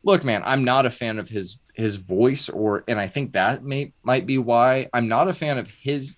look, 0.02 0.24
man, 0.24 0.42
I'm 0.44 0.64
not 0.64 0.86
a 0.86 0.90
fan 0.90 1.18
of 1.18 1.28
his 1.28 1.58
his 1.74 1.96
voice 1.96 2.48
or 2.48 2.84
and 2.88 2.98
I 2.98 3.06
think 3.06 3.32
that 3.32 3.62
may 3.62 3.92
might 4.02 4.26
be 4.26 4.38
why 4.38 4.88
I'm 4.94 5.08
not 5.08 5.28
a 5.28 5.34
fan 5.34 5.58
of 5.58 5.68
his 5.68 6.16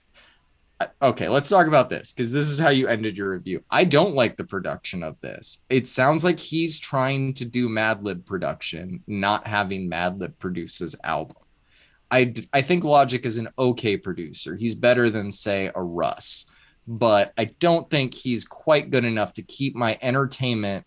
okay, 1.02 1.28
let's 1.28 1.48
talk 1.48 1.66
about 1.66 1.90
this 1.90 2.12
because 2.12 2.30
this 2.30 2.48
is 2.48 2.58
how 2.58 2.68
you 2.68 2.86
ended 2.86 3.18
your 3.18 3.30
review. 3.30 3.62
I 3.70 3.84
don't 3.84 4.14
like 4.14 4.36
the 4.36 4.44
production 4.44 5.02
of 5.02 5.20
this. 5.20 5.58
It 5.68 5.88
sounds 5.88 6.24
like 6.24 6.38
he's 6.38 6.78
trying 6.78 7.34
to 7.34 7.44
do 7.44 7.68
Madlib 7.68 8.24
production, 8.24 9.02
not 9.06 9.46
having 9.46 9.90
Madlib 9.90 10.38
produce 10.38 10.78
his 10.78 10.94
album. 11.02 11.36
I, 12.10 12.34
I 12.52 12.62
think 12.62 12.84
Logic 12.84 13.24
is 13.24 13.38
an 13.38 13.48
okay 13.58 13.96
producer. 13.96 14.54
He's 14.54 14.74
better 14.74 15.10
than, 15.10 15.30
say, 15.30 15.70
a 15.74 15.82
Russ, 15.82 16.46
but 16.86 17.32
I 17.36 17.46
don't 17.58 17.88
think 17.90 18.14
he's 18.14 18.44
quite 18.44 18.90
good 18.90 19.04
enough 19.04 19.34
to 19.34 19.42
keep 19.42 19.74
my 19.74 19.98
entertainment 20.00 20.86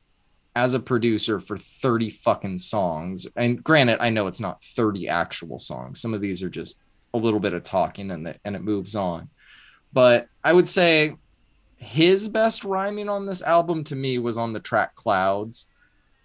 as 0.55 0.73
a 0.73 0.79
producer 0.79 1.39
for 1.39 1.57
30 1.57 2.09
fucking 2.09 2.59
songs. 2.59 3.27
And 3.35 3.63
granted, 3.63 3.99
I 4.01 4.09
know 4.09 4.27
it's 4.27 4.39
not 4.39 4.63
30 4.63 5.07
actual 5.07 5.59
songs. 5.59 6.01
Some 6.01 6.13
of 6.13 6.21
these 6.21 6.43
are 6.43 6.49
just 6.49 6.77
a 7.13 7.17
little 7.17 7.39
bit 7.39 7.53
of 7.53 7.63
talking 7.63 8.11
and, 8.11 8.25
the, 8.25 8.35
and 8.43 8.55
it 8.55 8.63
moves 8.63 8.95
on 8.95 9.29
but 9.93 10.27
I 10.43 10.53
would 10.53 10.67
say 10.67 11.15
his 11.77 12.27
best 12.27 12.63
rhyming 12.63 13.09
on 13.09 13.25
this 13.25 13.41
album 13.41 13.83
to 13.85 13.95
me 13.95 14.19
was 14.19 14.37
on 14.37 14.53
the 14.53 14.59
track 14.59 14.95
Clouds. 14.95 15.67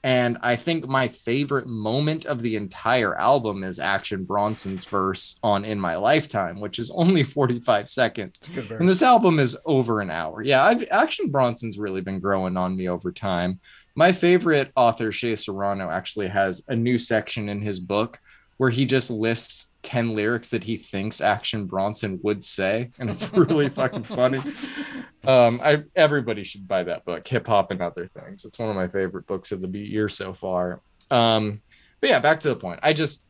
And 0.07 0.39
I 0.41 0.55
think 0.55 0.87
my 0.87 1.09
favorite 1.09 1.67
moment 1.67 2.27
of 2.27 2.41
the 2.41 2.55
entire 2.55 3.17
album 3.17 3.65
is 3.65 3.81
Action 3.81 4.23
Bronson's 4.23 4.85
verse 4.85 5.37
on 5.43 5.65
In 5.65 5.81
My 5.81 5.97
Lifetime, 5.97 6.61
which 6.61 6.79
is 6.79 6.93
only 6.93 7.23
45 7.25 7.89
seconds. 7.89 8.39
And 8.79 8.89
this 8.89 9.03
album 9.03 9.41
is 9.41 9.57
over 9.65 10.01
an 10.01 10.13
hour. 10.13 10.43
Yeah, 10.43 10.63
I've, 10.63 10.87
Action 10.93 11.27
Bronson's 11.27 11.77
really 11.77 12.03
been 12.03 12.21
growing 12.21 12.57
on 12.57 12.77
me 12.77 12.89
over 12.89 13.11
time. 13.11 13.59
My 13.97 14.13
favorite 14.13 14.71
author, 14.77 15.11
Shea 15.11 15.35
Serrano, 15.35 15.91
actually 15.91 16.29
has 16.29 16.65
a 16.69 16.77
new 16.77 16.99
section 16.99 17.49
in 17.49 17.61
his 17.61 17.81
book 17.81 18.21
where 18.59 18.71
he 18.71 18.87
just 18.87 19.11
lists 19.11 19.67
10 19.87 20.17
lyrics 20.17 20.51
that 20.51 20.65
he 20.65 20.77
thinks 20.77 21.21
Action 21.21 21.65
Bronson 21.65 22.19
would 22.25 22.45
say. 22.45 22.91
And 22.99 23.09
it's 23.09 23.33
really 23.33 23.69
fucking 23.81 24.03
funny. 24.03 24.43
Um, 25.25 25.61
I 25.63 25.85
everybody 25.95 26.43
should 26.43 26.67
buy 26.67 26.83
that 26.83 27.05
book, 27.05 27.27
Hip 27.29 27.47
Hop 27.47 27.71
and 27.71 27.81
Other 27.81 28.09
Things. 28.09 28.45
It's 28.45 28.59
one 28.59 28.69
of 28.69 28.75
my 28.75 28.89
favorite 28.89 29.29
books 29.29 29.53
of 29.53 29.63
the 29.63 29.69
year 29.79 30.09
so 30.09 30.33
far. 30.33 30.81
Um, 31.09 31.63
but 32.01 32.11
yeah, 32.11 32.19
back 32.19 32.41
to 32.41 32.49
the 32.49 32.57
point. 32.57 32.81
I 32.83 32.95
just 32.95 33.23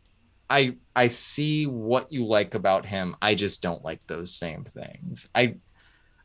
I 0.48 0.76
I 0.94 1.08
see 1.08 1.66
what 1.66 2.10
you 2.10 2.24
like 2.24 2.54
about 2.54 2.86
him. 2.86 3.16
I 3.20 3.34
just 3.34 3.60
don't 3.60 3.84
like 3.84 4.00
those 4.06 4.34
same 4.34 4.64
things. 4.64 5.28
I 5.34 5.56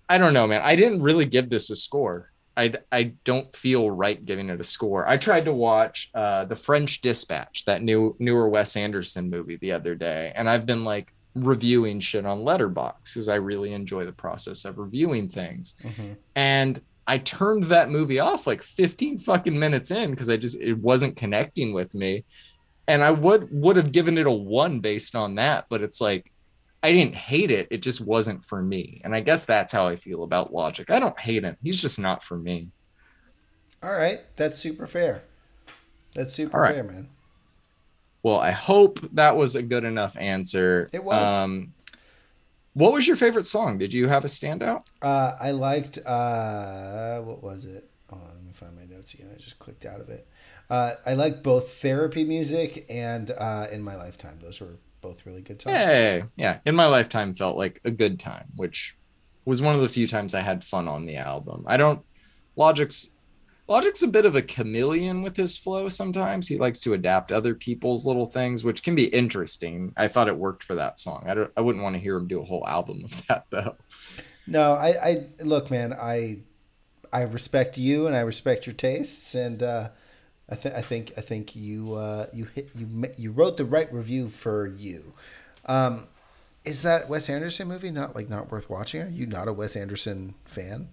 I 0.07 0.17
don't 0.17 0.33
know, 0.33 0.47
man. 0.47 0.61
I 0.63 0.77
didn't 0.77 1.01
really 1.01 1.25
give 1.25 1.49
this 1.49 1.69
a 1.69 1.75
score. 1.75 2.30
I, 2.61 2.73
I 2.91 3.13
don't 3.23 3.53
feel 3.55 3.89
right 3.89 4.23
giving 4.23 4.49
it 4.49 4.61
a 4.61 4.63
score. 4.63 5.07
I 5.07 5.17
tried 5.17 5.45
to 5.45 5.53
watch 5.53 6.11
uh, 6.13 6.45
the 6.45 6.55
French 6.55 7.01
Dispatch, 7.01 7.65
that 7.65 7.81
new 7.81 8.15
newer 8.19 8.47
Wes 8.49 8.75
Anderson 8.75 9.29
movie, 9.29 9.57
the 9.57 9.71
other 9.71 9.95
day, 9.95 10.31
and 10.35 10.47
I've 10.47 10.65
been 10.65 10.83
like 10.83 11.13
reviewing 11.33 11.99
shit 11.99 12.25
on 12.25 12.39
Letterboxd 12.39 13.05
because 13.05 13.29
I 13.29 13.35
really 13.35 13.73
enjoy 13.73 14.05
the 14.05 14.11
process 14.11 14.65
of 14.65 14.77
reviewing 14.77 15.29
things. 15.29 15.75
Mm-hmm. 15.81 16.13
And 16.35 16.81
I 17.07 17.17
turned 17.17 17.63
that 17.65 17.89
movie 17.89 18.19
off 18.19 18.45
like 18.45 18.61
15 18.61 19.19
fucking 19.19 19.57
minutes 19.57 19.91
in 19.91 20.11
because 20.11 20.29
I 20.29 20.37
just 20.37 20.55
it 20.55 20.77
wasn't 20.77 21.15
connecting 21.15 21.73
with 21.73 21.95
me. 21.95 22.25
And 22.87 23.03
I 23.03 23.11
would 23.11 23.47
would 23.51 23.75
have 23.77 23.91
given 23.91 24.17
it 24.17 24.27
a 24.27 24.31
one 24.31 24.81
based 24.81 25.15
on 25.15 25.35
that, 25.35 25.65
but 25.69 25.81
it's 25.81 25.99
like 25.99 26.31
I 26.83 26.91
didn't 26.91 27.15
hate 27.15 27.51
it. 27.51 27.67
It 27.69 27.81
just 27.81 28.01
wasn't 28.01 28.43
for 28.43 28.61
me. 28.61 29.01
And 29.03 29.13
I 29.13 29.21
guess 29.21 29.45
that's 29.45 29.71
how 29.71 29.87
I 29.87 29.95
feel 29.95 30.23
about 30.23 30.51
Logic. 30.51 30.89
I 30.89 30.99
don't 30.99 31.19
hate 31.19 31.43
him. 31.43 31.55
He's 31.61 31.81
just 31.81 31.99
not 31.99 32.23
for 32.23 32.37
me. 32.37 32.71
All 33.83 33.93
right. 33.93 34.19
That's 34.35 34.57
super 34.57 34.87
fair. 34.87 35.23
That's 36.13 36.33
super 36.33 36.59
right. 36.59 36.73
fair, 36.73 36.83
man. 36.83 37.09
Well, 38.23 38.39
I 38.39 38.51
hope 38.51 38.99
that 39.13 39.35
was 39.35 39.55
a 39.55 39.61
good 39.61 39.83
enough 39.83 40.17
answer. 40.17 40.89
It 40.91 41.03
was. 41.03 41.21
Um, 41.21 41.73
what 42.73 42.93
was 42.93 43.07
your 43.07 43.15
favorite 43.15 43.45
song? 43.45 43.77
Did 43.77 43.93
you 43.93 44.07
have 44.07 44.23
a 44.23 44.27
standout? 44.27 44.81
Uh, 45.01 45.33
I 45.39 45.51
liked, 45.51 45.99
uh, 46.05 47.19
what 47.21 47.43
was 47.43 47.65
it? 47.65 47.89
Oh, 48.11 48.17
let 48.33 48.43
me 48.43 48.53
find 48.53 48.75
my 48.75 48.85
notes 48.85 49.13
again. 49.13 49.29
I 49.33 49.37
just 49.37 49.59
clicked 49.59 49.85
out 49.85 49.99
of 50.01 50.09
it. 50.09 50.27
Uh, 50.69 50.93
I 51.05 51.15
liked 51.15 51.43
both 51.43 51.73
therapy 51.73 52.23
music 52.23 52.85
and 52.89 53.31
uh, 53.31 53.67
In 53.71 53.83
My 53.83 53.95
Lifetime. 53.95 54.39
Those 54.41 54.61
were 54.61 54.77
both 55.01 55.25
really 55.25 55.41
good 55.41 55.59
times. 55.59 55.79
Yeah, 55.79 56.21
yeah. 56.35 56.59
In 56.65 56.75
my 56.75 56.85
lifetime, 56.85 57.33
felt 57.33 57.57
like 57.57 57.81
a 57.83 57.91
good 57.91 58.19
time, 58.19 58.47
which 58.55 58.95
was 59.45 59.61
one 59.61 59.75
of 59.75 59.81
the 59.81 59.89
few 59.89 60.07
times 60.07 60.33
I 60.33 60.41
had 60.41 60.63
fun 60.63 60.87
on 60.87 61.05
the 61.05 61.17
album. 61.17 61.63
I 61.67 61.77
don't. 61.77 62.01
Logic's 62.55 63.07
Logic's 63.67 64.03
a 64.03 64.07
bit 64.07 64.25
of 64.25 64.35
a 64.35 64.41
chameleon 64.41 65.21
with 65.21 65.35
his 65.35 65.57
flow. 65.57 65.87
Sometimes 65.87 66.47
he 66.47 66.57
likes 66.57 66.79
to 66.79 66.93
adapt 66.93 67.31
other 67.31 67.55
people's 67.55 68.05
little 68.05 68.25
things, 68.25 68.63
which 68.63 68.83
can 68.83 68.95
be 68.95 69.05
interesting. 69.05 69.93
I 69.95 70.07
thought 70.07 70.27
it 70.27 70.37
worked 70.37 70.63
for 70.63 70.75
that 70.75 70.99
song. 70.99 71.25
I 71.27 71.33
don't. 71.33 71.51
I 71.55 71.61
wouldn't 71.61 71.83
want 71.83 71.95
to 71.95 72.01
hear 72.01 72.17
him 72.17 72.27
do 72.27 72.41
a 72.41 72.45
whole 72.45 72.67
album 72.67 73.03
of 73.05 73.25
that 73.27 73.45
though. 73.49 73.75
No, 74.47 74.73
I. 74.73 74.93
I 75.01 75.27
look, 75.43 75.71
man. 75.71 75.93
I. 75.93 76.39
I 77.13 77.23
respect 77.23 77.77
you 77.77 78.07
and 78.07 78.15
I 78.15 78.21
respect 78.21 78.65
your 78.65 78.75
tastes 78.75 79.35
and. 79.35 79.63
uh 79.63 79.89
I, 80.51 80.55
th- 80.55 80.75
I 80.75 80.81
think 80.81 81.13
I 81.17 81.21
think 81.21 81.55
you 81.55 81.95
uh, 81.95 82.27
you 82.33 82.45
hit 82.45 82.69
you 82.75 82.87
you 83.17 83.31
wrote 83.31 83.57
the 83.57 83.65
right 83.65 83.91
review 83.93 84.27
for 84.29 84.67
you. 84.67 85.13
Um, 85.65 86.07
is 86.65 86.81
that 86.83 87.09
Wes 87.09 87.29
Anderson 87.29 87.67
movie 87.67 87.89
not 87.91 88.15
like 88.15 88.29
not 88.29 88.51
worth 88.51 88.69
watching? 88.69 89.01
Are 89.01 89.09
you 89.09 89.25
not 89.25 89.47
a 89.47 89.53
Wes 89.53 89.75
Anderson 89.75 90.35
fan? 90.45 90.89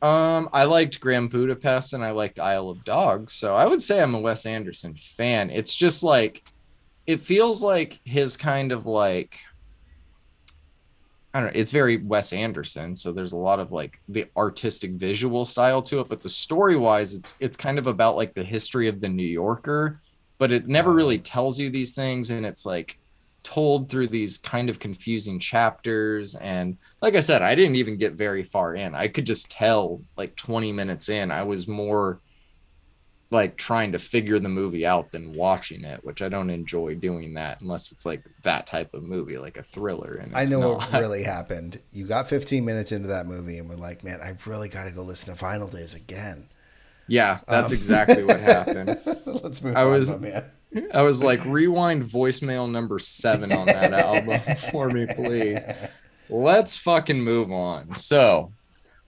Um, 0.00 0.48
I 0.52 0.64
liked 0.64 0.98
Grand 0.98 1.30
Budapest 1.30 1.92
and 1.92 2.04
I 2.04 2.10
liked 2.10 2.40
Isle 2.40 2.70
of 2.70 2.84
Dogs, 2.84 3.34
so 3.34 3.54
I 3.54 3.66
would 3.66 3.80
say 3.80 4.02
I'm 4.02 4.14
a 4.14 4.20
Wes 4.20 4.46
Anderson 4.46 4.94
fan. 4.94 5.50
It's 5.50 5.74
just 5.74 6.02
like 6.02 6.42
it 7.06 7.20
feels 7.20 7.62
like 7.62 8.00
his 8.04 8.36
kind 8.36 8.72
of 8.72 8.86
like 8.86 9.38
I 11.34 11.40
don't 11.40 11.52
know, 11.54 11.60
it's 11.60 11.72
very 11.72 11.96
Wes 11.96 12.32
Anderson, 12.32 12.94
so 12.94 13.10
there's 13.10 13.32
a 13.32 13.38
lot 13.38 13.58
of 13.58 13.72
like 13.72 14.00
the 14.08 14.26
artistic 14.36 14.92
visual 14.92 15.44
style 15.44 15.80
to 15.82 16.00
it, 16.00 16.08
but 16.08 16.20
the 16.20 16.28
story 16.28 16.76
wise, 16.76 17.14
it's 17.14 17.34
it's 17.40 17.56
kind 17.56 17.78
of 17.78 17.86
about 17.86 18.16
like 18.16 18.34
the 18.34 18.44
history 18.44 18.86
of 18.88 19.00
the 19.00 19.08
New 19.08 19.26
Yorker, 19.26 20.00
but 20.38 20.52
it 20.52 20.68
never 20.68 20.90
uh-huh. 20.90 20.96
really 20.96 21.18
tells 21.18 21.58
you 21.58 21.70
these 21.70 21.92
things, 21.92 22.30
and 22.30 22.44
it's 22.44 22.66
like 22.66 22.98
told 23.42 23.88
through 23.88 24.06
these 24.06 24.38
kind 24.38 24.70
of 24.70 24.78
confusing 24.78 25.38
chapters. 25.38 26.34
And 26.36 26.76
like 27.00 27.16
I 27.16 27.20
said, 27.20 27.42
I 27.42 27.54
didn't 27.54 27.76
even 27.76 27.96
get 27.96 28.14
very 28.14 28.42
far 28.42 28.74
in. 28.74 28.94
I 28.94 29.08
could 29.08 29.26
just 29.26 29.50
tell 29.50 30.00
like 30.16 30.36
20 30.36 30.72
minutes 30.72 31.08
in, 31.08 31.30
I 31.30 31.42
was 31.42 31.66
more 31.66 32.20
like 33.32 33.56
trying 33.56 33.92
to 33.92 33.98
figure 33.98 34.38
the 34.38 34.48
movie 34.48 34.84
out 34.84 35.10
than 35.10 35.32
watching 35.32 35.84
it, 35.84 36.04
which 36.04 36.20
I 36.20 36.28
don't 36.28 36.50
enjoy 36.50 36.94
doing 36.94 37.34
that 37.34 37.62
unless 37.62 37.90
it's 37.90 38.04
like 38.04 38.22
that 38.42 38.66
type 38.66 38.92
of 38.92 39.02
movie, 39.02 39.38
like 39.38 39.56
a 39.56 39.62
thriller. 39.62 40.14
And 40.22 40.36
I 40.36 40.44
know 40.44 40.60
not. 40.60 40.92
what 40.92 41.00
really 41.00 41.22
happened. 41.22 41.80
You 41.90 42.06
got 42.06 42.28
15 42.28 42.64
minutes 42.64 42.92
into 42.92 43.08
that 43.08 43.26
movie 43.26 43.56
and 43.56 43.68
we're 43.68 43.76
like, 43.76 44.04
man, 44.04 44.20
I 44.20 44.36
really 44.44 44.68
got 44.68 44.84
to 44.84 44.90
go 44.90 45.02
listen 45.02 45.34
to 45.34 45.44
Vinyl 45.44 45.72
Days 45.72 45.94
again. 45.94 46.48
Yeah, 47.08 47.40
that's 47.48 47.72
um. 47.72 47.76
exactly 47.76 48.22
what 48.22 48.38
happened. 48.38 49.00
Let's 49.26 49.62
move 49.62 49.76
I 49.76 49.82
on, 49.82 49.90
was, 49.90 50.10
man. 50.10 50.44
I 50.92 51.02
was 51.02 51.22
like, 51.22 51.44
rewind 51.44 52.04
voicemail 52.04 52.70
number 52.70 52.98
seven 52.98 53.50
on 53.50 53.66
that 53.66 53.92
album 53.94 54.40
for 54.70 54.88
me, 54.88 55.06
please. 55.06 55.64
Let's 56.28 56.76
fucking 56.76 57.20
move 57.20 57.50
on. 57.50 57.94
So, 57.94 58.52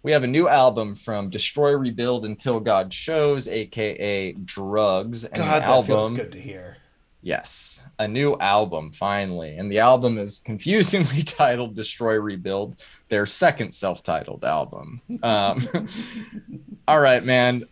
we 0.05 0.12
have 0.12 0.22
a 0.22 0.28
new 0.28 0.48
album 0.48 0.94
from 0.94 1.31
Destroy 1.31 1.72
Rebuild 1.72 2.26
Until 2.26 2.60
God 2.60 2.93
Shows, 2.93 3.48
aka 3.48 4.32
Drugs. 4.32 5.24
And 5.24 5.35
God, 5.35 5.62
that 5.62 5.68
album, 5.68 5.86
feels 5.86 6.10
good 6.10 6.32
to 6.32 6.40
hear. 6.40 6.76
Yes, 7.22 7.82
a 7.98 8.06
new 8.06 8.36
album 8.36 8.93
finally, 8.93 9.56
and 9.56 9.72
the 9.72 9.78
album 9.78 10.18
is 10.18 10.40
confusingly 10.40 11.22
titled 11.22 11.74
"Destroy 11.74 12.20
Rebuild," 12.20 12.82
their 13.09 13.24
second 13.24 13.74
self-titled 13.74 14.44
album. 14.44 15.01
Um, 15.22 15.66
all 16.89 17.01
right, 17.01 17.24
man, 17.24 17.64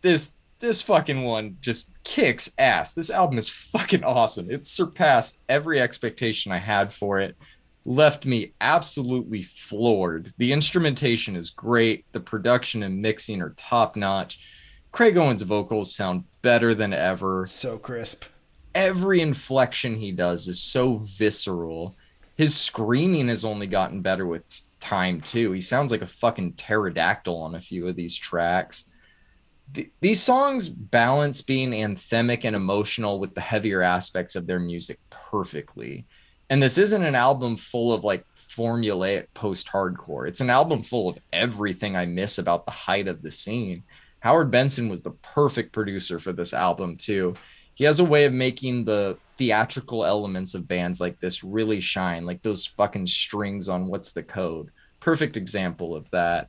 this 0.00 0.32
this 0.60 0.80
fucking 0.80 1.24
one 1.24 1.56
just 1.60 1.88
kicks 2.04 2.52
ass. 2.56 2.92
This 2.92 3.10
album 3.10 3.36
is 3.36 3.48
fucking 3.48 4.04
awesome. 4.04 4.48
It 4.48 4.64
surpassed 4.64 5.38
every 5.48 5.80
expectation 5.80 6.52
I 6.52 6.58
had 6.58 6.94
for 6.94 7.18
it 7.18 7.36
left 7.90 8.24
me 8.24 8.52
absolutely 8.60 9.42
floored. 9.42 10.32
The 10.38 10.52
instrumentation 10.52 11.34
is 11.34 11.50
great, 11.50 12.04
the 12.12 12.20
production 12.20 12.84
and 12.84 13.02
mixing 13.02 13.42
are 13.42 13.50
top 13.56 13.96
notch. 13.96 14.38
Craig 14.92 15.16
Owens' 15.16 15.42
vocals 15.42 15.92
sound 15.92 16.22
better 16.40 16.72
than 16.72 16.94
ever. 16.94 17.46
So 17.46 17.78
crisp. 17.78 18.26
Every 18.76 19.20
inflection 19.20 19.96
he 19.96 20.12
does 20.12 20.46
is 20.46 20.62
so 20.62 20.98
visceral. 20.98 21.96
His 22.36 22.56
screaming 22.56 23.26
has 23.26 23.44
only 23.44 23.66
gotten 23.66 24.02
better 24.02 24.24
with 24.24 24.44
time, 24.78 25.20
too. 25.20 25.50
He 25.50 25.60
sounds 25.60 25.90
like 25.90 26.02
a 26.02 26.06
fucking 26.06 26.52
pterodactyl 26.52 27.36
on 27.36 27.56
a 27.56 27.60
few 27.60 27.88
of 27.88 27.96
these 27.96 28.16
tracks. 28.16 28.84
these 30.00 30.22
songs 30.22 30.68
balance 30.68 31.42
being 31.42 31.70
anthemic 31.72 32.44
and 32.44 32.54
emotional 32.54 33.18
with 33.18 33.34
the 33.34 33.40
heavier 33.40 33.82
aspects 33.82 34.36
of 34.36 34.46
their 34.46 34.60
music 34.60 35.00
perfectly 35.10 36.06
and 36.50 36.60
this 36.60 36.78
isn't 36.78 37.04
an 37.04 37.14
album 37.14 37.56
full 37.56 37.92
of 37.92 38.02
like 38.02 38.24
formulaic 38.36 39.28
post 39.34 39.68
hardcore. 39.68 40.28
It's 40.28 40.40
an 40.40 40.50
album 40.50 40.82
full 40.82 41.08
of 41.08 41.18
everything 41.32 41.96
I 41.96 42.06
miss 42.06 42.38
about 42.38 42.66
the 42.66 42.72
height 42.72 43.06
of 43.06 43.22
the 43.22 43.30
scene. 43.30 43.84
Howard 44.18 44.50
Benson 44.50 44.88
was 44.88 45.02
the 45.02 45.12
perfect 45.12 45.72
producer 45.72 46.18
for 46.18 46.32
this 46.32 46.52
album, 46.52 46.96
too. 46.96 47.34
He 47.74 47.84
has 47.84 48.00
a 48.00 48.04
way 48.04 48.24
of 48.24 48.32
making 48.32 48.84
the 48.84 49.16
theatrical 49.38 50.04
elements 50.04 50.54
of 50.54 50.68
bands 50.68 51.00
like 51.00 51.18
this 51.20 51.42
really 51.42 51.80
shine, 51.80 52.26
like 52.26 52.42
those 52.42 52.66
fucking 52.66 53.06
strings 53.06 53.68
on 53.68 53.86
What's 53.86 54.12
the 54.12 54.22
Code. 54.22 54.70
Perfect 54.98 55.36
example 55.36 55.94
of 55.94 56.10
that. 56.10 56.48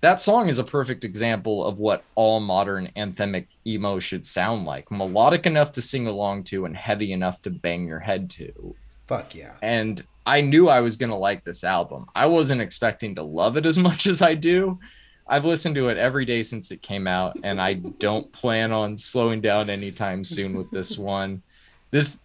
That 0.00 0.22
song 0.22 0.48
is 0.48 0.58
a 0.58 0.64
perfect 0.64 1.04
example 1.04 1.64
of 1.64 1.78
what 1.78 2.02
all 2.14 2.40
modern 2.40 2.90
anthemic 2.96 3.46
emo 3.66 4.00
should 4.00 4.24
sound 4.24 4.64
like 4.64 4.90
melodic 4.90 5.44
enough 5.44 5.72
to 5.72 5.82
sing 5.82 6.06
along 6.06 6.44
to 6.44 6.64
and 6.64 6.74
heavy 6.74 7.12
enough 7.12 7.42
to 7.42 7.50
bang 7.50 7.86
your 7.86 8.00
head 8.00 8.30
to. 8.30 8.74
Fuck 9.10 9.34
yeah. 9.34 9.56
And 9.60 10.00
I 10.24 10.40
knew 10.40 10.68
I 10.68 10.78
was 10.78 10.96
going 10.96 11.10
to 11.10 11.16
like 11.16 11.42
this 11.42 11.64
album. 11.64 12.06
I 12.14 12.26
wasn't 12.26 12.60
expecting 12.60 13.16
to 13.16 13.24
love 13.24 13.56
it 13.56 13.66
as 13.66 13.76
much 13.88 14.06
as 14.06 14.22
I 14.22 14.34
do. 14.34 14.78
I've 15.26 15.44
listened 15.44 15.74
to 15.74 15.88
it 15.88 15.98
every 15.98 16.24
day 16.24 16.44
since 16.44 16.70
it 16.70 16.80
came 16.80 17.08
out, 17.08 17.36
and 17.42 17.60
I 17.60 17.74
don't 17.74 18.30
plan 18.40 18.70
on 18.70 18.96
slowing 18.96 19.40
down 19.40 19.68
anytime 19.68 20.22
soon 20.22 20.56
with 20.56 20.70
this 20.70 20.96
one. 21.16 21.42
This 21.90 22.20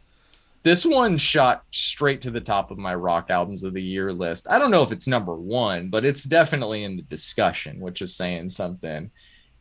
this 0.61 0.85
one 0.85 1.17
shot 1.17 1.63
straight 1.71 2.21
to 2.21 2.29
the 2.29 2.41
top 2.41 2.69
of 2.69 2.77
my 2.77 2.93
rock 2.93 3.31
albums 3.31 3.63
of 3.63 3.73
the 3.73 3.81
year 3.81 4.13
list. 4.13 4.45
I 4.47 4.59
don't 4.59 4.71
know 4.71 4.83
if 4.83 4.91
it's 4.91 5.07
number 5.07 5.35
one, 5.35 5.89
but 5.89 6.05
it's 6.05 6.23
definitely 6.23 6.83
in 6.83 6.97
the 6.97 7.03
discussion, 7.03 7.79
which 7.79 8.03
is 8.03 8.15
saying 8.15 8.49
something 8.49 9.09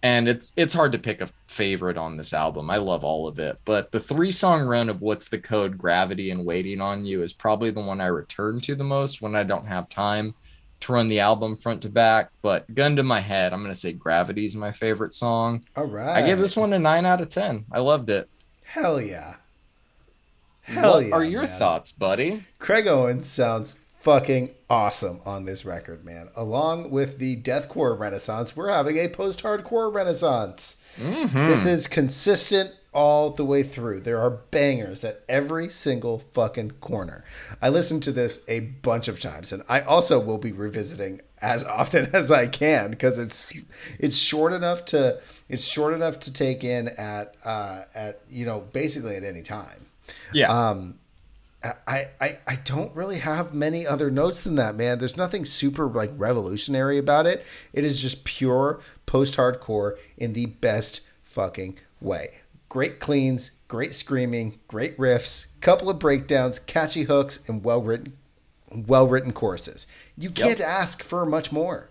and 0.04 0.28
it's 0.28 0.52
it's 0.54 0.74
hard 0.74 0.92
to 0.92 0.98
pick 0.98 1.22
a 1.22 1.30
favorite 1.46 1.96
on 1.96 2.18
this 2.18 2.34
album. 2.34 2.68
I 2.68 2.76
love 2.76 3.04
all 3.04 3.26
of 3.26 3.38
it, 3.38 3.58
but 3.64 3.90
the 3.90 3.98
three 3.98 4.30
song 4.30 4.60
run 4.60 4.90
of 4.90 5.00
"What's 5.00 5.28
the 5.28 5.38
Code," 5.38 5.78
"Gravity," 5.78 6.30
and 6.30 6.44
"Waiting 6.44 6.82
on 6.82 7.06
You" 7.06 7.22
is 7.22 7.32
probably 7.32 7.70
the 7.70 7.80
one 7.80 8.02
I 8.02 8.06
return 8.06 8.60
to 8.60 8.74
the 8.74 8.84
most 8.84 9.22
when 9.22 9.34
I 9.34 9.44
don't 9.44 9.66
have 9.66 9.88
time 9.88 10.34
to 10.80 10.92
run 10.92 11.08
the 11.08 11.20
album 11.20 11.56
front 11.56 11.80
to 11.82 11.88
back. 11.88 12.28
But 12.42 12.72
gun 12.74 12.96
to 12.96 13.02
my 13.02 13.20
head, 13.20 13.54
I'm 13.54 13.62
gonna 13.62 13.74
say 13.74 13.94
"Gravity" 13.94 14.44
is 14.44 14.54
my 14.54 14.72
favorite 14.72 15.14
song. 15.14 15.64
All 15.74 15.86
right, 15.86 16.22
I 16.22 16.26
gave 16.26 16.38
this 16.38 16.54
one 16.54 16.74
a 16.74 16.78
nine 16.78 17.06
out 17.06 17.22
of 17.22 17.30
ten. 17.30 17.64
I 17.72 17.80
loved 17.80 18.10
it. 18.10 18.28
Hell 18.62 19.00
yeah. 19.00 19.36
Hell 20.60 20.96
what 20.96 21.06
yeah, 21.06 21.14
are 21.14 21.24
your 21.24 21.42
man. 21.42 21.58
thoughts, 21.58 21.92
buddy? 21.92 22.44
Craig 22.58 22.86
Owens 22.86 23.26
sounds 23.26 23.76
fucking 24.04 24.50
awesome 24.68 25.18
on 25.24 25.46
this 25.46 25.64
record, 25.64 26.04
man. 26.04 26.28
Along 26.36 26.90
with 26.90 27.18
the 27.18 27.40
deathcore 27.40 27.98
renaissance, 27.98 28.54
we're 28.54 28.70
having 28.70 28.98
a 28.98 29.08
post-hardcore 29.08 29.92
renaissance. 29.92 30.76
Mm-hmm. 30.98 31.48
This 31.48 31.64
is 31.64 31.86
consistent 31.86 32.72
all 32.92 33.30
the 33.30 33.46
way 33.46 33.62
through. 33.62 34.00
There 34.00 34.20
are 34.20 34.30
bangers 34.30 35.04
at 35.04 35.24
every 35.26 35.70
single 35.70 36.18
fucking 36.18 36.72
corner. 36.82 37.24
I 37.62 37.70
listened 37.70 38.02
to 38.04 38.12
this 38.12 38.44
a 38.46 38.60
bunch 38.60 39.08
of 39.08 39.18
times 39.18 39.52
and 39.52 39.62
I 39.70 39.80
also 39.80 40.20
will 40.20 40.38
be 40.38 40.52
revisiting 40.52 41.22
as 41.40 41.64
often 41.64 42.10
as 42.14 42.30
I 42.30 42.46
can 42.46 42.90
because 42.90 43.18
it's 43.18 43.52
it's 43.98 44.16
short 44.16 44.52
enough 44.52 44.84
to 44.86 45.18
it's 45.48 45.64
short 45.64 45.94
enough 45.94 46.20
to 46.20 46.32
take 46.32 46.62
in 46.62 46.88
at 46.88 47.36
uh 47.44 47.82
at 47.94 48.20
you 48.28 48.46
know 48.46 48.60
basically 48.60 49.16
at 49.16 49.24
any 49.24 49.42
time. 49.42 49.86
Yeah. 50.32 50.52
Um 50.52 51.00
I, 51.86 52.04
I 52.20 52.38
I 52.46 52.56
don't 52.56 52.94
really 52.94 53.18
have 53.18 53.54
many 53.54 53.86
other 53.86 54.10
notes 54.10 54.42
than 54.42 54.56
that, 54.56 54.74
man. 54.74 54.98
There's 54.98 55.16
nothing 55.16 55.44
super 55.44 55.86
like 55.86 56.12
revolutionary 56.16 56.98
about 56.98 57.26
it. 57.26 57.44
It 57.72 57.84
is 57.84 58.02
just 58.02 58.24
pure 58.24 58.80
post-hardcore 59.06 59.98
in 60.16 60.32
the 60.32 60.46
best 60.46 61.00
fucking 61.22 61.78
way. 62.00 62.34
Great 62.68 63.00
cleans, 63.00 63.52
great 63.68 63.94
screaming, 63.94 64.58
great 64.68 64.96
riffs, 64.98 65.58
couple 65.60 65.88
of 65.88 65.98
breakdowns, 65.98 66.58
catchy 66.58 67.04
hooks, 67.04 67.48
and 67.48 67.64
well-written 67.64 68.14
well-written 68.74 69.32
choruses. 69.32 69.86
You 70.18 70.30
can't 70.30 70.58
yep. 70.58 70.68
ask 70.68 71.02
for 71.02 71.24
much 71.24 71.52
more. 71.52 71.90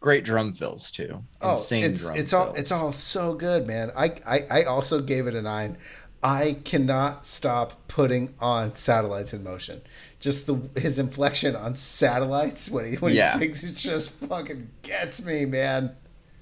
Great 0.00 0.24
drum 0.24 0.54
fills 0.54 0.90
too. 0.90 1.24
Oh, 1.42 1.52
Insane 1.52 1.84
it's, 1.84 2.02
drum 2.02 2.16
it's 2.16 2.30
fills. 2.30 2.48
all 2.48 2.54
it's 2.54 2.72
all 2.72 2.92
so 2.92 3.34
good, 3.34 3.66
man. 3.66 3.90
I, 3.96 4.14
I 4.26 4.44
I 4.50 4.64
also 4.64 5.02
gave 5.02 5.26
it 5.26 5.34
a 5.34 5.42
nine. 5.42 5.76
I 6.22 6.56
cannot 6.64 7.24
stop 7.24 7.86
putting 7.86 8.34
on 8.40 8.74
satellites 8.74 9.32
in 9.32 9.44
motion. 9.44 9.82
Just 10.18 10.46
the 10.46 10.60
his 10.78 10.98
inflection 10.98 11.54
on 11.54 11.74
satellites 11.74 12.70
when 12.70 12.90
he 12.90 12.96
when 12.96 13.14
yeah. 13.14 13.32
he 13.34 13.38
sings, 13.38 13.64
it 13.64 13.76
just 13.76 14.10
fucking 14.10 14.68
gets 14.82 15.24
me, 15.24 15.44
man. 15.44 15.94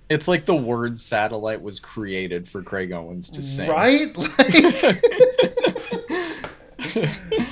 It's 0.08 0.28
like 0.28 0.46
the 0.46 0.56
word 0.56 0.98
satellite 0.98 1.60
was 1.60 1.80
created 1.80 2.48
for 2.48 2.62
Craig 2.62 2.92
Owens 2.92 3.28
to 3.30 3.42
sing. 3.42 3.68
Right? 3.68 4.16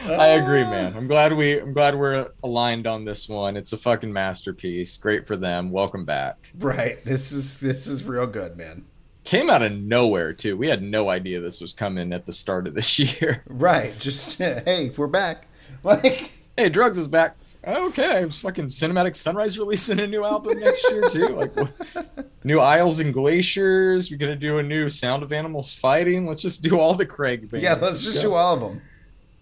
Like 0.06 0.20
I 0.20 0.26
agree, 0.28 0.62
uh. 0.62 0.70
man. 0.70 0.96
I'm 0.96 1.06
glad 1.06 1.32
we 1.34 1.60
I'm 1.60 1.72
glad 1.72 1.94
we're 1.94 2.30
aligned 2.42 2.86
on 2.86 3.04
this 3.04 3.28
one. 3.28 3.56
It's 3.56 3.72
a 3.72 3.76
fucking 3.76 4.12
masterpiece. 4.12 4.96
Great 4.96 5.26
for 5.26 5.36
them. 5.36 5.70
Welcome 5.70 6.04
back. 6.04 6.36
Right. 6.58 7.04
This 7.04 7.32
is 7.32 7.58
this 7.60 7.86
is 7.86 8.04
real 8.04 8.26
good, 8.26 8.56
man 8.56 8.84
came 9.24 9.50
out 9.50 9.62
of 9.62 9.72
nowhere 9.72 10.32
too. 10.32 10.56
We 10.56 10.68
had 10.68 10.82
no 10.82 11.08
idea 11.08 11.40
this 11.40 11.60
was 11.60 11.72
coming 11.72 12.12
at 12.12 12.26
the 12.26 12.32
start 12.32 12.66
of 12.66 12.74
this 12.74 12.98
year. 12.98 13.42
Right. 13.48 13.98
Just 13.98 14.38
hey, 14.38 14.92
we're 14.96 15.06
back. 15.06 15.46
Like 15.82 16.32
hey, 16.56 16.68
drugs 16.68 16.98
is 16.98 17.08
back. 17.08 17.36
Okay, 17.66 18.28
fucking 18.28 18.66
Cinematic 18.66 19.16
Sunrise 19.16 19.58
releasing 19.58 19.98
a 19.98 20.06
new 20.06 20.22
album 20.22 20.60
next 20.60 20.86
year 20.90 21.08
too. 21.08 21.28
Like 21.28 21.56
what? 21.56 22.30
new 22.44 22.60
Isles 22.60 23.00
and 23.00 23.12
Glaciers. 23.12 24.10
We're 24.10 24.18
gonna 24.18 24.36
do 24.36 24.58
a 24.58 24.62
new 24.62 24.88
Sound 24.90 25.22
of 25.22 25.32
Animals 25.32 25.72
Fighting. 25.72 26.26
Let's 26.26 26.42
just 26.42 26.62
do 26.62 26.78
all 26.78 26.94
the 26.94 27.06
Craig 27.06 27.50
bands. 27.50 27.64
Yeah, 27.64 27.74
let's 27.74 28.04
just 28.04 28.16
go. 28.16 28.30
do 28.30 28.34
all 28.34 28.54
of 28.54 28.60
them. 28.60 28.82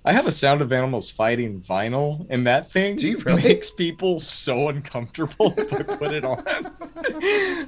I 0.04 0.12
have 0.12 0.26
a 0.26 0.32
Sound 0.32 0.62
of 0.62 0.72
Animals 0.72 1.08
fighting 1.08 1.60
vinyl, 1.60 2.26
and 2.28 2.44
that 2.46 2.70
thing 2.70 2.96
really? 2.96 3.42
makes 3.42 3.70
people 3.70 4.18
so 4.18 4.68
uncomfortable 4.68 5.54
if 5.58 5.72
I 5.72 5.82
put 5.82 6.12
it 6.12 6.24
on. 6.24 6.44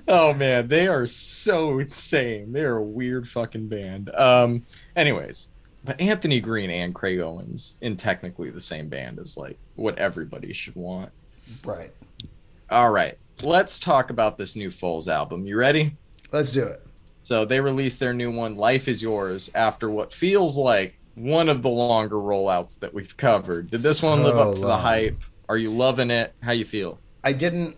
oh 0.09 0.35
man, 0.35 0.67
they 0.67 0.89
are 0.89 1.07
so 1.07 1.79
insane. 1.79 2.53
They're 2.53 2.79
a 2.79 2.83
weird 2.83 3.29
fucking 3.29 3.69
band. 3.69 4.11
Um, 4.17 4.67
anyways, 4.97 5.49
but 5.85 6.01
Anthony 6.01 6.41
Green 6.41 6.71
and 6.71 6.93
Craig 6.93 7.21
Owens 7.21 7.77
in 7.83 7.97
technically 7.97 8.51
the 8.51 8.61
same 8.61 8.89
band 8.89 9.21
is 9.21 9.37
like 9.37 9.59
what 9.77 9.97
everybody 9.99 10.53
should 10.53 10.75
want. 10.75 11.13
Right. 11.65 11.93
All 12.69 12.91
right, 12.91 13.17
let's 13.43 13.79
talk 13.79 14.11
about 14.11 14.39
this 14.39 14.57
new 14.57 14.73
Foals 14.73 15.07
album. 15.07 15.47
You 15.47 15.57
ready? 15.57 15.97
Let's 16.33 16.53
do 16.53 16.65
it. 16.65 16.85
So 17.23 17.45
they 17.45 17.61
released 17.61 18.01
their 18.01 18.13
new 18.13 18.33
one, 18.33 18.57
Life 18.57 18.89
Is 18.89 19.03
Yours, 19.03 19.51
after 19.55 19.89
what 19.89 20.13
feels 20.13 20.57
like 20.57 20.99
one 21.15 21.49
of 21.49 21.63
the 21.63 21.69
longer 21.69 22.17
rollouts 22.17 22.79
that 22.81 22.93
we've 22.93 23.17
covered. 23.17 23.71
Did 23.71 23.81
this 23.81 24.03
one 24.03 24.23
live 24.23 24.37
up 24.37 24.55
to 24.55 24.61
the 24.61 24.77
hype? 24.77 25.21
Are 25.49 25.59
you 25.59 25.71
loving 25.71 26.11
it? 26.11 26.35
How 26.43 26.53
you 26.53 26.65
feel? 26.65 26.99
I 27.23 27.33
didn't. 27.33 27.77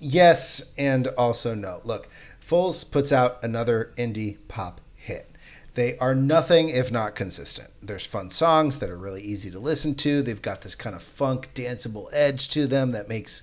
Yes, 0.00 0.72
and 0.76 1.08
also 1.08 1.54
no. 1.54 1.80
Look, 1.84 2.08
Foals 2.40 2.84
puts 2.84 3.12
out 3.12 3.42
another 3.42 3.92
indie 3.96 4.36
pop 4.48 4.80
hit. 4.94 5.30
They 5.74 5.98
are 5.98 6.14
nothing 6.14 6.68
if 6.68 6.92
not 6.92 7.14
consistent. 7.14 7.70
There's 7.82 8.06
fun 8.06 8.30
songs 8.30 8.78
that 8.78 8.90
are 8.90 8.96
really 8.96 9.22
easy 9.22 9.50
to 9.50 9.58
listen 9.58 9.94
to. 9.96 10.22
They've 10.22 10.40
got 10.40 10.60
this 10.60 10.74
kind 10.74 10.94
of 10.94 11.02
funk, 11.02 11.48
danceable 11.54 12.08
edge 12.12 12.48
to 12.50 12.66
them 12.66 12.92
that 12.92 13.08
makes 13.08 13.42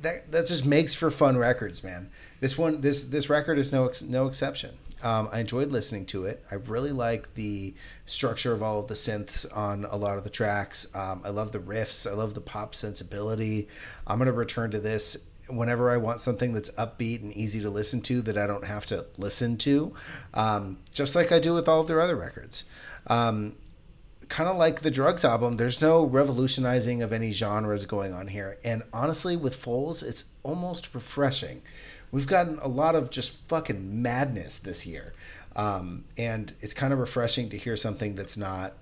that 0.00 0.32
that 0.32 0.46
just 0.46 0.64
makes 0.64 0.94
for 0.94 1.10
fun 1.10 1.36
records, 1.36 1.84
man. 1.84 2.10
This 2.40 2.56
one, 2.56 2.80
this 2.80 3.04
this 3.04 3.28
record 3.28 3.58
is 3.58 3.72
no 3.72 3.88
ex- 3.88 4.02
no 4.02 4.26
exception. 4.26 4.78
Um, 5.02 5.28
I 5.32 5.40
enjoyed 5.40 5.72
listening 5.72 6.06
to 6.06 6.24
it. 6.24 6.44
I 6.50 6.56
really 6.56 6.92
like 6.92 7.34
the 7.34 7.74
structure 8.06 8.52
of 8.52 8.62
all 8.62 8.80
of 8.80 8.88
the 8.88 8.94
synths 8.94 9.46
on 9.56 9.86
a 9.90 9.96
lot 9.96 10.18
of 10.18 10.24
the 10.24 10.30
tracks. 10.30 10.86
Um, 10.94 11.22
I 11.24 11.30
love 11.30 11.52
the 11.52 11.58
riffs. 11.58 12.10
I 12.10 12.14
love 12.14 12.34
the 12.34 12.40
pop 12.40 12.74
sensibility. 12.74 13.68
I'm 14.06 14.18
gonna 14.18 14.32
return 14.32 14.70
to 14.72 14.80
this 14.80 15.16
whenever 15.48 15.90
I 15.90 15.96
want 15.96 16.20
something 16.20 16.52
that's 16.52 16.70
upbeat 16.72 17.22
and 17.22 17.32
easy 17.32 17.60
to 17.60 17.70
listen 17.70 18.00
to 18.02 18.22
that 18.22 18.38
I 18.38 18.46
don't 18.46 18.64
have 18.64 18.86
to 18.86 19.06
listen 19.16 19.56
to, 19.58 19.94
um, 20.34 20.78
just 20.92 21.14
like 21.14 21.32
I 21.32 21.38
do 21.40 21.54
with 21.54 21.68
all 21.68 21.80
of 21.80 21.88
their 21.88 22.00
other 22.00 22.16
records. 22.16 22.64
Um, 23.06 23.56
kind 24.28 24.48
of 24.48 24.56
like 24.56 24.80
the 24.80 24.92
drugs 24.92 25.24
album 25.24 25.56
there's 25.56 25.82
no 25.82 26.04
revolutionizing 26.04 27.02
of 27.02 27.12
any 27.12 27.32
genres 27.32 27.84
going 27.84 28.12
on 28.12 28.28
here 28.28 28.58
and 28.62 28.80
honestly 28.92 29.34
with 29.36 29.56
Foals 29.56 30.04
it's 30.04 30.26
almost 30.44 30.94
refreshing 30.94 31.60
we've 32.10 32.26
gotten 32.26 32.58
a 32.60 32.68
lot 32.68 32.94
of 32.94 33.10
just 33.10 33.36
fucking 33.48 34.02
madness 34.02 34.58
this 34.58 34.86
year. 34.86 35.14
Um, 35.56 36.04
and 36.16 36.52
it's 36.60 36.74
kind 36.74 36.92
of 36.92 36.98
refreshing 36.98 37.48
to 37.50 37.56
hear 37.58 37.76
something 37.76 38.14
that's 38.14 38.36
not 38.36 38.74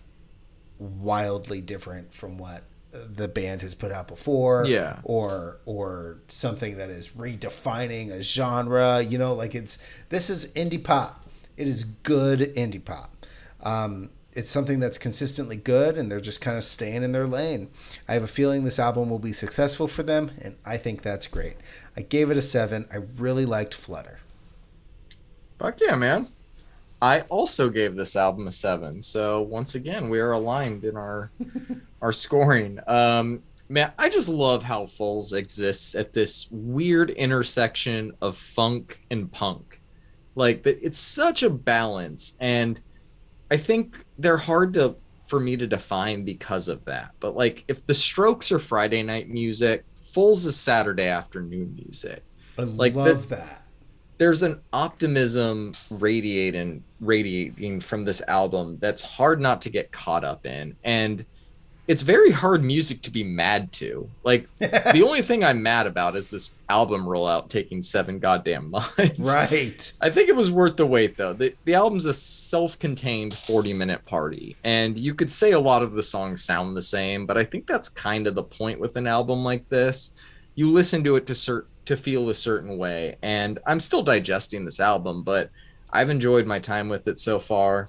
wildly 0.78 1.60
different 1.60 2.12
from 2.14 2.38
what 2.38 2.62
the 2.92 3.28
band 3.28 3.62
has 3.62 3.74
put 3.74 3.92
out 3.92 4.08
before 4.08 4.64
Yeah. 4.66 4.98
or 5.02 5.58
or 5.66 6.18
something 6.28 6.76
that 6.78 6.88
is 6.88 7.08
redefining 7.10 8.10
a 8.10 8.22
genre 8.22 9.02
you 9.02 9.18
know 9.18 9.34
like 9.34 9.54
it's 9.54 9.78
this 10.08 10.30
is 10.30 10.46
indie 10.54 10.82
pop. 10.82 11.24
It 11.56 11.66
is 11.68 11.84
good 11.84 12.40
indie 12.54 12.82
pop. 12.84 13.26
Um, 13.62 14.10
it's 14.32 14.50
something 14.50 14.78
that's 14.78 14.98
consistently 14.98 15.56
good 15.56 15.96
and 15.98 16.10
they're 16.12 16.20
just 16.20 16.40
kind 16.40 16.56
of 16.56 16.62
staying 16.62 17.02
in 17.02 17.10
their 17.12 17.26
lane. 17.26 17.70
I 18.06 18.12
have 18.14 18.22
a 18.22 18.28
feeling 18.28 18.62
this 18.62 18.78
album 18.78 19.10
will 19.10 19.18
be 19.18 19.32
successful 19.32 19.88
for 19.88 20.02
them 20.04 20.30
and 20.40 20.56
i 20.64 20.76
think 20.76 21.02
that's 21.02 21.26
great 21.26 21.56
i 21.98 22.02
gave 22.02 22.30
it 22.30 22.36
a 22.38 22.42
seven 22.42 22.86
i 22.92 22.96
really 23.18 23.44
liked 23.44 23.74
flutter 23.74 24.20
Fuck 25.58 25.80
yeah, 25.80 25.96
man. 25.96 26.28
I 27.02 27.22
also 27.22 27.68
gave 27.68 27.96
this 27.96 28.16
album 28.16 28.46
a 28.46 28.52
seven. 28.52 29.02
So 29.02 29.42
once 29.42 29.74
again, 29.74 30.08
we 30.08 30.20
are 30.20 30.32
aligned 30.32 30.84
in 30.84 30.96
our 30.96 31.30
our 32.02 32.12
scoring. 32.12 32.78
Um, 32.86 33.42
man, 33.68 33.92
I 33.98 34.08
just 34.08 34.28
love 34.28 34.62
how 34.62 34.86
Foals 34.86 35.32
exists 35.32 35.94
at 35.94 36.12
this 36.12 36.46
weird 36.50 37.10
intersection 37.10 38.12
of 38.20 38.36
funk 38.36 39.04
and 39.10 39.30
punk. 39.30 39.80
Like 40.36 40.62
that, 40.62 40.78
it's 40.80 40.98
such 40.98 41.42
a 41.42 41.50
balance, 41.50 42.36
and 42.38 42.80
I 43.50 43.56
think 43.56 43.96
they're 44.18 44.36
hard 44.36 44.74
to 44.74 44.94
for 45.26 45.40
me 45.40 45.56
to 45.56 45.66
define 45.66 46.24
because 46.24 46.68
of 46.68 46.84
that. 46.84 47.10
But 47.18 47.36
like, 47.36 47.64
if 47.66 47.84
the 47.84 47.94
Strokes 47.94 48.52
are 48.52 48.60
Friday 48.60 49.02
night 49.02 49.28
music, 49.28 49.84
Foals 50.18 50.44
is 50.46 50.56
Saturday 50.56 51.06
afternoon 51.06 51.78
music. 51.80 52.24
I 52.58 52.62
Like 52.62 52.94
the- 52.94 52.98
love 53.04 53.28
that. 53.28 53.62
There's 54.18 54.42
an 54.42 54.60
optimism 54.72 55.74
radiating 55.90 56.82
radiating 57.00 57.78
from 57.78 58.04
this 58.04 58.20
album 58.26 58.78
that's 58.80 59.02
hard 59.02 59.40
not 59.40 59.62
to 59.62 59.70
get 59.70 59.92
caught 59.92 60.24
up 60.24 60.44
in. 60.44 60.74
And 60.82 61.24
it's 61.88 62.02
very 62.02 62.30
hard 62.30 62.62
music 62.62 63.00
to 63.02 63.10
be 63.10 63.24
mad 63.24 63.72
to. 63.72 64.08
Like 64.22 64.46
the 64.58 65.02
only 65.04 65.22
thing 65.22 65.42
i'm 65.42 65.62
mad 65.62 65.86
about 65.86 66.14
is 66.14 66.28
this 66.28 66.50
album 66.68 67.06
rollout 67.06 67.48
taking 67.48 67.80
seven 67.80 68.18
goddamn 68.18 68.70
months. 68.70 69.18
Right. 69.18 69.92
I 70.00 70.10
think 70.10 70.28
it 70.28 70.36
was 70.36 70.50
worth 70.50 70.76
the 70.76 70.86
wait 70.86 71.16
though. 71.16 71.32
The, 71.32 71.54
the 71.64 71.74
album's 71.74 72.04
a 72.04 72.12
self-contained 72.12 73.32
40 73.34 73.72
minute 73.72 74.04
party 74.04 74.56
and 74.62 74.98
you 74.98 75.14
could 75.14 75.32
say 75.32 75.52
a 75.52 75.58
lot 75.58 75.82
of 75.82 75.94
the 75.94 76.02
songs 76.02 76.44
sound 76.44 76.76
the 76.76 76.82
same 76.82 77.26
but 77.26 77.38
i 77.38 77.44
think 77.44 77.66
that's 77.66 77.88
kind 77.88 78.26
of 78.26 78.34
the 78.34 78.42
point 78.42 78.78
with 78.78 78.96
an 78.96 79.06
album 79.06 79.42
like 79.42 79.68
this. 79.68 80.12
You 80.54 80.70
listen 80.70 81.02
to 81.04 81.16
it 81.16 81.26
to 81.28 81.32
cert- 81.32 81.66
to 81.86 81.96
feel 81.96 82.28
a 82.28 82.34
certain 82.34 82.76
way 82.76 83.16
and 83.22 83.58
i'm 83.66 83.80
still 83.80 84.02
digesting 84.02 84.64
this 84.66 84.78
album 84.78 85.22
but 85.22 85.50
i've 85.90 86.10
enjoyed 86.10 86.46
my 86.46 86.58
time 86.58 86.90
with 86.90 87.08
it 87.08 87.18
so 87.18 87.38
far 87.38 87.88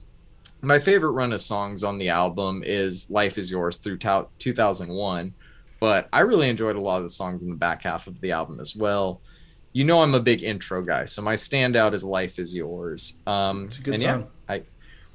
my 0.61 0.79
favorite 0.79 1.11
run 1.11 1.31
of 1.33 1.41
songs 1.41 1.83
on 1.83 1.97
the 1.97 2.09
album 2.09 2.63
is 2.65 3.09
life 3.09 3.37
is 3.37 3.49
yours 3.49 3.77
through 3.77 3.97
to- 3.97 4.27
2001 4.39 5.33
but 5.79 6.09
i 6.11 6.19
really 6.19 6.49
enjoyed 6.49 6.75
a 6.75 6.81
lot 6.81 6.97
of 6.97 7.03
the 7.03 7.09
songs 7.09 7.41
in 7.43 7.49
the 7.49 7.55
back 7.55 7.81
half 7.83 8.07
of 8.07 8.19
the 8.21 8.31
album 8.31 8.59
as 8.59 8.75
well. 8.75 9.21
You 9.71 9.85
know 9.85 10.01
i'm 10.01 10.15
a 10.15 10.19
big 10.19 10.43
intro 10.43 10.81
guy 10.81 11.05
so 11.05 11.21
my 11.21 11.35
standout 11.35 11.93
is 11.93 12.03
life 12.03 12.39
is 12.39 12.53
yours. 12.53 13.13
Um 13.27 13.65
It's 13.65 13.79
a 13.79 13.83
good 13.83 13.93
and 13.95 14.03
song. 14.03 14.27
yeah 14.49 14.55
i 14.55 14.61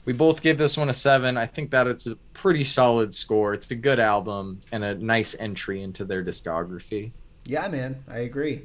we 0.06 0.12
both 0.12 0.42
gave 0.42 0.58
this 0.58 0.76
one 0.76 0.90
a 0.90 0.92
seven. 0.92 1.38
I 1.38 1.46
think 1.46 1.70
that 1.70 1.86
it's 1.86 2.06
a 2.06 2.14
pretty 2.34 2.62
solid 2.62 3.14
score. 3.14 3.54
It's 3.54 3.70
a 3.70 3.74
good 3.74 3.98
album 3.98 4.60
and 4.70 4.84
a 4.84 4.94
nice 4.94 5.34
entry 5.38 5.82
into 5.82 6.04
their 6.04 6.22
discography. 6.22 7.10
Yeah 7.46 7.68
man 7.68 8.02
i 8.08 8.18
agree 8.18 8.62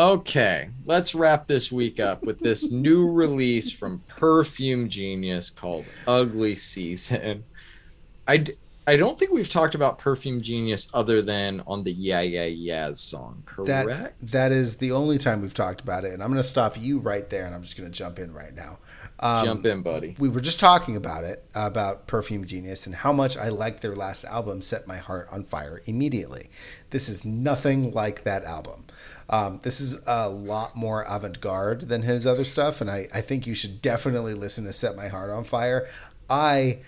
Okay, 0.00 0.70
let's 0.86 1.14
wrap 1.14 1.46
this 1.46 1.70
week 1.70 2.00
up 2.00 2.22
with 2.22 2.38
this 2.38 2.70
new 2.70 3.06
release 3.12 3.70
from 3.70 4.02
Perfume 4.08 4.88
Genius 4.88 5.50
called 5.50 5.84
Ugly 6.08 6.56
Season. 6.56 7.44
I, 8.26 8.38
d- 8.38 8.54
I 8.86 8.96
don't 8.96 9.18
think 9.18 9.30
we've 9.30 9.50
talked 9.50 9.74
about 9.74 9.98
Perfume 9.98 10.40
Genius 10.40 10.88
other 10.94 11.20
than 11.20 11.62
on 11.66 11.84
the 11.84 11.92
Yeah 11.92 12.22
Yeah 12.22 12.46
Yeahs 12.46 12.98
song, 12.98 13.44
that 13.66 13.84
correct? 13.84 14.26
that 14.28 14.52
is 14.52 14.76
the 14.76 14.92
only 14.92 15.18
time 15.18 15.42
we've 15.42 15.52
talked 15.52 15.82
about 15.82 16.04
it 16.04 16.14
and 16.14 16.22
i'm 16.22 16.30
going 16.30 16.42
to 16.42 16.48
stop 16.48 16.80
you 16.80 16.98
right 16.98 17.28
there 17.28 17.44
and 17.44 17.54
i'm 17.54 17.62
just 17.62 17.76
going 17.76 17.90
to 17.90 17.96
jump 17.96 18.18
in 18.18 18.32
right 18.32 18.54
now 18.54 18.78
um, 19.22 19.44
Jump 19.44 19.66
in, 19.66 19.82
buddy. 19.82 20.16
we 20.18 20.30
were 20.30 20.40
just 20.40 20.58
talking 20.58 20.96
about 20.96 21.24
it 21.24 21.44
about 21.54 22.06
perfume 22.06 22.44
genius 22.46 22.86
and 22.86 22.94
how 22.94 23.12
much 23.12 23.36
i 23.36 23.48
liked 23.48 23.82
their 23.82 23.94
last 23.94 24.24
album 24.24 24.62
set 24.62 24.86
my 24.86 24.96
heart 24.96 25.28
on 25.30 25.44
fire 25.44 25.82
immediately 25.84 26.48
this 26.88 27.08
is 27.08 27.22
nothing 27.24 27.90
like 27.92 28.24
that 28.24 28.44
album 28.44 28.86
um, 29.30 29.60
this 29.62 29.80
is 29.80 29.98
a 30.06 30.28
lot 30.28 30.76
more 30.76 31.04
avant-garde 31.08 31.82
than 31.88 32.02
his 32.02 32.26
other 32.26 32.44
stuff 32.44 32.80
and 32.80 32.90
I, 32.90 33.08
I 33.14 33.20
think 33.22 33.46
you 33.46 33.54
should 33.54 33.80
definitely 33.80 34.34
listen 34.34 34.64
to 34.64 34.72
set 34.72 34.96
my 34.96 35.08
heart 35.08 35.30
on 35.30 35.44
fire. 35.44 35.88
I 36.28 36.80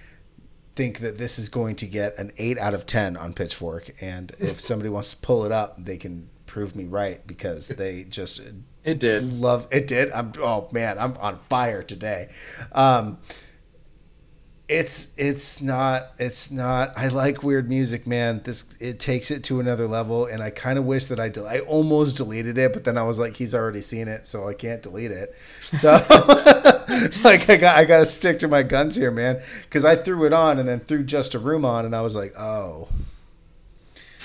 think 0.75 0.99
that 1.01 1.19
this 1.19 1.39
is 1.39 1.49
going 1.49 1.77
to 1.77 1.87
get 1.87 2.19
an 2.19 2.33
8 2.39 2.59
out 2.59 2.75
of 2.75 2.87
10 2.87 3.17
on 3.17 3.33
pitchfork 3.35 3.91
and 4.01 4.33
if 4.39 4.61
somebody 4.69 4.89
wants 4.89 5.11
to 5.13 5.17
pull 5.19 5.45
it 5.45 5.53
up 5.53 5.83
they 5.85 5.97
can 5.97 6.29
prove 6.47 6.75
me 6.75 6.85
right 6.85 7.27
because 7.27 7.69
they 7.83 8.05
just 8.05 8.41
It 8.85 8.99
did. 8.99 9.23
love 9.33 9.67
it 9.71 9.87
did? 9.87 10.11
I'm 10.13 10.33
oh 10.41 10.69
man 10.73 10.99
i'm 10.99 11.17
on 11.19 11.39
fire 11.49 11.83
today. 11.83 12.31
Um 12.73 13.19
it's 14.69 15.13
it's 15.19 15.61
not 15.61 16.13
it's 16.19 16.51
not 16.51 16.93
i 16.97 17.09
like 17.09 17.43
weird 17.43 17.69
music 17.69 18.07
man. 18.07 18.41
This 18.45 18.65
it 18.81 18.99
takes 19.01 19.31
it 19.31 19.45
to 19.45 19.61
another 19.61 19.87
level 19.87 20.25
and 20.27 20.43
i 20.43 20.51
kind 20.51 20.79
of 20.79 20.85
wish 20.85 21.07
that 21.07 21.19
i 21.21 21.29
del- 21.29 21.49
i 21.49 21.59
almost 21.61 22.17
deleted 22.17 22.57
it 22.57 22.73
but 22.73 22.85
then 22.85 22.97
i 22.97 23.03
was 23.03 23.19
like 23.19 23.37
he's 23.37 23.55
already 23.55 23.81
seen 23.81 24.09
it 24.09 24.27
so 24.27 24.49
i 24.49 24.55
can't 24.55 24.83
delete 24.83 25.11
it. 25.11 25.35
So 25.73 25.93
like 27.25 27.49
i 27.49 27.57
got 27.57 27.77
i 27.77 27.85
got 27.85 28.01
to 28.01 28.07
stick 28.07 28.39
to 28.41 28.49
my 28.49 28.63
guns 28.63 28.95
here 28.95 29.11
man 29.11 29.43
because 29.63 29.85
i 29.85 29.97
threw 29.97 30.27
it 30.27 30.33
on 30.33 30.59
and 30.59 30.69
then 30.69 30.81
threw 30.81 31.03
just 31.03 31.35
a 31.35 31.39
room 31.39 31.65
on 31.65 31.85
and 31.85 31.97
i 31.97 32.01
was 32.03 32.15
like 32.15 32.33
oh. 32.39 32.89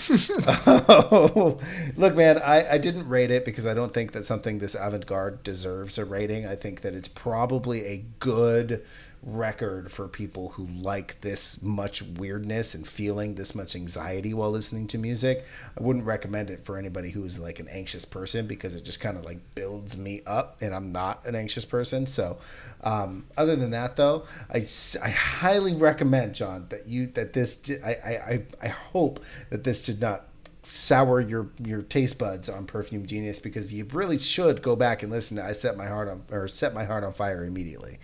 Oh, 0.10 1.60
look, 1.96 2.16
man, 2.16 2.38
I, 2.40 2.74
I 2.74 2.78
didn't 2.78 3.10
rate 3.10 3.32
it 3.32 3.44
because 3.44 3.66
I 3.66 3.74
don't 3.74 3.94
think 3.94 4.14
that 4.14 4.26
something 4.26 4.60
this 4.60 4.76
avant 4.76 5.06
garde 5.06 5.44
deserves 5.44 5.98
a 5.98 6.06
rating. 6.06 6.46
I 6.46 6.56
think 6.56 6.82
that 6.82 6.94
it's 6.94 7.08
probably 7.08 7.86
a 7.86 8.06
good 8.20 8.86
record 9.24 9.92
for 9.92 10.08
people 10.08 10.50
who 10.50 10.66
like 10.68 11.20
this 11.22 11.62
much 11.62 12.02
weirdness 12.02 12.74
and 12.74 12.88
feeling 12.88 13.36
this 13.36 13.56
much 13.56 13.76
anxiety 13.76 14.34
while 14.34 14.52
listening 14.52 14.88
to 14.88 14.98
music. 14.98 15.46
I 15.78 15.84
wouldn't 15.84 16.06
recommend 16.06 16.50
it 16.50 16.64
for 16.66 16.78
anybody 16.78 17.10
who 17.10 17.24
is 17.26 17.40
like 17.40 17.60
an 17.60 17.68
anxious 17.68 18.06
person 18.06 18.48
because 18.48 18.76
it 18.76 18.86
just 18.86 19.00
kind 19.00 19.18
of 19.18 19.26
like 19.26 19.40
builds 19.56 19.98
me 19.98 20.22
up, 20.26 20.58
and 20.62 20.74
I'm 20.74 20.92
not 20.92 21.26
an 21.26 21.36
anxious 21.36 21.66
person. 21.66 22.08
So, 22.08 22.38
um, 22.84 23.26
other 23.38 23.56
than 23.56 23.72
that, 23.72 23.96
though, 23.96 24.26
I, 24.52 24.66
I 25.04 25.10
highly 25.10 25.74
recommend 25.74 26.36
John 26.36 26.68
that 26.70 26.88
you 26.88 27.08
that 27.08 27.34
this 27.34 27.60
I 27.84 27.92
I 27.92 28.44
I 28.62 28.68
hope 28.68 29.24
that 29.50 29.64
this 29.64 29.86
did 29.86 30.00
not 30.00 30.28
sour 30.70 31.20
your 31.20 31.50
your 31.64 31.82
taste 31.82 32.20
buds 32.20 32.50
on 32.50 32.66
Perfume 32.66 33.06
Genius 33.06 33.40
because 33.40 33.74
you 33.74 33.86
really 33.86 34.18
should 34.18 34.62
go 34.62 34.76
back 34.76 35.02
and 35.02 35.12
listen 35.12 35.38
to 35.38 35.44
I 35.44 35.54
set 35.54 35.78
my 35.78 35.88
heart 35.88 36.08
on 36.08 36.24
or 36.32 36.48
set 36.48 36.74
my 36.74 36.86
heart 36.86 37.04
on 37.04 37.14
fire 37.14 37.46
immediately. 37.46 38.00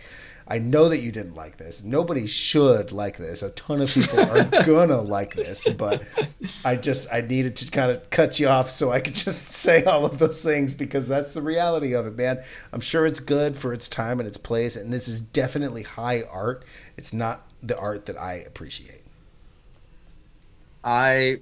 I 0.46 0.58
know 0.58 0.90
that 0.90 1.00
you 1.00 1.10
didn't 1.10 1.34
like 1.34 1.56
this. 1.56 1.82
Nobody 1.82 2.26
should 2.26 2.92
like 2.92 3.16
this. 3.16 3.42
A 3.42 3.50
ton 3.50 3.80
of 3.80 3.88
people 3.88 4.20
are 4.20 4.44
gonna 4.64 5.00
like 5.00 5.34
this, 5.34 5.66
but 5.68 6.02
I 6.64 6.76
just 6.76 7.08
I 7.12 7.22
needed 7.22 7.56
to 7.56 7.70
kind 7.70 7.90
of 7.90 8.10
cut 8.10 8.38
you 8.38 8.48
off 8.48 8.68
so 8.68 8.92
I 8.92 9.00
could 9.00 9.14
just 9.14 9.48
say 9.48 9.84
all 9.84 10.04
of 10.04 10.18
those 10.18 10.42
things 10.42 10.74
because 10.74 11.08
that's 11.08 11.32
the 11.32 11.40
reality 11.40 11.94
of 11.94 12.06
it, 12.06 12.16
man. 12.16 12.42
I'm 12.72 12.80
sure 12.80 13.06
it's 13.06 13.20
good 13.20 13.56
for 13.56 13.72
its 13.72 13.88
time 13.88 14.20
and 14.20 14.26
its 14.26 14.36
place, 14.36 14.76
and 14.76 14.92
this 14.92 15.08
is 15.08 15.20
definitely 15.20 15.82
high 15.82 16.22
art. 16.30 16.64
It's 16.98 17.12
not 17.12 17.48
the 17.62 17.78
art 17.78 18.04
that 18.06 18.20
I 18.20 18.34
appreciate. 18.34 19.02
I 20.84 21.40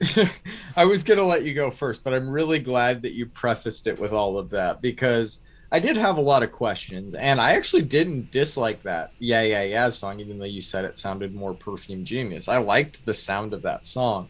I 0.76 0.84
was 0.84 1.02
gonna 1.02 1.24
let 1.24 1.42
you 1.42 1.54
go 1.54 1.72
first, 1.72 2.04
but 2.04 2.14
I'm 2.14 2.30
really 2.30 2.60
glad 2.60 3.02
that 3.02 3.14
you 3.14 3.26
prefaced 3.26 3.88
it 3.88 3.98
with 3.98 4.12
all 4.12 4.38
of 4.38 4.50
that 4.50 4.80
because 4.80 5.40
I 5.70 5.80
did 5.80 5.98
have 5.98 6.16
a 6.16 6.22
lot 6.22 6.42
of 6.42 6.50
questions, 6.50 7.14
and 7.14 7.40
I 7.40 7.52
actually 7.52 7.82
didn't 7.82 8.30
dislike 8.30 8.82
that 8.84 9.12
"Yeah 9.18 9.42
Yeah 9.42 9.64
Yeah" 9.64 9.88
song, 9.90 10.18
even 10.20 10.38
though 10.38 10.46
you 10.46 10.62
said 10.62 10.84
it 10.84 10.96
sounded 10.96 11.34
more 11.34 11.52
Perfume 11.52 12.04
Genius. 12.04 12.48
I 12.48 12.58
liked 12.58 13.04
the 13.04 13.14
sound 13.14 13.52
of 13.52 13.62
that 13.62 13.84
song. 13.84 14.28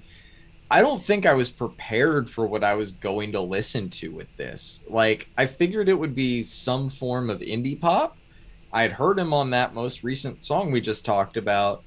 I 0.70 0.80
don't 0.80 1.02
think 1.02 1.24
I 1.24 1.34
was 1.34 1.48
prepared 1.48 2.28
for 2.28 2.46
what 2.46 2.64
I 2.64 2.74
was 2.74 2.92
going 2.92 3.32
to 3.32 3.40
listen 3.40 3.88
to 3.90 4.10
with 4.10 4.36
this. 4.36 4.82
Like, 4.88 5.28
I 5.38 5.46
figured 5.46 5.88
it 5.88 5.98
would 5.98 6.14
be 6.14 6.42
some 6.42 6.90
form 6.90 7.30
of 7.30 7.40
indie 7.40 7.80
pop. 7.80 8.18
I'd 8.70 8.92
heard 8.92 9.18
him 9.18 9.32
on 9.32 9.50
that 9.50 9.72
most 9.74 10.04
recent 10.04 10.44
song 10.44 10.70
we 10.70 10.82
just 10.82 11.06
talked 11.06 11.38
about, 11.38 11.84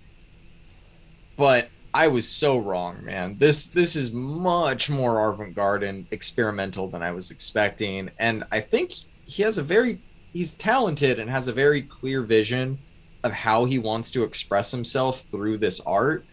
but 1.38 1.70
I 1.94 2.08
was 2.08 2.28
so 2.28 2.58
wrong, 2.58 3.04
man. 3.04 3.38
This 3.38 3.66
this 3.66 3.96
is 3.96 4.14
much 4.14 4.90
more 4.90 5.30
avant-garde 5.30 5.84
and 5.84 6.08
experimental 6.12 6.88
than 6.88 7.04
I 7.04 7.12
was 7.12 7.32
expecting, 7.32 8.10
and 8.18 8.46
I 8.52 8.62
think 8.62 8.94
he 9.32 9.44
has 9.44 9.58
a 9.58 9.64
very 9.64 9.98
he's 10.34 10.54
talented 10.56 11.18
and 11.18 11.30
has 11.30 11.48
a 11.48 11.54
very 11.54 11.82
clear 11.82 12.22
vision 12.22 12.78
of 13.24 13.32
how 13.32 13.66
he 13.66 13.80
wants 13.80 14.12
to 14.12 14.24
express 14.24 14.72
himself 14.72 15.22
through 15.22 15.58
this 15.58 15.80
art, 15.82 16.26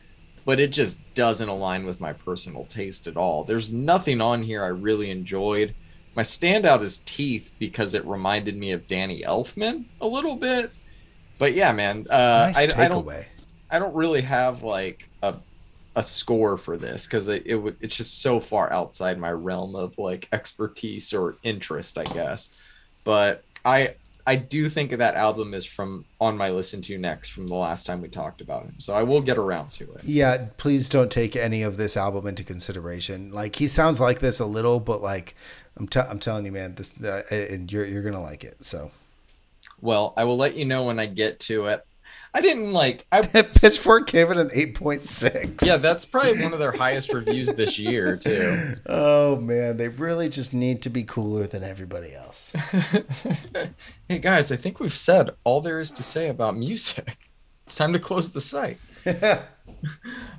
but 0.44 0.58
it 0.58 0.72
just 0.72 0.98
doesn't 1.14 1.48
align 1.48 1.86
with 1.86 2.00
my 2.00 2.12
personal 2.12 2.64
taste 2.64 3.06
at 3.06 3.16
all. 3.16 3.44
There's 3.44 3.70
nothing 3.70 4.20
on 4.20 4.42
here 4.42 4.64
I 4.64 4.68
really 4.68 5.10
enjoyed. 5.10 5.74
My 6.16 6.22
standout 6.22 6.82
is 6.82 6.98
Teeth 7.04 7.52
because 7.60 7.94
it 7.94 8.04
reminded 8.04 8.56
me 8.56 8.72
of 8.72 8.88
Danny 8.88 9.22
Elfman 9.22 9.84
a 10.00 10.06
little 10.06 10.34
bit. 10.34 10.72
But 11.38 11.54
yeah, 11.54 11.70
man, 11.70 12.04
uh, 12.10 12.50
nice 12.52 12.74
I, 12.74 12.84
I 12.84 12.88
don't. 12.88 13.08
I 13.70 13.78
don't 13.78 13.94
really 13.94 14.22
have 14.22 14.64
like 14.64 15.08
a 15.22 15.36
a 15.94 16.02
score 16.02 16.56
for 16.56 16.76
this 16.76 17.06
because 17.06 17.28
it, 17.28 17.44
it 17.46 17.54
would 17.54 17.76
it's 17.80 17.94
just 17.94 18.22
so 18.22 18.40
far 18.40 18.72
outside 18.72 19.18
my 19.18 19.30
realm 19.30 19.76
of 19.76 19.98
like 19.98 20.28
expertise 20.32 21.12
or 21.14 21.36
interest, 21.44 21.96
I 21.96 22.04
guess. 22.04 22.50
But 23.08 23.42
I 23.64 23.94
I 24.26 24.36
do 24.36 24.68
think 24.68 24.90
that 24.90 25.14
album 25.14 25.54
is 25.54 25.64
from 25.64 26.04
on 26.20 26.36
my 26.36 26.50
listen 26.50 26.82
to 26.82 26.98
next 26.98 27.30
from 27.30 27.48
the 27.48 27.54
last 27.54 27.86
time 27.86 28.02
we 28.02 28.08
talked 28.08 28.42
about 28.42 28.64
him. 28.64 28.74
So 28.80 28.92
I 28.92 29.02
will 29.02 29.22
get 29.22 29.38
around 29.38 29.72
to 29.72 29.90
it. 29.92 30.04
Yeah, 30.04 30.48
please 30.58 30.90
don't 30.90 31.10
take 31.10 31.34
any 31.34 31.62
of 31.62 31.78
this 31.78 31.96
album 31.96 32.26
into 32.26 32.44
consideration. 32.44 33.32
Like 33.32 33.56
he 33.56 33.66
sounds 33.66 33.98
like 33.98 34.18
this 34.18 34.40
a 34.40 34.44
little, 34.44 34.78
but 34.78 35.00
like 35.00 35.34
I'm, 35.78 35.88
t- 35.88 36.00
I'm 36.00 36.18
telling 36.18 36.44
you, 36.44 36.52
man, 36.52 36.74
this 36.74 36.92
uh, 37.02 37.22
and 37.30 37.72
you're 37.72 37.86
you're 37.86 38.02
gonna 38.02 38.20
like 38.20 38.44
it. 38.44 38.62
So 38.62 38.90
Well, 39.80 40.12
I 40.18 40.24
will 40.24 40.36
let 40.36 40.54
you 40.54 40.66
know 40.66 40.82
when 40.82 40.98
I 40.98 41.06
get 41.06 41.40
to 41.40 41.64
it. 41.68 41.86
I 42.34 42.40
didn't 42.40 42.72
like 42.72 43.06
I 43.10 43.22
Pitchfork 43.22 44.06
gave 44.08 44.30
it 44.30 44.36
an 44.36 44.50
eight 44.52 44.74
point 44.74 45.00
six. 45.00 45.66
yeah, 45.66 45.76
that's 45.76 46.04
probably 46.04 46.42
one 46.42 46.52
of 46.52 46.58
their 46.58 46.72
highest 46.72 47.12
reviews 47.12 47.48
this 47.54 47.78
year 47.78 48.16
too. 48.16 48.74
Oh 48.86 49.36
man, 49.36 49.76
they 49.76 49.88
really 49.88 50.28
just 50.28 50.54
need 50.54 50.82
to 50.82 50.90
be 50.90 51.02
cooler 51.02 51.46
than 51.46 51.62
everybody 51.62 52.14
else. 52.14 52.52
hey 54.08 54.18
guys, 54.18 54.50
I 54.50 54.56
think 54.56 54.80
we've 54.80 54.92
said 54.92 55.30
all 55.44 55.60
there 55.60 55.80
is 55.80 55.90
to 55.92 56.02
say 56.02 56.28
about 56.28 56.56
music. 56.56 57.18
It's 57.66 57.76
time 57.76 57.92
to 57.92 57.98
close 57.98 58.30
the 58.30 58.40
site. 58.40 58.78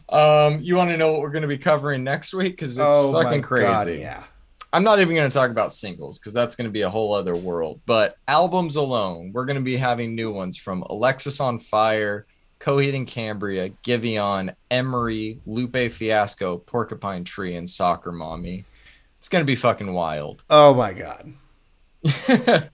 Um, 0.09 0.61
you 0.61 0.75
want 0.75 0.89
to 0.89 0.97
know 0.97 1.11
what 1.11 1.21
we're 1.21 1.29
going 1.29 1.43
to 1.43 1.47
be 1.47 1.57
covering 1.57 2.03
next 2.03 2.33
week? 2.33 2.53
Because 2.53 2.77
it's 2.77 2.83
oh 2.83 3.11
my 3.11 3.23
fucking 3.23 3.41
crazy. 3.43 3.65
God, 3.65 3.89
yeah. 3.89 4.23
I'm 4.71 4.83
not 4.83 4.99
even 4.99 5.15
going 5.15 5.29
to 5.29 5.33
talk 5.33 5.49
about 5.49 5.73
singles 5.73 6.19
because 6.19 6.33
that's 6.33 6.55
going 6.55 6.67
to 6.67 6.71
be 6.71 6.81
a 6.81 6.89
whole 6.89 7.13
other 7.13 7.35
world. 7.35 7.81
But 7.85 8.17
albums 8.27 8.75
alone, 8.75 9.31
we're 9.33 9.45
going 9.45 9.57
to 9.57 9.63
be 9.63 9.77
having 9.77 10.15
new 10.15 10.31
ones 10.31 10.57
from 10.57 10.83
Alexisonfire, 10.89 12.23
Coheed 12.59 12.95
and 12.95 13.07
Cambria, 13.07 13.69
Giveon, 13.83 14.53
Emery, 14.69 15.39
Lupe 15.45 15.91
Fiasco, 15.91 16.57
Porcupine 16.57 17.23
Tree, 17.23 17.55
and 17.55 17.69
Soccer 17.69 18.11
Mommy. 18.11 18.65
It's 19.17 19.29
going 19.29 19.41
to 19.41 19.47
be 19.47 19.55
fucking 19.55 19.91
wild. 19.91 20.43
Oh 20.49 20.73
my 20.73 20.93
god. 20.93 21.33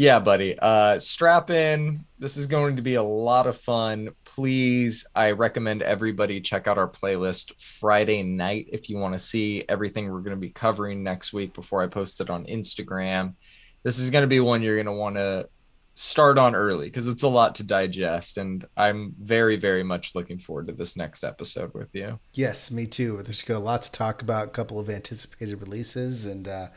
yeah, 0.00 0.18
buddy. 0.18 0.58
Uh, 0.58 0.98
strap 0.98 1.50
in. 1.50 2.06
This 2.18 2.38
is 2.38 2.46
going 2.46 2.76
to 2.76 2.80
be 2.80 2.94
a 2.94 3.02
lot 3.02 3.46
of 3.46 3.58
fun. 3.58 4.08
Please, 4.24 5.04
I 5.14 5.32
recommend 5.32 5.82
everybody 5.82 6.40
check 6.40 6.66
out 6.66 6.78
our 6.78 6.88
playlist 6.88 7.52
Friday 7.60 8.22
night 8.22 8.70
if 8.72 8.88
you 8.88 8.96
want 8.96 9.12
to 9.12 9.18
see 9.18 9.62
everything 9.68 10.10
we're 10.10 10.20
going 10.20 10.34
to 10.34 10.40
be 10.40 10.48
covering 10.48 11.02
next 11.02 11.34
week 11.34 11.52
before 11.52 11.82
I 11.82 11.86
post 11.86 12.22
it 12.22 12.30
on 12.30 12.46
Instagram. 12.46 13.34
This 13.82 13.98
is 13.98 14.10
going 14.10 14.22
to 14.22 14.26
be 14.26 14.40
one 14.40 14.62
you're 14.62 14.82
going 14.82 14.86
to 14.86 14.92
want 14.92 15.16
to 15.16 15.50
start 15.92 16.38
on 16.38 16.54
early 16.54 16.86
because 16.86 17.06
it's 17.06 17.24
a 17.24 17.28
lot 17.28 17.56
to 17.56 17.62
digest. 17.62 18.38
And 18.38 18.66
I'm 18.78 19.14
very, 19.20 19.56
very 19.56 19.82
much 19.82 20.14
looking 20.14 20.38
forward 20.38 20.68
to 20.68 20.72
this 20.72 20.96
next 20.96 21.24
episode 21.24 21.74
with 21.74 21.94
you. 21.94 22.18
Yes, 22.32 22.70
me 22.70 22.86
too. 22.86 23.22
There's 23.22 23.42
got 23.42 23.56
a 23.56 23.58
lot 23.58 23.82
to 23.82 23.92
talk 23.92 24.22
about. 24.22 24.46
A 24.46 24.50
couple 24.50 24.80
of 24.80 24.88
anticipated 24.88 25.60
releases, 25.60 26.24
and 26.24 26.48
uh, 26.48 26.68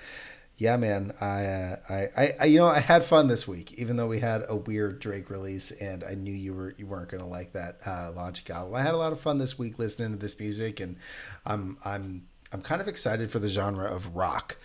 yeah, 0.58 0.78
man, 0.78 1.14
I, 1.20 1.46
uh, 1.46 1.76
I, 1.90 2.34
I, 2.40 2.46
you 2.46 2.60
know, 2.60 2.68
I 2.68 2.80
had 2.80 3.04
fun 3.04 3.28
this 3.28 3.48
week, 3.48 3.74
even 3.80 3.98
though 3.98 4.08
we 4.08 4.20
had 4.20 4.44
a 4.48 4.56
weird 4.56 5.00
Drake 5.00 5.30
release, 5.30 5.72
and 5.72 6.04
I 6.04 6.14
knew 6.14 6.32
you 6.32 6.54
were 6.54 6.76
you 6.78 6.86
weren't 6.86 7.10
gonna 7.10 7.28
like 7.28 7.54
that 7.54 7.80
uh, 7.86 8.12
Logic 8.16 8.48
album. 8.50 8.76
I 8.76 8.82
had 8.82 8.94
a 8.94 8.98
lot 8.98 9.12
of 9.14 9.20
fun 9.20 9.40
this 9.40 9.58
week 9.58 9.80
listening 9.80 10.12
to 10.12 10.18
this 10.18 10.40
music, 10.40 10.80
and 10.80 10.98
I'm, 11.46 11.78
I'm, 11.84 12.28
I'm 12.52 12.62
kind 12.62 12.82
of 12.82 12.88
excited 12.88 13.32
for 13.32 13.40
the 13.40 13.48
genre 13.48 13.86
of 13.86 14.16
rock. 14.16 14.58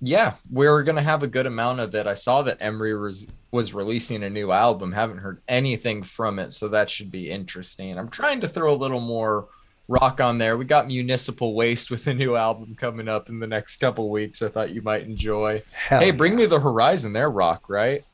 Yeah, 0.00 0.34
we're 0.50 0.82
gonna 0.84 1.02
have 1.02 1.22
a 1.22 1.28
good 1.28 1.46
amount 1.46 1.80
of 1.80 1.94
it. 1.94 2.06
I 2.06 2.14
saw 2.14 2.40
that 2.42 2.58
Emery 2.60 2.94
was 2.94 3.26
was 3.50 3.74
releasing 3.74 4.22
a 4.22 4.30
new 4.30 4.52
album. 4.52 4.92
Haven't 4.92 5.18
heard 5.18 5.42
anything 5.48 6.02
from 6.02 6.38
it, 6.38 6.54
so 6.54 6.68
that 6.68 6.88
should 6.88 7.10
be 7.10 7.30
interesting. 7.30 7.98
I'm 7.98 8.08
trying 8.08 8.40
to 8.40 8.48
throw 8.48 8.72
a 8.72 8.74
little 8.74 9.00
more 9.00 9.48
rock 9.90 10.20
on 10.20 10.38
there. 10.38 10.56
We 10.56 10.64
got 10.64 10.86
Municipal 10.86 11.54
Waste 11.54 11.90
with 11.90 12.06
a 12.06 12.14
new 12.14 12.36
album 12.36 12.76
coming 12.76 13.08
up 13.08 13.28
in 13.28 13.40
the 13.40 13.46
next 13.46 13.78
couple 13.78 14.08
weeks. 14.08 14.40
I 14.40 14.48
thought 14.48 14.70
you 14.70 14.82
might 14.82 15.02
enjoy. 15.02 15.62
Hell 15.72 16.00
hey, 16.00 16.12
bring 16.12 16.36
me 16.36 16.46
the 16.46 16.60
horizon. 16.60 17.12
They're 17.12 17.30
rock, 17.30 17.68
right? 17.68 18.04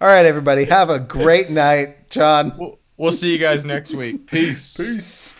All 0.00 0.08
right, 0.08 0.26
everybody, 0.26 0.64
have 0.64 0.90
a 0.90 0.98
great 0.98 1.50
night, 1.50 2.10
John. 2.10 2.52
We'll, 2.58 2.78
we'll 2.96 3.12
see 3.12 3.30
you 3.30 3.38
guys 3.38 3.64
next 3.64 3.94
week. 3.94 4.26
Peace. 4.26 4.76
Peace. 4.76 5.39